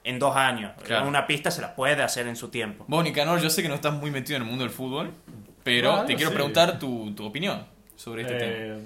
en 0.03 0.17
dos 0.19 0.35
años. 0.35 0.71
Claro. 0.85 1.07
Una 1.07 1.25
pista 1.27 1.51
se 1.51 1.61
la 1.61 1.75
puede 1.75 2.01
hacer 2.03 2.27
en 2.27 2.35
su 2.35 2.49
tiempo. 2.49 2.85
Vos, 2.87 3.03
Nicanor, 3.03 3.41
yo 3.41 3.49
sé 3.49 3.61
que 3.63 3.69
no 3.69 3.75
estás 3.75 3.93
muy 3.93 4.11
metido 4.11 4.37
en 4.37 4.43
el 4.43 4.47
mundo 4.47 4.63
del 4.63 4.71
fútbol, 4.73 5.11
pero 5.63 5.91
Bueno, 5.91 6.05
te 6.05 6.15
quiero 6.15 6.29
sí. 6.31 6.35
preguntar 6.35 6.79
tu, 6.79 7.13
tu 7.15 7.25
opinión 7.25 7.65
sobre 7.95 8.21
este 8.21 8.35
tema. 8.35 8.51
Eh, 8.53 8.79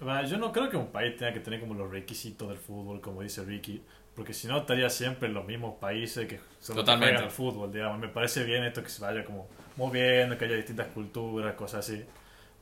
bueno, 0.00 0.24
yo 0.28 0.36
no 0.36 0.52
creo 0.52 0.68
que 0.68 0.76
un 0.76 0.88
país 0.88 1.16
tenga 1.16 1.32
que 1.32 1.40
tener 1.40 1.58
como 1.60 1.74
los 1.74 1.90
requisitos 1.90 2.48
del 2.48 2.58
fútbol, 2.58 3.00
como 3.00 3.22
dice 3.22 3.42
Ricky, 3.42 3.82
porque 4.14 4.34
si 4.34 4.46
no 4.46 4.58
estaría 4.58 4.90
siempre 4.90 5.28
en 5.28 5.34
los 5.34 5.46
mismos 5.46 5.76
países 5.78 6.28
que 6.28 6.38
solo 6.60 6.80
que 6.80 6.86
Totalmente. 6.86 7.22
al 7.22 7.30
fútbol, 7.30 7.72
digamos. 7.72 7.98
Me 7.98 8.08
parece 8.08 8.44
bien 8.44 8.64
esto 8.64 8.82
que 8.82 8.90
se 8.90 9.00
vaya 9.02 9.24
como 9.24 9.48
moviendo, 9.76 10.36
que 10.36 10.44
haya 10.44 10.56
distintas 10.56 10.88
culturas, 10.88 11.54
cosas 11.54 11.88
así. 11.88 12.04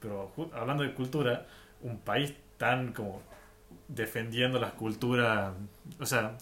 Pero 0.00 0.32
hablando 0.54 0.84
de 0.84 0.94
cultura, 0.94 1.46
un 1.82 1.98
país 1.98 2.34
tan 2.56 2.92
como 2.92 3.22
defendiendo 3.88 4.58
las 4.60 4.72
culturas, 4.72 5.52
o 5.98 6.06
sea, 6.06 6.38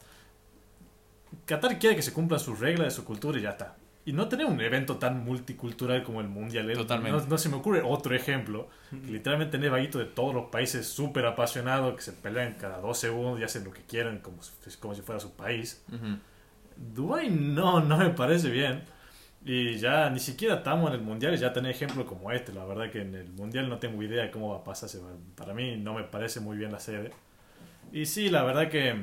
Qatar 1.46 1.78
quiere 1.78 1.96
que 1.96 2.02
se 2.02 2.12
cumplan 2.12 2.40
sus 2.40 2.60
reglas 2.60 2.88
de 2.88 2.90
su 2.90 3.04
cultura 3.04 3.38
y 3.38 3.42
ya 3.42 3.50
está. 3.50 3.76
Y 4.08 4.14
no 4.14 4.26
tener 4.26 4.46
un 4.46 4.58
evento 4.58 4.96
tan 4.96 5.22
multicultural 5.22 6.02
como 6.02 6.22
el 6.22 6.28
Mundial. 6.28 6.72
Totalmente. 6.72 7.20
No, 7.20 7.26
no 7.26 7.36
se 7.36 7.50
me 7.50 7.56
ocurre 7.56 7.82
otro 7.84 8.14
ejemplo. 8.14 8.70
Que 8.88 9.12
literalmente 9.12 9.58
tener 9.58 9.70
vaguitos 9.70 10.00
de 10.00 10.06
todos 10.06 10.34
los 10.34 10.46
países 10.46 10.88
súper 10.88 11.26
apasionados 11.26 11.94
que 11.94 12.00
se 12.00 12.14
pelean 12.14 12.54
cada 12.54 12.80
dos 12.80 12.96
segundos 12.98 13.38
y 13.38 13.44
hacen 13.44 13.64
lo 13.64 13.70
que 13.70 13.82
quieran 13.82 14.20
como 14.20 14.42
si, 14.42 14.52
como 14.78 14.94
si 14.94 15.02
fuera 15.02 15.20
su 15.20 15.32
país. 15.32 15.84
Ujú. 15.92 16.16
Dubái 16.94 17.28
no, 17.28 17.80
no 17.82 17.98
me 17.98 18.08
parece 18.08 18.48
bien. 18.48 18.82
Y 19.44 19.76
ya 19.76 20.08
ni 20.08 20.20
siquiera 20.20 20.54
estamos 20.54 20.88
en 20.88 20.94
el 20.94 21.02
mundial 21.02 21.34
y 21.34 21.36
ya 21.36 21.52
tener 21.52 21.70
ejemplos 21.70 22.06
como 22.06 22.32
este. 22.32 22.54
La 22.54 22.64
verdad 22.64 22.90
que 22.90 23.02
en 23.02 23.14
el 23.14 23.28
mundial 23.28 23.68
no 23.68 23.78
tengo 23.78 24.02
idea 24.02 24.22
de 24.22 24.30
cómo 24.30 24.52
va 24.52 24.60
a 24.60 24.64
pasar. 24.64 24.88
Para 25.34 25.52
mí 25.52 25.76
no 25.76 25.92
me 25.92 26.04
parece 26.04 26.40
muy 26.40 26.56
bien 26.56 26.72
la 26.72 26.80
sede. 26.80 27.10
Y 27.92 28.06
sí, 28.06 28.30
la 28.30 28.42
verdad 28.42 28.70
que 28.70 28.96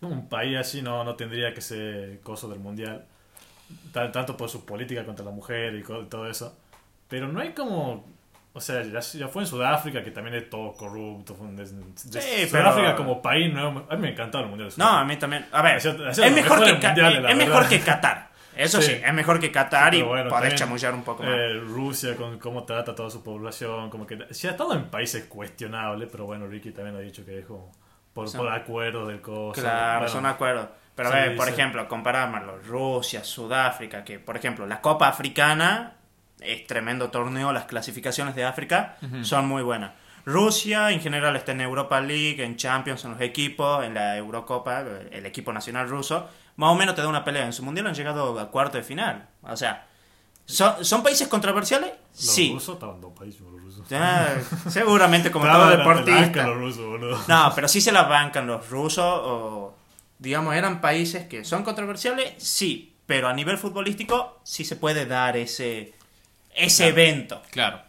un 0.00 0.28
país 0.28 0.56
así 0.56 0.82
no, 0.82 1.04
no 1.04 1.14
tendría 1.14 1.54
que 1.54 1.60
ser 1.60 2.18
coso 2.22 2.48
del 2.48 2.58
mundial. 2.58 3.06
Tan- 3.92 4.12
Tanto 4.12 4.36
por 4.36 4.48
su 4.48 4.64
política 4.64 5.04
contra 5.04 5.24
la 5.24 5.30
mujer 5.30 5.74
y 5.74 5.82
todo 6.08 6.28
eso. 6.28 6.56
Pero 7.08 7.28
no 7.28 7.40
hay 7.40 7.50
como 7.52 8.04
O 8.52 8.60
sea, 8.60 8.82
ya, 8.82 9.00
ya 9.00 9.28
fue 9.28 9.42
en 9.42 9.46
Sudáfrica, 9.46 10.02
que 10.02 10.10
también 10.10 10.34
es 10.36 10.48
todo 10.48 10.72
corrupto. 10.72 11.34
Fue 11.34 11.46
un 11.46 11.56
des- 11.56 11.76
des- 11.76 12.24
Sí, 12.24 12.48
Sudáfrica 12.48 12.74
pero- 12.88 12.96
como 12.96 13.20
país, 13.20 13.52
no, 13.52 13.84
a 13.86 13.96
mí 13.96 14.00
me 14.02 14.12
encantaba 14.12 14.44
el 14.44 14.48
Mundial 14.50 14.70
de 14.70 14.76
No, 14.78 14.84
a 14.86 14.88
Sudáfrica. 14.88 15.04
mí 15.14 15.16
también. 15.18 15.46
A 15.52 15.60
ver, 15.60 15.76
es 15.76 15.84
mejor, 16.32 16.64
que, 16.64 16.72
mundiales, 16.86 17.22
la 17.22 17.30
es 17.32 17.36
mejor 17.36 17.68
que 17.68 17.80
Qatar. 17.80 18.30
Eso 18.56 18.80
sí, 18.80 18.92
Sí. 18.92 19.00
es 19.04 19.12
mejor 19.12 19.38
que 19.40 19.52
Qatar 19.52 19.92
y 19.94 19.98
Pero 19.98 20.08
bueno, 20.08 20.30
también, 20.30 20.56
chamullar 20.56 20.94
un 20.94 21.02
poco 21.02 21.22
más. 21.22 21.32
eh, 21.34 21.52
Rusia, 21.60 22.16
con 22.16 22.38
cómo 22.38 22.64
trata 22.64 22.92
a 22.92 22.94
toda 22.94 23.10
su 23.10 23.22
población, 23.22 23.90
como 23.90 24.06
que... 24.06 24.26
Sí, 24.30 24.48
ha 24.48 24.56
todo 24.56 24.72
en 24.72 24.84
países 24.86 25.24
cuestionables, 25.24 26.08
pero 26.10 26.24
bueno, 26.24 26.46
Ricky 26.46 26.70
también 26.70 26.96
ha 26.96 27.00
dicho 27.00 27.26
que 27.26 27.40
es 27.40 27.44
como 27.44 27.70
por, 28.14 28.26
Son- 28.30 28.40
por 28.40 28.50
acuerdo 28.50 29.06
del. 29.06 29.20
Claro, 29.20 29.98
Bueno, 30.00 30.08
son 30.14 30.24
acuerdos. 30.24 30.68
Pero 30.96 31.10
a 31.10 31.12
sí, 31.12 31.18
ver, 31.18 31.36
por 31.36 31.46
sí. 31.46 31.52
ejemplo, 31.52 31.86
comparámoslo, 31.86 32.58
Rusia, 32.66 33.22
Sudáfrica, 33.22 34.02
que 34.02 34.18
por 34.18 34.36
ejemplo, 34.36 34.66
la 34.66 34.80
Copa 34.80 35.06
Africana 35.06 35.92
es 36.40 36.66
tremendo 36.66 37.10
torneo, 37.10 37.52
las 37.52 37.66
clasificaciones 37.66 38.34
de 38.34 38.44
África 38.44 38.96
son 39.22 39.46
muy 39.46 39.62
buenas. 39.62 39.92
Rusia 40.24 40.90
en 40.90 41.00
general 41.00 41.36
está 41.36 41.52
en 41.52 41.60
Europa 41.60 42.00
League, 42.00 42.42
en 42.42 42.56
Champions, 42.56 43.04
en 43.04 43.12
los 43.12 43.20
equipos, 43.20 43.84
en 43.84 43.94
la 43.94 44.16
Eurocopa, 44.16 44.80
el 45.12 45.24
equipo 45.24 45.52
nacional 45.52 45.88
ruso, 45.88 46.28
más 46.56 46.72
o 46.72 46.74
menos 46.74 46.96
te 46.96 47.02
da 47.02 47.08
una 47.08 47.24
pelea. 47.24 47.46
En 47.46 47.52
su 47.52 47.62
mundial 47.62 47.86
han 47.86 47.94
llegado 47.94 48.38
a 48.40 48.50
cuarto 48.50 48.76
de 48.76 48.82
final. 48.82 49.28
O 49.42 49.56
sea, 49.56 49.86
¿son, 50.44 50.84
¿son 50.84 51.04
países 51.04 51.28
controversiales? 51.28 51.90
Los 51.90 52.20
sí. 52.20 52.50
rusos 52.52 52.74
estaban 52.74 53.00
dopadísimos, 53.00 53.52
los 53.52 53.62
rusos. 53.62 53.86
Seguramente 54.68 55.30
como 55.30 55.46
todo 55.46 55.68
deportista. 55.68 56.46
los 56.46 56.56
rusos. 56.56 57.28
No, 57.28 57.52
pero 57.54 57.68
sí 57.68 57.80
se 57.80 57.92
la 57.92 58.02
bancan 58.02 58.48
los 58.48 58.68
rusos 58.68 59.04
o, 59.04 59.75
digamos, 60.18 60.54
eran 60.54 60.80
países 60.80 61.26
que 61.26 61.44
son 61.44 61.62
controversiales, 61.62 62.34
sí, 62.38 62.94
pero 63.06 63.28
a 63.28 63.32
nivel 63.34 63.58
futbolístico 63.58 64.40
sí 64.44 64.64
se 64.64 64.76
puede 64.76 65.06
dar 65.06 65.36
ese, 65.36 65.92
ese 66.54 66.84
Claro. 66.84 67.00
evento. 67.00 67.42
Claro. 67.50 67.82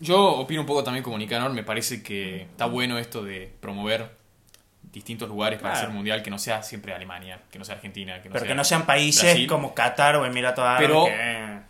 Yo 0.00 0.20
opino 0.36 0.60
un 0.60 0.66
poco 0.66 0.84
también 0.84 1.02
como 1.02 1.18
Nicanor, 1.18 1.52
me 1.52 1.64
parece 1.64 2.02
que 2.02 2.42
está 2.42 2.66
bueno 2.66 2.98
esto 2.98 3.22
de 3.24 3.52
promover 3.60 4.16
distintos 4.92 5.28
lugares 5.28 5.58
para 5.60 5.72
Claro. 5.74 5.86
hacer 5.86 5.94
mundial, 5.94 6.22
que 6.22 6.30
no 6.30 6.38
sea 6.38 6.62
siempre 6.62 6.92
Alemania, 6.94 7.40
que 7.50 7.58
no 7.58 7.64
sea 7.64 7.74
Argentina, 7.76 8.22
que 8.22 8.28
no 8.28 8.32
Pero 8.34 8.44
sea 8.44 8.48
que 8.48 8.54
no 8.54 8.64
sean 8.64 8.86
países 8.86 9.22
Brasil. 9.24 9.46
como 9.48 9.74
Qatar 9.74 10.16
o 10.16 10.24
Emiratos 10.26 10.64
Árabes. 10.64 10.86
Pero- 10.88 11.04
que- 11.06 11.68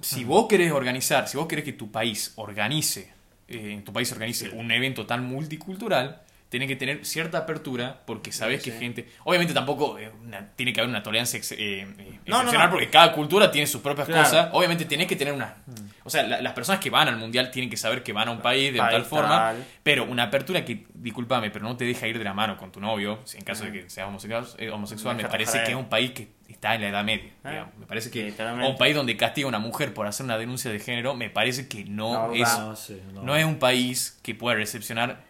Si 0.00 0.22
vos 0.22 0.46
querés 0.48 0.70
organizar, 0.70 1.26
si 1.26 1.36
vos 1.36 1.48
querés 1.48 1.64
que 1.64 1.72
tu 1.72 1.90
país 1.90 2.32
organice, 2.36 3.12
eh, 3.48 3.72
en 3.72 3.82
tu 3.84 3.92
país 3.92 4.12
organice 4.12 4.48
un 4.50 4.70
evento 4.70 5.06
tan 5.06 5.24
multicultural, 5.24 6.22
tenés 6.48 6.68
que 6.68 6.76
tener 6.76 7.04
cierta 7.04 7.38
apertura 7.38 8.00
porque 8.06 8.32
sabés 8.32 8.62
que 8.62 8.70
sí. 8.72 8.78
gente... 8.78 9.08
Obviamente 9.24 9.52
tampoco 9.54 9.98
eh, 9.98 10.10
una- 10.24 10.46
tiene 10.56 10.72
que 10.72 10.80
haber 10.80 10.88
una 10.90 11.02
tolerancia 11.02 11.36
ex- 11.36 11.52
eh, 11.52 11.80
eh, 11.82 11.86
No, 12.26 12.36
excepcional 12.36 12.68
no. 12.68 12.70
porque 12.72 12.88
cada 12.88 13.12
cultura 13.12 13.50
tiene 13.50 13.66
sus 13.66 13.80
propias 13.82 14.06
Claro. 14.06 14.24
cosas. 14.24 14.48
Obviamente 14.52 14.84
tenés 14.86 15.06
que 15.06 15.16
tener 15.16 15.34
una... 15.34 15.56
O 16.04 16.10
sea, 16.10 16.22
la- 16.22 16.40
las 16.40 16.54
personas 16.54 16.80
que 16.80 16.88
van 16.88 17.06
al 17.08 17.16
mundial 17.18 17.50
tienen 17.50 17.68
que 17.68 17.76
saber 17.76 18.02
que 18.02 18.12
van 18.14 18.28
a 18.28 18.30
un 18.30 18.40
país 18.40 18.72
de 18.72 18.78
tal 18.78 19.04
forma, 19.04 19.28
tal. 19.38 19.64
pero 19.82 20.04
una 20.04 20.22
apertura 20.24 20.64
que, 20.64 20.86
discúlpame, 20.94 21.50
pero 21.50 21.66
no 21.66 21.76
te 21.76 21.84
deja 21.84 22.06
ir 22.06 22.16
de 22.16 22.24
la 22.24 22.32
mano 22.32 22.56
con 22.56 22.72
tu 22.72 22.80
novio, 22.80 23.18
en 23.34 23.42
caso 23.42 23.64
de 23.64 23.72
que 23.72 23.90
seas 23.90 24.08
homosexual, 24.08 24.46
eh, 24.56 24.70
homosexual 24.70 25.16
me 25.16 25.24
parece 25.26 25.62
que 25.64 25.70
es 25.72 25.76
un 25.76 25.88
país 25.90 26.12
que 26.12 26.28
está 26.48 26.74
en 26.74 26.80
la 26.80 26.88
edad 26.88 27.04
media. 27.04 27.30
Ah, 27.44 27.50
digamos. 27.50 27.76
Me 27.76 27.84
parece 27.86 28.10
que 28.10 28.32
un 28.66 28.78
país 28.78 28.94
donde 28.94 29.16
castiga 29.18 29.44
a 29.46 29.48
una 29.50 29.58
mujer 29.58 29.92
por 29.92 30.06
hacer 30.06 30.24
una 30.24 30.38
denuncia 30.38 30.70
de 30.70 30.80
género, 30.80 31.14
me 31.14 31.28
parece 31.28 31.68
que 31.68 31.84
no, 31.84 32.32
es, 32.32 32.48
sí, 32.76 32.98
no 33.12 33.36
es 33.36 33.44
un 33.44 33.58
país 33.58 34.18
que 34.22 34.34
pueda 34.34 34.56
recepcionar, 34.56 35.27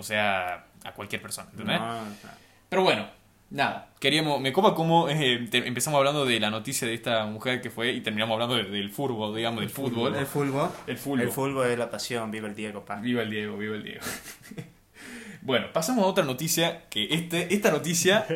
o 0.00 0.02
sea, 0.02 0.66
a 0.84 0.92
cualquier 0.92 1.22
persona. 1.22 1.48
¿entendés? 1.52 1.78
No, 1.78 2.02
no. 2.04 2.10
Pero 2.68 2.82
bueno, 2.82 3.06
nada. 3.50 3.88
Queríamos, 4.00 4.40
me 4.40 4.52
copa 4.52 4.74
como 4.74 5.08
eh, 5.08 5.46
te- 5.50 5.66
empezamos 5.66 5.98
hablando 5.98 6.24
de 6.24 6.40
la 6.40 6.50
noticia 6.50 6.86
de 6.88 6.94
esta 6.94 7.26
mujer 7.26 7.60
que 7.60 7.70
fue 7.70 7.92
y 7.92 8.00
terminamos 8.00 8.34
hablando 8.34 8.56
de- 8.56 8.64
del 8.70 8.90
fútbol, 8.90 9.34
digamos, 9.36 9.60
del 9.60 9.70
fútbol. 9.70 10.14
El 10.16 10.26
fútbol. 10.26 10.70
El 10.86 10.96
fútbol. 10.96 11.20
El 11.20 11.30
fútbol 11.30 11.66
es 11.70 11.78
la 11.78 11.90
pasión, 11.90 12.30
viva 12.30 12.48
el 12.48 12.54
Diego, 12.54 12.84
pa. 12.84 12.96
Viva 12.96 13.22
el 13.22 13.30
Diego, 13.30 13.56
viva 13.56 13.76
el 13.76 13.82
Diego. 13.82 14.00
bueno, 15.42 15.66
pasamos 15.72 16.04
a 16.04 16.08
otra 16.08 16.24
noticia 16.24 16.88
que 16.88 17.08
este, 17.14 17.52
esta 17.54 17.70
noticia, 17.70 18.26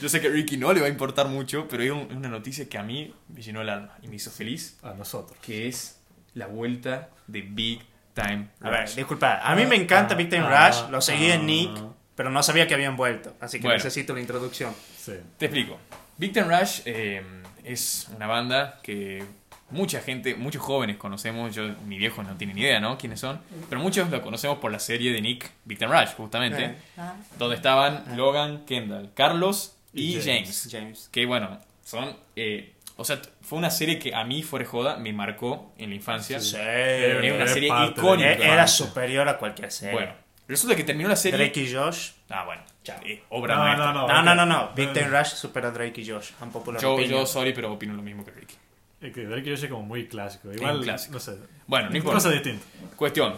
yo 0.00 0.08
sé 0.08 0.20
que 0.20 0.28
a 0.28 0.30
Ricky 0.30 0.56
no 0.56 0.72
le 0.72 0.80
va 0.80 0.86
a 0.86 0.90
importar 0.90 1.28
mucho, 1.28 1.66
pero 1.68 1.82
es 1.82 1.90
una 1.90 2.28
noticia 2.28 2.68
que 2.68 2.78
a 2.78 2.82
mí 2.82 3.14
me 3.28 3.42
llenó 3.42 3.60
el 3.62 3.68
alma 3.68 3.96
y 4.02 4.08
me 4.08 4.16
hizo 4.16 4.30
feliz, 4.30 4.78
A 4.82 4.92
nosotros. 4.94 5.38
que 5.42 5.68
es 5.68 6.00
la 6.34 6.46
vuelta 6.46 7.10
de 7.26 7.42
Big 7.42 7.80
Time 8.22 8.48
A 8.60 8.70
ver, 8.70 8.80
Rush. 8.82 8.94
disculpa, 8.96 9.40
a 9.42 9.54
mí 9.54 9.66
me 9.66 9.76
encanta 9.76 10.14
Ah, 10.14 10.16
Big 10.16 10.28
Time 10.30 10.46
ah, 10.48 10.68
Rush, 10.68 10.90
lo 10.90 11.00
seguí 11.00 11.30
en 11.30 11.40
ah. 11.40 11.44
Nick, 11.44 11.70
pero 12.14 12.30
no 12.30 12.42
sabía 12.42 12.66
que 12.66 12.74
habían 12.74 12.96
vuelto, 12.96 13.34
así 13.40 13.58
que 13.58 13.64
Bueno. 13.64 13.76
necesito 13.78 14.14
la 14.14 14.20
introducción. 14.20 14.74
Sí. 14.98 15.12
Te 15.38 15.46
explico. 15.46 15.78
Big 16.18 16.32
Time 16.32 16.58
Rush 16.58 16.80
eh, 16.84 17.22
es 17.64 18.08
una 18.14 18.26
banda 18.26 18.78
que 18.82 19.24
mucha 19.70 20.00
gente, 20.00 20.34
muchos 20.34 20.60
jóvenes 20.62 20.96
conocemos. 20.96 21.54
Yo, 21.54 21.62
mi 21.86 21.96
viejo 21.96 22.22
no 22.22 22.36
tiene 22.36 22.52
ni 22.54 22.60
idea, 22.62 22.80
¿no? 22.80 22.98
¿Quiénes 22.98 23.20
son? 23.20 23.40
Pero 23.68 23.80
muchos 23.80 24.10
lo 24.10 24.20
conocemos 24.20 24.58
por 24.58 24.70
la 24.72 24.80
serie 24.80 25.12
de 25.12 25.20
Nick, 25.22 25.50
Big 25.64 25.78
Time 25.78 25.98
Rush, 25.98 26.14
justamente. 26.16 26.64
Eh, 26.64 26.74
ah, 26.98 27.14
Donde 27.38 27.56
estaban 27.56 28.16
Logan, 28.16 28.64
Kendall, 28.66 29.10
Carlos 29.14 29.76
y, 29.94 30.16
Y 30.18 30.22
James. 30.22 30.68
James. 30.70 31.08
Que 31.12 31.24
bueno, 31.24 31.58
son. 31.84 32.16
eh, 32.36 32.74
o 33.00 33.04
sea, 33.04 33.20
fue 33.40 33.58
una 33.58 33.70
serie 33.70 33.98
que 33.98 34.14
a 34.14 34.24
mí, 34.24 34.42
fuera 34.42 34.64
de 34.64 34.70
joda, 34.70 34.96
me 34.98 35.12
marcó 35.12 35.72
en 35.78 35.88
la 35.90 35.96
infancia. 35.96 36.38
Sí. 36.38 36.56
Es 36.58 37.32
una 37.32 37.46
serie 37.46 37.70
icónica. 37.88 38.32
Era 38.32 38.66
superior 38.68 39.26
a 39.28 39.38
cualquier 39.38 39.72
serie. 39.72 39.94
Bueno, 39.94 40.12
resulta 40.46 40.76
que 40.76 40.84
terminó 40.84 41.08
la 41.08 41.16
serie. 41.16 41.38
Drake 41.38 41.62
y 41.62 41.72
Josh. 41.72 42.10
Ah, 42.28 42.44
bueno, 42.44 42.62
eh, 43.04 43.22
obra 43.30 43.54
No, 43.56 43.62
maestra. 43.62 43.92
no, 43.92 44.06
No, 44.06 44.22
no, 44.22 44.34
no, 44.34 44.34
no. 44.34 44.46
no. 44.46 44.70
Big 44.74 44.92
Time 44.92 45.08
Rush 45.08 45.28
supera 45.28 45.68
a 45.68 45.70
Drake 45.70 46.00
y 46.02 46.08
Josh. 46.08 46.30
Un 46.42 46.50
popular 46.52 46.80
Yo, 46.80 46.92
opinion. 46.94 47.20
yo, 47.20 47.26
sorry, 47.26 47.52
pero 47.54 47.72
opino 47.72 47.94
lo 47.94 48.02
mismo 48.02 48.24
que 48.24 48.32
Ricky. 48.32 48.54
Es 49.00 49.14
que 49.14 49.24
Drake 49.24 49.48
y 49.48 49.50
Josh 49.54 49.64
es 49.64 49.70
como 49.70 49.82
muy 49.82 50.06
clásico. 50.06 50.52
Igual, 50.52 50.82
clásico. 50.82 51.14
no 51.14 51.20
sé. 51.20 51.36
Bueno, 51.66 51.88
no 51.88 51.96
importa. 51.96 52.16
Cosa 52.18 52.30
distinta. 52.30 52.64
Cuestión. 52.96 53.34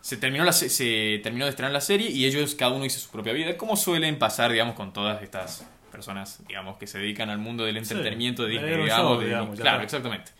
Se 0.00 0.16
terminó, 0.16 0.42
la, 0.44 0.52
se, 0.52 0.68
se 0.70 1.20
terminó 1.22 1.44
de 1.44 1.50
estrenar 1.50 1.70
la 1.72 1.80
serie 1.80 2.08
y 2.10 2.24
ellos, 2.24 2.54
cada 2.56 2.72
uno 2.72 2.84
hizo 2.84 2.98
su 2.98 3.10
propia 3.10 3.32
vida, 3.34 3.56
como 3.56 3.76
suelen 3.76 4.18
pasar, 4.18 4.50
digamos, 4.50 4.74
con 4.74 4.92
todas 4.92 5.22
estas 5.22 5.64
personas, 5.92 6.42
digamos, 6.48 6.78
que 6.78 6.86
se 6.88 6.98
dedican 6.98 7.30
al 7.30 7.38
mundo 7.38 7.64
del 7.64 7.76
entretenimiento 7.76 8.42
de 8.42 8.48
de 8.48 8.54
Disney, 8.54 8.82
digamos. 8.82 9.12
show, 9.12 9.20
de- 9.20 9.26
digamos, 9.26 9.56
ya 9.58 9.62
claro, 9.62 9.82
exactamente. 9.84 10.32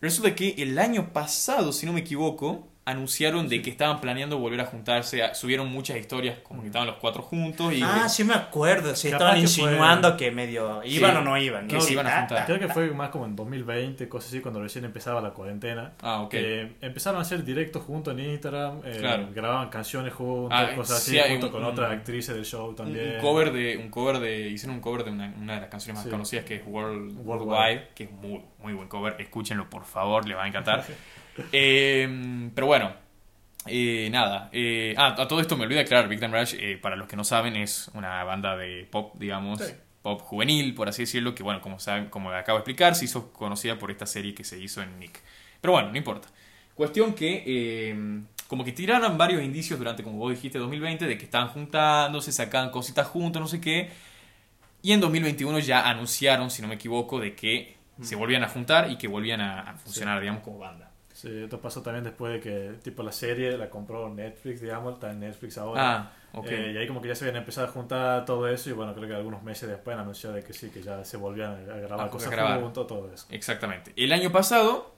Resulta 0.00 0.34
que 0.34 0.54
el 0.58 0.78
año 0.78 1.12
pasado, 1.12 1.72
si 1.72 1.84
no 1.86 1.92
me 1.92 2.00
equivoco, 2.00 2.66
anunciaron 2.86 3.48
de 3.48 3.62
que 3.62 3.70
estaban 3.70 4.00
planeando 4.00 4.38
volver 4.38 4.60
a 4.60 4.64
juntarse, 4.64 5.22
subieron 5.34 5.70
muchas 5.70 5.96
historias 5.98 6.38
como 6.40 6.62
que 6.62 6.68
estaban 6.68 6.88
los 6.88 6.96
cuatro 6.96 7.22
juntos 7.22 7.72
y... 7.72 7.82
Ah, 7.82 8.08
sí 8.08 8.24
me 8.24 8.34
acuerdo. 8.34 8.96
Sí, 8.96 9.08
estaban 9.08 9.34
que 9.40 9.46
fue- 9.46 9.64
insinuando 9.64 10.16
que 10.16 10.30
medio 10.32 10.82
iban 10.84 11.16
o 11.18 11.20
no 11.22 11.36
iban. 11.38 11.68
que 11.68 11.76
¿no? 11.76 11.80
se 11.82 11.92
iban 11.92 12.06
a 12.06 12.16
Ah, 12.16 12.20
juntar. 12.20 12.46
Creo 12.46 12.58
que 12.58 12.68
fue 12.68 12.90
más 12.90 13.10
como 13.10 13.26
en 13.26 13.36
2020, 13.36 14.08
cosas 14.08 14.30
así, 14.30 14.40
cuando 14.40 14.60
recién 14.62 14.84
empezaba 14.84 15.20
la 15.20 15.30
cuarentena. 15.30 15.92
Ah, 16.00 16.22
ok. 16.22 16.30
Que 16.30 16.72
empezaron 16.80 17.18
a 17.18 17.22
hacer 17.22 17.44
directos 17.44 17.82
juntos 17.84 18.14
en 18.18 18.30
Instagram, 18.30 18.80
eh, 18.84 18.96
Claro. 18.98 19.28
grababan 19.32 19.68
canciones 19.68 20.12
juntos, 20.12 20.50
Ah, 20.58 20.74
cosas 20.74 20.98
así, 20.98 21.12
sí, 21.12 21.20
junto 21.28 21.46
un- 21.46 21.52
con 21.52 21.64
otras 21.64 21.92
actrices 21.92 22.34
del 22.34 22.44
show 22.44 22.74
también. 22.74 23.16
Un 23.16 23.20
cover 23.20 23.52
de, 23.52 23.76
un 23.76 23.90
cover 23.90 24.18
de, 24.18 24.48
hicieron 24.48 24.76
un 24.76 24.80
cover 24.82 25.04
de 25.04 25.10
una, 25.12 25.32
una 25.40 25.54
de 25.56 25.60
las 25.60 25.70
canciones 25.70 25.96
más 25.98 26.04
Sí. 26.06 26.10
conocidas 26.10 26.44
que 26.44 26.56
es 26.56 26.62
World, 26.66 27.16
Worldwide. 27.24 27.50
Worldwide, 27.50 27.88
que 27.94 28.04
es 28.04 28.10
muy, 28.10 28.42
muy 28.58 28.72
buen 28.72 28.88
cover, 28.88 29.16
escúchenlo 29.20 29.68
por 29.70 29.84
favor, 29.84 30.26
les 30.26 30.36
va 30.36 30.44
a 30.44 30.48
encantar. 30.48 30.84
Eh, 31.52 32.50
pero 32.54 32.66
bueno, 32.66 32.92
eh, 33.66 34.08
nada, 34.10 34.48
eh, 34.52 34.94
ah, 34.96 35.14
a 35.18 35.28
todo 35.28 35.40
esto 35.40 35.56
me 35.56 35.64
olvidé 35.64 35.80
de 35.80 35.84
aclarar, 35.84 36.08
Big 36.08 36.18
Time 36.20 36.38
Rush, 36.38 36.54
eh, 36.58 36.78
para 36.80 36.96
los 36.96 37.06
que 37.08 37.16
no 37.16 37.24
saben, 37.24 37.56
es 37.56 37.90
una 37.94 38.24
banda 38.24 38.56
de 38.56 38.86
pop, 38.90 39.14
digamos, 39.18 39.60
Sí. 39.60 39.74
pop 40.02 40.20
juvenil, 40.22 40.74
por 40.74 40.88
así 40.88 41.02
decirlo, 41.02 41.34
que 41.34 41.42
bueno, 41.42 41.60
como, 41.60 41.78
saben, 41.78 42.08
como 42.08 42.30
acabo 42.30 42.58
de 42.58 42.60
explicar, 42.60 42.94
se 42.94 43.04
hizo 43.04 43.32
conocida 43.32 43.78
por 43.78 43.90
esta 43.90 44.06
serie 44.06 44.34
que 44.34 44.44
se 44.44 44.58
hizo 44.58 44.82
en 44.82 44.98
Nick. 44.98 45.20
Pero 45.60 45.72
bueno, 45.72 45.90
no 45.90 45.96
importa. 45.98 46.28
Cuestión 46.74 47.12
que, 47.14 47.42
eh, 47.46 48.22
como 48.48 48.64
que 48.64 48.72
tiraron 48.72 49.18
varios 49.18 49.42
indicios 49.42 49.78
durante, 49.78 50.02
como 50.02 50.16
vos 50.16 50.30
dijiste, 50.32 50.58
2020, 50.58 51.06
de 51.06 51.18
que 51.18 51.24
estaban 51.24 51.48
juntándose, 51.48 52.32
sacaban 52.32 52.70
cositas 52.70 53.06
juntos, 53.06 53.40
no 53.42 53.46
sé 53.46 53.60
qué. 53.60 53.90
Y 54.82 54.92
en 54.92 55.00
2021 55.00 55.58
ya 55.58 55.86
anunciaron, 55.88 56.50
si 56.50 56.62
no 56.62 56.68
me 56.68 56.76
equivoco, 56.76 57.20
de 57.20 57.34
que 57.34 57.76
se 58.00 58.16
volvían 58.16 58.42
a 58.42 58.48
juntar 58.48 58.90
y 58.90 58.96
que 58.96 59.06
volvían 59.08 59.42
a, 59.42 59.60
a 59.60 59.74
funcionar, 59.76 60.18
digamos, 60.20 60.42
como 60.42 60.58
banda. 60.58 60.89
Sí, 61.20 61.42
esto 61.44 61.60
pasó 61.60 61.82
también 61.82 62.02
después 62.02 62.32
de 62.32 62.40
que 62.40 62.72
tipo 62.82 63.02
la 63.02 63.12
serie 63.12 63.58
la 63.58 63.68
compró 63.68 64.08
Netflix, 64.08 64.62
digamos, 64.62 64.94
está 64.94 65.10
en 65.10 65.20
Netflix 65.20 65.58
ahora. 65.58 65.92
Ah, 65.92 66.12
ok. 66.32 66.46
Eh, 66.50 66.72
y 66.72 66.78
ahí 66.78 66.86
como 66.86 67.02
que 67.02 67.08
ya 67.08 67.14
se 67.14 67.26
habían 67.26 67.36
empezado 67.36 67.66
a 67.66 67.70
juntar 67.70 68.24
todo 68.24 68.48
eso 68.48 68.70
y 68.70 68.72
bueno, 68.72 68.94
creo 68.94 69.06
que 69.06 69.14
algunos 69.14 69.42
meses 69.42 69.68
después 69.68 69.98
anunció 69.98 70.32
de 70.32 70.42
que 70.42 70.54
sí, 70.54 70.70
que 70.70 70.82
ya 70.82 71.04
se 71.04 71.18
volvían 71.18 71.68
a 71.70 71.76
grabar 71.76 72.08
cosas 72.08 72.34
juntos, 72.58 72.86
todo 72.86 73.12
eso. 73.12 73.26
Exactamente. 73.28 73.92
El 73.96 74.12
año 74.12 74.32
pasado 74.32 74.94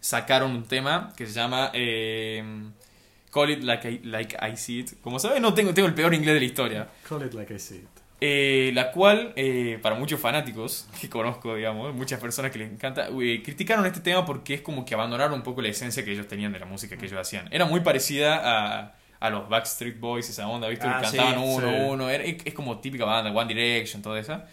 sacaron 0.00 0.52
un 0.52 0.64
tema 0.64 1.12
que 1.14 1.26
se 1.26 1.34
llama 1.34 1.70
eh, 1.74 2.42
Call 3.30 3.50
It 3.50 3.62
Like 3.62 3.90
I, 3.90 3.98
like 4.04 4.34
I 4.40 4.56
See 4.56 4.78
It. 4.78 5.00
Como 5.02 5.18
saben, 5.18 5.42
no 5.42 5.52
tengo, 5.52 5.74
tengo 5.74 5.88
el 5.88 5.94
peor 5.94 6.14
inglés 6.14 6.32
de 6.32 6.40
la 6.40 6.46
historia. 6.46 6.88
Call 7.06 7.26
it 7.26 7.34
like 7.34 7.52
I 7.52 7.58
see 7.58 7.76
it. 7.80 8.05
Eh, 8.20 8.70
la 8.74 8.92
cual, 8.92 9.34
eh, 9.36 9.78
para 9.82 9.94
muchos 9.94 10.18
fanáticos 10.18 10.88
que 11.00 11.08
conozco, 11.10 11.54
digamos, 11.54 11.94
muchas 11.94 12.18
personas 12.20 12.50
que 12.50 12.58
les 12.58 12.70
encanta, 12.72 13.08
eh, 13.08 13.42
criticaron 13.44 13.84
este 13.86 14.00
tema 14.00 14.24
porque 14.24 14.54
es 14.54 14.60
como 14.62 14.84
que 14.86 14.94
abandonaron 14.94 15.34
un 15.34 15.42
poco 15.42 15.60
la 15.62 15.68
esencia 15.68 16.04
que 16.04 16.12
ellos 16.12 16.26
tenían 16.26 16.52
de 16.52 16.58
la 16.58 16.66
música 16.66 16.96
que 16.96 17.06
ellos 17.06 17.20
hacían. 17.20 17.48
Era 17.52 17.66
muy 17.66 17.80
parecida 17.80 18.40
a, 18.80 18.94
a 19.20 19.30
los 19.30 19.48
Backstreet 19.50 20.00
Boys, 20.00 20.28
esa 20.30 20.48
onda, 20.48 20.68
¿viste? 20.68 20.88
Ah, 20.88 20.98
Cantaban 21.02 21.34
sí, 21.34 21.40
uno, 21.44 21.68
sí. 21.68 21.76
uno. 21.76 22.08
Era- 22.10 22.24
es, 22.24 22.36
es 22.44 22.54
como 22.54 22.78
típica 22.80 23.04
banda, 23.04 23.30
One 23.32 23.52
Direction, 23.54 24.00
toda 24.02 24.18
esa. 24.18 24.46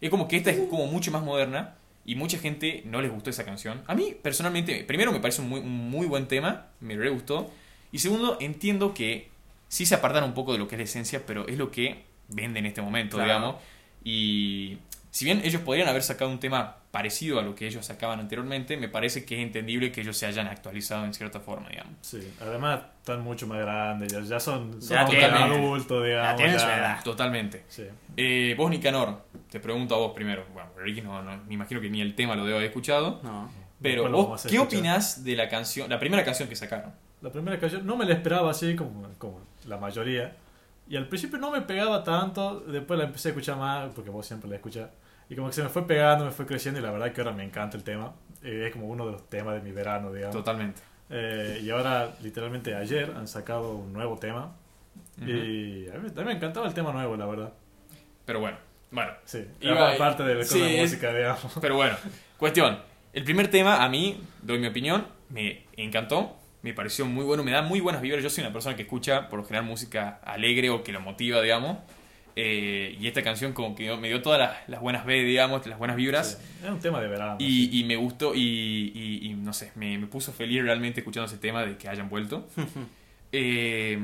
Es 0.00 0.10
como 0.10 0.26
que 0.28 0.36
esta 0.36 0.50
es 0.50 0.58
como 0.68 0.86
mucho 0.86 1.10
más 1.12 1.22
moderna 1.22 1.76
Y 2.04 2.16
mucha 2.16 2.38
gente 2.38 2.82
no 2.86 3.00
les 3.02 3.10
gustó 3.12 3.30
esa 3.30 3.44
canción. 3.44 3.82
A 3.86 3.94
mí, 3.94 4.16
personalmente, 4.20 4.84
primero 4.84 5.12
me 5.12 5.20
parece 5.20 5.40
un 5.42 5.48
muy, 5.50 5.60
un 5.60 5.90
muy 5.90 6.06
buen 6.06 6.26
tema, 6.28 6.68
me 6.80 6.96
re 6.96 7.10
gustó. 7.10 7.52
Y 7.92 7.98
segundo, 7.98 8.38
entiendo 8.40 8.94
que 8.94 9.30
sí 9.68 9.86
se 9.86 9.94
apartan 9.94 10.24
un 10.24 10.34
poco 10.34 10.52
de 10.52 10.58
lo 10.58 10.66
que 10.66 10.74
es 10.74 10.78
la 10.80 10.84
esencia, 10.84 11.24
pero 11.26 11.46
es 11.46 11.58
lo 11.58 11.70
que 11.70 12.04
vende 12.34 12.58
en 12.60 12.66
este 12.66 12.82
momento, 12.82 13.16
Claro. 13.16 13.28
digamos. 13.28 13.56
Y 14.04 14.78
si 15.10 15.24
bien 15.24 15.42
ellos 15.44 15.62
podrían 15.62 15.88
haber 15.88 16.02
sacado 16.02 16.30
un 16.30 16.40
tema 16.40 16.76
parecido 16.90 17.38
a 17.38 17.42
lo 17.42 17.54
que 17.54 17.66
ellos 17.66 17.86
sacaban 17.86 18.20
anteriormente, 18.20 18.76
me 18.76 18.88
parece 18.88 19.24
que 19.24 19.36
es 19.40 19.42
entendible 19.46 19.90
que 19.92 20.02
ellos 20.02 20.16
se 20.16 20.26
hayan 20.26 20.46
actualizado 20.46 21.04
en 21.06 21.14
cierta 21.14 21.40
forma, 21.40 21.68
digamos. 21.70 21.94
Sí, 22.02 22.18
además 22.40 22.80
están 22.98 23.22
mucho 23.22 23.46
más 23.46 23.60
grandes, 23.60 24.12
ya, 24.12 24.20
ya 24.20 24.38
son, 24.40 24.82
son 24.82 24.96
Ya 24.98 25.06
tienen- 25.06 25.30
adultos, 25.32 26.04
digamos. 26.04 26.36
tienen 26.36 26.54
ya- 26.56 26.60
su 26.60 26.66
edad. 26.66 27.04
Totalmente. 27.04 27.64
Sí. 27.68 27.84
Eh, 28.16 28.54
vos, 28.58 28.70
Nicanor, 28.70 29.22
te 29.50 29.58
pregunto 29.60 29.94
a 29.94 29.98
vos 29.98 30.12
primero. 30.14 30.44
Bueno, 30.52 30.68
Ricky 30.76 31.00
no, 31.00 31.22
no- 31.22 31.36
me 31.46 31.54
imagino 31.54 31.80
que 31.80 31.88
ni 31.88 32.00
el 32.02 32.14
tema 32.14 32.34
lo 32.36 32.44
debo 32.44 32.56
haber 32.58 32.68
escuchado. 32.68 33.20
No. 33.22 33.50
Pero 33.80 34.08
vos, 34.10 34.44
¿qué 34.48 34.58
opinás 34.58 35.24
de 35.24 35.34
la 35.34 35.48
canción, 35.48 35.88
la 35.90 35.98
primera 35.98 36.24
canción 36.24 36.48
que 36.48 36.54
sacaron? 36.56 36.92
La 37.20 37.30
primera 37.32 37.58
canción 37.58 37.86
no 37.86 37.96
me 37.96 38.04
la 38.04 38.14
esperaba 38.14 38.50
así 38.50 38.76
como, 38.76 39.08
como 39.18 39.40
la 39.66 39.76
mayoría. 39.78 40.36
Y 40.88 40.96
al 40.96 41.08
principio 41.08 41.38
no 41.38 41.50
me 41.50 41.62
pegaba 41.62 42.02
tanto, 42.04 42.60
después 42.60 42.98
la 42.98 43.06
empecé 43.06 43.28
a 43.28 43.30
escuchar 43.30 43.56
más, 43.56 43.90
porque 43.94 44.10
vos 44.10 44.26
siempre 44.26 44.48
la 44.50 44.56
escuchás. 44.56 44.90
Y 45.28 45.36
como 45.36 45.48
que 45.48 45.54
se 45.54 45.62
me 45.62 45.68
fue 45.68 45.86
pegando, 45.86 46.24
me 46.24 46.30
fue 46.30 46.44
creciendo 46.44 46.80
y 46.80 46.82
la 46.82 46.90
verdad 46.90 47.12
que 47.12 47.20
ahora 47.20 47.32
me 47.32 47.44
encanta 47.44 47.76
el 47.76 47.84
tema. 47.84 48.12
Eh, 48.42 48.64
es 48.66 48.72
como 48.72 48.86
uno 48.88 49.06
de 49.06 49.12
los 49.12 49.28
temas 49.30 49.54
de 49.54 49.60
mi 49.62 49.72
verano, 49.72 50.12
digamos. 50.12 50.36
Totalmente. 50.36 50.82
Eh, 51.08 51.60
y 51.62 51.70
ahora, 51.70 52.12
literalmente 52.22 52.74
ayer, 52.74 53.12
han 53.16 53.28
sacado 53.28 53.76
un 53.76 53.92
nuevo 53.92 54.18
tema. 54.18 54.52
Ujú. 55.18 55.30
Y 55.30 55.88
a 55.88 55.98
mí, 55.98 56.08
a 56.14 56.18
mí 56.20 56.24
me 56.24 56.32
encantaba 56.32 56.66
el 56.66 56.74
tema 56.74 56.92
nuevo, 56.92 57.16
la 57.16 57.26
verdad. 57.26 57.52
Pero 58.26 58.40
bueno, 58.40 58.58
bueno. 58.90 59.12
Sí, 59.24 59.46
Iba- 59.60 59.92
aparte 59.94 60.22
de 60.24 60.34
la 60.34 60.44
sí, 60.44 60.60
de 60.60 60.74
es- 60.82 60.90
música, 60.90 61.14
digamos. 61.14 61.46
Pero 61.60 61.76
bueno, 61.76 61.96
cuestión. 62.36 62.78
El 63.12 63.24
primer 63.24 63.48
tema, 63.48 63.82
a 63.84 63.88
mí, 63.88 64.20
doy 64.42 64.58
mi 64.58 64.66
opinión, 64.66 65.06
me 65.30 65.64
encantó. 65.76 66.36
Me 66.62 66.72
pareció 66.74 67.04
muy 67.06 67.24
bueno, 67.24 67.42
me 67.42 67.50
da 67.50 67.62
muy 67.62 67.80
buenas 67.80 68.00
vibras. 68.02 68.22
Yo 68.22 68.30
soy 68.30 68.44
una 68.44 68.52
persona 68.52 68.76
que 68.76 68.82
escucha, 68.82 69.28
por 69.28 69.40
lo 69.40 69.44
general, 69.44 69.64
música 69.66 70.20
alegre 70.24 70.70
o 70.70 70.82
que 70.84 70.92
lo 70.92 71.00
motiva, 71.00 71.40
digamos. 71.42 71.78
Eh, 72.34 72.96
y 72.98 73.08
esta 73.08 73.22
canción 73.22 73.52
como 73.52 73.74
que 73.74 73.94
me 73.96 74.08
dio 74.08 74.22
todas 74.22 74.38
las, 74.38 74.68
las 74.68 74.80
buenas 74.80 75.04
B, 75.04 75.22
digamos, 75.24 75.66
las 75.66 75.78
buenas 75.78 75.96
vibras. 75.96 76.40
Sí, 76.40 76.64
Es 76.64 76.70
un 76.70 76.78
tema 76.80 77.00
de 77.00 77.08
verano. 77.08 77.36
Y, 77.38 77.66
sí. 77.66 77.80
y 77.80 77.84
me 77.84 77.96
gustó 77.96 78.34
y, 78.34 78.40
y- 78.94 79.26
y 79.30 79.34
no 79.34 79.52
sé, 79.52 79.72
me, 79.74 79.98
me 79.98 80.06
puso 80.06 80.32
feliz 80.32 80.62
realmente 80.62 81.00
escuchando 81.00 81.26
ese 81.26 81.36
tema 81.38 81.64
de 81.66 81.76
que 81.76 81.88
hayan 81.88 82.08
vuelto. 82.08 82.48
Eh, 83.34 83.98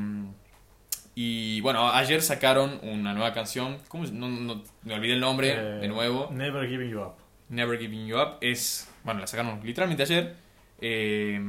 y 1.14 1.60
bueno, 1.60 1.90
ayer 1.90 2.22
sacaron 2.22 2.78
una 2.82 3.12
nueva 3.12 3.32
canción. 3.34 3.76
¿Cómo? 3.88 4.04
No, 4.04 4.28
no- 4.28 4.62
me 4.84 4.94
olvidé 4.94 5.14
el 5.14 5.20
nombre 5.20 5.50
Eh, 5.50 5.60
de 5.80 5.88
nuevo. 5.88 6.30
Never 6.32 6.68
Giving 6.68 6.90
You 6.90 7.00
Up. 7.02 7.14
Never 7.50 7.78
Giving 7.78 8.06
You 8.06 8.16
Up. 8.18 8.36
Es, 8.40 8.88
bueno, 9.04 9.20
la 9.20 9.26
sacaron 9.26 9.60
literalmente 9.64 10.02
ayer. 10.04 10.34
Eh, 10.80 11.40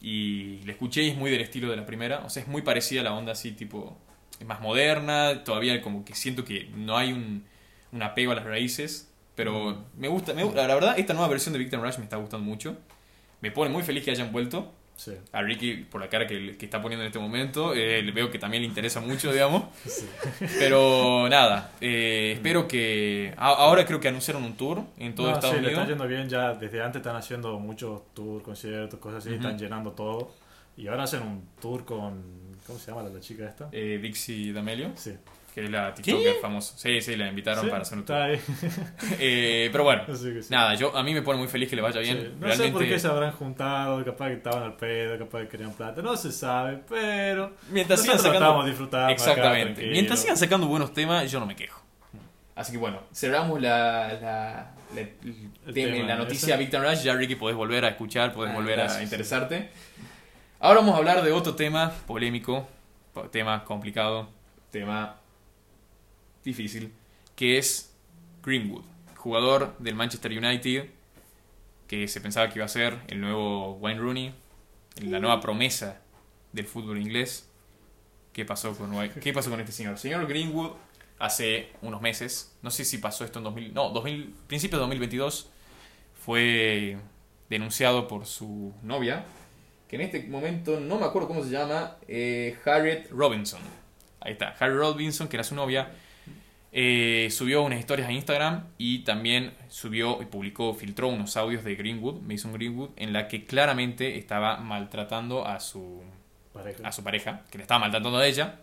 y 0.00 0.62
la 0.64 0.72
escuché 0.72 1.02
y 1.02 1.10
es 1.10 1.16
muy 1.16 1.30
del 1.30 1.40
estilo 1.40 1.70
de 1.70 1.76
la 1.76 1.86
primera. 1.86 2.20
O 2.24 2.30
sea, 2.30 2.42
es 2.42 2.48
muy 2.48 2.62
parecida 2.62 3.00
a 3.02 3.04
la 3.04 3.14
onda 3.14 3.32
así, 3.32 3.52
tipo. 3.52 3.98
Es 4.40 4.46
más 4.46 4.60
moderna. 4.60 5.44
Todavía 5.44 5.80
como 5.82 6.04
que 6.04 6.14
siento 6.14 6.44
que 6.44 6.70
no 6.74 6.96
hay 6.96 7.12
un, 7.12 7.44
un 7.92 8.02
apego 8.02 8.32
a 8.32 8.34
las 8.36 8.44
raíces. 8.44 9.12
Pero 9.34 9.84
me 9.96 10.08
gusta, 10.08 10.34
me, 10.34 10.44
la 10.44 10.74
verdad, 10.74 10.98
esta 10.98 11.12
nueva 11.14 11.28
versión 11.28 11.52
de 11.52 11.60
Victor 11.60 11.80
Rush 11.80 11.98
me 11.98 12.04
está 12.04 12.16
gustando 12.16 12.44
mucho. 12.44 12.76
Me 13.40 13.50
pone 13.50 13.70
muy 13.70 13.82
feliz 13.82 14.04
que 14.04 14.10
hayan 14.10 14.32
vuelto. 14.32 14.72
Sí. 14.98 15.12
A 15.30 15.42
Ricky, 15.42 15.84
por 15.84 16.00
la 16.00 16.08
cara 16.08 16.26
que, 16.26 16.56
que 16.56 16.64
está 16.64 16.82
poniendo 16.82 17.04
en 17.04 17.06
este 17.06 17.20
momento, 17.20 17.72
eh, 17.72 18.02
le 18.02 18.10
veo 18.10 18.32
que 18.32 18.38
también 18.40 18.64
le 18.64 18.68
interesa 18.68 19.00
mucho, 19.00 19.32
digamos. 19.32 19.62
sí. 19.86 20.04
Pero 20.58 21.28
nada, 21.28 21.70
eh, 21.80 22.32
espero 22.34 22.66
que. 22.66 23.32
a- 23.36 23.46
ahora 23.54 23.86
creo 23.86 24.00
que 24.00 24.08
anunciaron 24.08 24.42
un 24.42 24.56
tour 24.56 24.82
en 24.98 25.14
todo 25.14 25.28
No, 25.28 25.34
Estados 25.34 25.54
sí, 25.56 25.62
le 25.62 25.68
Unidos. 25.68 25.82
está 25.84 25.92
yendo 25.92 26.08
bien 26.08 26.28
ya. 26.28 26.54
Desde 26.54 26.82
antes 26.82 26.98
están 27.00 27.14
haciendo 27.14 27.58
muchos 27.60 28.12
tours, 28.12 28.42
conciertos, 28.42 28.98
cosas 28.98 29.18
así. 29.24 29.28
Ujú. 29.28 29.36
Están 29.38 29.56
llenando 29.58 29.92
todo. 29.92 30.32
Y 30.76 30.88
ahora 30.88 31.04
hacen 31.04 31.22
un 31.22 31.48
tour 31.60 31.84
con. 31.84 32.20
¿Cómo 32.66 32.78
se 32.78 32.90
llama 32.90 33.04
la, 33.04 33.10
la 33.10 33.20
chica 33.20 33.48
esta? 33.48 33.68
Eh, 33.72 33.98
Dixie 34.02 34.52
D'Amelio, 34.52 34.90
Sí. 34.96 35.12
Que 35.58 35.64
es 35.64 35.70
la 35.70 35.92
TikToker 35.94 36.34
famosa. 36.40 36.74
Sí, 36.76 37.00
sí, 37.00 37.16
la 37.16 37.26
invitaron 37.28 37.64
Sí, 37.64 37.70
para 37.70 37.82
hacer 37.82 37.98
un 37.98 38.04
tour. 38.04 38.16
Eh, 39.18 39.68
pero 39.72 39.84
bueno, 39.84 40.02
sí. 40.16 40.32
nada, 40.50 40.74
yo 40.74 40.96
a 40.96 41.02
mí 41.02 41.12
me 41.14 41.22
pone 41.22 41.38
muy 41.38 41.48
feliz 41.48 41.68
que 41.68 41.76
le 41.76 41.82
vaya 41.82 42.00
bien. 42.00 42.16
No 42.38 42.46
Realmente, 42.46 42.66
sé 42.66 42.72
por 42.72 42.84
qué 42.86 42.98
se 42.98 43.08
habrán 43.08 43.32
juntado, 43.32 44.04
capaz 44.04 44.28
que 44.28 44.34
estaban 44.34 44.62
al 44.62 44.76
pedo, 44.76 45.18
capaz 45.18 45.40
que 45.42 45.48
querían 45.48 45.72
plata, 45.72 46.02
no 46.02 46.16
se 46.16 46.30
sabe, 46.32 46.80
pero 46.88 47.52
mientras 47.70 48.00
sigan 48.02 48.18
sacando. 48.18 48.64
disfrutando 48.64 49.12
Exactamente. 49.12 49.86
Mientras 49.86 50.20
sigan 50.20 50.36
sacando 50.36 50.66
buenos 50.68 50.92
temas, 50.92 51.30
yo 51.30 51.40
no 51.40 51.46
me 51.46 51.56
quejo. 51.56 51.82
Así 52.54 52.72
que 52.72 52.78
bueno, 52.78 53.00
cerramos 53.12 53.60
la, 53.60 54.08
la, 54.20 54.70
la, 54.94 55.00
el 55.00 55.74
tema- 55.74 55.96
ese. 55.96 56.16
noticia 56.16 56.56
Victor 56.56 56.82
Rush. 56.82 57.02
Ya, 57.04 57.14
Ricky, 57.14 57.36
podés 57.36 57.56
volver 57.56 57.84
a 57.84 57.88
escuchar, 57.90 58.32
podés 58.32 58.50
Ah, 58.52 58.56
volver 58.56 58.80
a 58.80 59.02
interesarte. 59.02 59.70
Ahora 60.60 60.80
vamos 60.80 60.94
a 60.94 60.98
hablar 60.98 61.22
de 61.22 61.30
otro 61.30 61.54
tema 61.54 61.92
polémico, 62.06 62.66
po- 63.14 63.28
tema 63.28 63.64
complicado, 63.64 64.28
tema 64.72 65.14
difícil, 66.44 66.92
que 67.36 67.58
es 67.58 67.94
Greenwood, 68.42 68.84
jugador 69.16 69.76
del 69.78 69.94
Manchester 69.94 70.32
United, 70.32 70.86
que 71.86 72.08
se 72.08 72.20
pensaba 72.20 72.48
que 72.48 72.58
iba 72.58 72.66
a 72.66 72.68
ser 72.68 72.98
el 73.08 73.20
nuevo 73.20 73.74
Wayne 73.74 74.00
Rooney, 74.00 74.34
la 75.02 75.20
nueva 75.20 75.40
promesa 75.40 76.00
del 76.52 76.66
fútbol 76.66 76.98
inglés. 76.98 77.48
¿Qué 78.32 78.44
pasó 78.44 78.76
con, 78.76 78.92
¿Qué 79.20 79.32
pasó 79.32 79.50
con 79.50 79.60
este 79.60 79.72
señor? 79.72 79.92
El 79.92 79.98
señor 79.98 80.26
Greenwood 80.26 80.72
hace 81.18 81.72
unos 81.82 82.00
meses, 82.00 82.56
no 82.62 82.70
sé 82.70 82.84
si 82.84 82.98
pasó 82.98 83.24
esto 83.24 83.38
en 83.38 83.44
2000, 83.44 83.74
no, 83.74 83.90
2000, 83.90 84.34
principios 84.46 84.78
de 84.78 84.82
2022, 84.82 85.50
fue 86.24 86.98
denunciado 87.48 88.06
por 88.06 88.26
su 88.26 88.72
novia, 88.82 89.24
que 89.88 89.96
en 89.96 90.02
este 90.02 90.22
momento 90.24 90.78
no 90.78 90.98
me 90.98 91.06
acuerdo 91.06 91.28
cómo 91.28 91.42
se 91.42 91.50
llama, 91.50 91.96
eh, 92.06 92.56
Harriet 92.64 93.10
Robinson. 93.10 93.60
Ahí 94.20 94.32
está, 94.32 94.54
Harriet 94.58 94.78
Robinson, 94.78 95.28
que 95.28 95.36
era 95.36 95.44
su 95.44 95.54
novia, 95.54 95.90
eh, 96.80 97.28
subió 97.30 97.62
unas 97.62 97.80
historias 97.80 98.08
a 98.08 98.12
Instagram 98.12 98.66
y 98.78 99.00
también 99.00 99.52
subió 99.68 100.22
y 100.22 100.26
publicó, 100.26 100.74
filtró 100.74 101.08
unos 101.08 101.36
audios 101.36 101.64
de 101.64 101.74
Greenwood, 101.74 102.20
Mason 102.20 102.52
Greenwood, 102.52 102.90
en 102.94 103.12
la 103.12 103.26
que 103.26 103.44
claramente 103.46 104.16
estaba 104.16 104.58
maltratando 104.58 105.44
a 105.44 105.58
su 105.58 106.04
Pareja. 106.52 106.86
a 106.88 106.92
su 106.92 107.02
pareja, 107.02 107.42
que 107.50 107.58
le 107.58 107.62
estaba 107.62 107.80
maltratando 107.80 108.18
a 108.18 108.26
ella. 108.26 108.60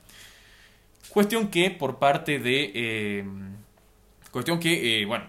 Cuestión 1.09 1.49
que 1.49 1.71
por 1.71 1.99
parte 1.99 2.39
de... 2.39 2.71
eh, 2.73 3.25
cuestión 4.31 4.59
que, 4.59 5.01
eh, 5.01 5.05
bueno, 5.05 5.25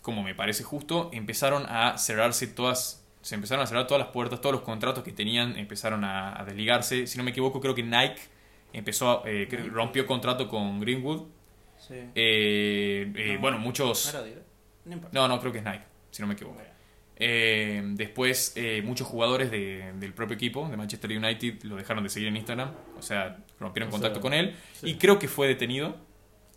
como 0.00 0.22
me 0.22 0.34
parece 0.34 0.64
justo, 0.64 1.10
empezaron 1.12 1.66
a 1.68 1.98
cerrarse 1.98 2.46
todas... 2.46 3.04
Se 3.20 3.34
empezaron 3.34 3.62
a 3.62 3.66
cerrar 3.66 3.86
todas 3.86 4.02
las 4.02 4.12
puertas, 4.12 4.40
todos 4.40 4.54
los 4.54 4.62
contratos 4.62 5.04
que 5.04 5.12
tenían 5.12 5.56
empezaron 5.58 6.04
a, 6.04 6.40
a 6.40 6.44
desligarse. 6.44 7.06
Si 7.06 7.18
no 7.18 7.24
me 7.24 7.30
equivoco, 7.30 7.60
creo 7.60 7.74
que 7.74 7.82
Nike 7.82 8.20
empezó, 8.72 9.22
eh, 9.26 9.46
rompió 9.70 10.06
contrato 10.06 10.48
con 10.48 10.80
Greenwood. 10.80 11.22
Sí. 11.86 11.94
Eh, 12.14 13.12
eh, 13.16 13.34
No. 13.34 13.40
bueno, 13.40 13.58
muchos... 13.58 14.14
¿No? 15.12 15.28
No 15.28 15.40
creo 15.40 15.52
que 15.52 15.58
es 15.58 15.64
Nike, 15.64 15.84
si 16.10 16.22
no 16.22 16.28
me 16.28 16.34
equivoco. 16.34 16.58
Eh, 17.16 17.82
después, 17.94 18.52
eh, 18.56 18.82
muchos 18.84 19.06
jugadores 19.06 19.50
de- 19.50 19.92
del 19.96 20.12
propio 20.12 20.34
equipo, 20.34 20.68
de 20.68 20.76
Manchester 20.76 21.10
United, 21.16 21.62
lo 21.64 21.76
dejaron 21.76 22.02
de 22.02 22.10
seguir 22.10 22.28
en 22.28 22.36
Instagram. 22.36 22.70
O 22.98 23.02
sea, 23.02 23.38
rompieron 23.60 23.88
O 23.88 23.92
contacto 23.92 24.16
sea, 24.16 24.22
con 24.22 24.34
él. 24.34 24.56
sí. 24.72 24.90
Y 24.90 24.94
creo 24.96 25.18
que 25.18 25.28
fue 25.28 25.46
detenido. 25.46 25.96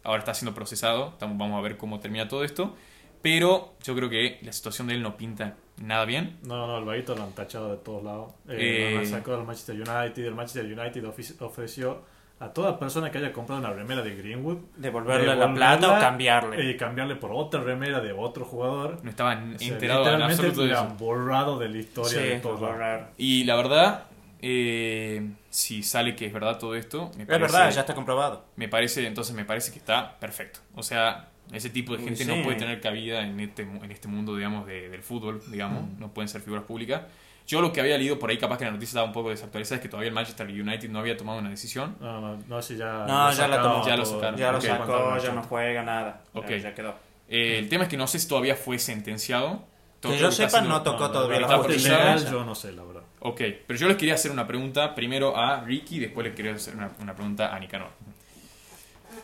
Ahora 0.03 0.19
está 0.19 0.34
siendo 0.34 0.53
procesado. 0.55 1.09
Estamos, 1.09 1.38
vamos 1.38 1.59
a 1.59 1.61
ver 1.61 1.78
cómo 1.78 1.99
termina 1.99 2.28
todo 2.28 2.43
esto. 2.43 2.76
Pero 3.21 3.73
yo 3.84 3.95
creo 3.95 4.09
que 4.09 4.39
la 4.43 4.53
situación 4.53 4.88
de 4.88 4.93
él 4.95 5.02
no 5.02 5.18
pinta 5.18 5.57
nada 5.77 6.06
bien. 6.06 6.38
No, 6.43 6.68
no, 6.68 6.77
el 6.77 6.85
vaguito 6.85 7.15
lo 7.15 7.23
han 7.23 7.31
tachado 7.34 7.72
de 7.72 7.77
todos 7.77 8.03
lados. 8.03 8.34
Eh, 8.47 8.88
Eh, 8.89 8.91
lo 8.93 8.99
han 8.99 9.06
sacado 9.07 9.38
del 9.38 9.45
Manchester 9.47 9.76
United. 9.76 10.26
El 10.26 10.35
Manchester 10.35 10.65
United 10.65 11.03
ofici- 11.06 11.35
ofreció 11.41 12.03
a 12.40 12.49
toda 12.49 12.78
persona 12.78 13.12
que 13.12 13.18
haya 13.18 13.32
comprado 13.32 13.62
una 13.62 13.72
remera 13.72 14.02
de 14.02 14.14
Greenwood 14.16 14.57
Devolverle 14.76 15.36
la 15.36 15.53
plata 15.53 15.98
o 15.98 15.99
cambiarle. 15.99 16.70
y 16.70 16.76
cambiarle 16.78 17.16
por 17.16 17.32
otra 17.34 17.62
remera 17.62 18.02
de 18.02 18.12
otro 18.12 18.44
jugador. 18.45 18.99
No 19.03 19.10
estaban 19.10 19.56
enterados 19.60 20.07
en 20.07 20.14
literalmente 20.14 20.34
absoluto 20.34 20.66
de 20.66 20.74
eso. 20.74 20.95
borrado 20.99 21.57
de 21.60 21.70
la 21.70 21.78
historia 21.78 22.12
Sí, 22.22 22.28
de 22.28 22.40
borrar. 22.40 23.12
Y 23.18 23.44
la 23.45 23.56
verdad, 23.56 24.03
eh, 24.41 25.30
si 25.49 25.82
sale 25.84 26.16
que 26.16 26.26
es 26.26 26.34
verdad 26.34 26.60
todo 26.60 26.76
esto, 26.76 27.10
me 27.16 27.24
Es 27.24 27.28
parece, 27.30 27.52
verdad, 27.53 27.72
ya 27.72 27.82
está 27.82 27.95
comprobado. 27.95 28.45
me 28.57 28.68
parece, 28.68 29.07
entonces 29.07 29.36
me 29.36 29.45
parece 29.45 29.72
que 29.72 29.80
está 29.80 30.18
perfecto. 30.20 30.60
O 30.76 30.84
sea, 30.84 31.30
ese 31.53 31.70
tipo 31.70 31.94
de 31.94 31.99
Uy, 31.99 32.06
gente 32.06 32.26
sí. 32.26 32.30
no 32.36 32.44
puede 32.44 32.57
tener 32.57 32.82
cabida 32.82 33.22
en 33.22 33.40
este, 33.40 33.62
en 33.64 33.91
este 33.91 34.07
mundo, 34.07 34.36
digamos, 34.36 34.68
de- 34.68 34.90
del 34.90 35.02
fútbol, 35.03 35.41
digamos, 35.48 35.84
Mm. 35.84 35.99
no 35.99 36.10
pueden 36.14 36.28
ser 36.28 36.41
figuras 36.41 36.66
públicas. 36.66 37.03
Yo 37.47 37.61
lo 37.61 37.72
que 37.72 37.80
había 37.80 37.97
leído 37.97 38.17
por 38.17 38.30
ahí, 38.31 38.38
capaz 38.39 38.57
que 38.57 38.65
la 38.65 38.72
noticia 38.72 38.91
estaba 38.93 39.05
un 39.05 39.13
poco 39.13 39.30
desactualizada, 39.30 39.76
es 39.76 39.81
que 39.84 39.88
todavía 39.89 40.09
el 40.09 40.15
Manchester 40.15 40.47
United 40.47 40.89
no 40.89 40.99
había 40.99 41.15
tomado 41.15 41.38
una 41.39 41.49
decisión. 41.51 41.95
No, 41.99 42.19
no, 42.19 42.38
no, 42.47 42.61
si 42.61 42.76
ya. 42.76 43.05
No, 43.07 43.31
ya 43.31 43.47
la 43.47 43.55
sacaron 43.57 43.72
tomó. 43.72 43.88
Ya 43.88 43.97
lo 43.97 44.05
sacaron. 44.05 44.39
Ya 44.39 44.51
lo 44.51 44.61
sacó, 44.61 45.17
ya 45.19 45.31
no 45.34 45.43
juega 45.43 45.84
nada. 45.84 46.23
Ya- 46.34 46.39
Ok. 46.39 46.49
Ya, 46.61 46.73
quedó. 46.73 46.95
Eh, 47.30 47.59
el 47.59 47.69
tema 47.69 47.84
es 47.84 47.89
que 47.89 47.97
no 47.97 48.07
sé 48.07 48.17
si 48.19 48.27
todavía 48.27 48.55
fue 48.55 48.80
sentenciado. 48.80 49.63
Todo 49.99 50.11
Que 50.13 50.19
yo 50.19 50.31
sepa, 50.31 50.61
no 50.61 50.81
tocó 50.84 51.05
No, 51.05 51.11
todavía 51.11 51.39
la 51.39 51.57
justicia. 51.57 52.15
yo 52.17 52.43
no 52.45 52.53
sé, 52.55 52.72
la 52.73 52.84
verdad. 52.84 53.03
Ok, 53.22 53.41
pero 53.65 53.80
yo 53.80 53.88
les 53.88 53.97
quería 53.97 54.13
hacer 54.15 54.30
una 54.31 54.45
pregunta 54.45 54.93
primero 54.93 55.35
a 55.35 55.61
Ricky, 55.61 55.99
después 55.99 56.26
les 56.27 56.35
quería 56.35 56.53
hacer 56.53 56.76
una, 56.76 56.91
una 56.99 57.15
pregunta 57.15 57.55
a 57.55 57.59
Nicanor. 57.59 57.89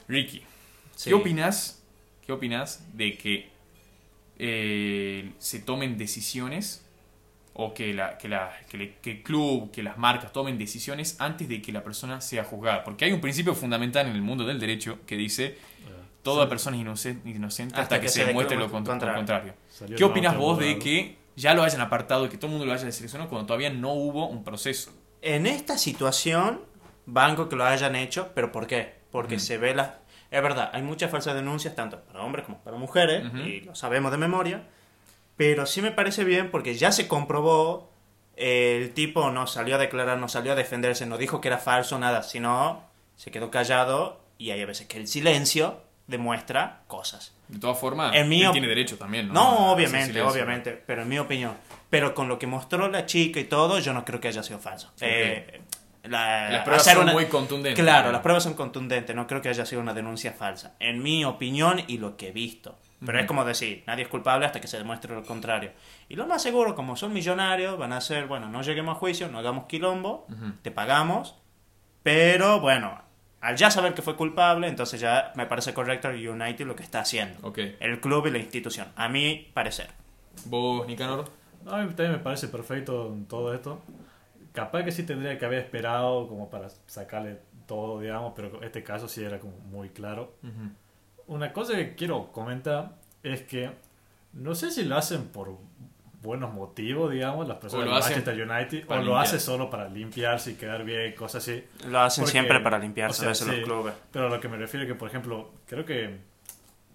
Ricky, 0.07 0.43
Sí. 0.95 1.09
¿qué 1.09 1.13
opinas? 1.15 1.83
¿Qué 2.25 2.31
opinas 2.31 2.83
de 2.93 3.17
que 3.17 3.49
eh, 4.39 5.31
se 5.37 5.59
tomen 5.59 5.97
decisiones 5.97 6.83
o 7.53 7.73
que, 7.73 7.93
la, 7.93 8.17
que, 8.17 8.27
la, 8.29 8.51
que, 8.69 8.77
le- 8.77 8.93
que 9.01 9.11
el 9.11 9.23
club, 9.23 9.71
que 9.71 9.83
las 9.83 9.97
marcas 9.97 10.31
tomen 10.31 10.57
decisiones 10.57 11.15
antes 11.19 11.47
de 11.49 11.61
que 11.61 11.71
la 11.71 11.83
persona 11.83 12.21
sea 12.21 12.43
juzgada. 12.43 12.83
Porque 12.83 13.05
hay 13.05 13.11
un 13.11 13.21
principio 13.21 13.53
fundamental 13.55 14.07
en 14.07 14.13
el 14.15 14.21
mundo 14.21 14.45
del 14.45 14.59
derecho 14.59 14.99
que 15.05 15.15
dice 15.17 15.57
toda 16.23 16.47
persona 16.47 16.77
es 16.77 16.81
inocente, 16.81 17.29
inocente 17.29 17.75
hasta, 17.79 17.99
que, 17.99 18.07
se 18.07 18.25
demuestre 18.25 18.55
lo 18.57 18.69
contra- 18.71 18.93
contrario. 18.93 19.17
contrario. 19.17 19.53
¿Qué 19.97 20.03
opinas 20.03 20.37
vos 20.37 20.59
de 20.59 20.77
que 20.77 21.17
ya 21.35 21.53
lo 21.53 21.63
hayan 21.63 21.81
apartado 21.81 22.25
y 22.25 22.29
que 22.29 22.37
todo 22.37 22.47
el 22.47 22.51
mundo 22.51 22.65
lo 22.65 22.73
haya 22.73 22.85
deseleccionado 22.85 23.29
cuando 23.29 23.47
todavía 23.47 23.69
no 23.71 23.93
hubo 23.93 24.27
un 24.27 24.43
proceso? 24.43 24.91
En 25.23 25.45
esta 25.47 25.77
situación, 25.77 26.61
banco 27.05 27.49
que 27.49 27.55
lo 27.55 27.65
hayan 27.65 27.95
hecho, 27.95 28.31
pero 28.35 28.51
¿por 28.51 28.67
qué? 28.67 28.93
Porque 29.11 29.35
Ujú. 29.35 29.43
se 29.45 29.57
ve 29.57 29.73
la... 29.75 29.99
Es 30.29 30.41
verdad, 30.41 30.69
hay 30.73 30.81
muchas 30.83 31.11
falsas 31.11 31.33
denuncias, 31.35 31.75
tanto 31.75 31.99
para 32.01 32.21
hombres 32.21 32.45
como 32.45 32.59
para 32.59 32.77
mujeres, 32.77 33.25
Ujú. 33.25 33.37
y 33.39 33.61
lo 33.61 33.75
sabemos 33.75 34.11
de 34.11 34.17
memoria, 34.17 34.63
pero 35.41 35.65
sí 35.65 35.81
me 35.81 35.89
parece 35.91 36.23
bien 36.23 36.51
porque 36.51 36.75
ya 36.75 36.91
se 36.91 37.07
comprobó, 37.07 37.89
el 38.35 38.91
tipo 38.93 39.31
no 39.31 39.47
salió 39.47 39.73
a 39.73 39.77
declarar, 39.79 40.19
no 40.19 40.27
salió 40.29 40.51
a 40.51 40.55
defenderse, 40.55 41.07
no 41.07 41.17
dijo 41.17 41.41
que 41.41 41.47
era 41.47 41.57
falso, 41.57 41.97
nada, 41.97 42.21
sino 42.21 42.83
se 43.15 43.31
quedó 43.31 43.49
callado 43.49 44.21
y 44.37 44.51
hay 44.51 44.61
a 44.61 44.67
veces 44.67 44.85
que 44.85 44.97
el 44.99 45.07
silencio 45.07 45.81
demuestra 46.05 46.83
cosas. 46.85 47.33
De 47.47 47.57
todas 47.57 47.79
formas, 47.79 48.13
él 48.13 48.51
tiene 48.51 48.67
derecho 48.67 48.99
también, 48.99 49.29
¿no? 49.29 49.33
No, 49.33 49.71
obviamente, 49.73 50.21
obviamente, 50.21 50.83
pero 50.85 51.01
en 51.01 51.09
mi 51.09 51.17
opinión. 51.17 51.53
Pero 51.89 52.13
con 52.13 52.27
lo 52.27 52.37
que 52.37 52.45
mostró 52.45 52.87
la 52.87 53.07
chica 53.07 53.39
y 53.39 53.45
todo, 53.45 53.79
yo 53.79 53.93
no 53.93 54.05
creo 54.05 54.19
que 54.21 54.27
haya 54.27 54.43
sido 54.43 54.59
falso. 54.59 54.91
Eh, 55.01 55.59
la- 56.03 56.51
Las 56.51 56.63
pruebas 56.65 56.83
son 56.85 57.01
una- 57.01 57.13
muy 57.13 57.25
contundentes. 57.25 57.83
Claro, 57.83 58.11
las 58.11 58.21
pruebas 58.21 58.43
son 58.43 58.53
contundentes, 58.53 59.15
no 59.15 59.25
creo 59.25 59.41
que 59.41 59.49
haya 59.49 59.65
sido 59.65 59.81
una 59.81 59.95
denuncia 59.95 60.33
falsa. 60.33 60.75
En 60.79 61.01
mi 61.01 61.25
opinión 61.25 61.81
y 61.87 61.97
lo 61.97 62.15
que 62.15 62.27
he 62.27 62.31
visto. 62.31 62.77
Pero 63.03 63.19
es 63.19 63.25
como 63.25 63.43
decir, 63.45 63.83
nadie 63.87 64.03
es 64.03 64.09
culpable 64.09 64.45
hasta 64.45 64.61
que 64.61 64.67
se 64.67 64.77
demuestre 64.77 65.15
lo 65.15 65.23
contrario. 65.23 65.71
Y 66.07 66.15
lo 66.15 66.27
más 66.27 66.43
seguro, 66.43 66.75
como 66.75 66.95
son 66.95 67.13
millonarios, 67.13 67.77
van 67.77 67.93
a 67.93 67.97
hacer, 67.97 68.27
bueno, 68.27 68.47
no 68.47 68.61
lleguemos 68.61 68.95
a 68.95 68.99
juicio, 68.99 69.27
no 69.27 69.39
hagamos 69.39 69.65
quilombo, 69.65 70.27
Ujú. 70.29 70.53
te 70.61 70.69
pagamos, 70.69 71.35
pero 72.03 72.59
bueno, 72.59 73.01
al 73.41 73.55
ya 73.57 73.71
saber 73.71 73.95
que 73.95 74.03
fue 74.03 74.15
culpable, 74.15 74.67
entonces 74.67 74.99
ya 75.01 75.33
me 75.35 75.47
parece 75.47 75.73
correcto 75.73 76.09
el 76.09 76.27
United 76.29 76.65
lo 76.67 76.75
que 76.75 76.83
está 76.83 76.99
haciendo. 76.99 77.39
Ok. 77.47 77.57
El 77.79 77.99
club 77.99 78.27
y 78.27 78.31
la 78.31 78.37
institución, 78.37 78.87
a 78.95 79.09
mi 79.09 79.49
parecer. 79.53 79.89
¿Vos, 80.45 80.85
Nicanor? 80.87 81.25
No, 81.65 81.71
a 81.73 81.79
mí 81.83 81.87
también 81.89 82.11
me 82.13 82.19
parece 82.19 82.47
perfecto 82.49 83.15
todo 83.27 83.53
esto. 83.53 83.81
Capaz 84.53 84.83
que 84.83 84.91
sí 84.91 85.03
tendría 85.03 85.37
que 85.39 85.45
haber 85.45 85.59
esperado 85.59 86.27
como 86.27 86.49
para 86.49 86.69
sacarle 86.87 87.39
todo, 87.65 87.99
digamos, 87.99 88.33
pero 88.35 88.61
este 88.63 88.83
caso 88.83 89.07
sí 89.07 89.23
era 89.23 89.39
como 89.39 89.53
muy 89.71 89.89
claro. 89.89 90.35
Ujú. 90.43 90.71
Una 91.31 91.53
cosa 91.53 91.75
que 91.77 91.95
quiero 91.95 92.29
comentar 92.33 92.97
es 93.23 93.43
que 93.43 93.71
no 94.33 94.53
sé 94.53 94.69
si 94.69 94.83
lo 94.83 94.97
hacen 94.97 95.29
por 95.29 95.55
buenos 96.21 96.53
motivos, 96.53 97.09
digamos, 97.09 97.47
las 97.47 97.57
personas 97.57 97.85
de 97.85 97.91
Manchester 97.91 98.33
United, 98.49 98.83
o 98.85 98.95
lo 98.95 99.01
limpiar. 99.01 99.23
hace 99.23 99.39
solo 99.39 99.69
para 99.69 99.87
limpiarse 99.87 100.51
y 100.51 100.53
quedar 100.55 100.83
bien, 100.83 101.15
cosas 101.15 101.41
así. 101.47 101.63
Lo 101.87 101.99
hacen 102.01 102.23
Porque, 102.23 102.31
siempre 102.33 102.59
para 102.59 102.77
limpiarse 102.79 103.27
o 103.27 103.33
sea, 103.33 103.45
sí, 103.45 103.55
los 103.55 103.63
clubes. 103.65 103.93
Pero 104.11 104.27
a 104.27 104.29
lo 104.29 104.41
que 104.41 104.49
me 104.49 104.57
refiero 104.57 104.85
es 104.85 104.91
que, 104.91 104.95
por 104.95 105.07
ejemplo, 105.07 105.51
creo 105.65 105.85
que 105.85 106.17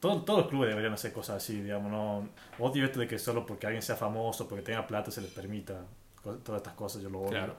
todo- 0.00 0.20
todos 0.22 0.40
los 0.40 0.48
clubes 0.48 0.68
deberían 0.68 0.92
hacer 0.92 1.14
cosas 1.14 1.36
así, 1.38 1.62
digamos, 1.62 1.90
no 1.90 2.28
odio 2.58 2.84
esto 2.84 3.00
de 3.00 3.08
que 3.08 3.18
solo 3.18 3.46
porque 3.46 3.66
alguien 3.66 3.82
sea 3.82 3.96
famoso, 3.96 4.46
porque 4.46 4.62
tenga 4.62 4.86
plata, 4.86 5.10
se 5.10 5.22
les 5.22 5.30
permita 5.30 5.80
todas 6.44 6.60
estas 6.60 6.74
cosas, 6.74 7.00
yo 7.00 7.08
lo 7.08 7.20
odio. 7.20 7.30
Claro. 7.30 7.56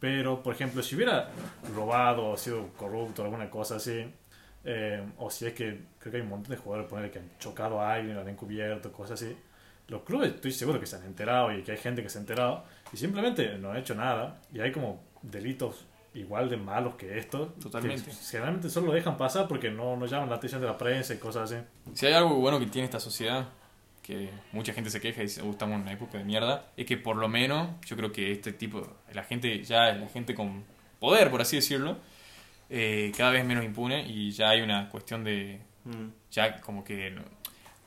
Pero, 0.00 0.42
por 0.42 0.54
ejemplo, 0.54 0.82
si 0.82 0.94
hubiera 0.96 1.28
robado 1.76 2.30
o 2.30 2.36
sido 2.38 2.68
corrupto 2.78 3.22
alguna 3.24 3.50
cosa 3.50 3.76
así, 3.76 4.10
eh, 4.70 5.02
o 5.16 5.30
si 5.30 5.46
es 5.46 5.54
que 5.54 5.80
creo 5.98 6.10
que 6.10 6.16
hay 6.18 6.22
un 6.22 6.28
montón 6.28 6.50
de 6.50 6.58
jugadores 6.58 6.90
ponerle 6.90 7.10
que 7.10 7.20
han 7.20 7.30
chocado 7.38 7.80
a 7.80 7.94
alguien, 7.94 8.14
lo 8.14 8.20
han 8.20 8.28
encubierto, 8.28 8.92
cosas 8.92 9.22
así, 9.22 9.34
los 9.88 10.02
clubes 10.02 10.34
estoy 10.34 10.52
seguro 10.52 10.78
que 10.78 10.84
se 10.84 10.96
han 10.96 11.04
enterado 11.04 11.50
y 11.56 11.62
que 11.62 11.72
hay 11.72 11.78
gente 11.78 12.02
que 12.02 12.10
se 12.10 12.18
ha 12.18 12.20
enterado 12.20 12.64
y 12.92 12.98
simplemente 12.98 13.56
no 13.56 13.72
ha 13.72 13.78
hecho 13.78 13.94
nada 13.94 14.42
y 14.52 14.60
hay 14.60 14.70
como 14.70 15.00
delitos 15.22 15.86
igual 16.12 16.50
de 16.50 16.58
malos 16.58 16.96
que 16.96 17.16
estos. 17.18 17.58
Totalmente. 17.58 18.04
Que 18.10 18.12
generalmente 18.12 18.68
solo 18.68 18.88
lo 18.88 18.92
dejan 18.92 19.16
pasar 19.16 19.48
porque 19.48 19.70
no, 19.70 19.96
no 19.96 20.04
llaman 20.04 20.28
la 20.28 20.36
atención 20.36 20.60
de 20.60 20.66
la 20.66 20.76
prensa 20.76 21.14
y 21.14 21.16
cosas 21.16 21.50
así. 21.50 21.62
Si 21.94 22.04
hay 22.04 22.12
algo 22.12 22.34
bueno 22.34 22.58
que 22.58 22.66
tiene 22.66 22.84
esta 22.84 23.00
sociedad, 23.00 23.48
que 24.02 24.28
mucha 24.52 24.74
gente 24.74 24.90
se 24.90 25.00
queja 25.00 25.20
y 25.20 25.24
dice, 25.24 25.42
"Uh, 25.42 25.50
estamos 25.52 25.76
en 25.76 25.82
una 25.82 25.92
época 25.92 26.18
de 26.18 26.24
mierda, 26.24 26.66
es 26.76 26.84
que 26.84 26.98
por 26.98 27.16
lo 27.16 27.28
menos 27.28 27.68
yo 27.86 27.96
creo 27.96 28.12
que 28.12 28.32
este 28.32 28.52
tipo, 28.52 28.86
la 29.14 29.22
gente, 29.24 29.62
ya 29.64 29.92
la 29.94 30.08
gente 30.08 30.34
con 30.34 30.64
poder, 30.98 31.30
por 31.30 31.40
así 31.40 31.56
decirlo, 31.56 31.96
eh, 32.70 33.12
cada 33.16 33.30
vez 33.30 33.44
menos 33.44 33.64
impune 33.64 34.06
y 34.06 34.30
ya 34.30 34.50
hay 34.50 34.60
una 34.62 34.88
cuestión 34.88 35.24
de, 35.24 35.60
Mm. 35.84 36.08
ya 36.30 36.60
como 36.60 36.84
que... 36.84 37.16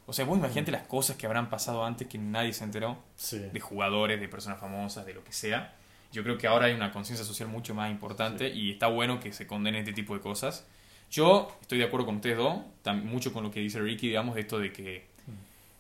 o 0.08 0.14
sea, 0.14 0.26
vos 0.26 0.38
imagínate 0.38 0.72
las 0.72 0.88
cosas 0.88 1.18
que 1.18 1.28
habrán 1.28 1.50
pasado 1.50 1.86
antes 1.86 2.08
que 2.08 2.18
nadie 2.18 2.52
se 2.54 2.64
enteró, 2.64 2.98
Sí. 3.16 3.38
de 3.38 3.60
jugadores, 3.60 4.20
de 4.20 4.28
personas 4.28 4.60
famosas, 4.60 5.06
de 5.06 5.14
lo 5.14 5.24
que 5.24 5.32
sea. 5.34 5.76
Yo 6.12 6.24
creo 6.24 6.38
que 6.38 6.48
ahora 6.48 6.66
hay 6.66 6.74
una 6.74 6.92
conciencia 6.92 7.26
social 7.26 7.48
mucho 7.48 7.76
más 7.76 7.92
importante 7.92 8.50
y 8.50 8.72
está 8.72 8.88
bueno 8.88 9.20
que 9.20 9.32
se 9.34 9.46
condene 9.46 9.80
este 9.80 9.94
tipo 9.94 10.16
de 10.16 10.20
cosas. 10.22 10.68
Yo 11.12 11.56
estoy 11.62 11.78
de 11.78 11.84
acuerdo 11.86 12.06
con 12.08 12.16
ustedes 12.16 12.38
dos, 12.38 12.58
mucho 13.04 13.32
con 13.34 13.44
lo 13.44 13.52
que 13.52 13.60
dice 13.60 13.80
Ricky, 13.80 14.08
digamos, 14.08 14.34
de 14.36 14.42
esto 14.42 14.58
de 14.58 14.72
que, 14.74 15.06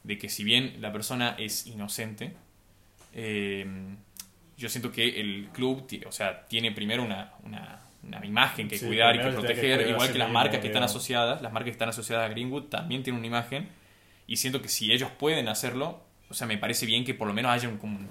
de 0.03 0.18
que 0.18 0.30
si 0.30 0.44
bien 0.44 0.78
la 0.80 0.91
persona 0.94 1.36
es 1.40 1.65
inocente, 1.68 2.34
eh, 3.14 3.65
yo 4.57 4.69
siento 4.69 4.91
que 4.91 5.19
el 5.19 5.49
club, 5.53 5.88
o 6.07 6.11
sea, 6.11 6.45
tiene 6.45 6.72
primero 6.72 7.03
una, 7.03 7.34
una, 7.44 7.80
una 8.03 8.26
imagen 8.26 8.68
que 8.68 8.78
Sí, 8.78 8.86
cuidar 8.88 9.15
y 9.15 9.19
que 9.19 9.26
que 9.26 9.32
proteger, 9.32 9.80
a 9.80 9.88
igual 9.90 10.11
que 10.11 10.18
las 10.19 10.32
marcas 10.32 10.60
que 10.60 10.68
están 10.68 10.84
asociadas, 10.84 11.41
las 11.41 11.52
marcas 11.53 11.65
que 11.68 11.72
están 11.72 11.90
asociadas 11.90 12.26
a 12.26 12.30
Greenwood 12.30 12.64
también 12.64 13.03
tienen 13.03 13.19
una 13.19 13.28
imagen 13.28 13.69
y 14.28 14.38
siento 14.38 14.61
que 14.61 14.68
si 14.69 14.91
ellos 14.91 15.10
pueden 15.19 15.48
hacerlo, 15.48 16.02
o 16.30 16.34
sea, 16.34 16.48
me 16.48 16.57
parece 16.57 16.86
bien 16.86 17.03
que 17.06 17.14
por 17.14 17.28
lo 17.28 17.34
menos 17.34 17.52
haya 17.52 17.68
un, 17.69 17.78
como 17.78 17.98
un- 17.99 18.10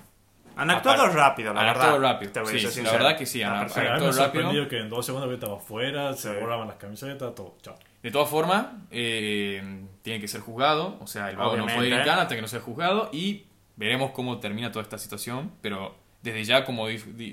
Han 0.56 0.68
actuado 0.70 1.02
Aparte- 1.04 1.16
rápido, 1.16 1.54
la 1.54 1.60
han 1.60 1.66
verdad. 1.68 1.82
actuado 1.82 2.02
rápido, 2.02 2.32
Te 2.32 2.40
voy 2.40 2.56
a 2.64 2.70
sí, 2.70 2.82
la 2.82 2.92
verdad 2.92 3.16
que 3.16 3.24
sí, 3.24 3.42
han 3.42 3.52
Ah, 3.52 3.60
actuado 3.62 3.80
Sí, 3.80 3.80
a 3.80 3.82
mí 3.82 3.88
me 3.92 3.98
todo 3.98 4.08
ha 4.08 4.12
rápido. 4.26 4.42
sorprendido 4.42 4.68
que 4.68 4.78
en 4.78 4.88
dos 4.90 5.06
segundos 5.06 5.32
estaba 5.32 5.56
afuera, 5.56 6.12
se 6.14 6.38
borraban 6.38 6.68
las 6.68 6.76
camisetas, 6.76 7.34
todo. 7.34 7.56
Chao. 7.62 7.76
De 8.02 8.10
todas 8.10 8.28
formas, 8.28 8.66
eh, 8.90 9.84
tiene 10.02 10.20
que 10.20 10.28
ser 10.28 10.40
juzgado, 10.42 10.98
o 11.00 11.06
sea, 11.06 11.30
el 11.30 11.36
vago 11.36 11.56
no 11.56 11.66
puede 11.66 11.88
cana 12.04 12.22
hasta 12.22 12.34
que 12.34 12.42
no 12.42 12.48
sea 12.48 12.60
juzgado 12.60 13.08
y 13.12 13.44
veremos 13.76 14.10
cómo 14.10 14.38
termina 14.38 14.70
toda 14.70 14.82
esta 14.82 14.98
situación, 14.98 15.52
pero 15.62 15.96
desde 16.22 16.44
ya, 16.44 16.64
como, 16.64 16.86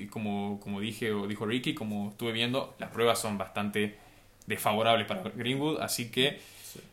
como, 0.09 0.59
como 0.59 0.79
dije 0.79 1.11
o 1.11 1.27
dijo 1.27 1.45
Ricky, 1.45 1.73
como 1.73 2.09
estuve 2.09 2.31
viendo, 2.31 2.75
las 2.79 2.89
pruebas 2.91 3.19
son 3.19 3.37
bastante 3.37 3.97
desfavorables 4.45 5.05
para 5.07 5.23
Greenwood, 5.23 5.81
así 5.81 6.09
que 6.09 6.39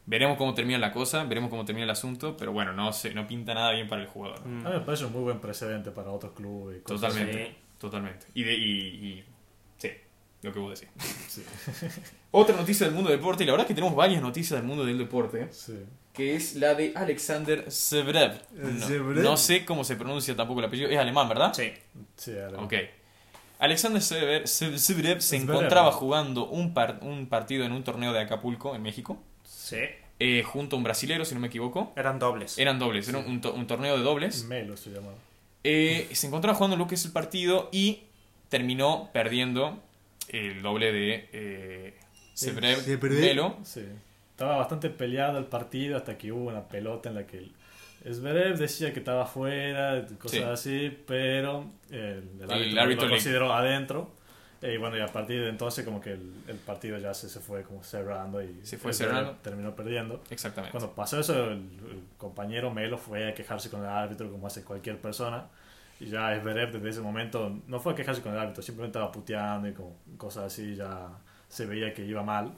veremos 0.06 0.36
cómo 0.38 0.54
termina 0.54 0.78
la 0.78 0.90
cosa, 0.92 1.24
veremos 1.24 1.50
cómo 1.50 1.64
termina 1.64 1.84
el 1.84 1.90
asunto, 1.90 2.36
pero 2.36 2.52
bueno, 2.52 2.72
no, 2.72 2.92
se, 2.92 3.14
no 3.14 3.26
pinta 3.26 3.54
nada 3.54 3.72
bien 3.72 3.88
para 3.88 4.02
el 4.02 4.08
jugador. 4.08 4.40
Mm. 4.46 4.66
A 4.66 4.70
mí 4.70 4.74
me 4.76 4.80
parece 4.80 5.04
un 5.04 5.12
muy 5.12 5.22
buen 5.22 5.38
precedente 5.40 5.90
para 5.90 6.10
otros 6.10 6.32
clubes. 6.32 6.78
y 6.78 6.80
cosas 6.82 7.12
Totalmente, 7.12 7.46
Sí. 7.46 7.54
totalmente. 7.78 8.26
Y, 8.34 8.42
de, 8.42 8.54
y, 8.54 8.70
y- 8.88 9.24
sí, 9.78 9.90
lo 10.42 10.52
que 10.52 10.58
vos 10.58 10.80
decís. 10.80 10.92
así. 11.26 11.42
Otra 12.32 12.56
noticia 12.56 12.86
del 12.86 12.94
mundo 12.94 13.10
del 13.10 13.20
deporte, 13.20 13.44
y 13.44 13.46
la 13.46 13.52
verdad 13.52 13.66
es 13.66 13.68
que 13.68 13.74
tenemos 13.74 13.94
varias 13.94 14.20
noticias 14.20 14.58
del 14.58 14.66
mundo 14.66 14.84
del 14.84 14.98
deporte. 14.98 15.46
Sí. 15.52 15.78
Que 16.14 16.36
es 16.36 16.54
la 16.54 16.74
de 16.74 16.92
Alexander 16.94 17.70
Zverev. 17.70 18.40
No, 18.52 19.36
sé 19.36 19.64
cómo 19.64 19.84
se 19.84 19.96
pronuncia 19.96 20.34
tampoco 20.36 20.60
el 20.60 20.66
apellido, 20.66 20.88
es 20.88 20.98
alemán, 20.98 21.28
¿verdad? 21.28 21.52
Sí. 21.52 21.72
Sí, 22.16 22.32
ahora- 22.38 22.60
Ok. 22.62 22.74
Alexander 23.58 24.00
Zverev, 24.02 24.46
Zverev 24.46 25.20
se 25.20 25.38
Zverev. 25.38 25.42
encontraba 25.56 25.92
jugando 25.92 26.46
un, 26.48 26.74
par- 26.74 26.98
un 27.02 27.26
partido 27.28 27.64
en 27.64 27.72
un 27.72 27.82
torneo 27.84 28.12
de 28.12 28.20
Acapulco, 28.20 28.74
en 28.74 28.82
México, 28.82 29.22
Sí. 29.44 29.78
eh, 30.18 30.42
junto 30.42 30.76
a 30.76 30.78
un 30.78 30.84
brasilero, 30.84 31.24
si 31.24 31.34
no 31.34 31.40
me 31.40 31.46
equivoco. 31.48 31.92
Eran 31.96 32.18
dobles. 32.18 32.58
Eran 32.58 32.78
dobles, 32.78 33.08
era 33.08 33.18
un, 33.18 33.40
to- 33.40 33.54
un 33.54 33.66
torneo 33.66 33.96
de 33.96 34.02
dobles. 34.02 34.44
Melo 34.44 34.76
se 34.76 34.90
llamaba. 34.90 35.14
Eh, 35.62 36.08
se 36.12 36.26
encontraba 36.26 36.56
jugando 36.56 36.76
lo 36.76 36.86
que 36.86 36.94
es 36.96 37.04
el 37.06 37.12
partido 37.12 37.70
y 37.72 38.02
terminó 38.50 39.10
perdiendo 39.12 39.82
el 40.28 40.60
doble 40.62 40.92
de 40.92 41.28
eh, 41.32 41.94
Zverev 42.36 42.80
Zverev. 42.80 43.20
Melo. 43.20 43.56
Sí. 43.64 43.82
Estaba 44.34 44.56
bastante 44.56 44.90
peleado 44.90 45.38
el 45.38 45.44
partido 45.46 45.96
hasta 45.96 46.18
que 46.18 46.32
hubo 46.32 46.48
una 46.48 46.66
pelota 46.68 47.08
en 47.08 47.14
la 47.14 47.26
que 47.26 47.38
el 48.04 48.14
Zverev 48.14 48.58
decía 48.58 48.92
que 48.92 48.98
estaba 48.98 49.22
afuera, 49.22 50.04
cosas 50.18 50.30
Sí. 50.38 50.42
así, 50.42 50.98
pero 51.06 51.70
el, 51.90 52.28
el 52.40 52.50
árbitro, 52.50 52.80
árbitro 52.82 53.04
lo 53.06 53.10
consideró 53.12 53.52
adentro. 53.54 54.10
Y 54.60 54.76
bueno, 54.78 54.96
y 54.96 55.00
a 55.00 55.06
partir 55.08 55.42
de 55.42 55.50
entonces 55.50 55.84
como 55.84 56.00
que 56.00 56.12
el, 56.12 56.32
el 56.48 56.56
partido 56.56 56.96
ya 56.98 57.12
se, 57.14 57.28
se 57.28 57.38
fue 57.38 57.62
como 57.64 57.82
cerrando 57.84 58.42
y 58.42 58.60
Se 58.64 58.78
fue 58.78 58.90
el 58.92 58.96
cerrando. 58.96 59.32
terminó 59.42 59.76
perdiendo. 59.76 60.22
Exactamente. 60.30 60.72
Cuando 60.76 60.94
pasó 60.94 61.20
eso, 61.20 61.50
el, 61.50 61.58
el 61.58 62.02
compañero 62.18 62.70
Melo 62.72 62.96
fue 62.98 63.28
a 63.28 63.34
quejarse 63.34 63.68
con 63.70 63.80
el 63.82 63.88
árbitro 63.88 64.30
como 64.30 64.46
hace 64.46 64.64
cualquier 64.64 64.98
persona. 65.00 65.46
Y 66.00 66.06
ya 66.06 66.36
Zverev 66.40 66.72
desde 66.72 66.88
ese 66.88 67.00
momento 67.02 67.56
no 67.68 67.78
fue 67.78 67.92
a 67.92 67.96
quejarse 67.96 68.20
con 68.22 68.32
el 68.32 68.38
árbitro, 68.38 68.62
simplemente 68.62 68.98
estaba 68.98 69.12
puteando 69.12 69.68
y 69.68 69.72
como 69.74 69.96
cosas 70.16 70.44
así, 70.44 70.74
ya 70.74 71.08
se 71.48 71.66
veía 71.66 71.92
que 71.94 72.04
iba 72.04 72.22
mal. 72.22 72.52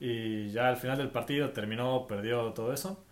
Y 0.00 0.50
ya 0.50 0.68
al 0.68 0.76
final 0.76 0.96
del 0.98 1.08
partido 1.10 1.50
terminó, 1.50 2.06
perdió 2.06 2.52
todo 2.52 2.72
eso. 2.72 3.04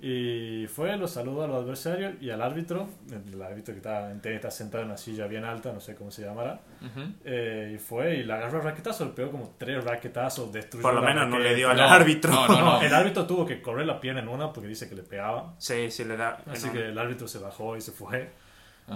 Y 0.00 0.66
fue, 0.68 0.96
lo 0.96 1.08
saludó 1.08 1.42
a 1.42 1.48
los 1.48 1.56
adversarios 1.64 2.14
y 2.20 2.30
al 2.30 2.40
árbitro, 2.40 2.88
el 3.10 3.42
árbitro 3.42 3.74
que 3.74 3.78
está, 3.78 4.12
en 4.12 4.20
tenis 4.20 4.36
está 4.36 4.48
sentado 4.52 4.84
en 4.84 4.90
una 4.90 4.96
silla 4.96 5.26
bien 5.26 5.44
alta, 5.44 5.72
no 5.72 5.80
sé 5.80 5.96
cómo 5.96 6.12
se 6.12 6.22
llamará, 6.22 6.60
Ujú. 6.80 7.00
eh, 7.24 7.72
y 7.74 7.78
fue 7.78 8.14
y 8.18 8.22
le 8.22 8.32
agarró 8.32 8.58
el 8.58 8.64
raquetazo, 8.64 9.06
le 9.06 9.10
pegó 9.10 9.32
como 9.32 9.56
tres 9.58 9.82
raquetazos, 9.82 10.52
destruyó 10.52 10.82
Por 10.84 10.94
lo 10.94 11.02
menos 11.02 11.26
no 11.28 11.40
le 11.40 11.52
dio 11.56 11.68
al 11.70 11.76
No, 11.78 11.82
árbitro. 11.82 12.30
no, 12.32 12.46
no, 12.46 12.60
no. 12.60 12.80
El 12.82 12.94
árbitro 12.94 13.26
tuvo 13.26 13.44
que 13.44 13.60
correr 13.60 13.86
la 13.86 13.98
pierna 14.00 14.20
en 14.20 14.28
una 14.28 14.52
porque 14.52 14.68
dice 14.68 14.88
que 14.88 14.94
le 14.94 15.02
pegaba, 15.02 15.54
Sí, 15.58 15.90
sí 15.90 16.04
le 16.04 16.16
da. 16.16 16.44
así 16.46 16.70
que 16.70 16.90
el 16.90 16.98
árbitro 16.98 17.26
se 17.26 17.40
bajó 17.40 17.76
y 17.76 17.80
se 17.80 17.90
fue. 17.90 18.30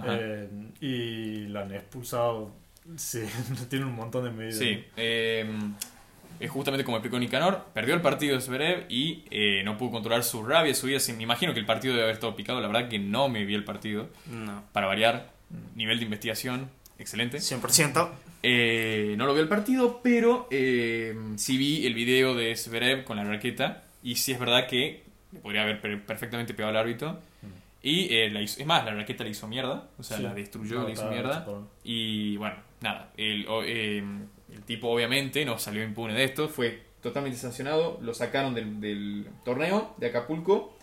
Eh, 0.05 0.47
y 0.79 1.47
la 1.47 1.63
han 1.63 1.73
expulsado, 1.73 2.49
sí, 2.95 3.25
tiene 3.69 3.83
un 3.83 3.93
montón 3.95 4.23
de 4.23 4.31
medidas. 4.31 4.55
Sí, 4.57 4.85
eh, 4.95 5.45
es 6.43 6.51
justamente 6.51 6.83
como 6.83 6.97
explicó 6.97 7.17
Nicanor, 7.19 7.65
perdió 7.73 7.93
el 7.95 8.01
partido 8.01 8.35
de 8.35 8.41
Zverev 8.41 8.85
y 8.89 9.23
eh, 9.31 9.61
no 9.63 9.77
pudo 9.77 9.91
controlar 9.91 10.23
su 10.23 10.43
rabia, 10.43 10.73
su 10.75 10.89
ira. 10.89 10.99
Me 11.15 11.23
imagino 11.23 11.53
que 11.53 11.59
el 11.59 11.65
partido 11.65 11.93
debe 11.93 12.03
haber 12.03 12.15
estado 12.15 12.35
picado, 12.35 12.59
la 12.59 12.67
verdad 12.67 12.89
que 12.89 12.99
no 12.99 13.29
me 13.29 13.45
vi 13.45 13.53
el 13.55 13.63
partido. 13.63 14.09
No. 14.29 14.63
Para 14.73 14.87
variar, 14.87 15.31
nivel 15.75 15.99
de 15.99 16.03
investigación, 16.05 16.69
excelente. 16.99 17.37
100%. 17.37 18.09
Eh, 18.45 19.15
no 19.17 19.25
lo 19.25 19.33
vi 19.33 19.39
el 19.39 19.47
partido, 19.47 20.01
pero 20.03 20.47
eh, 20.51 21.15
sí 21.37 21.57
vi 21.57 21.87
el 21.87 21.93
video 21.93 22.35
de 22.35 22.55
Zverev 22.57 23.05
con 23.05 23.15
la 23.15 23.23
raqueta 23.23 23.83
y 24.03 24.15
sí 24.17 24.33
es 24.33 24.39
verdad 24.39 24.67
que 24.67 25.03
podría 25.41 25.61
haber 25.63 25.79
per- 25.79 26.05
perfectamente 26.05 26.53
pegado 26.53 26.71
al 26.71 26.77
árbitro. 26.77 27.19
Y 27.81 28.13
eh, 28.13 28.29
la 28.29 28.41
hizo- 28.41 28.59
es 28.61 28.65
más, 28.65 28.83
la 28.85 28.93
raqueta 28.93 29.23
le 29.23 29.29
hizo 29.31 29.47
mierda, 29.47 29.87
o 29.97 30.03
sea, 30.03 30.17
Sí. 30.17 30.23
la 30.23 30.33
destruyó, 30.33 30.79
No, 30.81 30.87
le 30.87 30.93
hizo 30.93 31.09
mierda. 31.09 31.45
Y 31.83 32.35
bueno, 32.37 32.55
nada, 32.81 33.11
el, 33.17 33.45
o- 33.47 33.63
eh, 33.65 34.03
el 34.53 34.63
tipo 34.63 34.89
obviamente 34.89 35.45
no 35.45 35.57
salió 35.59 35.83
impune 35.83 36.13
de 36.13 36.23
esto, 36.23 36.49
fue 36.49 36.81
totalmente 37.01 37.37
sancionado, 37.37 37.99
lo 38.01 38.13
sacaron 38.13 38.53
del, 38.55 39.27
torneo 39.43 39.93
de 39.97 40.07
Acapulco, 40.07 40.75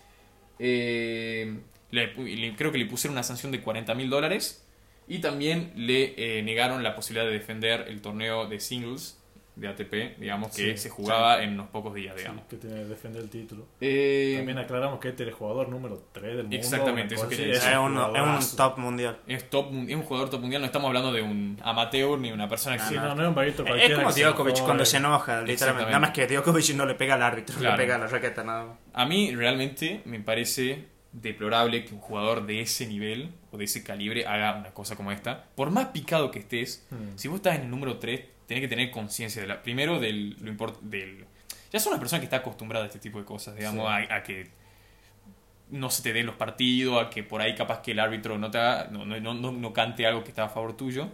eh, 0.59 1.59
creo 1.91 2.73
que 2.73 2.79
le 2.79 2.87
pusieron 2.87 3.15
una 3.15 3.23
sanción 3.23 3.53
de 3.53 3.61
40 3.63 3.95
mil 3.95 4.11
dólares 4.11 4.67
y 5.09 5.19
también 5.19 5.73
le 5.77 6.15
eh, 6.17 6.43
negaron 6.43 6.83
la 6.83 6.95
posibilidad 6.95 7.27
de 7.27 7.33
defender 7.33 7.87
el 7.89 8.01
torneo 8.01 8.47
de 8.47 8.61
singles 8.61 9.20
de 9.61 9.69
ATP, 9.69 10.19
digamos, 10.19 10.57
que 10.57 10.73
Sí, 10.73 10.77
se 10.85 10.89
jugaba 10.89 11.43
en 11.43 11.53
unos 11.53 11.69
pocos 11.69 11.95
días, 11.95 12.15
Sí, 12.17 12.23
digamos. 12.23 12.45
que 12.49 12.57
tiene 12.57 12.77
que 12.77 12.85
defender 12.87 13.23
el 13.23 13.29
título. 13.29 13.67
Eh, 13.81 14.35
También 14.39 14.57
aclaramos 14.59 14.99
que 15.01 15.11
este 15.11 15.25
es 15.25 15.29
el 15.29 15.35
jugador 15.35 15.69
número 15.69 16.03
3 16.13 16.25
del 16.37 16.43
mundo. 16.45 16.57
Exactamente, 16.57 17.15
eso 17.15 17.27
así, 17.27 17.37
decir. 17.37 17.51
Es 17.55 17.65
un, 17.77 17.99
es 17.99 18.51
un 18.53 18.57
top 18.57 18.79
mundial. 18.79 19.19
es, 19.27 19.51
top, 19.51 19.67
es 19.87 19.95
un 19.95 20.03
jugador 20.03 20.31
top 20.31 20.41
mundial, 20.41 20.63
no 20.63 20.67
estamos 20.67 20.89
hablando 20.89 21.13
de 21.13 21.21
un 21.21 21.59
amateur 21.63 22.19
ni 22.19 22.33
una 22.33 22.49
persona 22.49 22.77
que 22.79 22.85
Sí, 22.85 22.89
se- 22.95 22.97
no, 22.97 23.15
no 23.15 23.23
es 23.23 23.29
un 23.29 23.35
vaguito 23.35 23.63
Es 23.63 23.69
cualquiera 23.69 23.95
como 23.97 24.09
que 24.09 24.15
se 24.15 24.23
Djokovic 24.25 24.51
enojó, 24.55 24.65
cuando 24.65 24.85
se 24.87 24.97
enoja, 24.97 25.43
literalmente. 25.43 25.91
Nada 25.91 26.01
más 26.01 26.11
que 26.13 26.27
Djokovic 26.27 26.75
no 26.75 26.87
le 26.87 26.95
pega 26.95 27.15
al 27.17 27.23
árbitro, 27.23 27.57
Claro. 27.59 27.77
le 27.77 27.83
pega 27.83 27.95
a 27.97 27.99
la 27.99 28.07
raqueta, 28.07 28.43
nada 28.43 28.65
más. 28.65 28.77
A 28.95 29.05
mí 29.05 29.35
realmente 29.37 30.01
me 30.07 30.21
parece 30.21 30.87
deplorable 31.13 31.85
que 31.85 31.93
un 31.95 32.01
jugador 32.01 32.47
de 32.47 32.61
ese 32.61 32.87
nivel 32.87 33.33
o 33.51 33.59
de 33.59 33.65
ese 33.65 33.83
calibre 33.83 34.27
haga 34.27 34.57
una 34.57 34.71
cosa 34.71 34.97
como 34.97 35.11
esta. 35.13 35.45
Por 35.55 35.71
más 35.71 35.87
picado 35.87 36.31
que 36.31 36.39
estés, 36.39 36.87
Hmm. 36.91 37.17
si 37.17 37.29
vos 37.29 37.37
estás 37.37 37.57
en 37.57 37.63
el 37.63 37.71
número 37.71 37.99
3, 37.99 38.21
tenés 38.51 38.63
que 38.63 38.69
tener 38.69 38.91
conciencia 38.91 39.41
de 39.41 39.47
la, 39.47 39.63
primero 39.63 40.01
del 40.01 40.31
lo 40.41 40.53
import- 40.53 40.81
del 40.81 41.25
ya 41.73 41.77
es 41.79 41.87
una 41.87 42.01
persona 42.01 42.19
que 42.19 42.25
está 42.25 42.39
acostumbrada 42.39 42.85
a 42.85 42.89
este 42.89 42.99
tipo 42.99 43.21
de 43.21 43.25
cosas, 43.25 43.55
digamos, 43.55 43.87
Sí. 43.87 44.07
a, 44.11 44.17
a 44.17 44.23
que 44.25 44.49
no 45.71 45.89
se 45.89 46.03
te 46.03 46.13
den 46.13 46.27
los 46.27 46.35
partidos, 46.35 47.01
a 47.07 47.11
que 47.11 47.23
por 47.23 47.41
ahí 47.41 47.55
capaz 47.55 47.81
que 47.81 47.93
el 47.93 48.01
árbitro 48.01 48.37
no 48.39 48.51
te 48.51 48.59
haga- 48.59 48.89
no, 48.91 49.05
no, 49.07 49.21
no, 49.21 49.35
no- 49.35 49.53
no 49.53 49.73
cante 49.73 50.05
algo 50.05 50.25
que 50.25 50.31
está 50.31 50.45
a 50.45 50.49
favor 50.49 50.77
tuyo. 50.77 51.09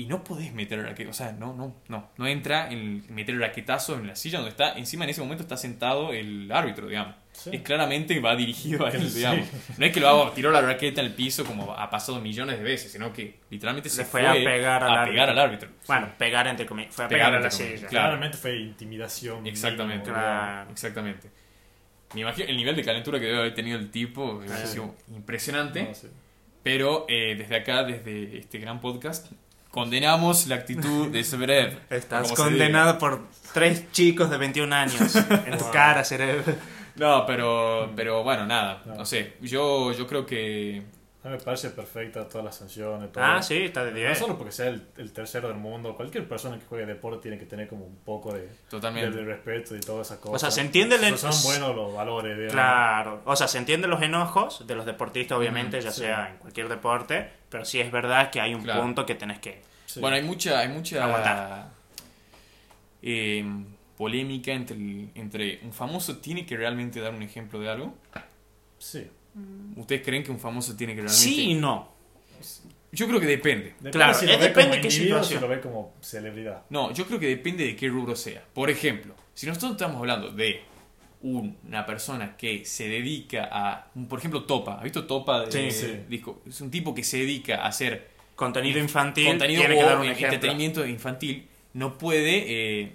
Y 0.00 0.06
no 0.06 0.22
podés 0.22 0.54
meter 0.54 0.78
el 0.78 0.84
raquetazo, 0.84 1.10
o 1.10 1.12
sea, 1.12 1.32
no, 1.32 1.54
no, 1.54 1.74
no, 1.88 2.08
no 2.16 2.26
entra 2.28 2.70
en 2.70 3.02
meter 3.12 3.34
el 3.34 3.40
raquetazo 3.40 3.96
en 3.96 4.06
la 4.06 4.14
silla 4.14 4.38
donde 4.38 4.50
está, 4.52 4.78
encima 4.78 5.02
en 5.02 5.10
ese 5.10 5.20
momento 5.20 5.42
está 5.42 5.56
sentado 5.56 6.12
el 6.12 6.52
árbitro, 6.52 6.86
digamos. 6.86 7.16
Sí. 7.32 7.50
Es 7.54 7.62
claramente 7.62 8.20
va 8.20 8.36
dirigido 8.36 8.86
a 8.86 8.90
él, 8.90 9.02
Sí. 9.10 9.16
digamos. 9.18 9.48
No 9.76 9.84
es 9.84 9.92
que 9.92 9.98
lo 9.98 10.08
haga, 10.08 10.32
tiró 10.34 10.52
la 10.52 10.60
raqueta 10.60 11.00
en 11.00 11.08
el 11.08 11.14
piso 11.14 11.44
como 11.44 11.72
ha 11.72 11.90
pasado 11.90 12.20
millones 12.20 12.58
de 12.58 12.62
veces, 12.64 12.92
sino 12.92 13.12
que 13.12 13.40
literalmente 13.50 13.88
se 13.88 14.02
Le 14.02 14.04
fue 14.04 14.24
a 14.24 14.34
pegar 14.34 14.84
al 14.84 14.90
a 14.90 14.92
árbitro. 15.02 15.12
pegar 15.14 15.30
al 15.30 15.38
árbitro. 15.40 15.68
Bueno, 15.88 16.08
pegar 16.16 16.46
entre 16.46 16.64
comillas. 16.64 16.94
Fue 16.94 17.04
a 17.04 17.08
Pegar 17.08 17.26
pegar 17.30 17.40
a 17.40 17.44
la 17.44 17.50
silla. 17.50 17.74
claro. 17.88 17.88
Claramente 17.90 18.36
fue 18.38 18.56
intimidación. 18.56 19.44
Exactamente. 19.48 20.10
Claro. 20.10 20.70
Exactamente. 20.70 21.28
Me 22.14 22.20
imagino 22.20 22.48
el 22.48 22.56
nivel 22.56 22.76
de 22.76 22.84
calentura 22.84 23.18
que 23.18 23.26
debe 23.26 23.38
haber 23.40 23.54
tenido 23.54 23.76
el 23.80 23.90
tipo, 23.90 24.42
Sí. 24.64 24.78
impresionante. 25.12 25.82
No, 25.82 25.92
sí. 25.94 26.06
Pero 26.62 27.04
eh, 27.08 27.34
desde 27.36 27.56
acá, 27.56 27.82
desde 27.82 28.38
este 28.38 28.58
gran 28.58 28.80
podcast, 28.80 29.32
condenamos 29.70 30.46
la 30.46 30.56
actitud 30.56 31.08
de 31.08 31.22
Zverev. 31.24 31.78
Estás 31.90 32.32
condenado 32.32 32.98
por 32.98 33.26
tres 33.52 33.90
chicos 33.92 34.30
de 34.30 34.36
21 34.38 34.74
años 34.74 35.14
en 35.16 35.58
tu 35.58 35.64
Wow. 35.64 35.72
cara, 35.72 36.04
cerebro. 36.04 36.54
No, 36.96 37.24
pero, 37.26 37.92
pero 37.94 38.22
bueno, 38.24 38.44
nada. 38.46 38.82
No. 38.84 38.96
No 38.96 39.06
sé. 39.06 39.34
Yo, 39.40 39.92
yo 39.92 40.06
creo 40.06 40.26
que. 40.26 40.82
A 41.24 41.28
mí 41.28 41.34
me 41.36 41.40
parece 41.40 41.70
perfecta 41.70 42.28
todas 42.28 42.44
las 42.44 42.56
sanciones. 42.56 43.10
Todo. 43.10 43.24
Ah, 43.24 43.42
sí, 43.42 43.56
está 43.64 43.84
de 43.84 43.90
No 43.90 43.96
10. 43.96 44.18
solo 44.18 44.38
porque 44.38 44.52
sea 44.52 44.68
el, 44.68 44.86
el 44.98 45.12
tercero 45.12 45.48
del 45.48 45.56
mundo, 45.56 45.96
cualquier 45.96 46.28
persona 46.28 46.56
que 46.58 46.64
juegue 46.64 46.86
deporte 46.86 47.22
tiene 47.22 47.38
que 47.38 47.44
tener 47.44 47.66
como 47.68 47.86
un 47.86 47.96
poco 47.96 48.32
de, 48.32 48.42
de, 48.42 48.48
Totalmente. 48.70 49.10
de 49.10 49.24
respeto 49.24 49.74
y 49.74 49.80
todas 49.80 50.06
esas 50.06 50.18
cosas. 50.20 50.34
O 50.36 50.38
sea, 50.38 50.50
se 50.52 50.60
entiende 50.60 50.94
el- 50.94 51.18
Son 51.18 51.32
son 51.32 51.42
buenos 51.50 51.74
los 51.74 51.92
valores. 51.92 52.34
digamos. 52.36 52.52
Claro, 52.52 53.22
o 53.24 53.34
sea, 53.34 53.48
se 53.48 53.58
entienden 53.58 53.90
los 53.90 54.00
enojos 54.00 54.64
de 54.64 54.74
los 54.76 54.86
deportistas, 54.86 55.36
obviamente, 55.36 55.78
Mm, 55.78 55.82
ya 55.82 55.90
sí. 55.90 56.00
sea 56.02 56.28
en 56.30 56.36
cualquier 56.38 56.68
deporte, 56.68 57.28
pero 57.48 57.64
sí 57.64 57.80
es 57.80 57.90
verdad 57.90 58.30
que 58.30 58.40
hay 58.40 58.54
un 58.54 58.62
Claro. 58.62 58.82
punto 58.82 59.04
que 59.04 59.16
tenés 59.16 59.40
que... 59.40 59.60
Sí. 59.86 59.98
Bueno, 60.00 60.14
hay 60.16 60.22
mucha, 60.22 60.60
hay 60.60 60.68
mucha 60.68 61.02
Aguantar. 61.04 61.70
eh, 63.02 63.44
polémica 63.96 64.52
entre, 64.52 64.76
el- 64.76 65.10
entre 65.16 65.60
un 65.64 65.72
famoso 65.72 66.18
tiene 66.18 66.46
que 66.46 66.56
realmente 66.56 67.00
dar 67.00 67.12
un 67.12 67.22
ejemplo 67.22 67.58
de 67.58 67.68
algo. 67.70 67.94
sí. 68.78 69.10
¿Ustedes 69.76 70.02
creen 70.02 70.22
que 70.24 70.30
un 70.30 70.38
famoso 70.40 70.74
tiene 70.76 70.94
que 70.94 71.02
realmente.? 71.02 71.22
Sí 71.22 71.50
y 71.50 71.54
no. 71.54 71.96
Yo 72.90 73.06
creo 73.06 73.20
que 73.20 73.26
depende. 73.26 73.66
Depende 73.74 73.90
Claro, 73.90 74.14
si 74.14 74.26
lo 74.26 74.32
eh, 74.32 74.36
ve 74.38 74.48
depende 74.48 74.70
como 74.70 74.82
qué 74.82 74.90
situación. 74.90 75.24
Si 75.38 75.40
lo 75.42 75.48
ve 75.48 75.60
como 75.60 75.94
celebridad. 76.00 76.62
No, 76.70 76.92
yo 76.92 77.06
creo 77.06 77.20
que 77.20 77.26
depende 77.26 77.64
de 77.64 77.76
qué 77.76 77.88
rubro 77.88 78.16
sea. 78.16 78.42
Por 78.54 78.70
ejemplo, 78.70 79.14
si 79.34 79.46
nosotros 79.46 79.72
estamos 79.72 79.98
hablando 79.98 80.30
de 80.30 80.62
una 81.20 81.84
persona 81.84 82.36
que 82.36 82.64
se 82.64 82.88
dedica 82.88 83.48
a. 83.52 83.86
Por 84.08 84.18
ejemplo, 84.18 84.44
Topa. 84.44 84.76
¿Has 84.78 84.84
visto 84.84 85.04
Topa? 85.06 85.44
De, 85.46 85.52
Sí, 85.52 85.70
sí. 85.70 86.00
disco? 86.08 86.42
Es 86.48 86.60
un 86.60 86.70
tipo 86.70 86.94
que 86.94 87.04
se 87.04 87.18
dedica 87.18 87.56
a 87.62 87.68
hacer 87.68 88.08
Contenido 88.34 88.78
infantil, 88.78 89.26
contenido 89.26 89.62
tiene 89.62 89.74
que 89.76 89.82
dar 89.82 89.96
o 89.96 90.00
un 90.00 90.06
ejemplo. 90.06 90.26
entretenimiento 90.34 90.86
infantil. 90.86 91.48
No 91.74 91.98
puede. 91.98 92.44
eh, 92.82 92.92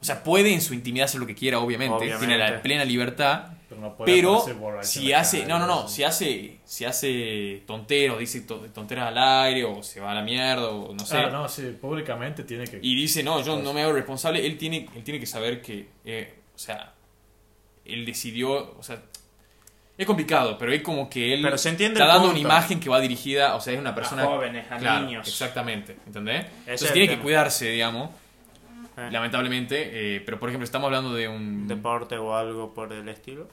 o 0.00 0.04
sea, 0.04 0.22
puede 0.22 0.54
en 0.54 0.60
su 0.60 0.72
intimidad 0.72 1.06
hacer 1.06 1.20
lo 1.20 1.26
que 1.26 1.34
quiera, 1.34 1.58
obviamente. 1.58 1.96
Obviamente. 1.96 2.26
Tiene 2.26 2.38
la 2.38 2.62
plena 2.62 2.84
libertad. 2.84 3.57
Pero 3.80 4.32
no 4.32 4.58
puede 4.60 4.82
si 4.84 5.12
hace, 5.12 5.46
no, 5.46 5.58
no, 5.58 5.66
no, 5.66 5.88
si 5.88 6.04
hace, 6.04 6.58
si 6.64 6.84
hace 6.84 7.62
tonteros, 7.66 8.18
dice 8.18 8.42
to- 8.42 8.60
tonteras 8.74 9.08
al 9.08 9.18
aire 9.46 9.64
o 9.64 9.82
se 9.82 10.00
va 10.00 10.12
a 10.12 10.14
la 10.14 10.22
mierda 10.22 10.68
o 10.68 10.92
no 10.94 11.04
sé, 11.04 11.14
Claro, 11.16 11.30
no, 11.32 11.48
sí, 11.48 11.62
públicamente 11.80 12.44
tiene 12.44 12.64
que. 12.64 12.78
y 12.82 12.94
dice 12.96 13.22
no, 13.22 13.42
yo 13.42 13.58
no 13.58 13.72
me 13.72 13.82
hago 13.82 13.92
responsable, 13.92 14.44
él 14.46 14.56
tiene, 14.58 14.88
él 14.94 15.02
tiene 15.04 15.20
que 15.20 15.26
saber 15.26 15.60
que, 15.62 15.88
eh, 16.04 16.34
o 16.54 16.58
sea, 16.58 16.92
él 17.84 18.04
decidió, 18.04 18.76
o 18.78 18.82
sea, 18.82 19.00
es 19.96 20.06
complicado, 20.06 20.56
pero 20.58 20.72
es 20.72 20.82
como 20.82 21.10
que 21.10 21.34
él 21.34 21.42
Pero 21.42 21.58
se 21.58 21.70
entiende 21.70 21.98
está 22.00 22.12
dando 22.12 22.30
una 22.30 22.38
imagen 22.38 22.78
que 22.78 22.88
va 22.88 23.00
dirigida, 23.00 23.56
o 23.56 23.60
sea, 23.60 23.72
es 23.72 23.80
una 23.80 23.94
persona 23.94 24.24
jóvenes, 24.24 24.70
a 24.70 24.76
Claro, 24.76 25.06
niños. 25.06 25.26
exactamente, 25.26 25.96
¿entendés? 26.06 26.44
es 26.44 26.50
Entonces 26.66 26.92
tiene 26.92 27.08
que 27.08 27.18
cuidarse, 27.18 27.66
digamos, 27.70 28.10
Eh, 28.98 29.08
lamentablemente, 29.12 30.16
eh, 30.16 30.20
pero 30.24 30.38
por 30.40 30.48
ejemplo 30.48 30.64
estamos 30.64 30.86
hablando 30.86 31.14
de 31.14 31.28
un 31.28 31.68
Deporte 31.68 32.18
o 32.18 32.36
algo 32.36 32.74
por 32.74 32.92
el 32.92 33.08
estilo. 33.08 33.48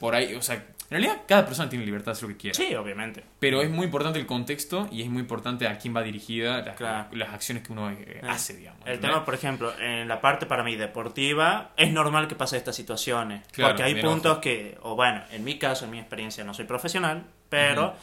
por 0.00 0.14
ahí, 0.14 0.34
o 0.34 0.42
sea, 0.42 0.56
en 0.56 0.90
realidad 0.90 1.22
cada 1.26 1.46
persona 1.46 1.68
tiene 1.70 1.84
libertad 1.84 2.06
de 2.06 2.12
hacer 2.12 2.28
lo 2.28 2.34
que 2.34 2.40
quiera. 2.40 2.54
Sí, 2.54 2.74
obviamente. 2.74 3.24
Pero 3.38 3.62
es 3.62 3.70
muy 3.70 3.84
importante 3.86 4.18
el 4.18 4.26
contexto 4.26 4.88
y 4.90 5.02
es 5.02 5.08
muy 5.08 5.20
importante 5.20 5.66
a 5.66 5.78
quién 5.78 5.94
va 5.96 6.02
dirigida 6.02 6.60
las, 6.62 6.76
Claro. 6.76 7.08
las 7.12 7.30
acciones 7.32 7.62
que 7.66 7.72
uno 7.72 7.90
eh, 7.90 8.20
hace, 8.28 8.54
digamos. 8.56 8.80
El 8.86 9.00
tema, 9.00 9.24
por 9.24 9.34
ejemplo, 9.34 9.72
en 9.80 10.08
la 10.08 10.20
parte 10.20 10.46
para 10.46 10.62
mí 10.62 10.76
deportiva, 10.76 11.70
es 11.76 11.90
normal 11.92 12.26
que 12.28 12.34
pase 12.34 12.56
estas 12.56 12.76
situaciones. 12.76 13.42
Claro, 13.52 13.70
porque 13.74 13.82
hay 13.84 13.94
puntos 14.02 14.24
enojo. 14.32 14.40
que, 14.42 14.78
o 14.82 14.94
bueno, 14.96 15.22
en 15.30 15.42
mi 15.44 15.58
caso, 15.58 15.84
en 15.86 15.90
mi 15.92 15.98
experiencia, 15.98 16.42
no 16.44 16.52
soy 16.54 16.64
profesional, 16.66 17.24
pero 17.48 17.94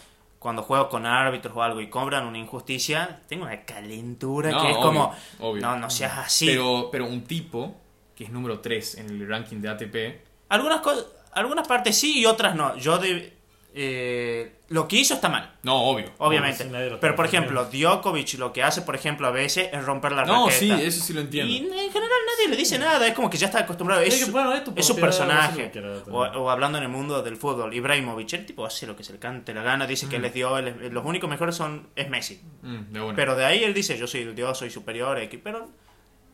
cuando 0.42 0.64
juego 0.64 0.90
con 0.90 1.06
árbitros 1.06 1.56
o 1.56 1.62
algo 1.62 1.82
y 1.82 1.88
cobran 1.88 2.26
una 2.26 2.40
injusticia, 2.40 3.22
tengo 3.28 3.44
una 3.46 3.62
calentura 3.64 4.50
No, 4.50 4.60
que 4.64 4.72
es 4.72 4.76
obvio, 4.76 4.82
como, 4.88 5.16
obvio. 5.40 5.62
no, 5.62 5.78
no 5.78 5.88
seas 5.92 6.18
así. 6.18 6.48
Pero, 6.48 6.90
pero 6.92 7.06
un 7.06 7.26
tipo 7.26 7.76
que 8.16 8.24
es 8.24 8.32
número 8.32 8.60
3 8.60 8.96
en 8.96 9.10
el 9.12 9.30
ranking 9.30 9.58
de 9.62 9.70
ATP, 9.70 10.26
Algunas, 10.50 10.82
cosas, 10.82 11.06
algunas 11.34 11.68
partes 11.68 11.96
sí 11.96 12.20
y 12.22 12.26
otras 12.26 12.56
no. 12.56 12.76
Yo 12.78 12.98
de, 12.98 13.38
eh, 13.73 14.57
lo 14.69 14.88
que 14.88 14.98
hizo 14.98 15.14
está 15.14 15.30
mal. 15.30 15.53
no, 15.64 15.76
obvio. 15.84 16.11
Obviamente. 16.18 16.65
Pero 16.99 17.15
por 17.15 17.26
ejemplo, 17.26 17.65
Djokovic 17.65 18.34
lo 18.38 18.52
que 18.52 18.64
hace, 18.64 18.81
por 18.81 18.95
ejemplo, 18.95 19.27
a 19.27 19.31
veces 19.31 19.69
es 19.72 19.84
romper 19.85 20.11
la 20.11 20.26
No, 20.26 20.48
raqueta. 20.48 20.60
sí, 20.60 20.72
eso 20.72 21.02
sí 21.03 21.14
lo 21.14 21.22
entiendo. 21.22 21.52
Y 21.53 21.57
en 21.57 21.69
general 21.91 22.10
nadie 22.38 22.49
le 22.49 22.56
dice 22.57 22.77
nada, 22.80 23.06
es 23.07 23.14
como 23.14 23.30
que 23.30 23.38
ya 23.38 23.48
está 23.48 23.60
acostumbrado. 23.60 24.02
Es, 24.02 24.14
Sí, 24.14 24.26
su- 24.26 24.31
bueno, 24.31 24.53
es 24.53 24.64
tu 24.64 24.73
es 24.76 24.85
su 24.85 24.95
personaje. 24.95 25.57
lo 25.57 25.64
que 25.65 25.72
quiera, 25.72 25.89
O, 26.10 26.19
o 26.19 26.49
hablando 26.49 26.77
en 26.77 26.84
el 26.85 26.89
mundo 26.89 27.22
del 27.23 27.38
fútbol, 27.38 27.73
Ibrahimovic, 27.73 28.34
el 28.34 28.45
tipo 28.45 28.65
hace 28.65 28.85
lo 28.88 28.95
que 28.95 29.03
se 29.03 29.14
le 29.14 29.19
cante 29.19 29.53
la 29.53 29.64
gana, 29.64 29.88
dice 29.88 30.07
que 30.10 30.18
él 30.18 30.22
les 30.23 30.34
dio, 30.34 30.57
él 30.57 30.68
es- 30.68 30.91
los 30.93 31.06
únicos 31.06 31.30
mejores 31.30 31.56
son 31.56 31.88
es 31.95 32.10
Messi. 32.10 32.41
Mm, 32.61 32.91
de 32.93 33.02
una. 33.02 33.15
Pero 33.15 33.35
de 33.35 33.45
ahí 33.45 33.64
él 33.64 33.73
dice, 33.73 33.98
yo 33.98 34.07
soy 34.07 34.26
dios, 34.34 34.57
soy 34.57 34.69
superior, 34.69 35.18
X, 35.19 35.39
pero 35.43 35.69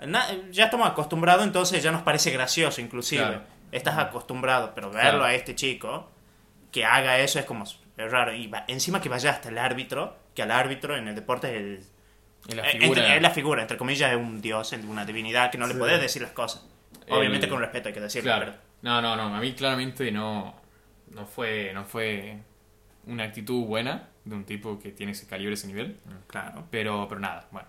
na- 0.05 0.27
ya 0.51 0.65
estamos 0.65 0.87
acostumbrados, 0.87 1.43
entonces 1.43 1.81
ya 1.83 1.91
nos 1.91 2.01
parece 2.01 2.31
gracioso 2.31 2.81
inclusive. 2.81 3.21
Claro. 3.23 3.57
estás 3.69 3.97
acostumbrado, 3.97 4.71
pero 4.73 4.89
verlo 4.89 5.09
Claro. 5.19 5.23
a 5.25 5.33
este 5.33 5.53
chico 5.53 6.09
que 6.71 6.85
haga 6.85 7.19
eso 7.19 7.39
es 7.39 7.45
como 7.45 7.63
es 7.63 8.11
raro. 8.11 8.33
Y 8.33 8.47
va- 8.47 8.65
encima 8.67 9.01
que 9.01 9.09
vaya 9.09 9.31
hasta 9.31 9.49
el 9.49 9.57
árbitro, 9.57 10.17
que 10.35 10.41
al 10.43 10.51
árbitro 10.51 10.95
en 10.95 11.07
el 11.07 11.15
deporte 11.15 11.47
es 11.49 11.55
el, 11.55 11.83
Es 12.49 12.55
la 12.55 12.69
eh, 12.69 12.71
figura. 12.79 13.01
entre- 13.01 13.15
es 13.17 13.21
la 13.21 13.29
figura, 13.31 13.61
entre 13.61 13.77
comillas, 13.77 14.11
es 14.11 14.17
un 14.17 14.41
dios, 14.41 14.71
es 14.73 14.83
una 14.85 15.05
divinidad 15.05 15.49
que 15.51 15.57
no 15.57 15.67
le 15.67 15.73
puedes 15.75 15.99
decir 15.99 16.21
las 16.21 16.31
cosas. 16.31 16.65
Obviamente 17.09 17.45
El- 17.47 17.51
con 17.51 17.59
respeto 17.61 17.87
hay 17.89 17.93
que 17.93 18.01
decirlo, 18.01 18.29
Claro. 18.31 18.45
pero- 18.51 18.57
No, 18.83 19.01
no, 19.01 19.15
no. 19.15 19.35
A 19.35 19.39
mí 19.39 19.53
claramente 19.53 20.11
no, 20.11 20.55
no 21.11 21.25
fue, 21.25 21.71
no 21.73 21.83
fue 21.85 22.37
una 23.07 23.23
actitud 23.23 23.65
buena 23.65 24.09
de 24.25 24.35
un 24.35 24.43
tipo 24.45 24.77
que 24.79 24.91
tiene 24.91 25.13
ese 25.13 25.25
calibre, 25.27 25.53
ese 25.55 25.67
nivel. 25.67 25.97
claro. 26.27 26.65
Pero, 26.69 27.07
pero 27.09 27.19
nada, 27.19 27.47
bueno. 27.51 27.67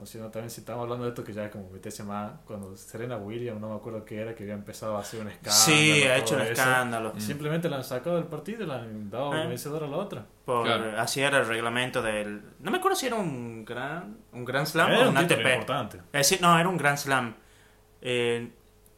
O 0.00 0.06
si 0.06 0.16
no, 0.18 0.28
también 0.30 0.48
si 0.50 0.60
estamos 0.60 0.82
hablando 0.82 1.04
de 1.04 1.10
esto 1.10 1.24
que 1.24 1.32
ya 1.32 1.44
es 1.46 1.50
como 1.50 1.68
meterse 1.70 2.04
más, 2.04 2.30
cuando 2.46 2.76
Serena 2.76 3.16
Williams, 3.16 3.60
no 3.60 3.68
me 3.70 3.74
acuerdo 3.76 4.04
qué 4.04 4.20
era, 4.20 4.34
que 4.34 4.44
había 4.44 4.54
empezado 4.54 4.96
a 4.96 5.00
hacer 5.00 5.20
un 5.20 5.26
escándalo. 5.28 5.56
Sí, 5.56 6.02
ha 6.04 6.16
hecho 6.18 6.36
un 6.36 6.42
eso. 6.42 6.52
escándalo. 6.52 7.12
Mm. 7.16 7.20
Simplemente 7.20 7.68
la 7.68 7.76
han 7.78 7.84
sacado 7.84 8.16
del 8.16 8.26
partido 8.26 8.62
y 8.62 8.66
la 8.66 8.76
han 8.76 9.10
dado 9.10 9.32
Ah. 9.32 9.46
vencedora 9.46 9.86
a 9.86 9.88
la 9.90 9.96
otra. 9.96 10.24
Por, 10.44 10.64
Claro. 10.66 11.00
Así 11.00 11.20
era 11.20 11.38
el 11.38 11.46
reglamento 11.48 12.00
del... 12.00 12.42
No 12.60 12.70
me 12.70 12.78
acuerdo 12.78 12.96
si 12.96 13.06
era 13.06 13.16
un 13.16 13.64
gran, 13.64 14.18
un 14.32 14.44
gran 14.44 14.66
slam 14.66 14.88
Era 14.88 14.98
o 15.00 15.02
un 15.02 15.08
un 15.08 15.16
ATP. 15.18 15.40
importante. 15.54 15.96
Es 16.12 16.30
decir, 16.30 16.40
no, 16.40 16.56
era 16.58 16.68
un 16.68 16.76
Grand 16.76 16.96
Slam. 16.98 17.34
Eh, 18.00 18.50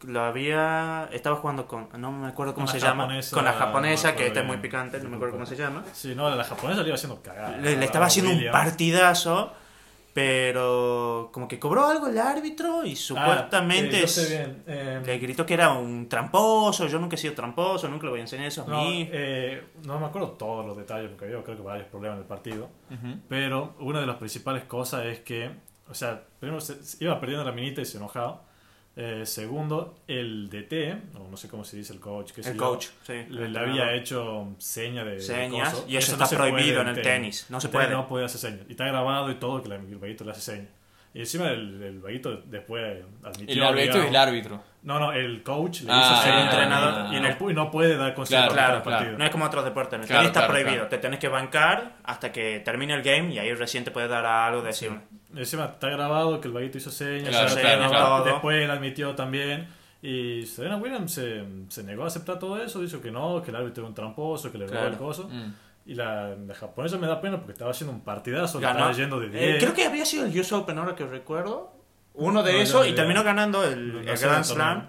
lo 0.03 0.21
había. 0.23 1.09
Estaba 1.13 1.37
jugando 1.37 1.67
con. 1.67 1.89
No 1.99 2.11
me 2.13 2.29
acuerdo 2.29 2.55
cómo 2.55 2.67
Con 2.67 2.73
se 2.75 2.81
la 2.81 2.89
llama. 2.89 3.03
japonesa, 3.05 3.35
con 3.37 3.45
la 3.45 3.53
no 3.53 3.59
japonesa, 3.59 4.09
me 4.09 4.15
que 4.15 4.23
acuerdo 4.23 4.27
esta 4.29 4.41
es 4.41 4.47
muy 4.47 4.57
picante, 4.59 5.01
no 5.01 5.09
me 5.11 5.17
acuerdo 5.17 5.35
cómo 5.35 5.47
se 5.47 5.57
llama. 5.57 5.85
Sí, 5.93 6.15
no, 6.15 6.35
la 6.35 6.45
japonesa 6.45 6.81
le 6.83 6.89
iba 6.89 6.95
haciendo 6.95 7.21
cagada. 7.23 7.57
Le, 7.59 7.77
le 7.77 7.85
estaba 7.85 8.07
haciendo 8.07 8.31
un 8.33 8.43
partidazo, 8.51 9.53
pero 10.15 11.31
como 11.33 11.49
que 11.49 11.59
cobró 11.59 11.87
algo 11.87 12.07
el 12.09 12.19
árbitro 12.19 12.85
y 12.85 12.93
Ah, 12.93 12.97
supuestamente 12.97 13.97
eh, 13.97 14.01
yo 14.01 14.05
es- 14.05 14.13
sé 14.15 14.37
bien. 14.39 14.63
eh, 14.67 15.03
le 15.05 15.19
gritó 15.19 15.47
que 15.47 15.55
era 15.55 15.71
un 15.73 16.09
tramposo. 16.09 16.87
Yo 16.87 16.99
nunca 16.99 17.17
he 17.17 17.19
sido 17.19 17.35
tramposo, 17.35 17.89
nunca 17.89 18.05
le 18.05 18.11
voy 18.11 18.21
a 18.21 18.23
enseñar 18.23 18.47
eso 18.47 18.65
a 18.65 18.67
no, 18.71 18.83
mí. 18.85 19.09
eh, 19.13 19.63
no 19.85 19.99
me 19.99 20.07
acuerdo 20.07 20.31
todos 20.33 20.65
los 20.67 20.77
detalles 20.77 21.09
porque 21.11 21.27
había 21.27 21.43
creo 21.43 21.57
que 21.57 21.63
varios 21.63 21.89
problemas 21.89 22.17
en 22.17 22.23
el 22.23 22.29
partido. 22.29 22.69
Ujú. 22.91 23.17
Pero 23.29 23.75
una 23.81 24.01
de 24.01 24.07
las 24.07 24.17
principales 24.17 24.65
cosas 24.65 25.07
es 25.07 25.21
que, 25.21 25.51
o 25.89 25.95
sea, 25.95 26.23
primero 26.39 26.61
se, 26.61 26.83
se 26.85 27.03
iba 27.05 27.19
perdiendo 27.21 27.45
la 27.45 27.53
minita 27.53 27.81
y 27.81 27.85
se 27.85 27.99
enojaba. 27.99 28.43
Eh, 28.97 29.25
segundo, 29.25 29.95
el 30.09 30.51
DT, 30.51 31.17
o 31.19 31.29
no 31.31 31.37
sé 31.37 31.49
cómo 31.49 31.65
se 31.65 31.77
dice 31.77 31.93
el 31.93 32.01
coach, 32.01 32.33
sé 32.35 32.51
el 32.51 32.57
yo, 32.57 32.63
coach, 32.63 32.87
sí. 33.07 33.13
le, 33.13 33.21
el 33.21 33.29
le 33.37 33.47
entrenador. 33.47 33.69
había 33.71 33.95
hecho 33.95 34.49
seña 34.59 35.05
de, 35.05 35.21
Señas, 35.21 35.73
coso. 35.73 35.85
y 35.89 35.97
eso 35.97 36.11
no 36.17 36.25
está 36.25 36.27
se 36.27 36.37
prohibido 36.37 36.81
en 36.83 36.89
el 36.89 37.01
tenis, 37.01 37.47
no 37.49 37.61
se 37.61 37.69
El 37.69 37.71
tenis 37.73 37.87
puede. 37.87 37.97
No 37.97 38.09
puede 38.09 38.25
hacer 38.27 38.41
señas. 38.41 38.67
Y 38.69 38.73
está 38.73 38.85
grabado 38.87 39.31
y 39.31 39.37
todo 39.37 39.63
que 39.63 39.69
la- 39.69 39.77
el 39.77 39.97
vaguito 39.97 40.25
le 40.25 40.33
hace 40.33 40.41
señas. 40.41 40.69
Y 41.15 41.21
encima 41.21 41.49
el, 41.51 41.83
el 41.83 41.99
vaguito 42.01 42.37
después 42.47 43.03
admitió... 43.25 43.53
El 43.55 43.63
árbitro 43.65 44.03
es 44.03 44.09
el 44.11 44.17
árbitro. 44.17 44.63
No, 44.83 44.99
no, 45.01 45.13
el 45.13 45.43
coach 45.43 45.81
le 45.83 45.91
Ah, 45.93 46.01
hizo 46.03 46.15
el 46.17 46.33
señas. 46.35 46.53
entrenador. 46.53 47.15
Y 47.15 47.21
no, 47.21 47.51
y 47.51 47.55
no 47.55 47.71
puede 47.71 47.97
dar 47.97 48.15
consejos 48.15 48.53
Claro, 48.53 48.83
Claro, 48.83 48.99
el 48.99 49.05
claro. 49.07 49.19
No 49.19 49.25
es 49.25 49.31
como 49.31 49.45
otros 49.45 49.65
deportes. 49.65 49.95
En 49.95 50.01
el 50.03 50.07
Claro, 50.07 50.21
tenis 50.23 50.29
está 50.31 50.41
claro, 50.41 50.53
prohibido. 50.53 50.75
claro. 50.75 50.89
Te 50.89 50.99
tenés 50.99 51.19
que 51.21 51.29
bancar 51.29 51.97
hasta 52.05 52.31
que 52.33 52.61
termine 52.61 52.95
el 52.95 53.03
game 53.03 53.33
y 53.35 53.39
ahí 53.39 53.53
recién 53.55 53.83
te 53.85 53.91
puede 53.93 54.09
dar 54.09 54.25
algo 54.27 54.61
de 54.63 54.69
decir. 54.69 54.93
Encima 55.35 55.67
está 55.67 55.89
grabado 55.89 56.41
que 56.41 56.49
el 56.49 56.55
vaguito 56.55 56.79
hizo 56.79 56.91
señas, 56.91 57.29
Claro, 57.31 57.55
claro, 57.55 57.89
claro. 57.91 58.25
después 58.25 58.63
él 58.63 58.71
admitió 58.71 59.15
también. 59.15 59.69
Y 60.03 60.47
Serena 60.47 60.77
Williams 60.77 61.13
se, 61.13 61.45
se 61.69 61.85
negó 61.85 62.05
a 62.05 62.07
aceptar 62.07 62.39
todo 62.39 62.61
eso, 62.63 62.81
dijo 62.81 63.01
que 63.01 63.11
no, 63.11 63.43
que 63.43 63.51
el 63.51 63.57
árbitro 63.57 63.83
era 63.83 63.89
un 63.89 63.95
tramposo, 63.95 64.51
que 64.51 64.59
le 64.59 64.65
robó 64.67 64.79
Claro. 64.79 64.93
el 64.93 64.97
coso. 64.99 65.29
Mm. 65.29 65.55
Y 65.87 65.95
la, 65.95 66.35
la 66.37 66.55
japonesa 66.55 66.97
me 66.99 67.07
da 67.07 67.21
pena 67.21 67.37
porque 67.39 67.53
estaba 67.53 67.71
haciendo 67.71 67.93
un 67.95 68.01
partidazo, 68.03 68.61
Ganó. 68.61 68.79
estaba 68.79 68.93
yendo 68.93 69.21
de 69.21 69.27
Eh, 69.27 69.47
10. 69.53 69.63
creo 69.63 69.75
que 69.75 69.85
había 69.87 70.05
sido 70.07 70.25
el 70.27 70.39
US 70.39 70.53
Open, 70.53 70.79
ahora 70.79 70.95
que 70.97 71.05
recuerdo. 71.07 71.73
Uno 72.15 72.43
de 72.43 72.53
No, 72.55 72.59
esos 72.59 72.81
no 72.81 72.85
y 72.85 72.89
idea. 72.89 72.97
terminó 72.97 73.23
ganando 73.23 73.63
el, 73.65 73.93
No 73.93 73.99
el 74.13 74.19
Grand. 74.19 74.45
Slam. 74.45 74.89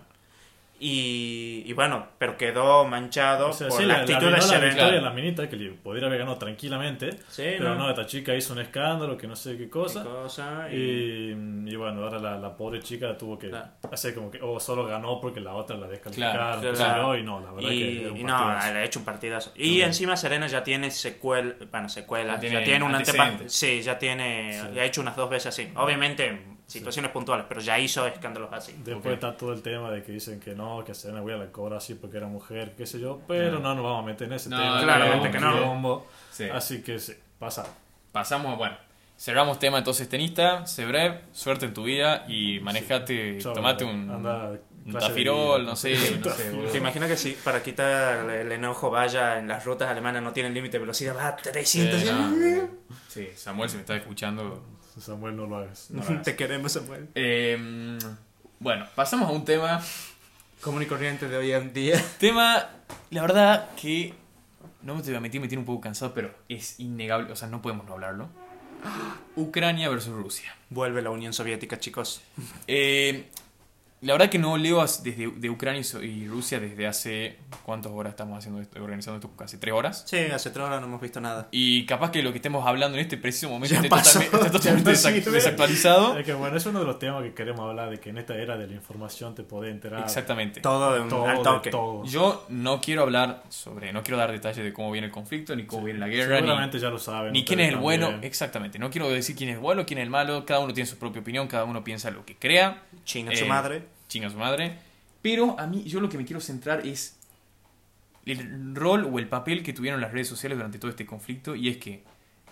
Y, 0.84 1.62
y 1.68 1.74
bueno, 1.74 2.08
pero 2.18 2.36
quedó 2.38 2.86
manchado 2.86 3.50
O 3.50 3.54
sea, 3.54 3.68
por 3.68 3.78
sí, 3.80 3.86
la 3.86 3.98
la, 3.98 4.00
actitud 4.02 4.22
la, 4.24 4.30
de 4.30 4.32
la 4.38 4.42
Serena. 4.42 4.68
victoria 4.74 4.98
en 4.98 5.04
la 5.04 5.10
minita 5.12 5.48
que 5.48 5.56
le 5.56 5.70
podría 5.74 6.08
haber 6.08 6.18
ganado 6.18 6.38
tranquilamente. 6.38 7.12
Sí, 7.28 7.44
pero 7.60 7.76
no, 7.76 7.88
esta 7.88 8.08
chica 8.08 8.34
hizo 8.36 8.54
un 8.54 8.60
escándalo, 8.62 9.16
que 9.16 9.28
no 9.28 9.36
sé 9.36 9.52
qué 9.58 9.62
Qué 9.66 9.70
cosa. 9.70 10.04
cosa, 10.04 10.68
y- 10.72 10.76
Y, 10.82 11.36
y 11.68 11.76
bueno, 11.76 12.04
ahora 12.04 12.18
la, 12.18 12.38
la 12.40 12.58
pobre 12.58 12.80
chica 12.82 13.16
tuvo 13.16 13.38
que 13.38 13.50
Claro. 13.50 13.68
hacer 13.92 14.16
como 14.16 14.32
que, 14.32 14.40
o 14.42 14.60
solo 14.60 14.86
ganó 14.88 15.22
porque 15.22 15.40
la 15.40 15.54
otra 15.54 15.78
la 15.78 15.88
descalificaron, 15.88 16.60
Claro, 16.62 16.74
claro. 16.76 17.18
y 17.18 17.24
no, 17.24 17.40
la 17.40 17.52
verdad 17.52 17.70
y, 17.72 17.80
que 18.00 18.10
un 18.10 18.18
y 18.18 18.24
no, 18.24 18.50
le 18.50 18.80
ha 18.80 18.84
hecho 18.84 18.98
un 19.00 19.06
partidazo. 19.06 19.52
Y 19.56 19.82
encima 19.82 20.18
Serena 20.18 20.48
ya 20.48 20.64
tiene 20.64 20.90
secuela, 20.90 21.54
bueno, 21.70 21.90
secuelas, 21.90 22.38
Ya 22.42 22.48
ya 22.48 22.50
tiene 22.50 22.66
tiene, 22.66 22.86
un 22.86 22.92
antepa- 22.96 22.98
antecedentes. 23.22 23.54
Sí, 23.54 23.82
ya 23.84 24.00
tiene, 24.00 24.54
Sí. 24.60 24.68
ya 24.74 24.82
ha 24.82 24.86
hecho 24.86 25.02
unas 25.02 25.16
dos 25.16 25.30
veces 25.30 25.48
así. 25.48 25.70
Obviamente 25.76 26.42
situaciones 26.72 27.12
puntuales, 27.12 27.46
pero 27.50 27.62
ya 27.62 27.78
hizo 27.80 28.06
escándalos 28.08 28.52
así. 28.54 28.74
Después 28.84 29.14
está 29.16 29.36
todo 29.36 29.54
el 29.54 29.62
tema 29.62 29.92
de 29.92 30.04
que 30.04 30.12
dicen 30.14 30.40
que 30.40 30.56
no, 30.56 30.84
que 30.86 30.94
a 30.94 30.96
Serena 30.96 31.22
Williams 31.22 31.46
la 31.48 31.52
cobra 31.52 31.78
así 31.78 31.96
porque 31.96 32.18
era 32.18 32.28
mujer, 32.28 32.74
qué 32.78 32.86
sé 32.86 33.00
yo, 33.00 33.20
pero 33.28 33.60
no 33.60 33.76
nos 33.76 33.84
vamos 33.84 34.04
a 34.04 34.06
meter 34.06 34.28
en 34.28 34.34
ese 34.34 34.50
No, 34.50 34.58
tema. 34.58 34.82
claramente 34.82 35.32
que 35.32 35.40
no. 35.40 36.06
Sí. 36.32 36.46
Así 36.46 36.82
que 36.82 37.00
sí, 37.00 37.14
pasa. 37.40 37.66
Pasamos, 38.12 38.58
bueno. 38.58 38.76
Cerramos 39.18 39.60
tema 39.60 39.78
entonces 39.78 40.10
tenista, 40.10 40.66
Sebrev, 40.66 41.22
suerte 41.32 41.68
en 41.68 41.76
tu 41.76 41.84
vida 41.84 42.26
y 42.28 42.60
manejate, 42.60 43.38
Chao, 43.38 43.54
tomate 43.54 43.84
un, 43.84 44.10
anda 44.10 44.54
un 44.84 44.94
tafirol, 44.94 45.64
no 45.66 45.76
sé, 45.76 46.18
no 46.18 46.32
sé, 46.32 46.50
boludo. 46.50 46.72
¿Te 46.72 46.80
imaginas 46.80 47.08
que 47.08 47.18
si 47.18 47.32
para 47.34 47.62
quitar 47.62 48.28
el 48.32 48.52
enojo 48.52 48.90
vaya 48.90 49.38
en 49.38 49.48
las 49.48 49.64
rutas 49.64 49.90
alemanas 49.90 50.24
no 50.24 50.34
tienen 50.34 50.56
límite 50.56 50.78
de 50.78 50.80
velocidad, 50.80 51.16
va 51.16 51.28
a 51.28 51.36
300? 51.36 52.00
Sí, 52.02 52.08
no, 52.10 52.70
sí, 53.10 53.30
Samuel, 53.36 53.70
si 53.70 53.76
me 53.76 53.82
estás 53.82 53.98
escuchando. 53.98 54.64
Samuel, 55.00 55.36
no 55.36 55.46
lo 55.48 55.58
hagas. 55.58 55.88
no 55.92 56.04
lo 56.04 56.10
hagas. 56.10 56.24
Te 56.24 56.36
queremos, 56.36 56.74
Samuel. 56.74 57.08
Eh, 57.16 57.98
bueno, 58.60 58.86
pasamos 58.96 59.30
a 59.30 59.32
un 59.32 59.46
tema. 59.46 59.82
Común 60.62 60.84
y 60.84 60.86
corriente 60.86 61.28
de 61.28 61.38
hoy 61.38 61.52
en 61.52 61.74
día. 61.74 62.00
Tema, 62.20 62.70
la 63.10 63.22
verdad 63.22 63.70
que 63.76 64.14
no 64.84 64.94
me 64.94 65.02
te 65.02 65.10
voy 65.10 65.18
a 65.18 65.20
mentir, 65.20 65.42
me 65.42 65.48
tiene 65.48 65.62
un 65.62 65.66
poco 65.66 65.82
cansado, 65.82 66.14
pero 66.14 66.32
es 66.50 66.80
innegable, 66.80 67.32
o 67.32 67.36
sea, 67.36 67.48
no 67.48 67.62
podemos 67.64 67.88
no 67.88 67.94
hablarlo. 67.94 68.30
Ucrania 69.36 69.90
versus 69.90 70.14
Rusia. 70.14 70.56
Vuelve 70.70 71.02
la 71.02 71.10
Unión 71.10 71.34
Soviética, 71.34 71.80
chicos. 71.80 72.22
Eh, 72.68 73.30
la 74.02 74.14
verdad 74.14 74.30
que 74.30 74.40
no 74.40 74.58
leo 74.58 74.82
desde 74.82 75.32
de 75.36 75.50
Ucrania 75.50 75.82
y 76.02 76.28
Rusia 76.28 76.60
desde 76.60 76.88
hace 76.88 77.38
cuántas 77.64 77.92
horas 77.92 78.12
estamos 78.12 78.38
haciendo 78.38 78.60
esto, 78.62 78.82
organizando 78.84 79.18
esto, 79.18 79.32
casi 79.38 79.58
tres 79.58 79.74
horas. 79.74 80.04
Sí, 80.08 80.18
hace 80.18 80.50
tres 80.50 80.66
horas 80.66 80.82
no 80.82 80.88
hemos 80.88 81.00
visto 81.02 81.22
nada. 81.22 81.48
Y 81.52 81.86
capaz 81.86 82.12
que 82.12 82.24
lo 82.24 82.32
que 82.32 82.38
estemos 82.40 82.66
hablando 82.68 82.98
en 82.98 83.04
este 83.04 83.18
preciso 83.18 83.50
momento 83.50 83.76
pasó, 83.90 84.20
totalmente, 84.32 84.38
está 84.48 84.52
totalmente 84.52 84.92
no 84.92 84.96
sirve. 84.98 85.32
desactualizado. 85.32 86.18
Es 86.18 86.26
que 86.26 86.34
bueno, 86.34 86.58
es 86.58 86.66
uno 86.66 86.80
de 86.80 86.86
los 86.86 86.98
temas 87.00 87.24
que 87.24 87.34
queremos 87.34 87.62
hablar, 87.70 87.90
de 87.92 88.00
que 88.00 88.10
en 88.10 88.18
esta 88.18 88.36
era 88.36 88.58
de 88.58 88.68
la 88.68 88.74
información 88.74 89.36
te 89.36 89.44
podés 89.44 89.72
enterar 89.72 90.02
Exactamente. 90.04 90.62
Todo 90.62 90.94
de 90.96 91.02
un 91.02 91.10
todo, 91.10 91.26
al 91.28 91.38
de 91.38 91.44
toque. 91.44 91.70
todo. 91.70 92.04
Yo 92.06 92.46
no 92.50 92.82
quiero 92.82 93.04
hablar 93.04 93.44
sobre, 93.50 93.94
no 93.94 94.02
quiero 94.04 94.18
dar 94.18 94.32
detalles 94.32 94.64
de 94.64 94.74
cómo 94.74 94.92
viene 94.92 95.08
el 95.08 95.14
conflicto, 95.14 95.56
ni 95.56 95.66
cómo 95.66 95.84
viene 95.84 96.00
la 96.00 96.08
guerra, 96.08 96.36
ni, 96.36 96.48
Seguramente 96.48 96.80
ya 96.80 96.90
lo 96.90 96.98
saben. 97.00 97.34
ni 97.34 97.46
quién 97.46 97.60
es 97.60 97.70
el 97.70 97.78
bueno. 97.78 98.08
también. 98.08 98.24
Exactamente. 98.28 98.80
No 98.80 98.90
quiero 98.90 99.10
decir 99.10 99.36
quién 99.36 99.50
es 99.52 99.56
el 99.58 99.62
bueno, 99.62 99.86
quién 99.86 100.00
es 100.00 100.04
el 100.04 100.10
malo. 100.10 100.44
Cada 100.46 100.60
uno 100.62 100.74
tiene 100.74 100.88
su 100.90 100.98
propia 100.98 101.22
opinión, 101.22 101.48
cada 101.48 101.66
uno 101.66 101.84
piensa 101.84 102.10
lo 102.10 102.26
que 102.26 102.36
crea. 102.36 102.82
Chinga 103.06 103.36
su 103.36 103.44
Eh, 103.46 103.48
madre. 103.48 103.91
Chinga 104.12 104.30
su 104.30 104.38
madre. 104.38 104.78
Pero 105.22 105.58
a 105.60 105.68
mí, 105.68 105.84
yo 105.84 106.00
lo 106.02 106.10
que 106.10 106.18
me 106.18 106.26
quiero 106.26 106.42
centrar 106.42 106.86
es 106.86 107.18
el 108.26 108.76
rol 108.76 109.06
o 109.12 109.18
el 109.20 109.28
papel 109.28 109.64
que 109.64 109.74
tuvieron 109.74 110.02
las 110.02 110.12
redes 110.12 110.28
sociales 110.28 110.58
durante 110.58 110.78
todo 110.80 110.92
este 110.92 111.06
conflicto. 111.06 111.56
Y 111.56 111.70
es 111.70 111.78
que 111.78 112.04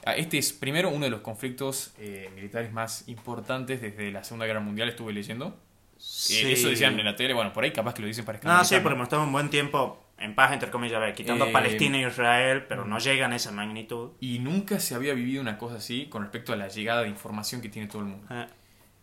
ah, 0.06 0.16
este 0.16 0.38
es 0.38 0.54
primero 0.54 0.90
uno 0.90 1.06
de 1.06 1.12
los 1.12 1.22
conflictos 1.22 1.94
eh, 2.00 2.30
militares 2.36 2.72
más 2.72 3.08
importantes 3.08 3.82
desde 3.82 4.12
la 4.12 4.24
Segunda 4.24 4.46
Guerra 4.46 4.62
Mundial, 4.62 4.90
estuve 4.90 5.14
leyendo. 5.14 5.48
Eh, 5.48 5.70
Sí. 6.02 6.52
eso 6.54 6.70
decían 6.70 6.98
en 6.98 7.06
la 7.06 7.16
tele, 7.18 7.34
bueno, 7.34 7.52
por 7.52 7.66
ahí 7.66 7.72
capaz 7.74 7.94
que 7.94 8.02
lo 8.02 8.08
dicen 8.08 8.24
para 8.24 8.38
No, 8.38 8.42
sí, 8.42 8.48
escandalizar, 8.48 8.84
porque 8.84 8.94
hemos 8.96 9.06
estado 9.08 9.24
un 9.24 9.34
buen 9.34 9.50
tiempo 9.50 10.02
en 10.18 10.34
paz, 10.34 10.54
entre 10.54 10.70
comillas, 10.72 10.96
a 10.96 11.00
ver, 11.00 11.14
quitando 11.14 11.46
Eh, 11.48 11.52
Palestina 11.52 11.98
e 11.98 12.08
Israel, 12.08 12.64
pero 12.70 12.86
no 12.86 13.00
llegan 13.00 13.34
a 13.34 13.36
esa 13.36 13.52
magnitud. 13.52 14.12
Y 14.22 14.40
nunca 14.40 14.80
se 14.80 14.96
había 14.96 15.14
vivido 15.14 15.42
una 15.42 15.58
cosa 15.58 15.76
así 15.76 16.06
con 16.06 16.22
respecto 16.22 16.54
a 16.54 16.56
la 16.56 16.70
llegada 16.70 17.02
de 17.02 17.10
información 17.10 17.60
que 17.62 17.68
tiene 17.68 17.90
todo 17.90 18.02
el 18.04 18.08
mundo. 18.08 18.28
Eh, 18.32 18.48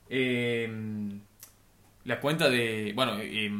Eh, 0.08 1.18
la 2.06 2.20
cuenta 2.20 2.48
de. 2.48 2.92
Bueno, 2.94 3.18
eh, 3.20 3.50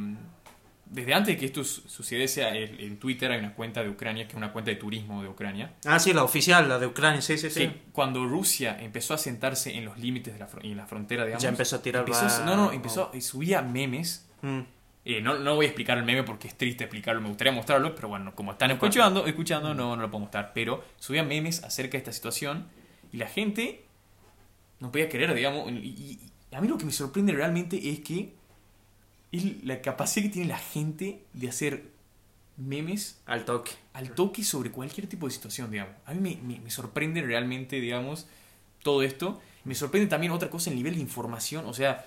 desde 0.86 1.14
antes 1.14 1.34
de 1.34 1.40
que 1.40 1.46
esto 1.46 1.64
su- 1.64 1.80
sucediese, 1.88 2.48
el- 2.48 2.78
en 2.80 2.96
Twitter 2.98 3.30
hay 3.32 3.40
una 3.40 3.54
cuenta 3.54 3.82
de 3.82 3.88
Ucrania, 3.90 4.24
que 4.26 4.30
es 4.32 4.36
una 4.36 4.52
cuenta 4.52 4.70
de 4.70 4.76
turismo 4.76 5.20
de 5.22 5.28
Ucrania. 5.28 5.74
Ah, 5.84 5.98
sí, 5.98 6.12
la 6.12 6.22
oficial, 6.22 6.68
la 6.68 6.78
de 6.78 6.86
Ucrania, 6.86 7.20
sí, 7.20 7.36
sí, 7.38 7.50
sí. 7.50 7.60
Sí, 7.66 7.72
cuando 7.92 8.24
Rusia 8.26 8.76
empezó 8.80 9.12
a 9.14 9.18
sentarse 9.18 9.74
en 9.76 9.84
los 9.84 9.98
límites 9.98 10.32
de 10.34 10.38
la, 10.38 10.48
en 10.62 10.76
la 10.76 10.86
frontera, 10.86 11.24
digamos. 11.24 11.42
Ya 11.42 11.48
empezó 11.48 11.76
a 11.76 11.82
tirar 11.82 12.04
empezó 12.06 12.44
No, 12.44 12.56
no, 12.56 12.72
empezó. 12.72 13.10
y 13.12 13.20
subía 13.20 13.62
memes. 13.62 14.28
Mm. 14.42 14.60
Eh, 15.08 15.20
no, 15.20 15.38
no 15.38 15.54
voy 15.56 15.66
a 15.66 15.68
explicar 15.68 15.98
el 15.98 16.04
meme 16.04 16.22
porque 16.24 16.48
es 16.48 16.56
triste 16.58 16.84
explicarlo, 16.84 17.20
me 17.20 17.28
gustaría 17.28 17.52
mostrarlo, 17.52 17.94
pero 17.94 18.08
bueno, 18.08 18.34
como 18.34 18.52
están 18.52 18.70
escuchando, 18.72 19.26
escuchando 19.26 19.72
no, 19.74 19.94
no 19.96 20.02
lo 20.02 20.10
puedo 20.10 20.20
mostrar. 20.22 20.52
Pero 20.54 20.84
subía 20.98 21.22
memes 21.24 21.62
acerca 21.64 21.92
de 21.92 21.98
esta 21.98 22.12
situación 22.12 22.66
y 23.12 23.16
la 23.16 23.26
gente 23.28 23.84
no 24.80 24.90
podía 24.92 25.08
creer, 25.08 25.34
digamos. 25.34 25.70
Y 25.72 26.20
a 26.52 26.60
mí 26.60 26.68
lo 26.68 26.78
que 26.78 26.84
me 26.84 26.92
sorprende 26.92 27.32
realmente 27.32 27.90
es 27.90 28.00
que 28.00 28.34
es 29.32 29.64
la 29.64 29.80
capacidad 29.82 30.24
que 30.26 30.32
tiene 30.32 30.48
la 30.48 30.58
gente 30.58 31.20
de 31.32 31.48
hacer 31.48 31.84
memes 32.56 33.18
Al 33.26 33.44
toque. 33.44 33.72
al 33.92 34.10
toque 34.12 34.42
sobre 34.44 34.70
cualquier 34.70 35.06
tipo 35.08 35.26
de 35.26 35.32
situación, 35.32 35.70
digamos. 35.70 35.94
A 36.06 36.14
mí 36.14 36.20
me, 36.20 36.54
me- 36.54 36.60
me 36.60 36.70
sorprende 36.70 37.20
realmente, 37.22 37.80
digamos, 37.80 38.26
todo 38.82 39.02
esto. 39.02 39.40
Me 39.64 39.74
sorprende 39.74 40.08
también 40.08 40.32
otra 40.32 40.48
cosa, 40.48 40.70
el 40.70 40.76
nivel 40.76 40.94
de 40.94 41.00
información. 41.00 41.66
O 41.66 41.74
sea, 41.74 42.06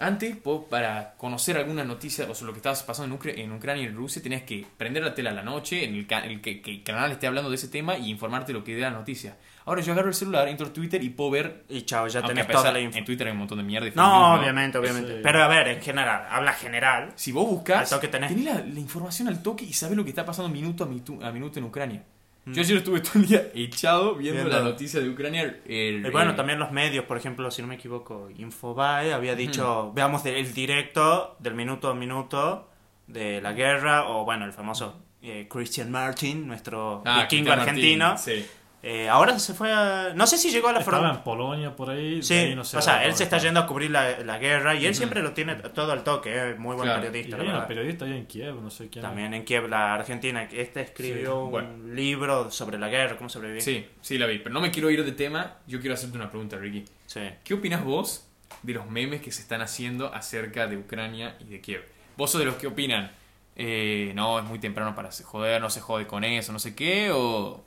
Antes, 0.00 0.36
para 0.70 1.14
conocer 1.16 1.56
alguna 1.56 1.82
noticia 1.82 2.24
o 2.30 2.34
sobre 2.34 2.48
lo 2.50 2.52
que 2.52 2.58
estaba 2.58 2.76
pasando 2.86 3.12
en, 3.16 3.20
Ucra- 3.20 3.34
en 3.36 3.50
Ucrania 3.50 3.82
y 3.82 3.86
en 3.86 3.96
Rusia, 3.96 4.22
tenías 4.22 4.42
que 4.42 4.64
prender 4.76 5.02
la 5.02 5.12
tele 5.12 5.30
a 5.30 5.32
la 5.32 5.42
noche, 5.42 5.82
en 5.84 5.96
el, 5.96 6.06
ca- 6.06 6.20
el 6.24 6.40
que, 6.40 6.62
que 6.62 6.70
el 6.70 6.82
canal 6.84 7.10
esté 7.10 7.26
hablando 7.26 7.50
de 7.50 7.56
ese 7.56 7.66
tema 7.66 7.98
y 7.98 8.08
informarte 8.10 8.52
lo 8.52 8.62
que 8.62 8.76
dé 8.76 8.82
la 8.82 8.92
noticia. 8.92 9.36
Ahora 9.68 9.82
yo 9.82 9.92
agarro 9.92 10.08
el 10.08 10.14
celular, 10.14 10.48
entro 10.48 10.66
a 10.66 10.72
Twitter 10.72 11.02
y 11.02 11.10
puedo 11.10 11.30
ver. 11.30 11.64
Y 11.68 11.82
chao, 11.82 12.08
ya 12.08 12.22
tenés 12.22 12.46
toda 12.48 12.72
la 12.72 12.80
info. 12.80 12.98
En 12.98 13.04
Twitter 13.04 13.26
hay 13.26 13.32
un 13.32 13.38
montón 13.38 13.58
de 13.58 13.64
mierda. 13.64 13.86
y 13.88 13.92
No, 13.94 14.30
news, 14.32 14.40
obviamente, 14.40 14.78
obviamente. 14.78 15.14
Sí. 15.16 15.20
Pero 15.22 15.42
a 15.42 15.48
ver, 15.48 15.68
en 15.68 15.80
general, 15.82 16.26
habla 16.30 16.52
general. 16.54 17.12
Si 17.14 17.30
vos 17.32 17.46
buscas, 17.46 17.88
toque 17.90 18.08
tenés. 18.08 18.30
la, 18.42 18.54
la 18.54 18.80
información 18.80 19.28
al 19.28 19.42
toque 19.42 19.64
y 19.64 19.72
sabes 19.72 19.96
lo 19.96 20.02
que 20.04 20.10
está 20.10 20.24
pasando 20.24 20.48
minuto 20.48 20.84
a, 20.84 20.86
minuto, 20.86 21.18
a 21.24 21.30
minuto 21.30 21.58
en 21.58 21.64
Ucrania. 21.66 22.02
Mm. 22.46 22.52
Yo 22.54 22.62
ayer 22.62 22.76
estuve 22.78 23.00
todo 23.02 23.12
el 23.16 23.26
día 23.26 23.42
echado 23.54 24.14
viendo, 24.14 24.42
Viendo. 24.42 24.58
la 24.58 24.64
noticia 24.70 25.00
de 25.00 25.08
Ucrania. 25.10 25.42
el- 25.66 26.04
Y 26.06 26.10
bueno, 26.10 26.30
el- 26.30 26.36
también 26.36 26.58
los 26.58 26.72
medios, 26.72 27.04
por 27.04 27.18
ejemplo, 27.18 27.50
si 27.50 27.60
no 27.60 27.68
me 27.68 27.74
equivoco, 27.74 28.30
Infobae 28.38 29.12
había 29.12 29.34
dicho, 29.34 29.92
veamos 29.94 30.24
el 30.24 30.54
directo 30.54 31.36
del 31.40 31.54
minuto 31.54 31.90
a 31.90 31.94
minuto 31.94 32.68
de 33.06 33.40
la 33.42 33.52
guerra, 33.52 34.08
o 34.08 34.24
bueno, 34.24 34.44
el 34.46 34.52
famoso 34.52 35.02
eh, 35.20 35.46
Christian 35.50 35.90
Martin, 35.90 36.46
nuestro 36.46 37.02
Ah, 37.04 37.22
vikingo 37.22 37.50
argentino. 37.52 38.08
Martín, 38.10 38.34
sí. 38.36 38.46
Eh, 38.80 39.08
ahora 39.08 39.40
se 39.40 39.54
fue 39.54 39.72
a... 39.72 40.12
No 40.14 40.26
sé 40.28 40.38
si 40.38 40.50
llegó 40.52 40.68
a 40.68 40.72
la 40.72 40.78
Estaba 40.78 41.10
en 41.10 41.22
Polonia 41.24 41.74
por 41.74 41.90
ahí. 41.90 42.22
Sí, 42.22 42.34
ahí 42.34 42.54
no 42.54 42.62
sé 42.64 42.76
o 42.76 42.82
sea, 42.82 43.04
él 43.04 43.14
se 43.16 43.24
está 43.24 43.38
yendo 43.38 43.58
a 43.58 43.66
cubrir 43.66 43.90
la, 43.90 44.20
la 44.20 44.38
guerra 44.38 44.76
y 44.76 44.86
él 44.86 44.94
siempre 44.94 45.20
lo 45.20 45.32
tiene 45.32 45.56
todo 45.56 45.90
al 45.90 46.04
toque, 46.04 46.50
es 46.52 46.58
muy 46.58 46.76
buen 46.76 46.86
Claro. 46.88 47.02
Y 47.02 47.06
periodista. 47.06 47.36
hay 47.38 47.48
una 47.48 47.66
periodista 47.66 48.04
ahí 48.04 48.12
en 48.12 48.26
Kiev, 48.26 48.54
no 48.62 48.70
sé 48.70 48.88
quién. 48.88 49.02
También 49.02 49.34
en 49.34 49.44
Kiev, 49.44 49.68
la 49.68 49.94
Argentina, 49.94 50.48
que 50.48 50.60
este 50.62 50.82
escribió 50.82 51.32
Sí, 51.32 51.38
un 51.38 51.50
bueno. 51.50 51.70
libro 51.92 52.50
sobre 52.52 52.78
la 52.78 52.88
guerra, 52.88 53.16
cómo 53.16 53.28
sobrevivir. 53.28 53.62
Sí, 53.62 53.84
sí, 54.00 54.16
la 54.16 54.26
vi. 54.26 54.38
Pero 54.38 54.52
no 54.54 54.60
me 54.60 54.70
quiero 54.70 54.90
ir 54.90 55.04
de 55.04 55.10
tema. 55.12 55.56
Yo 55.66 55.80
quiero 55.80 55.94
hacerte 55.94 56.16
una 56.16 56.30
pregunta, 56.30 56.56
Ricky. 56.56 56.84
Sí. 57.06 57.20
¿Qué 57.42 57.54
opinas 57.54 57.82
vos 57.84 58.28
de 58.62 58.74
los 58.74 58.88
memes 58.88 59.20
que 59.22 59.32
se 59.32 59.42
están 59.42 59.60
haciendo 59.60 60.14
acerca 60.14 60.68
de 60.68 60.76
Ucrania 60.76 61.36
y 61.40 61.46
de 61.46 61.60
Kiev? 61.60 61.84
¿Vos 62.16 62.30
sos 62.30 62.38
de 62.38 62.46
los 62.46 62.54
que 62.54 62.68
opinan, 62.68 63.10
eh, 63.56 64.12
no, 64.14 64.38
es 64.38 64.44
muy 64.44 64.60
temprano 64.60 64.94
para 64.94 65.10
se- 65.10 65.24
joder, 65.24 65.60
no 65.60 65.68
se 65.68 65.80
jode 65.80 66.06
con 66.06 66.22
eso, 66.22 66.52
no 66.52 66.60
sé 66.60 66.76
qué? 66.76 67.10
¿O 67.12 67.64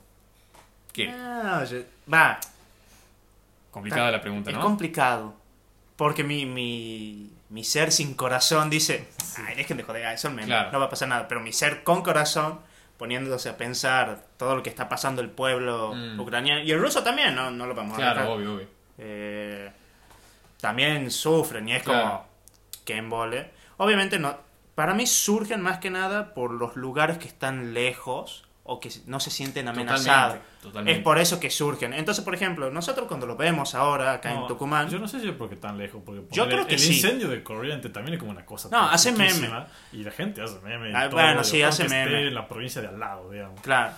qué? 0.92 1.10
Ah, 1.10 1.64
yo- 1.68 1.82
va, 2.12 2.38
Complicada 3.70 4.10
la 4.10 4.20
pregunta, 4.20 4.50
es 4.50 4.56
¿no? 4.56 4.62
complicado. 4.62 5.34
Porque 5.96 6.24
mi, 6.24 6.44
mi, 6.46 7.30
mi 7.48 7.64
ser 7.64 7.92
sin 7.92 8.14
corazón 8.14 8.68
dice, 8.70 9.08
ay, 9.46 9.54
dejen 9.56 9.76
de 9.78 9.82
joder, 9.82 10.16
Claro. 10.44 10.72
no 10.72 10.78
va 10.80 10.86
a 10.86 10.90
pasar 10.90 11.08
nada. 11.08 11.28
Pero 11.28 11.40
mi 11.40 11.52
ser 11.52 11.82
con 11.84 12.02
corazón, 12.02 12.60
poniéndose 12.98 13.48
a 13.48 13.56
pensar 13.56 14.24
todo 14.36 14.56
lo 14.56 14.62
que 14.62 14.70
está 14.70 14.88
pasando 14.88 15.22
el 15.22 15.30
pueblo 15.30 15.94
Mm. 15.94 16.20
ucraniano, 16.20 16.62
y 16.62 16.70
el 16.70 16.80
ruso 16.80 17.02
también, 17.02 17.34
no, 17.34 17.50
no 17.50 17.66
lo 17.66 17.74
vamos 17.74 17.94
a 17.94 17.96
Claro, 17.96 18.32
obvio, 18.34 18.54
obvio. 18.56 18.66
Eh, 18.98 19.70
también 20.60 21.10
sufren 21.10 21.68
y 21.68 21.74
es 21.74 21.82
Claro. 21.82 22.02
como 22.08 22.26
que 22.84 22.96
embole. 22.96 23.50
Obviamente 23.78 24.18
no, 24.18 24.36
para 24.74 24.92
mí 24.94 25.06
surgen 25.06 25.60
más 25.62 25.78
que 25.78 25.90
nada 25.90 26.34
por 26.34 26.50
los 26.52 26.76
lugares 26.76 27.18
que 27.18 27.28
están 27.28 27.74
lejos 27.74 28.44
o 28.64 28.78
que 28.78 28.90
no 29.06 29.18
se 29.18 29.30
sienten 29.30 29.66
amenazados. 29.66 30.34
Totalmente, 30.38 30.62
totalmente. 30.62 30.98
Es 30.98 31.04
por 31.04 31.18
eso 31.18 31.40
que 31.40 31.50
surgen. 31.50 31.92
Entonces, 31.92 32.24
por 32.24 32.34
ejemplo, 32.34 32.70
nosotros 32.70 33.08
cuando 33.08 33.26
lo 33.26 33.36
vemos 33.36 33.74
ahora 33.74 34.12
acá 34.12 34.32
No, 34.32 34.42
en 34.42 34.46
Tucumán, 34.46 34.88
Yo 34.88 35.00
no 35.00 35.08
sé 35.08 35.20
si 35.20 35.28
es 35.28 35.34
porque 35.34 35.56
tan 35.56 35.76
lejos. 35.78 36.00
Porque 36.04 36.22
Yo 36.30 36.46
creo 36.46 36.66
que 36.66 36.74
el 36.74 36.80
sí. 36.80 36.94
incendio 36.94 37.28
de 37.28 37.42
corriente 37.42 37.88
también 37.88 38.14
es 38.14 38.20
como 38.20 38.30
una 38.30 38.46
cosa. 38.46 38.68
No, 38.70 38.88
hace 38.88 39.12
chiquísima, 39.12 39.66
Y 39.92 40.04
la 40.04 40.12
gente 40.12 40.42
hace 40.42 40.60
meme. 40.60 40.92
Ah, 40.94 41.08
todo, 41.10 41.20
bueno, 41.20 41.42
sí, 41.42 41.60
hace 41.62 41.88
meme. 41.88 42.28
en 42.28 42.34
la 42.34 42.46
provincia 42.46 42.80
de 42.80 42.88
al 42.88 43.00
lado, 43.00 43.30
digamos. 43.30 43.60
claro. 43.60 43.92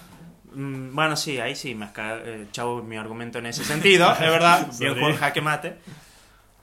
Mm, 0.54 0.94
Bueno, 0.94 1.16
sí, 1.16 1.38
ahí 1.40 1.56
sí 1.56 1.74
me 1.74 1.88
eh, 1.96 2.46
chavo 2.52 2.80
mi 2.82 2.96
argumento 2.96 3.38
en 3.40 3.46
ese 3.46 3.64
sentido, 3.64 4.10
es 4.12 4.20
verdad. 4.20 4.68
Bien. 4.78 4.98
Juan 4.98 5.16
jaque 5.16 5.40
mate. 5.40 5.76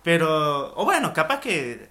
Pero, 0.04 0.74
o 0.76 0.86
bueno, 0.86 1.14
capaz 1.14 1.40
que. 1.40 1.91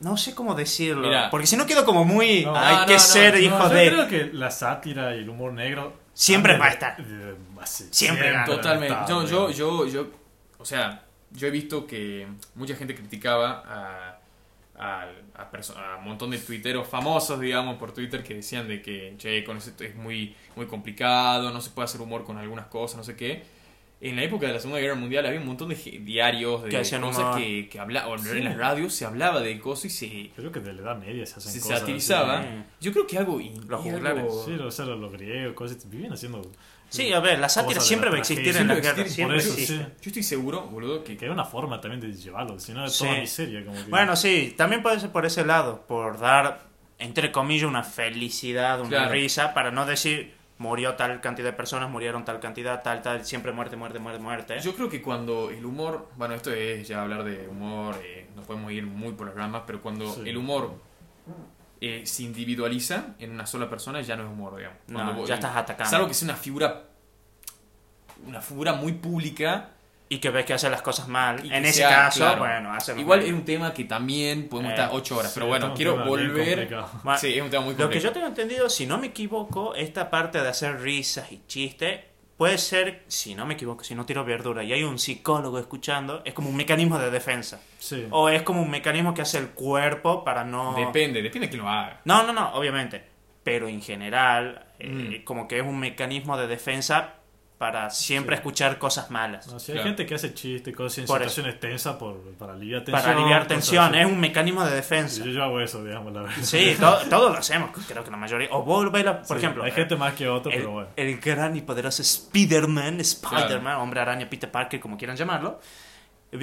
No 0.00 0.16
sé 0.16 0.34
cómo 0.34 0.54
decirlo. 0.54 1.08
Mira. 1.08 1.28
porque 1.30 1.46
si 1.46 1.56
no 1.56 1.66
quedo 1.66 1.84
como 1.84 2.04
muy. 2.04 2.44
No, 2.44 2.56
hay 2.56 2.76
no, 2.76 2.86
que 2.86 2.92
no, 2.94 2.98
ser 3.00 3.34
no, 3.34 3.40
hijo 3.40 3.58
No, 3.58 3.68
yo 3.68 3.74
de. 3.74 3.88
creo 3.88 4.08
que 4.08 4.30
la 4.32 4.50
sátira 4.50 5.14
y 5.16 5.18
el 5.20 5.28
humor 5.28 5.52
negro. 5.52 5.92
Siempre 6.14 6.52
de- 6.54 6.58
va 6.58 6.66
a 6.66 6.70
estar. 6.70 6.96
de- 7.04 7.36
así, 7.60 7.88
Siempre. 7.90 8.32
Totalmente. 8.46 8.96
Yo, 9.08 9.24
yo, 9.26 9.50
yo, 9.50 9.86
yo, 9.86 10.06
o 10.58 10.64
sea, 10.64 11.02
yo 11.32 11.46
he 11.48 11.50
visto 11.50 11.86
que 11.86 12.26
mucha 12.54 12.74
gente 12.76 12.94
criticaba 12.94 13.62
a, 13.66 14.18
a, 14.78 15.02
a 15.34 15.42
a 15.42 15.96
un 15.98 16.04
montón 16.04 16.30
de 16.30 16.38
tuiteros 16.38 16.86
famosos, 16.88 17.38
digamos, 17.40 17.76
por 17.76 17.92
Twitter, 17.92 18.22
que 18.22 18.34
decían 18.34 18.66
de 18.68 18.80
que, 18.82 19.14
che, 19.18 19.42
con 19.44 19.56
eso 19.58 19.70
es 19.80 19.94
muy, 19.96 20.34
muy 20.56 20.66
complicado, 20.66 21.50
no 21.50 21.60
se 21.60 21.70
puede 21.70 21.86
hacer 21.86 22.00
humor 22.00 22.24
con 22.24 22.38
algunas 22.38 22.66
cosas, 22.66 22.96
no 22.98 23.04
sé 23.04 23.14
qué. 23.16 23.44
En 24.00 24.14
la 24.14 24.22
época 24.22 24.46
de 24.46 24.52
la 24.52 24.60
Segunda 24.60 24.80
Guerra 24.80 24.94
Mundial 24.94 25.26
había 25.26 25.40
un 25.40 25.46
montón 25.46 25.70
de 25.70 25.74
diarios, 25.74 26.62
de 26.62 26.68
Que 26.70 26.76
cosas 27.00 27.36
que, 27.36 27.68
que 27.68 27.80
habla- 27.80 28.06
o 28.06 28.16
Sí. 28.16 28.28
en 28.30 28.44
las 28.44 28.56
radios 28.56 28.94
se 28.94 29.04
hablaba 29.04 29.40
de 29.40 29.58
cosas 29.58 29.86
y 29.86 29.90
se, 29.90 30.30
Creo 30.36 30.52
que 30.52 30.60
de 30.60 30.72
la 30.72 30.82
edad 30.82 30.98
media 30.98 31.26
se 31.26 31.34
hacen 31.40 31.50
se 31.52 31.60
cosas. 31.60 31.80
satirizaba. 31.80 32.42
sí. 32.42 32.48
Yo 32.80 32.92
creo 32.92 33.06
que 33.08 33.18
algo... 33.18 33.40
Los 33.66 33.84
algo-. 33.86 34.44
Sí, 34.44 34.52
o 34.54 34.70
sea, 34.70 34.84
los, 34.84 35.10
griegos, 35.12 35.54
cosas. 35.54 35.90
Vivían 35.90 36.12
haciendo. 36.12 36.42
Sí, 36.90 37.12
a 37.12 37.18
ver, 37.20 37.40
la 37.40 37.48
sátira 37.48 37.80
siempre 37.80 38.06
la 38.06 38.12
va 38.12 38.16
a 38.18 38.20
existir 38.20 38.56
en 38.56 38.68
la 38.68 38.76
guerra. 38.76 39.04
Siempre 39.08 39.38
eso, 39.38 39.50
existe. 39.52 39.74
sí. 39.74 39.80
Yo 39.82 40.08
estoy 40.10 40.22
seguro, 40.22 40.62
boludo, 40.68 41.02
que... 41.02 41.16
Que 41.16 41.24
era 41.24 41.34
una 41.34 41.44
forma 41.44 41.80
también 41.80 42.00
de 42.00 42.16
llevarlo, 42.16 42.58
si 42.60 42.72
no 42.72 42.84
de 42.84 42.90
Sí. 42.90 43.04
toda 43.04 43.18
miseria. 43.18 43.64
Como 43.64 43.76
que- 43.84 43.90
Bueno, 43.90 44.14
sí, 44.14 44.54
también 44.56 44.80
puede 44.80 45.00
ser 45.00 45.10
por 45.10 45.26
ese 45.26 45.44
lado, 45.44 45.84
por 45.88 46.20
dar, 46.20 46.68
entre 47.00 47.32
comillas, 47.32 47.66
una 47.68 47.82
felicidad, 47.82 48.80
una 48.80 48.88
Claro. 48.90 49.12
risa, 49.12 49.52
para 49.54 49.70
no 49.72 49.84
decir 49.86 50.37
murió 50.58 50.94
tal 50.94 51.20
cantidad 51.20 51.48
de 51.48 51.52
personas, 51.52 51.88
murieron 51.90 52.24
tal 52.24 52.40
cantidad, 52.40 52.82
tal, 52.82 53.00
tal, 53.02 53.24
siempre 53.24 53.52
muerte, 53.52 53.76
muerte, 53.76 53.98
muerte, 53.98 54.20
muerte. 54.20 54.60
Yo 54.60 54.74
creo 54.74 54.88
que 54.88 55.00
cuando 55.00 55.50
el 55.50 55.64
humor, 55.64 56.08
bueno, 56.16 56.34
esto 56.34 56.52
es 56.52 56.86
ya 56.88 57.02
hablar 57.02 57.24
de 57.24 57.46
humor, 57.48 57.96
eh, 58.04 58.28
nos 58.34 58.44
podemos 58.44 58.72
ir 58.72 58.84
muy 58.84 59.12
por 59.12 59.26
las 59.28 59.36
ramas, 59.36 59.62
pero 59.66 59.80
cuando 59.80 60.12
Sí. 60.12 60.22
el 60.28 60.36
humor 60.36 60.74
eh, 61.80 62.02
se 62.06 62.24
individualiza 62.24 63.14
en 63.20 63.30
una 63.30 63.46
sola 63.46 63.70
persona, 63.70 64.00
ya 64.00 64.16
no 64.16 64.24
es 64.24 64.28
humor, 64.30 64.56
digamos. 64.56 64.78
No, 64.88 64.94
Cuando 64.94 65.14
vos- 65.14 65.28
ya 65.28 65.36
estás 65.36 65.54
atacando. 65.56 65.88
Salvo 65.90 66.08
que 66.08 66.14
sea 66.14 66.26
una 66.26 66.36
figura, 66.36 66.84
una 68.26 68.40
figura 68.40 68.72
muy 68.72 68.92
pública. 68.94 69.70
Y 70.10 70.18
que 70.20 70.30
ves 70.30 70.46
que 70.46 70.54
hace 70.54 70.70
las 70.70 70.80
cosas 70.80 71.06
mal. 71.06 71.44
y 71.44 71.52
En 71.52 71.64
ese 71.66 71.78
sea, 71.80 71.90
caso, 71.90 72.20
claro, 72.20 72.38
bueno, 72.38 72.72
hace 72.72 72.98
Igual 72.98 73.18
mal. 73.20 73.28
es 73.28 73.34
un 73.34 73.44
tema 73.44 73.74
que 73.74 73.84
también 73.84 74.48
podemos 74.48 74.70
Eh, 74.70 74.74
estar 74.74 74.90
ocho 74.92 75.16
horas, 75.18 75.30
Sí, 75.32 75.34
pero 75.34 75.46
bueno, 75.48 75.74
quiero 75.74 76.02
volver. 76.04 76.56
complicado. 76.56 76.90
Bueno, 77.04 77.18
Sí, 77.18 77.34
es 77.36 77.42
un 77.42 77.50
tema 77.50 77.64
muy 77.64 77.74
Lo 77.74 77.90
que 77.90 78.00
yo 78.00 78.10
tengo 78.12 78.26
entendido, 78.26 78.70
si 78.70 78.86
no 78.86 78.96
me 78.96 79.08
equivoco, 79.08 79.74
esta 79.74 80.08
parte 80.08 80.40
de 80.40 80.48
hacer 80.48 80.80
risas 80.80 81.30
y 81.30 81.42
chistes 81.46 82.00
puede 82.38 82.56
ser, 82.56 83.02
si 83.08 83.34
no 83.34 83.44
me 83.44 83.54
equivoco, 83.54 83.84
si 83.84 83.94
no 83.94 84.06
tiro 84.06 84.24
verdura 84.24 84.62
y 84.64 84.72
hay 84.72 84.82
un 84.84 84.98
psicólogo 84.98 85.58
escuchando, 85.58 86.22
es 86.24 86.32
como 86.32 86.48
un 86.48 86.56
mecanismo 86.56 86.98
de 86.98 87.10
defensa. 87.10 87.60
Sí. 87.78 88.06
O 88.10 88.28
es 88.30 88.42
como 88.42 88.62
un 88.62 88.70
mecanismo 88.70 89.12
que 89.12 89.20
hace 89.22 89.36
el 89.38 89.48
cuerpo 89.50 90.24
para 90.24 90.42
no... 90.44 90.72
Depende, 90.74 91.20
depende 91.20 91.48
de 91.48 91.50
quién 91.50 91.62
lo 91.62 91.68
haga. 91.68 92.00
No, 92.06 92.22
no, 92.22 92.32
no, 92.32 92.54
obviamente. 92.54 93.04
Pero 93.42 93.68
en 93.68 93.82
general, 93.82 94.64
eh, 94.78 95.20
Mm. 95.20 95.24
como 95.24 95.48
que 95.48 95.58
es 95.58 95.64
un 95.66 95.78
mecanismo 95.78 96.38
de 96.38 96.46
defensa 96.46 97.14
para 97.58 97.90
siempre 97.90 98.36
Sí. 98.36 98.38
escuchar 98.38 98.78
cosas 98.78 99.10
malas. 99.10 99.48
No, 99.48 99.58
si 99.58 99.72
hay 99.72 99.78
Claro. 99.78 99.88
gente 99.90 100.06
que 100.06 100.14
hace 100.14 100.32
chistes, 100.32 100.76
cosas 100.76 100.98
en 100.98 101.06
Por 101.06 101.20
eso. 101.22 101.28
situaciones 101.30 101.58
tensas 101.60 101.96
por, 101.96 102.20
para 102.38 102.52
aliviar 102.52 102.84
tensión. 102.84 103.02
Para 103.04 103.18
aliviar 103.18 103.46
tensión, 103.48 103.94
es 103.96 104.06
un 104.06 104.20
mecanismo 104.20 104.64
de 104.64 104.74
defensa. 104.76 105.24
Yo, 105.24 105.32
yo 105.32 105.42
hago 105.42 105.60
eso, 105.60 105.82
digamos, 105.84 106.12
la 106.12 106.22
verdad. 106.22 106.36
Sí, 106.40 106.76
to- 106.78 107.00
todos 107.10 107.32
lo 107.32 107.38
hacemos, 107.38 107.70
creo 107.88 108.04
que 108.04 108.10
la 108.12 108.16
mayoría. 108.16 108.48
O 108.52 108.62
vos 108.62 108.88
por 108.88 109.26
Sí, 109.26 109.34
ejemplo, 109.34 109.64
Hay 109.64 109.72
gente 109.72 109.96
más 109.96 110.14
que 110.14 110.28
otro, 110.28 110.52
el, 110.52 110.58
pero 110.58 110.70
bueno. 110.70 110.88
el 110.94 111.18
gran 111.18 111.56
y 111.56 111.62
poderoso 111.62 112.00
Spider-Man, 112.02 113.00
Spider-Man, 113.00 113.76
hombre 113.78 114.00
araña, 114.00 114.30
Peter 114.30 114.48
Parker, 114.50 114.78
como 114.78 114.96
quieran 114.96 115.16
llamarlo, 115.16 115.58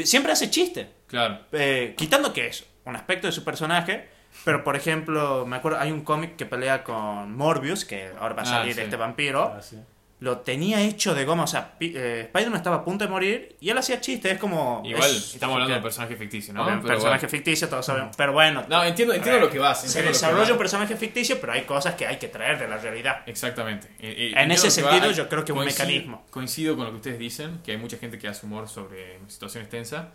siempre 0.04 0.34
hace 0.34 0.50
chiste. 0.50 0.90
Claro. 1.08 1.40
Eh, 1.54 1.94
quitando 1.98 2.34
que 2.34 2.48
es 2.48 2.66
un 2.84 2.96
aspecto 2.96 3.28
de 3.28 3.32
su 3.32 3.44
personaje, 3.46 4.10
pero 4.44 4.66
por 4.66 4.76
ejemplo, 4.76 5.46
me 5.46 5.56
acuerdo, 5.56 5.80
hay 5.80 5.92
un 5.94 6.02
cómic 6.02 6.36
que 6.36 6.46
pelea 6.46 6.84
con 6.84 7.34
Morbius, 7.38 7.86
que 7.86 8.12
ahora 8.20 8.36
va 8.36 8.42
a 8.42 8.46
Ah, 8.46 8.50
salir 8.50 8.74
sí. 8.76 8.82
este 8.82 8.98
vampiro. 8.98 9.54
Ah, 9.58 9.62
sí. 9.62 9.78
Lo 10.26 10.40
tenía 10.40 10.82
hecho 10.82 11.14
de 11.14 11.24
goma, 11.24 11.44
o 11.44 11.48
sea, 11.48 11.76
eh, 11.80 12.24
Spider-Man 12.26 12.58
estaba 12.58 12.78
a 12.78 12.84
punto 12.84 13.06
de 13.06 13.12
morir 13.12 13.58
y 13.62 13.70
él 13.70 13.78
hacía 13.78 14.02
chistes, 14.02 14.32
es 14.34 14.38
como... 14.40 14.82
Igual 14.84 15.12
es- 15.12 15.36
estamos 15.36 15.54
hablando 15.54 15.76
de 15.76 15.82
personaje 15.82 16.16
ficticio, 16.16 16.52
¿no? 16.52 16.64
obvio, 16.64 16.78
Pero 16.78 16.88
personaje 16.88 17.28
bueno. 17.28 17.30
ficticio, 17.30 17.70
todos 17.70 17.86
sabemos. 17.86 18.16
Pero 18.18 18.34
bueno, 18.34 18.66
No, 18.68 18.84
entiendo, 18.84 19.14
entiendo 19.14 19.40
ver, 19.40 19.48
lo 19.48 19.54
que 19.54 19.60
vas. 19.60 19.82
se 19.84 20.02
desarrolla 20.02 20.52
un 20.54 20.58
personaje 20.58 20.96
ficticio, 20.96 21.40
pero 21.40 21.54
hay 21.54 21.62
cosas 21.62 21.94
que 21.94 22.08
hay 22.08 22.18
que 22.18 22.28
traer 22.28 22.58
de 22.58 22.68
la 22.68 22.78
realidad. 22.78 23.18
Exactamente. 23.28 23.88
Eh, 24.00 24.32
eh, 24.36 24.42
En 24.42 24.52
ese 24.52 24.72
sentido, 24.72 25.06
va. 25.10 25.12
yo 25.12 25.30
creo 25.30 25.46
que 25.46 25.52
un 25.52 25.60
Coincido- 25.60 25.86
mecanismo. 25.86 26.26
Coincido 26.32 26.76
con 26.76 26.86
lo 26.86 26.90
que 26.92 26.98
ustedes 26.98 27.20
dicen, 27.20 27.60
que 27.64 27.74
hay 27.74 27.78
mucha 27.78 27.98
gente 27.98 28.18
que 28.18 28.28
hace 28.28 28.48
humor 28.48 28.68
sobre 28.68 29.20
situaciones 29.28 29.70
tensas, 29.70 30.08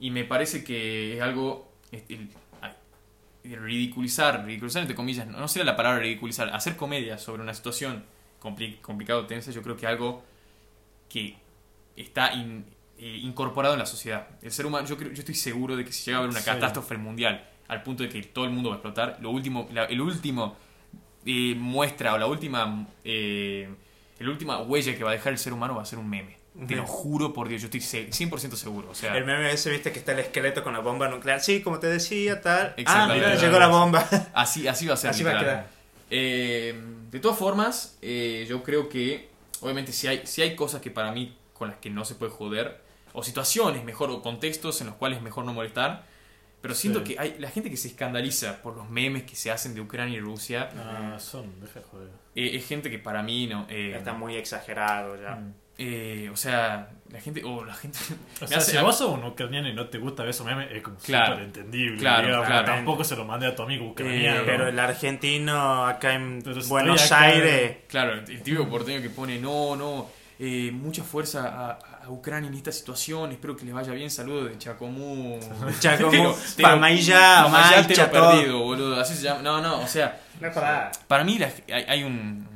y 0.00 0.10
me 0.10 0.24
parece 0.24 0.64
que 0.64 1.14
es 1.16 1.22
algo... 1.22 1.72
es- 1.92 2.02
el 3.44 3.60
ridiculizar, 3.62 4.44
ridiculizar 4.44 4.82
entre 4.82 4.94
comillas, 4.96 5.26
no, 5.26 5.38
no 5.38 5.48
sería 5.48 5.64
la 5.64 5.76
palabra 5.76 6.00
ridiculizar, 6.00 6.48
hacer 6.54 6.76
comedia 6.76 7.18
sobre 7.18 7.42
una 7.42 7.54
situación 7.54 8.04
compli- 8.42 8.80
complicada 8.80 9.20
o 9.20 9.26
tensa, 9.26 9.50
yo 9.52 9.62
creo 9.62 9.76
que 9.76 9.86
algo 9.86 10.22
que 11.08 11.36
está 11.96 12.32
in- 12.32 12.64
eh, 12.98 13.18
incorporado 13.22 13.74
en 13.74 13.80
la 13.80 13.86
sociedad. 13.86 14.26
El 14.42 14.50
ser 14.52 14.66
humano, 14.66 14.86
yo, 14.86 14.96
creo, 14.96 15.12
yo 15.12 15.20
estoy 15.20 15.34
seguro 15.34 15.76
de 15.76 15.84
que 15.84 15.92
si 15.92 16.04
llega 16.06 16.18
a 16.18 16.20
haber 16.20 16.30
una 16.30 16.40
Sí. 16.40 16.46
catástrofe 16.46 16.96
mundial 16.96 17.48
al 17.68 17.82
punto 17.82 18.02
de 18.02 18.08
que 18.08 18.22
todo 18.22 18.44
el 18.44 18.50
mundo 18.50 18.70
va 18.70 18.76
a 18.76 18.78
explotar, 18.78 19.18
lo 19.20 19.30
último, 19.30 19.68
la- 19.72 19.84
el 19.84 20.00
último 20.00 20.56
eh, 21.24 21.54
muestra 21.56 22.14
o 22.14 22.18
la 22.18 22.26
última, 22.26 22.86
eh, 23.04 23.68
la 24.18 24.28
última 24.30 24.58
huella 24.62 24.96
que 24.96 25.04
va 25.04 25.10
a 25.10 25.12
dejar 25.12 25.32
el 25.32 25.38
ser 25.38 25.52
humano 25.52 25.76
va 25.76 25.82
a 25.82 25.84
ser 25.84 25.98
un 26.00 26.08
meme. 26.10 26.36
Te 26.66 26.74
lo 26.76 26.84
juro 26.84 27.32
por 27.32 27.48
Dios, 27.48 27.62
yo 27.62 27.66
estoy 27.66 27.80
se- 27.80 28.10
100% 28.12 28.56
seguro. 28.56 28.90
O 28.90 28.94
sea, 28.94 29.16
El 29.16 29.24
meme 29.24 29.50
ese, 29.52 29.70
viste, 29.70 29.90
que 29.92 30.00
está 30.00 30.12
el 30.12 30.18
esqueleto 30.18 30.62
con 30.64 30.72
la 30.74 30.80
bomba 30.80 31.08
nuclear. 31.08 31.40
Sí, 31.40 31.62
como 31.62 31.78
te 31.78 31.86
decía, 31.86 32.40
tal. 32.42 32.74
Ah, 32.86 33.08
mira, 33.12 33.36
llegó 33.36 33.58
la 33.58 33.68
bomba. 33.68 34.06
Así, 34.34 34.66
así 34.68 34.86
va 34.86 34.94
a 34.94 34.96
ser. 34.98 35.10
Así 35.10 35.22
va 35.22 35.30
a 35.30 35.34
literal. 35.34 35.56
quedar. 35.64 35.70
Eh, 36.14 36.74
de 37.10 37.20
todas 37.20 37.38
formas, 37.38 37.96
eh, 38.02 38.44
yo 38.48 38.62
creo 38.62 38.88
que, 38.90 39.30
obviamente, 39.62 39.92
si 39.92 40.06
hay, 40.08 40.20
si 40.26 40.42
hay 40.42 40.54
cosas 40.54 40.82
que 40.82 40.90
para 40.90 41.10
mí 41.10 41.34
con 41.54 41.68
las 41.68 41.78
que 41.78 41.88
no 41.88 42.04
se 42.04 42.14
puede 42.16 42.30
joder, 42.32 42.80
o 43.14 43.22
situaciones 43.22 43.82
mejor, 43.84 44.10
o 44.10 44.20
contextos 44.20 44.80
en 44.82 44.88
los 44.88 44.96
cuales 44.96 45.18
es 45.18 45.24
mejor 45.24 45.44
no 45.46 45.52
molestar, 45.54 46.04
pero 46.60 46.74
siento 46.74 47.00
Sí. 47.00 47.14
que 47.14 47.18
hay 47.18 47.36
la 47.38 47.50
gente 47.50 47.70
que 47.70 47.76
se 47.76 47.88
escandaliza 47.88 48.62
por 48.62 48.76
los 48.76 48.88
memes 48.90 49.22
que 49.24 49.36
se 49.36 49.50
hacen 49.50 49.74
de 49.74 49.80
Ucrania 49.80 50.18
y 50.18 50.20
Rusia, 50.20 50.68
Ah, 50.76 51.16
son, 51.18 51.60
deja 51.60 51.80
de 51.80 51.86
joder. 51.86 52.08
eh, 52.34 52.50
es 52.56 52.66
gente 52.66 52.90
que 52.90 52.98
para 52.98 53.22
mí 53.22 53.46
no. 53.46 53.66
eh, 53.70 53.94
Está 53.96 54.12
muy 54.12 54.36
exagerado 54.36 55.20
ya. 55.20 55.36
Mm. 55.36 55.54
Eh, 55.78 56.28
o 56.32 56.36
sea, 56.36 56.90
la 57.10 57.20
gente. 57.20 57.42
O 57.44 57.64
la 57.64 57.74
gente. 57.74 57.98
O 58.42 58.46
sea, 58.46 58.58
hace- 58.58 58.72
si 58.72 58.78
vos 58.78 58.96
sos 58.98 59.10
un 59.16 59.24
ucraniano 59.24 59.68
y 59.68 59.74
no 59.74 59.86
te 59.88 59.98
gusta 59.98 60.22
ver 60.22 60.30
esos 60.30 60.46
memes, 60.46 60.68
es 60.72 60.82
como 60.82 60.96
Claro. 60.98 61.32
súper 61.34 61.44
entendible. 61.44 61.98
Claro, 61.98 62.26
digamos. 62.26 62.46
claro. 62.46 62.64
Tampoco 62.66 63.04
se 63.04 63.16
lo 63.16 63.24
mandé 63.24 63.46
a 63.46 63.54
tu 63.54 63.62
amigo 63.62 63.88
ucraniano. 63.90 64.40
Eh, 64.40 64.44
pero 64.46 64.68
el 64.68 64.78
argentino 64.78 65.86
acá 65.86 66.14
en 66.14 66.38
estoy 66.38 66.62
Buenos 66.68 67.04
acá- 67.10 67.22
Aires. 67.22 67.76
Claro, 67.88 68.14
el 68.14 68.24
típico 68.42 68.68
porteño 68.68 69.00
que 69.02 69.10
pone, 69.10 69.38
no, 69.38 69.76
no, 69.76 70.08
eh, 70.38 70.70
mucha 70.72 71.04
fuerza 71.04 71.48
a, 71.48 72.04
a 72.04 72.10
Ucrania 72.10 72.48
en 72.48 72.54
esta 72.54 72.72
situación, 72.72 73.30
espero 73.30 73.54
que 73.56 73.64
les 73.64 73.74
vaya 73.74 73.92
bien, 73.92 74.10
saludos 74.10 74.50
de 74.50 74.58
Chacomú. 74.58 75.38
Chacomú, 75.80 76.34
Pamayá, 76.60 77.42
Pamayá 77.44 77.86
te 77.86 77.94
lo 77.96 78.10
perdido, 78.10 78.58
boludo, 78.60 79.00
así 79.00 79.14
se 79.14 79.22
llama. 79.22 79.42
No, 79.42 79.60
no, 79.60 79.80
o 79.80 79.86
sea, 79.86 80.20
No 80.40 80.50
joda. 80.50 80.90
para 81.06 81.22
mí 81.22 81.38
la- 81.38 81.52
hay, 81.72 81.84
hay 81.86 82.02
un 82.02 82.48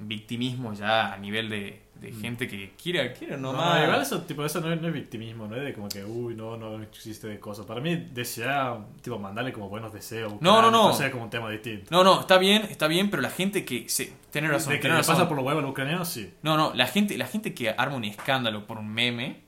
victimismo 0.00 0.72
ya 0.74 1.12
a 1.14 1.16
nivel 1.18 1.48
de, 1.48 1.80
de 2.00 2.12
gente 2.12 2.48
que 2.48 2.72
quiere, 2.82 3.12
quiere 3.12 3.36
No, 3.36 3.52
nomás. 3.52 3.78
no, 3.78 3.84
igual 3.84 4.00
eso, 4.02 4.22
tipo, 4.22 4.44
eso 4.44 4.60
no, 4.60 4.72
es, 4.72 4.80
no 4.80 4.88
es 4.88 4.94
victimismo, 4.94 5.46
no 5.46 5.56
es 5.56 5.62
de 5.62 5.74
como 5.74 5.88
que, 5.88 6.02
uy, 6.04 6.34
no, 6.34 6.56
no 6.56 6.82
existe 6.82 7.26
de 7.28 7.38
cosas. 7.38 7.66
Para 7.66 7.80
mí, 7.80 7.94
desear, 8.12 8.78
tipo, 9.02 9.18
mandarle 9.18 9.52
como 9.52 9.68
buenos 9.68 9.92
deseos. 9.92 10.32
No, 10.40 10.62
no, 10.62 10.70
no. 10.70 10.86
O 10.88 10.92
sea, 10.94 11.10
como 11.10 11.24
un 11.24 11.30
tema 11.30 11.50
distinto. 11.50 11.86
No, 11.90 12.02
no, 12.02 12.20
está 12.20 12.38
bien, 12.38 12.62
está 12.70 12.86
bien, 12.88 13.10
pero 13.10 13.20
la 13.22 13.30
gente 13.30 13.64
que... 13.64 13.88
Se, 13.88 14.12
tenés 14.30 14.50
razón, 14.50 14.72
de 14.72 14.80
que 14.80 14.88
razón. 14.88 15.14
pasa 15.14 15.28
por 15.28 15.36
los 15.36 15.44
huevos 15.46 15.62
al 15.62 15.68
ucraniano, 15.68 16.04
sí. 16.04 16.32
No, 16.42 16.56
no, 16.56 16.72
la 16.74 16.86
gente, 16.86 17.18
la 17.18 17.26
gente 17.26 17.52
que 17.54 17.68
arma 17.70 17.96
un 17.96 18.04
escándalo 18.04 18.66
por 18.66 18.78
un 18.78 18.88
meme, 18.88 19.42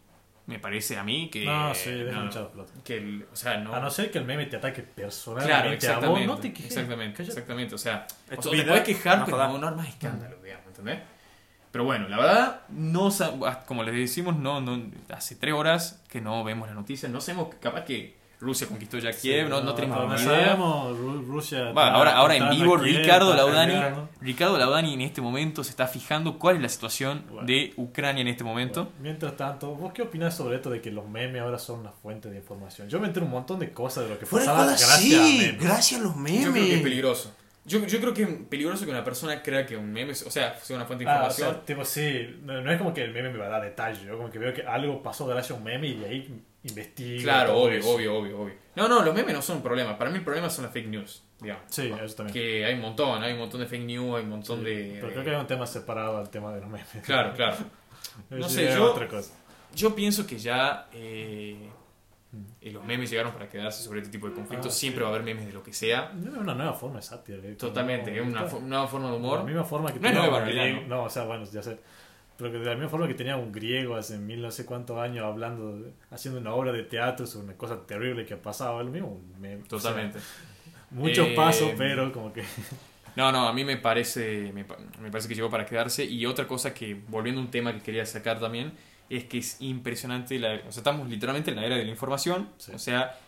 me 0.46 0.58
parece 0.58 0.98
a 0.98 1.04
mí 1.04 1.30
que... 1.30 1.46
no, 1.46 1.74
sí, 1.74 1.90
deja 1.90 2.18
no, 2.18 2.24
mucha 2.26 2.50
pelota. 2.50 2.72
que 2.84 2.96
el- 2.98 3.26
o 3.32 3.36
sea, 3.36 3.58
no... 3.58 3.72
A 3.74 3.80
no 3.80 3.88
ser 3.90 4.10
que 4.10 4.18
el 4.18 4.24
meme 4.24 4.44
te 4.46 4.56
ataque 4.56 4.82
Claro, 4.82 4.94
personalmente 4.96 5.56
a 5.56 5.68
vos, 5.70 5.72
exactamente. 5.74 6.26
no 6.26 6.36
te 6.36 6.52
quejes. 6.52 6.66
exactamente, 6.76 7.22
exactamente. 7.22 7.74
O 7.74 7.78
sea, 7.78 8.06
o 8.36 8.42
sea, 8.42 8.52
te 8.52 8.62
puedes 8.64 8.82
quejar, 8.84 9.20
no 9.20 9.24
pero 9.24 9.38
no, 9.38 9.56
no 9.58 9.66
armas 9.68 9.88
escándalo, 9.88 10.36
digamos, 10.42 10.66
¿entendés? 10.66 10.98
Pero 11.72 11.84
bueno, 11.84 12.06
la 12.08 12.18
verdad, 12.18 12.60
no 12.68 13.08
ah, 13.46 13.60
como 13.66 13.82
les 13.82 13.94
decimos, 13.94 14.36
no, 14.36 14.60
no, 14.60 14.80
hace 15.08 15.34
tres 15.36 15.54
horas 15.54 16.02
que 16.08 16.20
no 16.20 16.44
vemos 16.44 16.68
las 16.68 16.76
noticias, 16.76 17.10
no 17.10 17.20
sabemos, 17.20 17.48
capaz 17.60 17.84
que 17.84 18.14
Rusia 18.42 18.66
conquistó 18.66 18.98
ya 18.98 19.12
Kiev, 19.12 19.48
no, 19.48 19.62
no 19.62 19.72
tenemos 19.74 19.98
no 19.98 20.14
ni 20.14 20.22
idea. 20.22 20.56
Rusia. 21.26 21.68
Está 21.68 21.92
ahora, 21.94 22.16
ahora 22.16 22.36
en 22.36 22.50
vivo, 22.50 22.76
a 22.76 22.82
Kiev, 22.82 22.98
Ricardo 22.98 23.34
Laudani. 23.34 23.74
Ricardo 24.20 24.58
Laudani 24.58 24.94
en 24.94 25.00
este 25.00 25.20
momento 25.20 25.62
se 25.62 25.70
está 25.70 25.86
fijando 25.86 26.38
cuál 26.38 26.56
es 26.56 26.62
la 26.62 26.68
situación 26.68 27.24
Bueno. 27.30 27.46
de 27.46 27.72
Ucrania 27.76 28.20
en 28.20 28.28
este 28.28 28.42
momento. 28.42 28.90
Mientras 29.00 29.36
tanto, 29.36 29.74
¿vos 29.76 29.92
qué 29.92 30.02
opinás 30.02 30.36
sobre 30.36 30.56
esto 30.56 30.70
de 30.70 30.80
que 30.82 30.90
los 30.90 31.08
memes 31.08 31.40
ahora 31.40 31.58
son 31.58 31.80
una 31.80 31.92
fuente 31.92 32.28
de 32.30 32.36
información? 32.38 32.88
Yo 32.88 32.98
me 33.00 33.06
entero 33.06 33.24
un 33.26 33.32
montón 33.32 33.60
de 33.60 33.72
cosas 33.72 34.04
de 34.04 34.10
lo 34.10 34.18
que 34.18 34.26
pasaba 34.26 34.66
gracias 34.66 34.90
a 34.90 34.96
sí, 34.96 35.38
memes. 35.38 35.60
gracias 35.60 36.00
a 36.00 36.04
los 36.04 36.16
memes. 36.16 36.44
Yo 36.44 36.52
creo 36.52 36.66
que 36.66 36.74
es 36.76 36.82
peligroso. 36.82 37.32
Yo, 37.64 37.84
yo 37.86 38.00
creo 38.00 38.12
que 38.12 38.22
es 38.24 38.28
peligroso 38.50 38.84
que 38.84 38.90
una 38.90 39.04
persona 39.04 39.40
crea 39.42 39.64
que 39.64 39.76
un 39.76 39.92
meme, 39.92 40.10
o 40.12 40.14
sea, 40.14 40.58
sea 40.58 40.76
una 40.76 40.84
fuente 40.84 41.04
de 41.04 41.10
Ah, 41.10 41.12
o 41.14 41.16
información. 41.18 41.50
sea, 41.54 41.64
tipo, 41.64 41.84
sí, 41.84 42.40
no, 42.42 42.60
no 42.60 42.72
es 42.72 42.78
como 42.78 42.92
que 42.92 43.02
el 43.04 43.12
meme 43.12 43.30
me 43.30 43.38
va 43.38 43.46
a 43.46 43.50
dar 43.50 43.62
detalles, 43.62 44.02
yo 44.02 44.16
como 44.16 44.30
que 44.30 44.38
veo 44.40 44.52
que 44.52 44.62
algo 44.62 45.00
pasó 45.02 45.26
gracias 45.26 45.52
a 45.52 45.54
un 45.54 45.62
meme 45.64 45.86
y 45.86 45.94
de 45.94 46.06
ahí 46.06 46.42
investigo. 46.64 47.22
Claro, 47.22 47.56
obvio, 47.56 47.78
eso. 47.78 47.90
obvio, 47.90 48.16
obvio, 48.16 48.40
obvio. 48.40 48.54
No, 48.74 48.88
no, 48.88 49.02
los 49.02 49.14
memes 49.14 49.32
no 49.34 49.42
son 49.42 49.58
un 49.58 49.62
problema. 49.62 49.96
Para 49.96 50.10
mí 50.10 50.18
el 50.18 50.24
problema 50.24 50.50
son 50.50 50.64
las 50.64 50.72
fake 50.72 50.88
news, 50.88 51.22
digamos. 51.40 51.62
Sí, 51.68 51.92
eso 52.02 52.14
también. 52.16 52.32
Que 52.34 52.64
hay 52.64 52.74
un 52.74 52.80
montón, 52.80 53.22
hay 53.22 53.32
un 53.32 53.38
montón 53.38 53.60
de 53.60 53.66
fake 53.66 53.84
news, 53.84 54.16
hay 54.16 54.22
un 54.24 54.30
montón 54.30 54.64
de... 54.64 54.98
Pero 55.00 55.12
creo 55.12 55.24
que 55.24 55.30
hay 55.30 55.36
un 55.36 55.46
tema 55.46 55.66
separado 55.66 56.18
al 56.18 56.30
tema 56.30 56.52
de 56.52 56.60
los 56.60 56.68
memes. 56.70 56.86
Claro, 57.04 57.32
claro. 57.34 57.56
No 58.30 58.48
sé, 58.48 58.72
yo- 58.74 58.92
otra 58.92 59.06
cosa. 59.08 59.32
Yo 59.74 59.94
pienso 59.94 60.26
que 60.26 60.36
ya 60.38 60.86
eh, 60.92 61.56
eh, 62.60 62.70
los 62.70 62.84
memes 62.84 63.10
llegaron 63.10 63.32
para 63.32 63.48
quedarse 63.48 63.82
sobre 63.82 64.00
este 64.00 64.10
tipo 64.12 64.28
de 64.28 64.34
conflictos. 64.34 64.72
Ah, 64.72 64.76
Siempre 64.76 65.00
sí. 65.00 65.02
va 65.02 65.08
a 65.08 65.12
haber 65.14 65.24
memes 65.24 65.46
de 65.46 65.52
lo 65.52 65.62
que 65.62 65.72
sea. 65.72 66.12
No, 66.14 66.32
Es 66.32 66.38
una 66.38 66.54
nueva 66.54 66.72
forma 66.74 66.96
de 66.96 67.02
sátira. 67.02 67.38
eh, 67.42 67.54
Totalmente, 67.54 68.14
es 68.16 68.22
una 68.26 68.42
nueva 68.60 68.86
forma 68.88 69.08
de 69.10 69.14
De 69.14 69.20
la 69.20 69.26
humor. 69.28 69.44
misma 69.44 69.64
forma 69.64 69.88
que 69.92 69.98
No 70.00 70.08
tenía 70.08 70.20
nueva, 70.20 70.38
un 70.38 70.44
griego. 70.46 70.80
No, 70.88 71.02
o 71.04 71.10
sea, 71.10 71.24
bueno, 71.24 71.44
ya 71.44 71.62
sé. 71.62 71.78
Pero 72.38 72.50
que 72.50 72.58
de 72.58 72.64
la 72.64 72.74
misma 72.74 72.88
forma 72.88 73.06
que 73.06 73.14
tenía 73.14 73.36
un 73.36 73.52
griego 73.52 73.94
hace 73.94 74.16
mil 74.18 74.40
no 74.40 74.50
sé 74.50 74.64
cuántos 74.64 74.98
años 74.98 75.24
hablando, 75.24 75.78
de- 75.78 75.92
haciendo 76.10 76.40
una 76.40 76.54
obra 76.54 76.72
de 76.72 76.82
teatro 76.82 77.26
sobre 77.26 77.44
una 77.44 77.56
cosa 77.56 77.86
terrible 77.86 78.24
que 78.24 78.36
pasaba, 78.36 78.80
es 78.80 78.86
lo 78.86 78.92
mismo. 78.92 79.20
me- 79.38 79.56
o 79.56 79.58
sea, 79.58 79.68
Totalmente. 79.68 80.18
muchos 80.90 81.28
Eh, 81.28 81.34
pasos, 81.36 81.72
pero 81.76 82.10
como 82.12 82.32
que. 82.32 82.42
No, 83.14 83.30
no, 83.30 83.46
a 83.46 83.52
mí 83.52 83.62
me 83.62 83.76
parece, 83.76 84.50
me, 84.54 84.64
me 84.98 85.10
parece 85.10 85.28
que 85.28 85.34
llegó 85.34 85.50
para 85.50 85.66
quedarse. 85.66 86.02
Y 86.02 86.24
otra 86.24 86.46
cosa 86.46 86.72
que, 86.72 86.94
volviendo 87.08 87.42
a 87.42 87.44
un 87.44 87.50
tema 87.50 87.74
que 87.74 87.80
quería 87.82 88.06
sacar 88.06 88.40
también, 88.40 88.72
es 89.16 89.24
que 89.24 89.38
es 89.38 89.56
impresionante. 89.60 90.38
La, 90.38 90.54
o 90.68 90.72
sea, 90.72 90.80
estamos 90.80 91.08
literalmente 91.08 91.50
en 91.50 91.56
la 91.56 91.66
era 91.66 91.76
de 91.76 91.84
la 91.84 91.90
información. 91.90 92.48
Sí. 92.58 92.72
O 92.74 92.78
sea, 92.78 93.18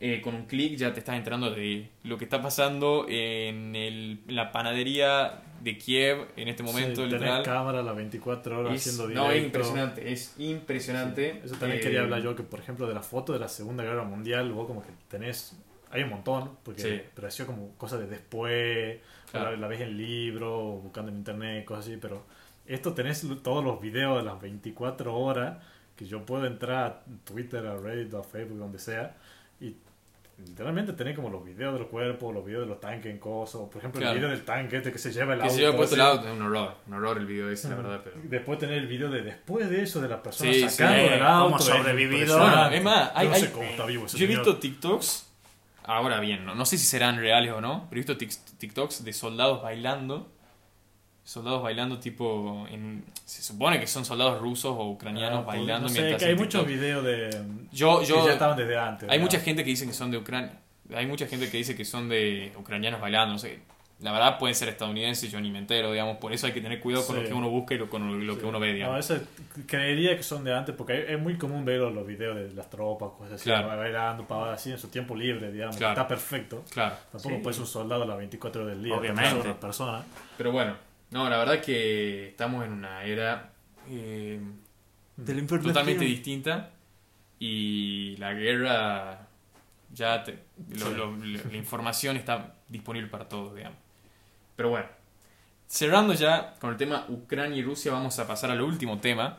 eh, 0.00 0.20
con 0.20 0.34
un 0.34 0.46
clic 0.46 0.76
ya 0.76 0.92
te 0.92 0.98
estás 0.98 1.16
enterando 1.16 1.50
de 1.50 1.88
lo 2.02 2.18
que 2.18 2.24
está 2.24 2.42
pasando 2.42 3.06
en, 3.08 3.76
el, 3.76 4.20
en 4.26 4.34
la 4.36 4.50
panadería 4.50 5.42
de 5.62 5.78
Kiev 5.78 6.26
en 6.36 6.48
este 6.48 6.64
momento. 6.64 7.04
sí, 7.04 7.10
literal. 7.10 7.42
cámara 7.44 7.82
las 7.84 7.94
24 7.94 8.58
horas 8.60 8.74
Es- 8.74 8.80
haciendo 8.82 9.06
directo. 9.06 9.28
no, 9.28 9.32
es 9.32 9.44
impresionante, 9.44 10.12
es 10.12 10.34
impresionante. 10.38 11.40
Eso 11.44 11.54
también 11.54 11.78
Eh, 11.80 11.82
quería 11.84 12.00
hablar 12.00 12.20
yo, 12.20 12.34
que 12.34 12.42
por 12.42 12.58
ejemplo 12.58 12.88
de 12.88 12.94
la 12.94 13.02
foto 13.02 13.32
de 13.32 13.38
la 13.38 13.48
Segunda 13.48 13.84
Guerra 13.84 14.02
Mundial, 14.04 14.50
vos 14.52 14.66
como 14.66 14.82
que 14.82 14.90
tenés, 15.08 15.56
hay 15.90 16.02
un 16.02 16.10
montón, 16.10 16.50
porque 16.64 16.82
Sí. 16.82 17.00
pero 17.14 17.28
ha 17.28 17.30
sido 17.30 17.46
como 17.46 17.70
cosas 17.76 18.00
de 18.00 18.06
después, 18.08 18.98
Claro. 19.30 19.52
la, 19.52 19.56
la 19.56 19.66
ves 19.68 19.80
en 19.82 19.96
libro, 19.96 20.80
buscando 20.82 21.12
en 21.12 21.18
internet, 21.18 21.64
cosas 21.64 21.86
así, 21.86 21.96
pero 21.96 22.26
esto 22.66 22.92
tenés 22.94 23.24
todos 23.42 23.64
los 23.64 23.80
videos 23.80 24.18
de 24.18 24.24
las 24.24 24.40
24 24.40 25.14
horas, 25.14 25.58
que 25.96 26.06
yo 26.06 26.24
puedo 26.24 26.46
entrar 26.46 26.84
a 26.84 27.00
Twitter, 27.24 27.66
a 27.66 27.76
Reddit, 27.76 28.12
a 28.14 28.22
Facebook, 28.22 28.58
donde 28.58 28.78
sea, 28.78 29.16
y 29.60 29.76
literalmente 30.44 30.92
tenés 30.94 31.14
como 31.14 31.28
los 31.30 31.44
videos 31.44 31.74
del 31.74 31.86
cuerpo, 31.86 32.32
los 32.32 32.44
videos 32.44 32.62
de 32.62 32.68
los 32.68 32.80
tanques 32.80 33.12
en 33.12 33.18
cosas, 33.18 33.60
por 33.70 33.76
ejemplo 33.78 34.00
Claro. 34.00 34.12
el 34.14 34.18
video 34.18 34.30
del 34.30 34.44
tanque 34.44 34.78
este 34.78 34.90
que 34.90 34.98
se 34.98 35.12
lleva 35.12 35.34
el 35.34 35.40
Que 35.40 35.44
auto. 35.44 35.54
se 35.54 35.60
lleva 35.60 35.76
puesto 35.76 35.94
el 35.94 36.00
auto, 36.00 36.26
es 36.26 36.32
un 36.32 36.42
horror, 36.42 36.74
un 36.88 36.94
horror 36.94 37.18
el 37.18 37.26
video 37.26 37.50
ese, 37.50 37.68
la 37.68 37.76
verdad. 37.76 38.00
Pero... 38.02 38.16
Después 38.24 38.58
tener 38.58 38.78
el 38.78 38.86
video 38.86 39.10
de 39.10 39.22
después 39.22 39.68
de 39.68 39.82
eso, 39.82 40.00
de 40.00 40.08
la 40.08 40.22
persona 40.22 40.52
Sí, 40.52 40.68
sacando 40.68 40.96
sí. 41.08 41.14
el 41.14 41.22
auto. 41.22 41.44
Cómo 41.44 41.56
es 41.58 41.64
sobrevivido. 41.64 42.38
Bueno, 42.38 42.66
es 42.70 42.82
más, 42.82 43.12
hay- 43.14 43.26
Yo 43.26 43.32
no 43.32 43.36
sé 43.38 43.46
hay- 43.46 43.52
cómo 43.52 43.64
está 43.66 43.86
vivo 43.86 44.06
ese 44.06 44.18
Yo 44.18 44.24
he 44.24 44.28
visto 44.28 44.56
TikToks, 44.56 45.30
ahora 45.84 46.18
bien, 46.18 46.44
no, 46.46 46.54
no 46.56 46.64
sé 46.64 46.78
si 46.78 46.86
serán 46.86 47.18
reales 47.18 47.52
o 47.52 47.60
no, 47.60 47.86
pero 47.90 48.00
he 48.00 48.04
visto 48.04 48.16
TikToks 48.58 49.04
de 49.04 49.12
soldados 49.12 49.62
bailando. 49.62 50.31
Soldados 51.24 51.62
bailando 51.62 51.98
tipo... 52.00 52.66
En, 52.70 53.04
se 53.24 53.42
supone 53.42 53.78
que 53.78 53.86
son 53.86 54.04
soldados 54.04 54.40
rusos 54.40 54.74
o 54.76 54.90
ucranianos 54.90 55.40
Ah, 55.40 55.44
pues, 55.44 55.58
bailando 55.58 55.88
no 55.88 55.94
sé, 55.94 56.00
mientras... 56.00 56.22
que 56.22 56.28
hay 56.28 56.34
muchos 56.36 56.66
videos 56.66 57.04
de. 57.04 57.30
Yo, 57.72 58.00
que 58.00 58.06
yo, 58.06 58.26
ya 58.26 58.32
estaban 58.32 58.56
desde 58.56 58.76
antes. 58.76 59.02
hay 59.08 59.18
¿verdad? 59.18 59.22
mucha 59.22 59.40
gente 59.40 59.62
que 59.64 59.70
dice 59.70 59.86
que 59.86 59.92
son 59.92 60.10
de 60.10 60.18
Ucrania. 60.18 60.52
Hay 60.94 61.06
mucha 61.06 61.26
gente 61.26 61.48
que 61.50 61.56
dice 61.56 61.74
que 61.76 61.84
son 61.84 62.08
de 62.08 62.52
ucranianos 62.58 63.00
bailando, 63.00 63.34
no 63.34 63.38
sé. 63.38 63.60
La 64.00 64.10
verdad 64.10 64.36
pueden 64.36 64.56
ser 64.56 64.68
estadounidenses, 64.68 65.30
yo 65.30 65.40
ni 65.40 65.48
me 65.52 65.60
entero, 65.60 65.92
digamos. 65.92 66.16
Por 66.16 66.32
eso 66.32 66.48
hay 66.48 66.52
que 66.52 66.60
tener 66.60 66.80
cuidado 66.80 67.06
con 67.06 67.14
Sí. 67.16 67.22
lo 67.22 67.28
que 67.28 67.34
uno 67.34 67.48
busca 67.48 67.74
y 67.74 67.78
lo, 67.78 67.88
con 67.88 68.26
lo 68.26 68.34
que 68.34 68.40
Sí. 68.40 68.46
uno 68.46 68.58
ve, 68.58 68.68
No, 68.70 68.74
digamos. 68.74 69.10
eso 69.10 69.22
creería 69.66 70.16
que 70.16 70.24
son 70.24 70.42
de 70.42 70.52
antes, 70.52 70.74
porque 70.74 71.06
es 71.14 71.20
muy 71.20 71.38
común 71.38 71.64
ver 71.64 71.78
los 71.78 72.04
videos 72.04 72.34
de 72.34 72.52
las 72.52 72.68
tropas, 72.68 73.10
cosas 73.16 73.34
así, 73.34 73.44
Claro. 73.44 73.68
bailando, 73.68 74.26
pavadas 74.26 74.60
así 74.60 74.72
en 74.72 74.78
su 74.78 74.88
tiempo 74.88 75.14
libre, 75.14 75.52
digamos. 75.52 75.76
Claro. 75.76 75.92
Está 75.92 76.08
perfecto. 76.08 76.64
Claro. 76.70 76.96
Tampoco 77.12 77.36
Sí. 77.36 77.40
puede 77.42 77.54
ser 77.54 77.62
un 77.62 77.68
soldado 77.68 78.02
a 78.02 78.06
las 78.06 78.18
24 78.18 78.64
horas 78.64 78.74
del 78.74 78.84
día. 78.84 78.96
Obviamente. 78.96 79.38
otra 79.38 79.60
persona. 79.60 80.02
Pero 80.36 80.50
bueno, 80.50 80.74
no, 81.12 81.28
la 81.30 81.38
verdad 81.38 81.60
que 81.60 82.28
estamos 82.28 82.64
en 82.64 82.72
una 82.72 83.04
era 83.04 83.52
eh, 83.88 84.40
De 85.16 85.34
la 85.34 85.40
información. 85.40 85.72
totalmente 85.74 86.04
distinta 86.04 86.70
y 87.38 88.16
la 88.18 88.32
guerra 88.34 89.28
ya 89.92 90.22
te- 90.24 90.38
lo- 90.70 90.86
Sí. 90.86 90.94
lo- 90.96 91.16
lo- 91.16 91.40
la 91.50 91.56
información 91.56 92.16
está 92.16 92.54
disponible 92.68 93.08
para 93.08 93.28
todos, 93.28 93.54
digamos. 93.54 93.78
Pero 94.56 94.70
bueno, 94.70 94.86
cerrando 95.66 96.14
ya 96.14 96.54
con 96.60 96.70
el 96.70 96.76
tema 96.76 97.04
Ucrania 97.08 97.56
y 97.58 97.62
Rusia, 97.62 97.92
vamos 97.92 98.18
a 98.18 98.26
pasar 98.26 98.50
al 98.50 98.60
último 98.62 98.98
tema. 98.98 99.38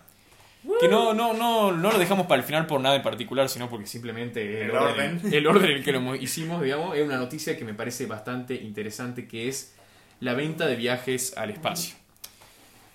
Que 0.79 0.87
no, 0.87 1.13
no, 1.13 1.33
no, 1.33 1.73
no 1.73 1.91
lo 1.91 1.97
dejamos 1.99 2.25
para 2.25 2.39
el 2.41 2.47
final 2.47 2.65
por 2.67 2.79
nada 2.79 2.95
en 2.95 3.01
particular, 3.03 3.49
sino 3.49 3.69
porque 3.69 3.85
simplemente 3.85 4.61
El 4.63 4.71
orden. 4.71 5.19
el 5.33 5.45
orden 5.47 5.71
en 5.71 5.77
el 5.77 5.83
que 5.83 5.91
lo 5.91 5.99
mo- 5.99 6.15
hicimos, 6.15 6.61
digamos, 6.61 6.95
es 6.95 7.05
una 7.05 7.17
noticia 7.17 7.57
que 7.57 7.65
me 7.65 7.73
parece 7.73 8.05
bastante 8.05 8.55
interesante, 8.55 9.27
que 9.27 9.49
es 9.49 9.75
la 10.19 10.33
venta 10.33 10.65
de 10.67 10.75
viajes 10.75 11.35
al 11.37 11.49
espacio. 11.51 11.95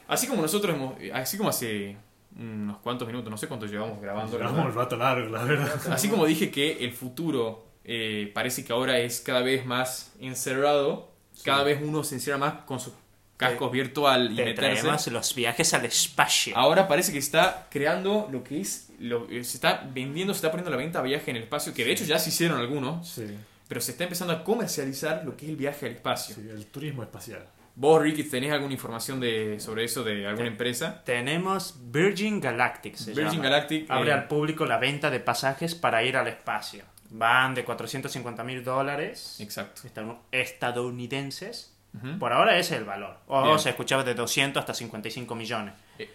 Así 0.07 0.27
como 0.27 0.41
nosotros 0.43 0.75
hemos, 0.75 0.95
así 1.13 1.37
como 1.37 1.51
hace 1.51 1.97
unos 2.39 2.79
cuantos 2.79 3.07
minutos, 3.07 3.31
no 3.31 3.37
sé 3.37 3.47
cuánto 3.49 3.67
llevamos 3.67 4.01
grabando. 4.01 4.39
Llevamos 4.39 4.67
un 4.67 4.75
rato 4.75 4.97
largo, 4.97 5.29
la 5.29 5.45
verdad. 5.45 5.93
Así 5.93 6.09
como 6.09 6.25
dije 6.25 6.51
que 6.51 6.85
el 6.85 6.93
futuro 6.93 7.67
eh, 7.85 8.31
parece 8.35 8.65
que 8.65 8.73
ahora 8.73 8.99
es 8.99 9.21
cada 9.21 9.41
vez 9.43 9.67
más 9.67 10.13
encerrado, 10.21 11.11
cada 11.45 11.63
vez 11.65 11.81
uno 11.83 12.05
se 12.05 12.15
encierra 12.17 12.39
más 12.39 12.55
con 12.65 12.81
sus 12.81 12.95
cascos 13.37 13.71
virtual 13.71 14.33
y 14.33 14.37
Te 14.37 14.45
meterse. 14.47 15.11
los 15.11 15.35
viajes 15.35 15.73
al 15.75 15.85
espacio. 15.85 16.57
Ahora 16.57 16.89
parece 16.89 17.13
que 17.13 17.19
está 17.19 17.69
creando 17.71 18.29
lo 18.33 18.43
que 18.43 18.61
es. 18.61 18.89
Lo, 18.99 19.29
eh, 19.31 19.45
se 19.45 19.59
está 19.59 19.89
vendiendo, 19.93 20.33
se 20.35 20.39
está 20.39 20.51
poniendo 20.51 20.69
a 20.71 20.73
la 20.73 20.77
venta 20.77 21.01
viaje 21.03 21.31
en 21.31 21.37
el 21.37 21.43
espacio, 21.45 21.73
que 21.73 21.85
de 21.85 21.93
hecho 21.93 22.05
ya 22.05 22.19
se 22.19 22.31
hicieron 22.31 22.59
algunos, 22.59 23.09
Sí, 23.09 23.27
pero 23.69 23.81
se 23.81 23.93
está 23.93 24.05
empezando 24.05 24.33
a 24.33 24.43
comercializar 24.43 25.23
lo 25.25 25.37
que 25.37 25.45
es 25.45 25.51
el 25.51 25.57
viaje 25.57 25.87
al 25.87 25.93
espacio. 25.93 26.35
sí, 26.35 26.49
el 26.49 26.67
turismo 26.67 27.03
espacial. 27.03 27.47
Vos, 27.77 28.03
Ricky, 28.03 28.25
¿tenés 28.25 28.51
alguna 28.53 28.73
información 28.73 29.21
de, 29.21 29.61
sobre 29.61 29.85
eso 29.85 30.03
de 30.03 30.27
alguna 30.27 30.49
empresa? 30.49 31.01
Tenemos 31.05 31.77
Virgin 31.93 32.41
Galactic. 32.41 32.97
se 32.97 33.13
Virgin 33.13 33.35
llama. 33.39 33.45
Galactic. 33.45 33.89
Abre 33.89 34.11
eh, 34.11 34.15
al 34.15 34.27
público 34.27 34.67
la 34.67 34.79
venta 34.79 35.11
de 35.11 35.21
pasajes 35.21 35.77
para 35.77 36.03
ir 36.03 36.17
al 36.17 36.27
espacio. 36.27 36.83
Van 37.11 37.55
de 37.55 37.65
450 37.65 38.43
mil 38.43 38.65
dólares 38.65 39.37
Exacto. 39.39 39.83
estadoun- 39.87 40.19
estadounidenses. 40.33 41.75
Ujú. 41.95 42.19
Por 42.19 42.33
ahora 42.33 42.59
ese 42.59 42.75
es 42.75 42.81
el 42.81 42.85
valor. 42.87 43.19
O 43.29 43.45
Bien. 43.45 43.59
se 43.59 43.71
escuchaba 43.71 44.05
de 44.05 44.15
200 44.15 44.61
hasta 44.61 44.75
55 44.75 45.35
millones. 45.35 45.75
Eh. 45.99 46.11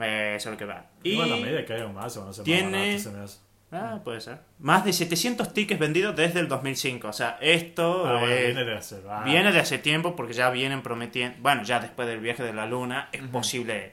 Eh, 0.00 0.34
Eso 0.36 0.48
es 0.48 0.52
lo 0.52 0.58
que 0.58 0.64
va. 0.64 0.86
Y 1.02 1.12
Igual 1.12 1.32
a 1.32 1.36
medida 1.36 1.64
que 1.64 1.72
haya 1.74 1.88
más, 1.88 2.12
se 2.12 2.18
van 2.18 2.28
a 2.28 2.30
hacer 2.30 2.44
tiene- 2.44 2.92
más 2.94 3.02
se 3.02 3.10
me 3.10 3.20
hace. 3.20 3.38
Ah, 3.70 4.00
puede 4.02 4.20
ser. 4.20 4.38
Más 4.60 4.84
de 4.84 4.92
700 4.92 5.52
tickets 5.52 5.78
vendidos 5.78 6.16
desde 6.16 6.40
el 6.40 6.48
2005. 6.48 7.08
O 7.08 7.12
sea, 7.12 7.36
esto 7.40 8.06
Ah, 8.06 8.12
bueno, 8.20 8.28
eh, 8.28 8.46
viene 8.46 8.64
de 8.64 8.74
hacer. 8.76 9.02
ah, 9.10 9.22
viene 9.24 9.52
de 9.52 9.60
hace 9.60 9.78
tiempo 9.78 10.16
porque 10.16 10.32
ya 10.32 10.48
vienen 10.50 10.82
prometiendo. 10.82 11.36
Bueno, 11.40 11.62
ya 11.64 11.78
después 11.78 12.08
del 12.08 12.20
viaje 12.20 12.42
de 12.42 12.52
la 12.54 12.64
luna 12.66 13.08
es 13.12 13.22
posible 13.28 13.92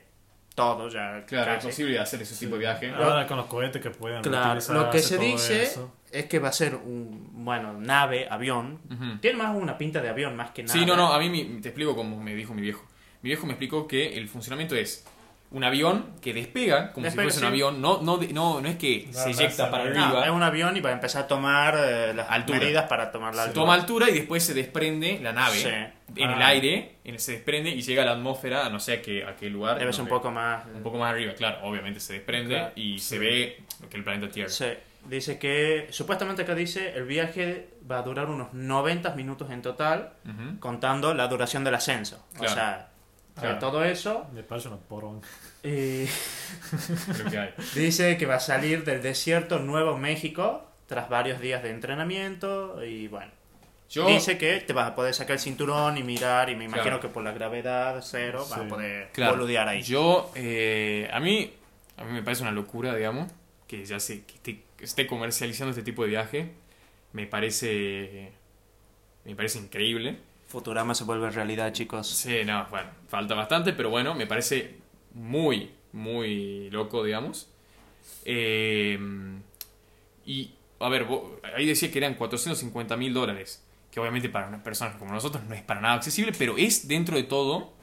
todo. 0.55 0.87
Ya 0.87 1.25
Claro, 1.25 1.53
es 1.55 1.65
posible 1.65 1.99
hacer 1.99 2.21
ese 2.21 2.35
tipo 2.37 2.53
de 2.55 2.59
viaje. 2.59 2.89
Ahora 2.93 3.27
con 3.27 3.35
los 3.37 3.47
cohetes 3.47 3.81
que 3.81 3.89
pueden 3.89 4.21
Claro, 4.21 4.59
lo 4.69 4.89
que 4.89 4.99
se 4.99 5.17
dice 5.17 5.63
eso. 5.63 5.93
es 6.09 6.25
que 6.27 6.39
va 6.39 6.47
a 6.49 6.53
ser 6.53 6.75
un, 6.75 7.43
bueno, 7.43 7.73
nave, 7.73 8.27
avión. 8.29 8.79
Tiene 9.21 9.37
más 9.37 9.53
una 9.55 9.77
pinta 9.77 10.01
de 10.01 10.07
avión 10.07 10.37
más 10.37 10.51
que 10.51 10.63
nada. 10.63 10.73
Sí, 10.73 10.85
no, 10.85 10.95
no, 10.95 11.11
a 11.11 11.19
mí 11.19 11.59
te 11.61 11.67
explico 11.69 11.93
como 11.95 12.17
me 12.21 12.33
dijo 12.33 12.53
mi 12.53 12.61
viejo. 12.61 12.85
Mi 13.21 13.29
viejo 13.31 13.45
me 13.45 13.53
explicó 13.53 13.87
que 13.87 14.17
el 14.17 14.29
funcionamiento 14.29 14.75
es 14.75 15.05
un 15.55 15.63
avión 15.63 16.11
que 16.21 16.33
despega 16.33 16.91
como 16.91 17.05
Despega, 17.05 17.23
si 17.23 17.25
fuese 17.27 17.39
sí. 17.39 17.45
un 17.45 17.47
avión, 17.51 17.81
no, 17.81 18.01
no, 18.01 18.19
no, 18.33 18.59
no 18.61 18.67
es 18.67 18.75
que 18.75 19.07
Va 19.15 19.23
se 19.23 19.29
eyecta 19.29 19.71
para 19.71 19.83
arriba. 19.85 20.07
No, 20.09 20.23
es 20.23 20.29
un 20.29 20.43
avión 20.43 20.75
y 20.75 20.81
va 20.81 20.89
a 20.89 20.93
empezar 20.93 21.23
a 21.23 21.27
tomar 21.27 21.75
eh, 21.79 22.13
las 22.13 22.29
Altura. 22.29 22.59
medidas 22.59 22.85
para 22.89 23.11
tomar 23.11 23.33
la 23.33 23.43
altura. 23.43 23.61
toma 23.63 23.73
altura 23.73 24.09
y 24.09 24.13
después 24.15 24.43
se 24.43 24.53
desprende 24.53 25.19
la 25.23 25.31
nave 25.31 25.55
Sí. 25.55 25.67
en 26.21 26.29
el 26.29 26.41
Ah. 26.41 26.47
aire, 26.47 26.97
en- 27.05 27.17
se 27.19 27.31
desprende 27.31 27.69
y 27.69 27.81
llega 27.81 28.03
a 28.03 28.05
la 28.05 28.11
atmósfera, 28.11 28.65
a 28.65 28.69
no 28.69 28.79
sé 28.81 28.93
a 28.93 29.01
qué, 29.01 29.23
a 29.25 29.35
qué 29.37 29.49
lugar. 29.49 29.79
Debe 29.79 29.93
ser 29.93 29.99
no 29.99 30.03
un 30.03 30.09
poco 30.09 30.29
más. 30.29 30.65
un 30.73 30.83
poco 30.83 30.97
más 30.97 31.11
arriba, 31.11 31.33
claro, 31.35 31.59
obviamente 31.63 31.99
se 32.01 32.13
desprende 32.13 32.55
Claro, 32.55 32.71
y 32.75 32.99
se 32.99 33.17
ve 33.17 33.63
lo 33.81 33.87
que 33.89 33.95
el 33.97 34.03
planeta 34.03 34.31
Tierra. 34.31 34.49
Sí. 34.49 34.65
Dice 35.07 35.37
que, 35.37 35.87
supuestamente 35.91 36.41
acá 36.41 36.55
dice, 36.55 36.93
el 36.97 37.03
viaje 37.05 37.69
va 37.89 37.99
a 37.99 38.01
durar 38.01 38.25
unos 38.27 38.53
90 38.53 39.11
minutos 39.15 39.51
en 39.51 39.61
total, 39.61 40.13
contando 40.59 41.13
la 41.13 41.27
duración 41.27 41.63
del 41.63 41.75
ascenso. 41.75 42.25
O 42.39 42.47
sea, 42.47 42.89
Claro. 43.39 43.59
todo 43.59 43.83
eso. 43.83 44.27
Me 44.33 44.43
parece 44.43 44.67
una 44.69 44.77
porón. 44.77 45.21
Creo 45.61 46.07
que 47.31 47.37
hay. 47.37 47.53
dice 47.75 48.17
que 48.17 48.25
va 48.25 48.35
a 48.35 48.39
salir 48.39 48.83
del 48.85 49.01
desierto 49.01 49.59
Nuevo 49.59 49.97
México 49.97 50.63
tras 50.87 51.09
varios 51.09 51.39
días 51.39 51.63
de 51.63 51.71
entrenamiento 51.71 52.83
y 52.83 53.07
bueno. 53.07 53.31
Yo, 53.89 54.07
Dice 54.07 54.37
que 54.39 54.59
te 54.61 54.73
vas 54.73 54.89
a 54.89 54.95
poder 54.95 55.13
sacar 55.13 55.33
el 55.35 55.39
cinturón 55.39 55.97
y 55.97 56.03
mirar 56.03 56.49
y 56.49 56.55
me 56.55 56.65
imagino 56.65 56.83
Claro. 56.83 56.99
que 57.01 57.07
por 57.07 57.23
la 57.23 57.31
gravedad 57.33 58.01
cero 58.03 58.45
vas 58.49 58.59
Sí. 58.59 58.65
a 58.65 58.67
poder 58.67 59.09
Claro, 59.11 59.33
boludear 59.33 59.67
ahí. 59.67 59.83
Yo, 59.83 60.31
eh, 60.35 61.07
a 61.13 61.19
mí, 61.19 61.53
a 61.97 62.03
mí 62.03 62.11
me 62.11 62.23
parece 62.23 62.41
una 62.41 62.51
locura, 62.51 62.95
digamos, 62.95 63.31
que 63.67 63.85
ya 63.85 63.99
se 63.99 64.23
que 64.25 64.33
esté, 64.35 64.63
que 64.75 64.85
esté 64.85 65.05
comercializando 65.07 65.69
este 65.69 65.83
tipo 65.83 66.01
de 66.03 66.09
viaje. 66.09 66.51
Me 67.13 67.27
parece, 67.27 68.31
me 69.23 69.35
parece 69.35 69.59
increíble. 69.59 70.17
Futurama 70.55 70.95
se 70.95 71.03
vuelve 71.03 71.29
realidad, 71.31 71.73
chicos. 71.73 72.07
Sí, 72.07 72.45
no, 72.45 72.65
bueno, 72.69 72.87
falta 73.09 73.33
bastante, 73.35 73.73
pero 73.73 73.89
bueno, 73.89 74.15
me 74.15 74.25
parece 74.25 74.77
muy, 75.13 75.69
muy 75.91 76.69
loco, 76.69 77.03
digamos. 77.03 77.49
Eh, 78.23 78.97
y, 80.25 80.53
a 80.79 80.87
ver, 80.87 81.03
vos- 81.03 81.23
ahí 81.55 81.65
decía 81.65 81.91
que 81.91 81.97
eran 81.97 82.13
450 82.13 82.95
mil 82.95 83.13
dólares, 83.13 83.61
que 83.91 83.99
obviamente 83.99 84.29
para 84.29 84.47
unas 84.47 84.61
personas 84.61 84.95
como 84.95 85.11
nosotros 85.11 85.43
no 85.43 85.53
es 85.55 85.61
para 85.61 85.81
nada 85.81 85.95
accesible, 85.95 86.31
pero 86.37 86.55
es 86.57 86.87
dentro 86.87 87.17
de 87.17 87.23
todo, 87.23 87.73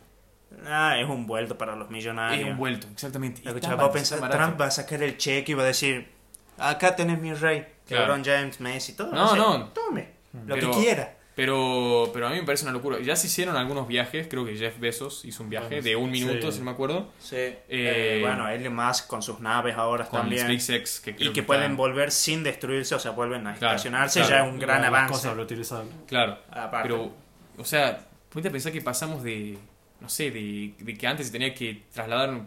Ah, 0.66 0.96
es 0.98 1.06
un 1.06 1.26
vuelto 1.26 1.58
para 1.58 1.76
los 1.76 1.86
es 1.88 1.92
millonarios. 1.92 2.48
un 2.50 2.56
vuelto, 2.56 2.86
exactamente. 2.90 3.42
Barato, 3.42 3.90
pensás, 3.92 4.12
está 4.12 4.28
barato. 4.28 4.38
Trump 4.46 4.60
va 4.62 4.66
a 4.66 4.70
sacar 4.70 5.02
el 5.02 5.18
cheque 5.18 5.52
y 5.52 5.54
va 5.54 5.62
a 5.62 5.66
decir, 5.66 6.08
acá 6.56 6.96
tenés 6.96 7.18
mi 7.20 7.34
rey. 7.34 7.66
Claro. 7.86 8.04
LeBron 8.16 8.24
James, 8.24 8.60
Messi, 8.60 8.94
todo. 8.94 9.12
No, 9.12 9.20
a 9.20 9.24
decir, 9.24 9.38
no. 9.38 9.68
Tome, 9.68 10.08
lo 10.46 10.54
Pero- 10.54 10.70
que 10.72 10.78
quiera. 10.78 11.16
Pero, 11.34 12.10
pero 12.12 12.26
a 12.26 12.30
mí 12.30 12.36
me 12.36 12.42
parece 12.42 12.64
una 12.64 12.72
locura. 12.72 12.98
Ya 13.00 13.16
se 13.16 13.26
hicieron 13.26 13.56
algunos 13.56 13.88
viajes, 13.88 14.26
creo 14.28 14.44
que 14.44 14.54
Jeff 14.56 14.78
Bezos 14.78 15.24
hizo 15.24 15.42
un 15.42 15.48
viaje 15.48 15.66
Bueno, 15.68 15.82
de 15.82 15.96
un 15.96 16.10
minuto, 16.10 16.46
sí. 16.48 16.52
si 16.52 16.58
no 16.58 16.66
me 16.66 16.70
acuerdo, 16.72 17.10
Sí. 17.20 17.36
Eh, 17.36 17.58
Eh, 17.68 18.18
bueno, 18.20 18.48
Elon 18.48 18.74
Musk 18.74 19.06
con 19.06 19.22
sus 19.22 19.40
naves 19.40 19.74
ahora 19.76 20.04
con 20.06 20.20
también. 20.20 20.46
SpaceX. 20.60 21.00
Que 21.00 21.16
creo 21.16 21.30
Y 21.30 21.32
que 21.32 21.42
pueden 21.42 21.74
volver 21.76 22.10
sin 22.12 22.42
destruirse, 22.44 22.94
o 22.94 22.98
sea, 22.98 23.12
vuelven 23.12 23.46
a 23.46 23.54
Claro, 23.54 23.76
estacionarse, 23.76 24.20
claro. 24.20 24.34
ya 24.36 24.46
es 24.46 24.52
un 24.52 24.58
gran 24.58 24.80
Las 24.82 24.88
avance. 24.88 25.34
reutilizables. 25.34 25.94
Claro, 26.06 26.38
Aparte. 26.50 26.88
pero, 26.88 27.12
o 27.56 27.64
sea, 27.64 28.06
ponte 28.28 28.48
a 28.48 28.52
pensar 28.52 28.70
que 28.72 28.82
pasamos 28.82 29.22
de, 29.22 29.56
no 30.00 30.10
sé, 30.10 30.30
de, 30.30 30.74
de 30.78 30.98
que 30.98 31.06
antes 31.06 31.26
se 31.28 31.32
tenía 31.32 31.54
que 31.54 31.82
trasladar 31.94 32.42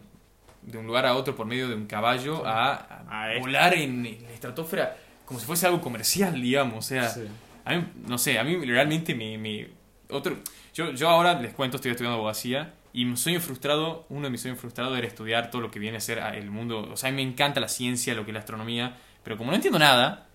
de 0.62 0.78
un 0.78 0.86
lugar 0.86 1.08
a 1.08 1.16
otro 1.16 1.36
por 1.36 1.48
medio 1.48 1.68
de 1.68 1.74
un 1.76 1.88
caballo 1.88 2.46
a, 2.46 2.74
a 2.76 3.22
A 3.24 3.34
esto. 3.34 3.42
volar 3.48 3.74
en, 3.74 4.06
en 4.06 4.24
la 4.24 4.30
estratosfera 4.32 4.98
como 5.26 5.40
si 5.40 5.46
fuese 5.48 5.66
algo 5.66 5.82
comercial, 5.82 6.40
digamos. 6.40 6.86
O 6.86 6.88
sea, 6.88 7.10
Sí. 7.10 7.22
A 7.66 7.76
mí, 7.76 7.86
no 8.08 8.18
sé, 8.18 8.40
a 8.40 8.44
mí 8.44 8.56
realmente 8.66 9.14
me... 9.16 9.38
me- 9.38 9.68
otro, 10.10 10.38
yo, 10.74 10.92
yo 10.92 11.10
ahora 11.10 11.40
les 11.42 11.54
cuento, 11.54 11.78
estoy 11.78 11.92
estudiando 11.92 12.18
abogacía 12.18 12.74
y 12.94 13.06
mi 13.06 13.18
sueño 13.18 13.42
frustrado, 13.42 14.06
uno 14.10 14.26
de 14.26 14.30
mis 14.30 14.42
sueños 14.42 14.60
frustrados 14.60 14.98
era 14.98 15.08
estudiar 15.08 15.50
todo 15.52 15.62
lo 15.62 15.72
que 15.72 15.80
viene 15.80 15.98
a 15.98 16.00
ser 16.02 16.20
el 16.36 16.50
mundo. 16.52 16.88
O 16.92 16.96
sea, 16.96 17.10
a 17.10 17.12
mí 17.12 17.18
me 17.26 17.30
encanta 17.30 17.60
la 17.60 17.68
ciencia, 17.68 18.14
lo 18.14 18.24
que 18.24 18.32
es 18.32 18.34
la 18.34 18.40
astronomía, 18.40 18.96
pero 19.24 19.36
como 19.38 19.50
no 19.52 19.56
entiendo 19.56 19.80
nada, 19.80 20.28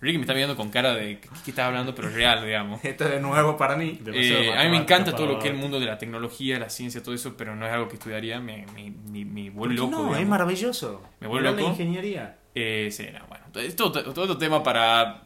Ricky 0.00 0.18
me 0.18 0.22
está 0.24 0.34
mirando 0.34 0.54
con 0.56 0.68
cara 0.70 0.94
de 0.94 1.18
¿qué, 1.20 1.28
qué 1.44 1.50
estás 1.50 1.66
hablando? 1.66 1.94
Pero 1.94 2.08
es 2.08 2.14
real, 2.14 2.44
digamos. 2.44 2.84
Esto 2.84 3.08
de 3.08 3.18
nuevo 3.20 3.56
para 3.56 3.76
mí. 3.76 3.98
Eh, 4.12 4.52
a 4.54 4.62
mí 4.64 4.70
me 4.70 4.76
encanta 4.76 5.16
todo 5.16 5.26
lo 5.26 5.38
que 5.38 5.48
es 5.48 5.54
el 5.54 5.58
mundo 5.58 5.80
de 5.80 5.86
la 5.86 5.96
tecnología, 5.98 6.58
la 6.58 6.68
ciencia, 6.68 7.02
todo 7.02 7.14
eso, 7.14 7.36
pero 7.36 7.56
no 7.56 7.66
es 7.66 7.72
algo 7.72 7.88
que 7.88 7.94
estudiaría, 7.94 8.38
me, 8.40 8.66
me, 8.74 8.92
me, 9.10 9.24
me 9.24 9.44
¿Por 9.50 9.54
vuelve 9.60 9.74
loco. 9.76 9.90
no, 9.90 9.96
digamos. 9.98 10.18
es 10.18 10.26
maravilloso. 10.28 11.02
Me 11.20 11.26
vuelve 11.28 11.50
loco. 11.50 11.62
la 11.62 11.68
ingeniería. 11.68 12.38
Eh, 12.54 12.90
sí, 12.92 13.06
no, 13.12 13.26
bueno, 13.26 13.44
es 13.54 13.74
todo, 13.74 13.90
todo 13.90 14.22
otro 14.24 14.36
tema 14.38 14.62
para... 14.62 15.22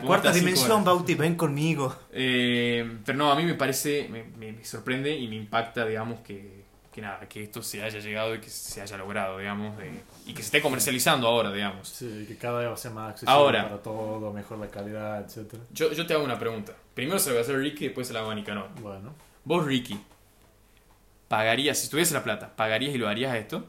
La 0.00 0.06
cuarta 0.06 0.32
dimensión. 0.32 0.84
Bauti, 0.84 1.14
ven 1.14 1.34
conmigo. 1.36 1.94
Eh, 2.12 2.98
pero 3.04 3.18
no, 3.18 3.30
a 3.32 3.36
mí 3.36 3.44
me 3.44 3.54
parece, 3.54 4.08
me, 4.10 4.24
me- 4.24 4.52
me 4.52 4.64
sorprende 4.64 5.16
y 5.16 5.28
me 5.28 5.36
impacta, 5.36 5.84
digamos, 5.86 6.20
que, 6.20 6.64
que 6.92 7.00
nada, 7.00 7.20
que 7.28 7.42
esto 7.42 7.62
se 7.62 7.82
haya 7.82 7.98
llegado 7.98 8.34
y 8.34 8.40
que 8.40 8.48
se 8.50 8.80
haya 8.80 8.96
logrado, 8.96 9.38
digamos, 9.38 9.76
de- 9.78 10.02
y 10.26 10.32
que 10.32 10.42
se 10.42 10.46
esté 10.46 10.60
comercializando 10.62 11.26
ahora, 11.28 11.52
digamos. 11.52 11.88
Sí, 11.88 12.24
que 12.28 12.36
cada 12.36 12.58
vez 12.60 12.68
va 12.68 12.74
a 12.74 12.76
ser 12.76 12.92
más 12.92 13.10
accesible 13.10 13.32
Ahora. 13.34 13.62
para 13.64 13.82
todo, 13.82 14.32
mejor 14.32 14.58
la 14.58 14.68
calidad, 14.68 15.20
etcétera. 15.24 15.62
Yo, 15.72 15.92
yo 15.92 16.06
te 16.06 16.14
hago 16.14 16.24
una 16.24 16.38
pregunta. 16.38 16.72
Primero 16.94 17.18
se 17.18 17.26
la 17.30 17.32
voy 17.34 17.38
a 17.38 17.42
hacer 17.42 17.56
a 17.56 17.58
Ricky 17.58 17.84
y 17.84 17.88
después 17.88 18.06
se 18.06 18.12
la 18.12 18.20
hago 18.20 18.30
a 18.30 18.34
Nicanor. 18.34 18.68
Bueno, 18.80 19.12
Vos, 19.44 19.64
Ricky, 19.66 20.00
¿pagarías, 21.28 21.78
si 21.78 21.88
tuviese 21.90 22.14
la 22.14 22.22
plata, 22.24 22.54
¿pagarías 22.56 22.94
y 22.94 22.98
lo 22.98 23.08
harías 23.08 23.32
a 23.32 23.38
esto? 23.38 23.64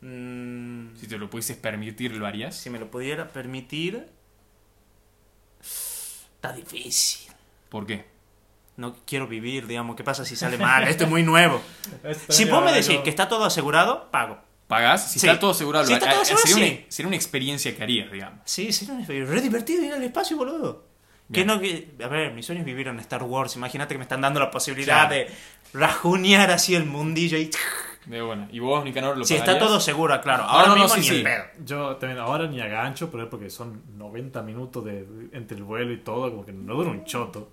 Mm, 0.00 0.94
Si 0.96 1.06
te 1.08 1.18
lo 1.18 1.28
pudieses 1.28 1.56
permitir, 1.56 2.16
¿lo 2.16 2.26
harías? 2.26 2.54
si 2.56 2.70
me 2.70 2.78
lo 2.78 2.90
pudiera 2.90 3.28
permitir. 3.28 4.06
Está 6.38 6.52
difícil. 6.52 7.30
¿Por 7.68 7.86
qué? 7.86 8.06
No 8.76 8.94
quiero 9.04 9.26
vivir, 9.26 9.66
digamos. 9.66 9.96
¿Qué 9.96 10.04
pasa 10.04 10.24
si 10.24 10.36
sale 10.36 10.56
mal? 10.56 10.86
Esto 10.86 11.04
es 11.04 11.10
muy 11.10 11.22
nuevo. 11.24 11.60
Si 12.28 12.44
vos 12.44 12.64
me 12.64 12.72
decís 12.72 12.98
que 13.02 13.10
está 13.10 13.28
todo 13.28 13.44
asegurado, 13.44 14.08
pago. 14.10 14.38
¿Pagás? 14.68 15.10
Si 15.12 15.18
Sí. 15.18 15.26
está 15.26 15.40
todo 15.40 15.50
asegurado, 15.50 15.86
Si 15.86 15.92
está 15.94 16.10
todo 16.10 16.20
asegurado, 16.20 16.46
sería, 16.46 16.66
sí. 16.68 16.74
una, 16.82 16.90
sería 16.92 17.06
una 17.08 17.16
experiencia 17.16 17.74
que 17.76 17.82
harías, 17.82 18.12
digamos. 18.12 18.40
Sí, 18.44 18.70
sería 18.72 18.94
un- 18.94 19.06
re 19.06 19.40
divertido 19.40 19.82
ir 19.82 19.92
al 19.94 20.02
espacio, 20.02 20.36
boludo. 20.36 20.86
Que 21.32 21.44
no, 21.44 21.58
que, 21.60 21.94
a 22.02 22.08
ver, 22.08 22.32
mi 22.32 22.42
sueño 22.42 22.60
es 22.60 22.66
vivir 22.66 22.86
en 22.88 22.98
Star 23.00 23.22
Wars. 23.22 23.56
Imagínate 23.56 23.94
que 23.94 23.98
me 23.98 24.04
están 24.04 24.20
dando 24.20 24.40
la 24.40 24.50
posibilidad 24.50 25.08
Claro. 25.08 25.14
de 25.14 25.28
rajunear 25.74 26.50
así 26.50 26.74
el 26.74 26.84
mundillo 26.86 27.36
y... 27.36 27.50
De 28.08 28.22
buena. 28.22 28.48
¿Y 28.50 28.58
vos, 28.58 28.84
Nicanor, 28.84 29.16
lo 29.18 29.24
Si 29.24 29.34
está 29.34 29.46
pagarías? 29.46 29.68
todo 29.68 29.80
seguro, 29.80 30.20
claro. 30.22 30.44
No, 30.44 30.48
Ahora 30.48 30.68
no, 30.68 30.76
no, 30.76 30.82
mismo 30.82 30.94
sí, 30.94 31.00
ni 31.00 31.06
sí. 31.06 31.16
el 31.16 31.22
pedo. 31.24 31.44
yo 31.64 31.96
también 31.96 32.18
ahora 32.18 32.46
ni 32.46 32.60
a 32.60 32.66
gancho, 32.66 33.10
pero 33.10 33.24
es 33.24 33.28
porque 33.28 33.50
son 33.50 33.82
90 33.96 34.42
minutos 34.42 34.84
de, 34.84 35.06
entre 35.32 35.56
el 35.58 35.62
vuelo 35.64 35.92
y 35.92 35.98
todo, 35.98 36.30
como 36.30 36.44
que 36.46 36.52
no 36.52 36.74
dura 36.74 36.90
un 36.90 37.04
choto. 37.04 37.50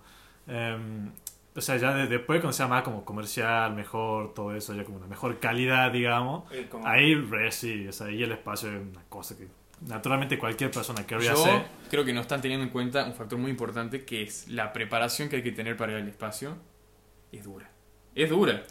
Em, 0.48 1.11
o 1.56 1.61
sea, 1.61 1.77
ya 1.77 1.94
de- 1.94 2.07
después 2.07 2.40
cuando 2.41 2.53
sea 2.53 2.68
más 2.68 2.84
como 2.84 3.03
comercial, 3.06 3.73
mejor, 3.73 4.34
todo 4.34 4.56
eso, 4.56 4.73
ya 4.73 4.84
como 4.86 4.98
una 4.98 5.07
mejor 5.07 5.40
calidad, 5.40 5.91
digamos. 5.91 6.52
Eh, 6.53 6.68
como- 6.69 6.88
Ahí, 6.88 7.15
re, 7.15 7.52
sí, 7.52 7.88
o 7.88 7.91
sea, 7.91 8.07
ahí 8.07 8.23
el 8.23 8.32
espacio 8.32 8.69
es 8.72 8.82
una 8.82 9.03
cosa 9.10 9.38
que 9.38 9.48
naturalmente 9.88 10.38
cualquier 10.40 10.72
persona 10.72 11.06
querría 11.06 11.34
Yo 11.34 11.41
hacer. 11.44 11.65
creo 11.90 12.06
que 12.06 12.14
no 12.14 12.22
están 12.22 12.40
teniendo 12.41 12.64
en 12.65 12.72
cuenta 12.72 13.03
un 13.06 13.14
factor 13.14 13.38
muy 13.40 13.52
importante 13.52 14.06
que 14.06 14.23
es 14.23 14.48
la 14.48 14.72
preparación 14.72 15.27
que 15.27 15.38
hay 15.38 15.44
que 15.44 15.52
tener 15.52 15.76
para 15.76 15.91
ir 15.94 15.98
al 15.98 16.07
espacio. 16.07 16.56
Es 17.32 17.44
dura. 17.44 17.69
Es 18.14 18.30
dura. 18.30 18.64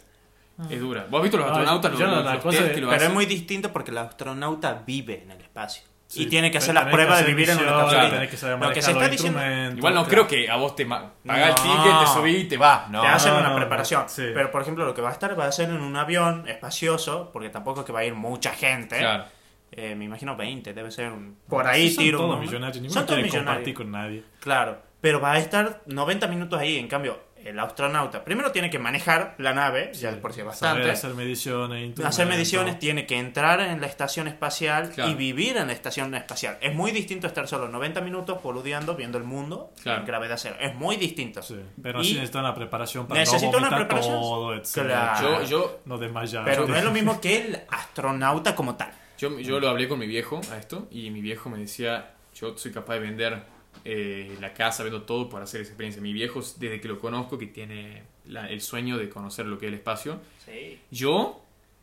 Es 0.69 0.79
dura. 0.79 1.05
¿Vos 1.09 1.19
has 1.19 1.23
visto 1.23 1.37
los 1.37 1.47
Ah, 1.47 1.51
astronautas? 1.51 1.91
yo 1.91 1.99
los, 1.99 2.09
no, 2.09 2.15
los- 2.15 2.25
la 2.25 2.33
los 2.35 2.43
test 2.43 2.73
que 2.73 2.81
lo 2.81 2.87
Pero 2.87 2.91
hacen? 2.97 3.07
es 3.09 3.13
muy 3.13 3.25
distinto 3.25 3.73
porque 3.73 3.91
el 3.91 3.97
astronauta 3.97 4.83
vive 4.85 5.21
en 5.23 5.31
el 5.31 5.41
espacio. 5.41 5.83
y 6.07 6.19
Sí, 6.19 6.25
tiene 6.27 6.51
que 6.51 6.59
hacer 6.59 6.75
pero 6.75 6.85
la 6.85 6.91
tenés 6.91 6.95
prueba 7.07 7.17
de 7.21 7.27
vivir 7.27 7.49
en 7.49 7.57
una 7.57 8.09
tenés 8.11 8.29
que 8.29 8.37
saber 8.37 8.59
Lo 8.59 8.71
que 8.71 8.81
se 8.81 8.91
está 8.91 9.09
diciendo- 9.09 9.39
Igual 9.39 9.95
no 9.95 10.03
claro. 10.03 10.07
creo 10.07 10.27
que 10.27 10.49
a 10.49 10.55
vos 10.55 10.75
te 10.75 10.85
ma- 10.85 11.11
paga 11.25 11.47
el 11.49 11.55
No. 11.55 11.55
ticket, 11.55 11.99
te 11.99 12.07
subí 12.13 12.35
y 12.37 12.43
te 12.45 12.57
vas. 12.57 12.89
No. 12.91 13.01
te 13.01 13.07
hacen 13.07 13.33
no, 13.33 13.39
una 13.39 13.49
no, 13.49 13.55
preparación. 13.55 14.03
sí. 14.07 14.23
Pero, 14.33 14.51
por 14.51 14.61
ejemplo, 14.61 14.85
lo 14.85 14.93
que 14.93 15.01
va 15.01 15.09
a 15.09 15.13
estar 15.13 15.37
va 15.37 15.47
a 15.47 15.51
ser 15.51 15.69
en 15.69 15.81
un 15.81 15.95
avión 15.97 16.47
espacioso, 16.47 17.31
porque 17.33 17.49
tampoco 17.49 17.79
es 17.81 17.85
que 17.87 17.91
va 17.91 18.01
a 18.01 18.05
ir 18.05 18.13
mucha 18.13 18.51
gente. 18.51 18.99
Claro. 18.99 19.25
Eh, 19.71 19.95
me 19.95 20.05
imagino 20.05 20.37
20, 20.37 20.73
debe 20.73 20.91
ser 20.91 21.11
un... 21.11 21.37
Por 21.49 21.65
ahí 21.67 21.89
Sí, 21.89 21.95
son 21.95 22.03
tiro 22.03 22.17
todos 22.19 22.39
millonarios, 22.39 22.75
Son 22.77 22.83
ninguno 22.83 23.01
todos 23.01 23.07
quiere 23.07 23.23
millonarios. 23.23 23.45
compartir 23.55 23.73
con 23.73 23.91
nadie. 23.91 24.23
Claro, 24.39 24.77
pero 25.01 25.19
va 25.19 25.33
a 25.33 25.39
estar 25.39 25.81
90 25.87 26.27
minutos 26.27 26.59
ahí. 26.59 26.77
En 26.77 26.87
cambio, 26.87 27.19
el 27.45 27.59
astronauta 27.59 28.23
primero 28.23 28.51
tiene 28.51 28.69
que 28.69 28.79
manejar 28.79 29.35
la 29.37 29.53
nave, 29.53 29.91
ya 29.93 30.11
por 30.19 30.33
sí 30.33 30.41
es 30.41 30.45
bastante. 30.45 30.81
Saber 30.81 30.91
hacer 30.93 31.13
mediciones, 31.13 31.99
hacer 32.03 32.27
mediciones, 32.27 32.79
tiene 32.79 33.05
que 33.05 33.17
entrar 33.17 33.59
en 33.61 33.79
la 33.79 33.87
estación 33.87 34.27
espacial 34.27 34.89
Claro. 34.89 35.11
y 35.11 35.15
vivir 35.15 35.55
en 35.57 35.67
la 35.67 35.73
estación 35.73 36.13
espacial. 36.15 36.57
Es 36.59 36.73
muy 36.75 36.91
distinto 36.91 37.27
estar 37.27 37.47
solo 37.47 37.67
90 37.69 38.01
minutos 38.01 38.41
boludeando, 38.41 38.95
viendo 38.95 39.17
el 39.17 39.23
mundo 39.23 39.71
Claro. 39.83 40.01
en 40.01 40.05
gravedad 40.07 40.37
cero. 40.39 40.55
Es 40.59 40.75
muy 40.75 40.95
distinto. 40.97 41.41
Sí, 41.41 41.55
pero 41.81 42.01
Y 42.01 42.05
sí 42.05 42.13
necesita 42.15 42.39
una 42.39 42.53
preparación 42.55 43.07
para 43.07 43.19
necesita 43.21 43.51
no 43.51 43.57
una 43.67 43.75
preparación. 43.77 44.13
todo, 44.19 44.53
etc. 44.55 44.71
Claro. 44.73 45.43
Yo, 45.43 45.45
yo, 45.45 45.79
No 45.85 45.97
desmayar. 45.97 46.43
Pero 46.45 46.67
no 46.67 46.75
es 46.75 46.83
lo 46.83 46.91
mismo 46.91 47.21
que 47.21 47.37
el 47.37 47.59
astronauta 47.69 48.55
como 48.55 48.75
tal. 48.75 48.91
yo, 49.17 49.39
yo 49.39 49.59
lo 49.59 49.69
hablé 49.69 49.87
con 49.87 49.99
mi 49.99 50.07
viejo 50.07 50.41
a 50.51 50.57
esto 50.57 50.87
y 50.91 51.09
mi 51.11 51.21
viejo 51.21 51.49
me 51.49 51.57
decía, 51.59 52.11
yo 52.33 52.57
soy 52.57 52.71
capaz 52.71 52.95
de 52.95 52.99
vender 53.01 53.43
eh, 53.85 54.35
la 54.41 54.53
casa, 54.53 54.83
vendo 54.83 55.03
todo 55.03 55.29
para 55.29 55.43
hacer 55.45 55.61
esa 55.61 55.69
experiencia. 55.69 56.01
Mi 56.01 56.11
viejo, 56.11 56.41
desde 56.57 56.81
que 56.81 56.87
lo 56.87 56.99
conozco, 56.99 57.37
que 57.37 57.47
tiene 57.47 58.03
la- 58.25 58.49
el 58.49 58.59
sueño 58.61 58.97
de 58.97 59.07
conocer 59.09 59.45
lo 59.45 59.57
que 59.59 59.67
es 59.67 59.69
el 59.69 59.75
espacio, 59.75 60.19
Sí. 60.45 60.79
yo 60.91 61.41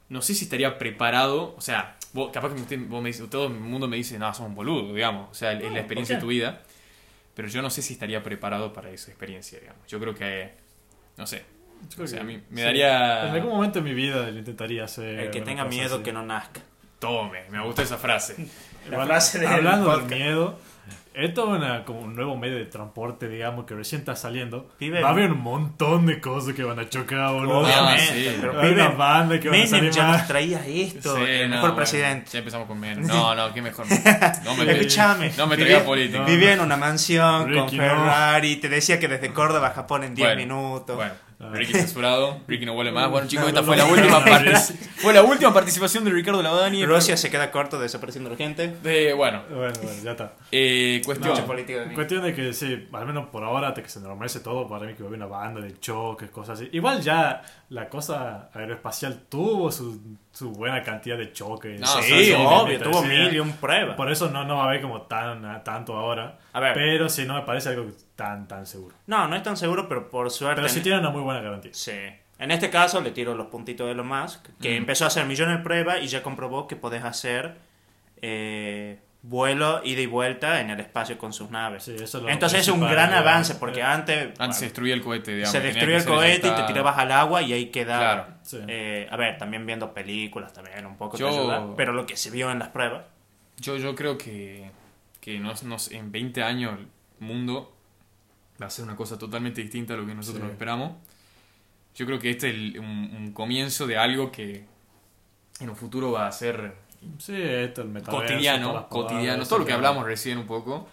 no 0.09 0.20
sé 0.20 0.35
si 0.35 0.45
estaría 0.45 0.77
preparado, 0.79 1.55
o 1.57 1.61
sea, 1.61 1.97
vos, 2.12 2.31
capaz 2.33 2.55
que 2.55 2.61
usted- 2.61 2.81
vos 2.89 3.03
me 3.03 3.11
dice- 3.11 3.27
todo 3.29 3.47
el 3.47 3.55
mundo 3.55 3.87
me 3.89 3.97
dice, 3.97 4.19
no, 4.19 4.35
sos 4.35 4.47
un 4.47 4.55
boludo, 4.55 4.93
digamos, 4.93 5.31
o 5.31 5.35
sea, 5.35 5.53
es 5.53 5.73
la 5.73 5.79
experiencia 5.79 6.16
de 6.16 6.20
¿por 6.20 6.27
tu 6.27 6.31
vida, 6.33 6.62
pero 7.35 7.49
yo 7.49 7.62
no 7.62 7.70
sé 7.70 7.81
si 7.83 7.95
estaría 7.95 8.23
preparado 8.23 8.73
para 8.73 8.91
esa 8.91 9.11
experiencia, 9.11 9.59
digamos. 9.61 9.87
Yo 9.89 9.99
creo 10.01 10.15
que, 10.15 10.51
no 11.16 11.27
sé, 11.27 11.45
o 11.99 12.07
sea, 12.07 12.20
a 12.20 12.24
mí 12.24 12.41
me 12.51 12.57
sí. 12.61 12.62
daría... 12.62 13.29
En 13.29 13.35
algún 13.35 13.51
momento 13.53 13.79
de 13.81 13.85
mi 13.89 13.95
vida 13.95 14.31
lo 14.31 14.39
intentaría 14.39 14.85
hacer. 14.85 15.19
El 15.20 15.31
que 15.31 15.41
tenga 15.41 15.65
miedo 15.65 15.95
así. 15.97 16.05
que 16.05 16.12
no 16.12 16.24
nazca. 16.27 16.61
Tome, 16.99 17.49
me 17.51 17.61
gusta 17.65 17.83
esa 17.83 17.97
frase. 17.97 18.37
La 18.91 19.05
frase 19.07 19.39
del 19.39 19.49
hablando 19.49 19.91
del 19.91 20.01
podcast. 20.03 20.20
miedo, 20.20 20.59
esto 21.14 21.43
es 21.55 21.60
una, 21.62 21.84
como 21.84 22.01
un 22.01 22.14
nuevo 22.16 22.36
medio 22.36 22.56
de 22.56 22.64
transporte, 22.66 23.28
digamos, 23.28 23.64
que 23.66 23.74
recién 23.74 24.01
está 24.01 24.16
saliendo. 24.16 24.68
Pibe, 24.78 25.01
Va 25.02 25.09
a 25.09 25.12
haber 25.12 25.30
un 25.32 25.40
montón 25.43 26.06
de 26.06 26.20
cosas 26.20 26.55
que 26.55 26.64
van 26.64 26.78
a 26.78 26.89
chocar, 26.89 27.32
boludo. 27.32 27.60
Obviamente, 27.60 28.02
sí. 28.06 28.36
pero 28.40 28.52
Va 28.55 28.59
a 28.59 28.62
haber 28.62 28.74
pibe, 28.74 28.86
una 28.86 28.94
banda 28.97 29.40
que 29.40 29.48
van 29.48 29.55
a 29.55 29.59
Menem 29.64 29.70
salir 29.70 29.90
ya 29.90 30.02
nos 30.06 30.16
más. 30.16 30.28
traía 30.28 30.66
esto, 30.66 31.16
Sí, 31.16 31.22
el 31.26 31.43
no, 31.51 31.56
mejor 31.56 31.60
bueno, 31.70 31.76
presidente. 31.76 32.30
Ya 32.32 32.39
empezamos 32.39 32.66
con 32.66 32.80
menos. 32.80 33.06
No, 33.06 33.34
no, 33.34 33.52
qué 33.52 33.62
mejor. 33.62 33.86
No 34.44 34.56
me, 34.56 34.72
Escúchame. 34.72 35.32
no 35.36 35.47
me 35.47 35.56
traigas 35.56 35.82
política. 35.82 36.18
No. 36.20 36.24
Vivía 36.26 36.52
en 36.55 36.60
una 36.60 36.76
mansión 36.76 37.43
con 37.44 37.51
Ricky, 37.52 37.76
no. 37.78 37.82
Ferrari, 37.84 38.56
te 38.56 38.68
decía 38.68 38.98
que 38.98 39.09
desde 39.09 39.32
Córdoba 39.32 39.68
a 39.68 39.70
Japón 39.72 40.05
en 40.05 40.14
10 40.14 40.28
Bueno, 40.28 40.40
minutos. 40.40 40.97
Bueno. 40.97 41.12
Ricky 41.51 41.73
censurado, 41.73 42.39
Ricky 42.47 42.64
no 42.66 42.74
vuelve 42.74 42.93
más. 42.93 43.10
Bueno, 43.10 43.27
chicos, 43.27 43.48
esta 43.48 43.60
No, 43.60 43.66
fue 43.66 43.77
no, 43.77 43.82
la 43.85 43.89
no. 43.89 43.94
última 43.94 44.20
fue 44.97 45.12
la 45.12 45.23
última 45.23 45.52
participación 45.52 46.05
de 46.05 46.10
Ricardo 46.12 46.43
Lavadani. 46.43 46.85
Rusia 46.86 47.16
se 47.16 47.31
queda 47.31 47.51
corto 47.51 47.81
desapareciendo 47.81 48.31
la 48.31 48.36
gente. 48.36 48.77
Eh, 48.85 49.12
bueno, 49.16 49.43
Bueno, 49.51 49.73
bueno, 49.82 49.90
ya 50.02 50.12
está. 50.12 50.35
eh, 50.52 51.02
cuestión. 51.05 51.35
De. 51.35 51.94
Cuestión 51.94 52.23
de 52.23 52.35
que 52.35 52.52
sí, 52.52 52.89
al 52.93 53.06
menos 53.06 53.27
por 53.28 53.43
ahora, 53.44 53.69
hasta 53.69 53.82
que 53.82 53.89
se 53.89 54.01
normalice 54.01 54.40
todo, 54.40 54.69
para 54.69 54.86
mí 54.86 54.94
que 54.94 55.02
va 55.02 55.06
a 55.06 55.09
haber 55.09 55.19
una 55.19 55.27
banda 55.27 55.60
de 55.60 55.78
choques, 55.81 56.31
cosas 56.31 56.60
así. 56.60 56.69
Igual 56.73 57.01
ya 57.02 57.43
la 57.70 57.89
cosa 57.89 58.51
aeroespacial 58.55 59.23
tuvo 59.28 59.73
su, 59.73 60.01
su 60.32 60.51
buena 60.52 60.82
cantidad 60.82 61.16
de 61.19 61.32
choques. 61.32 61.81
No, 61.81 61.86
sí, 61.86 62.02
sí, 62.02 62.24
sí, 62.27 62.32
obvio, 62.36 62.81
tuvo 62.81 63.01
sea- 63.01 63.09
mil 63.09 63.35
y 63.35 63.40
un 63.40 63.52
prueba. 63.52 63.97
Por 63.97 64.10
eso 64.12 64.31
no, 64.31 64.44
no 64.44 64.56
va 64.56 64.64
a 64.64 64.69
haber 64.69 64.81
como 64.82 65.02
tan 65.02 65.64
tanto 65.64 65.97
ahora. 65.97 66.39
A 66.52 66.60
ver. 66.60 66.74
Pero 66.74 67.09
sí, 67.09 67.24
no 67.24 67.35
me 67.35 67.43
parece 67.43 67.70
algo 67.70 67.86
tan, 68.23 68.49
tan 68.49 68.66
seguro. 68.66 68.94
No, 69.07 69.27
no 69.28 69.36
es 69.36 69.43
tan 69.43 69.57
seguro, 69.57 69.89
pero 69.89 70.09
por 70.11 70.31
suerte. 70.31 70.57
Pero 70.62 70.69
sí 70.69 70.78
en- 70.78 70.82
tiene 70.85 70.99
una 70.99 71.11
muy 71.11 71.23
buena 71.23 71.40
garantía. 71.40 71.73
Sí. 71.74 71.93
En 72.39 72.51
este 72.51 72.70
caso 72.70 73.01
le 73.01 73.11
tiro 73.12 73.35
los 73.35 73.47
puntitos 73.47 73.86
de 73.86 73.93
Elon 73.93 74.07
Musk, 74.09 74.47
que 74.61 74.70
Mm. 74.74 74.78
empezó 74.78 75.05
a 75.05 75.09
hacer 75.09 75.27
millones 75.27 75.59
de 75.59 75.62
pruebas 75.65 75.99
y 76.03 76.07
ya 76.09 76.23
comprobó 76.23 76.66
que 76.66 76.77
podés 76.77 77.05
hacer 77.05 77.57
eh, 78.24 78.99
vuelo, 79.23 79.81
ida 79.85 80.01
y 80.01 80.07
vuelta 80.07 80.61
en 80.61 80.70
el 80.70 80.81
espacio 80.81 81.19
con 81.19 81.32
sus 81.32 81.51
naves. 81.51 81.85
Sí, 81.85 81.94
eso 81.94 82.19
es 82.19 82.24
lo 82.24 82.28
Entonces 82.28 82.61
es 82.61 82.69
un 82.69 82.81
gran 82.81 83.12
avance, 83.12 83.55
porque 83.57 83.81
Eh, 83.81 83.85
antes, 83.85 84.31
Antes 84.39 84.59
se 84.59 84.65
destruía 84.66 84.94
el 84.94 85.03
cohete, 85.03 85.32
digamos. 85.35 85.51
se 85.53 85.61
destruía 85.61 85.97
el 85.99 86.05
cohete 86.05 86.49
y 86.49 86.51
te 86.53 86.62
tirabas 86.65 86.99
al 86.99 87.12
agua 87.12 87.43
y 87.43 87.53
ahí 87.53 87.66
quedaba. 87.66 88.01
Claro. 88.24 88.27
Sí. 88.43 88.59
Eh, 88.69 89.09
a 89.11 89.16
ver, 89.16 89.39
también 89.39 89.65
viendo 89.66 89.93
películas 89.94 90.53
también 90.53 90.85
un 90.86 90.97
poco 90.97 91.16
Yo- 91.16 91.28
te 91.31 91.36
ayuda, 91.39 91.74
pero 91.77 91.93
lo 91.93 92.07
que 92.07 92.16
se 92.16 92.31
vio 92.31 92.51
en 92.51 92.59
las 92.59 92.69
pruebas. 92.69 93.05
Yo, 93.59 93.77
yo 93.77 93.94
creo 93.94 94.19
que, 94.19 94.70
que 95.20 95.39
nos, 95.39 95.62
nos- 95.62 95.90
en 95.93 96.11
20 96.11 96.43
años 96.43 96.78
el 96.78 96.89
mundo 97.20 97.77
va 98.62 98.68
a 98.68 98.70
ser 98.70 98.84
una 98.84 98.97
cosa 98.97 99.18
totalmente 99.18 99.60
distinta 99.60 99.94
a 99.94 99.97
lo 99.97 100.06
que 100.06 100.14
nosotros 100.14 100.44
Sí. 100.47 100.52
esperamos. 100.52 100.93
Yo 101.94 102.06
creo 102.06 102.18
que 102.18 102.30
este 102.30 102.48
es 102.48 102.55
el- 102.55 102.78
un, 102.80 102.86
un 103.16 103.32
comienzo 103.32 103.86
de 103.86 103.97
algo 103.98 104.32
que 104.32 104.64
en 105.60 105.70
un 105.70 105.76
futuro 105.76 106.12
va 106.12 106.26
a 106.26 106.32
ser 106.32 106.74
Sí, 107.18 107.34
esto, 107.36 107.82
el 107.82 108.02
cotidiano, 108.02 108.89
cotidiano, 108.89 109.44
todo 109.44 109.59
lo 109.60 109.66
que 109.66 109.72
hablamos 109.72 110.05
recién 110.06 110.39
un 110.39 110.47
poco. 110.47 110.89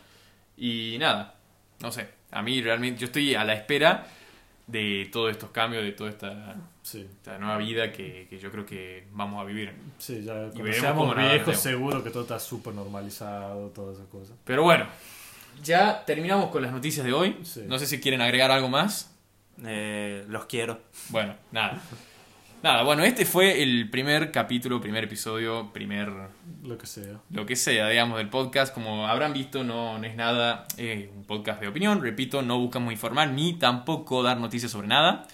Y 0.57 0.97
nada, 0.99 1.35
no 1.81 1.91
sé, 1.91 2.09
a 2.31 2.41
mí 2.41 2.61
realmente 2.61 2.99
yo 2.99 3.05
estoy 3.05 3.35
a 3.35 3.43
la 3.43 3.53
espera 3.53 4.07
de 4.67 5.07
todos 5.11 5.31
estos 5.31 5.51
cambios, 5.51 5.83
de 5.83 5.91
toda 5.93 6.09
esta, 6.09 6.55
Sí, 6.81 7.07
esta 7.09 7.37
nueva 7.37 7.57
vida 7.57 7.91
que, 7.91 8.25
que 8.29 8.39
yo 8.39 8.51
creo 8.51 8.65
que 8.65 9.07
vamos 9.11 9.39
a 9.41 9.45
vivir. 9.45 9.73
sí, 9.99 10.23
ya 10.23 10.33
cuando 10.33 10.63
veremos 10.63 10.79
seamos 10.81 11.15
viejos, 11.15 11.57
seguro 11.57 12.03
que 12.03 12.09
todo 12.09 12.23
está 12.23 12.39
súper 12.39 12.73
normalizado, 12.73 13.67
todas 13.69 13.97
esas 13.97 14.07
cosas. 14.09 14.35
Pero 14.43 14.63
bueno, 14.63 14.85
ya 15.63 16.03
terminamos 16.05 16.49
con 16.49 16.61
las 16.61 16.71
noticias 16.71 17.05
de 17.05 17.13
hoy. 17.13 17.37
Sí. 17.43 17.63
No 17.67 17.79
sé 17.79 17.85
si 17.85 17.99
quieren 17.99 18.21
agregar 18.21 18.51
algo 18.51 18.69
más. 18.69 19.15
Eh, 19.65 20.25
los 20.27 20.45
quiero. 20.45 20.79
Bueno, 21.09 21.35
nada. 21.51 21.81
Nada, 22.61 22.83
bueno, 22.83 23.03
este 23.03 23.25
fue 23.25 23.63
el 23.63 23.89
primer 23.89 24.31
capítulo, 24.31 24.81
primer 24.81 25.05
episodio, 25.05 25.71
primer 25.71 26.11
Lo 26.61 26.77
que 26.77 26.87
sea. 26.87 27.21
lo 27.29 27.45
que 27.45 27.55
sea, 27.55 27.87
digamos, 27.87 28.17
del 28.17 28.27
podcast. 28.27 28.73
Como 28.73 29.07
habrán 29.07 29.31
visto, 29.31 29.63
no, 29.63 29.97
no 29.97 30.05
es 30.05 30.15
nada 30.15 30.65
eh, 30.77 31.09
un 31.15 31.23
podcast 31.23 31.61
de 31.61 31.69
opinión. 31.69 32.01
Repito, 32.01 32.41
no 32.41 32.59
buscamos 32.59 32.91
informar 32.91 33.29
ni 33.29 33.53
tampoco 33.53 34.23
dar 34.23 34.37
noticias 34.39 34.71
sobre 34.71 34.87
nada. 34.87 35.25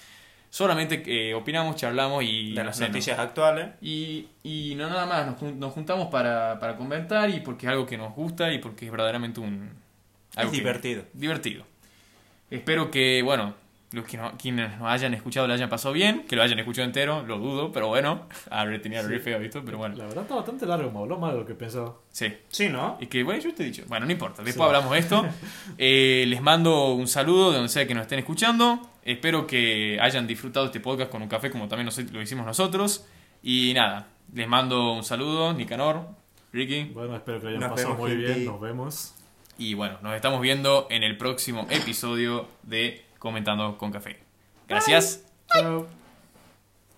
Solamente 0.52 1.04
eh, 1.08 1.34
opinamos, 1.34 1.76
charlamos 1.76 2.24
y... 2.24 2.54
De 2.54 2.64
las 2.64 2.80
no 2.80 2.88
noticias 2.88 3.18
actuales. 3.18 3.70
Y, 3.82 4.28
y 4.44 4.76
no 4.76 4.88
nada 4.88 5.08
más, 5.08 5.42
nos, 5.42 5.56
nos 5.56 5.74
juntamos 5.74 6.08
para, 6.08 6.60
para 6.60 6.78
comentar 6.78 7.30
y 7.32 7.40
porque 7.40 7.66
es 7.66 7.72
algo 7.72 7.88
que 7.88 7.98
nos 7.98 8.14
gusta 8.14 8.54
y 8.54 8.60
porque 8.60 8.86
es 8.86 8.92
verdaderamente 8.92 9.40
un... 9.40 9.84
algo 10.36 10.52
que- 10.52 10.58
divertido. 10.58 11.04
Divertido. 11.14 11.66
Espero 12.50 12.92
que, 12.92 13.22
bueno, 13.24 13.56
los 13.92 14.06
que 14.06 14.18
no- 14.18 14.34
quienes 14.38 14.78
nos 14.78 14.88
hayan 14.90 15.14
escuchado 15.14 15.48
lo 15.48 15.54
hayan 15.54 15.70
pasado 15.70 15.94
bien, 15.94 16.26
que 16.28 16.36
lo 16.36 16.44
hayan 16.44 16.60
escuchado 16.60 16.86
entero, 16.86 17.24
lo 17.26 17.38
dudo, 17.40 17.72
pero 17.72 17.88
bueno, 17.88 18.28
ahora 18.52 18.80
tenía 18.82 19.02
Sí. 19.02 19.08
re 19.08 19.20
feo, 19.20 19.40
¿visto? 19.40 19.64
Pero 19.64 19.78
bueno, 19.78 19.96
La 19.96 20.06
verdad 20.06 20.24
está 20.24 20.36
bastante 20.36 20.66
largo, 20.66 20.92
me 20.92 21.00
habló 21.00 21.18
más 21.18 21.34
de 21.34 21.40
lo 21.40 21.46
que 21.46 21.56
pensaba. 21.56 21.96
sí. 22.10 22.28
Sí, 22.50 22.70
¿no? 22.70 22.98
Y 23.00 23.08
que, 23.08 23.24
bueno, 23.24 23.42
yo 23.42 23.54
te 23.54 23.64
he 23.64 23.66
dicho, 23.68 23.84
bueno, 23.88 24.06
no 24.06 24.12
importa, 24.12 24.44
después 24.44 24.56
Sí. 24.56 24.62
hablamos 24.76 24.92
de 24.92 25.00
esto. 25.00 25.26
Eh, 25.78 26.26
les 26.28 26.42
mando 26.42 26.94
un 26.94 27.08
saludo 27.08 27.50
de 27.52 27.58
donde 27.58 27.70
sea 27.70 27.88
que 27.88 27.94
nos 27.94 28.04
estén 28.04 28.20
escuchando. 28.20 28.80
Espero 29.04 29.46
que 29.48 29.98
hayan 30.02 30.26
disfrutado 30.28 30.66
este 30.68 30.80
podcast 30.80 31.12
con 31.12 31.22
un 31.22 31.28
café 31.30 31.50
como 31.52 31.68
también 31.68 31.86
nos- 31.86 31.98
lo 32.12 32.22
hicimos 32.22 32.46
nosotros. 32.46 33.06
Y 33.44 33.74
nada, 33.76 34.08
les 34.34 34.48
mando 34.48 34.94
un 34.94 35.04
saludo, 35.04 35.54
Nicanor, 35.54 36.08
Ricky. 36.52 36.86
Bueno, 36.94 37.16
espero 37.16 37.38
que 37.40 37.44
lo 37.44 37.50
hayan 37.50 37.62
Nos 37.62 37.70
pasado 37.72 37.90
vemos, 37.96 38.02
muy 38.10 38.12
gente. 38.18 38.34
bien. 38.34 38.46
Nos 38.46 38.60
vemos. 38.62 39.15
Y 39.58 39.74
bueno, 39.74 39.98
nos 40.02 40.16
estamos 40.16 40.42
viendo 40.42 40.88
en 40.90 41.04
el 41.04 41.18
próximo 41.18 41.68
episodio 41.70 42.48
de 42.64 43.06
Comentando 43.20 43.78
con 43.78 43.92
Café. 43.92 44.20
Gracias. 44.68 45.24
Chao. 45.54 46.05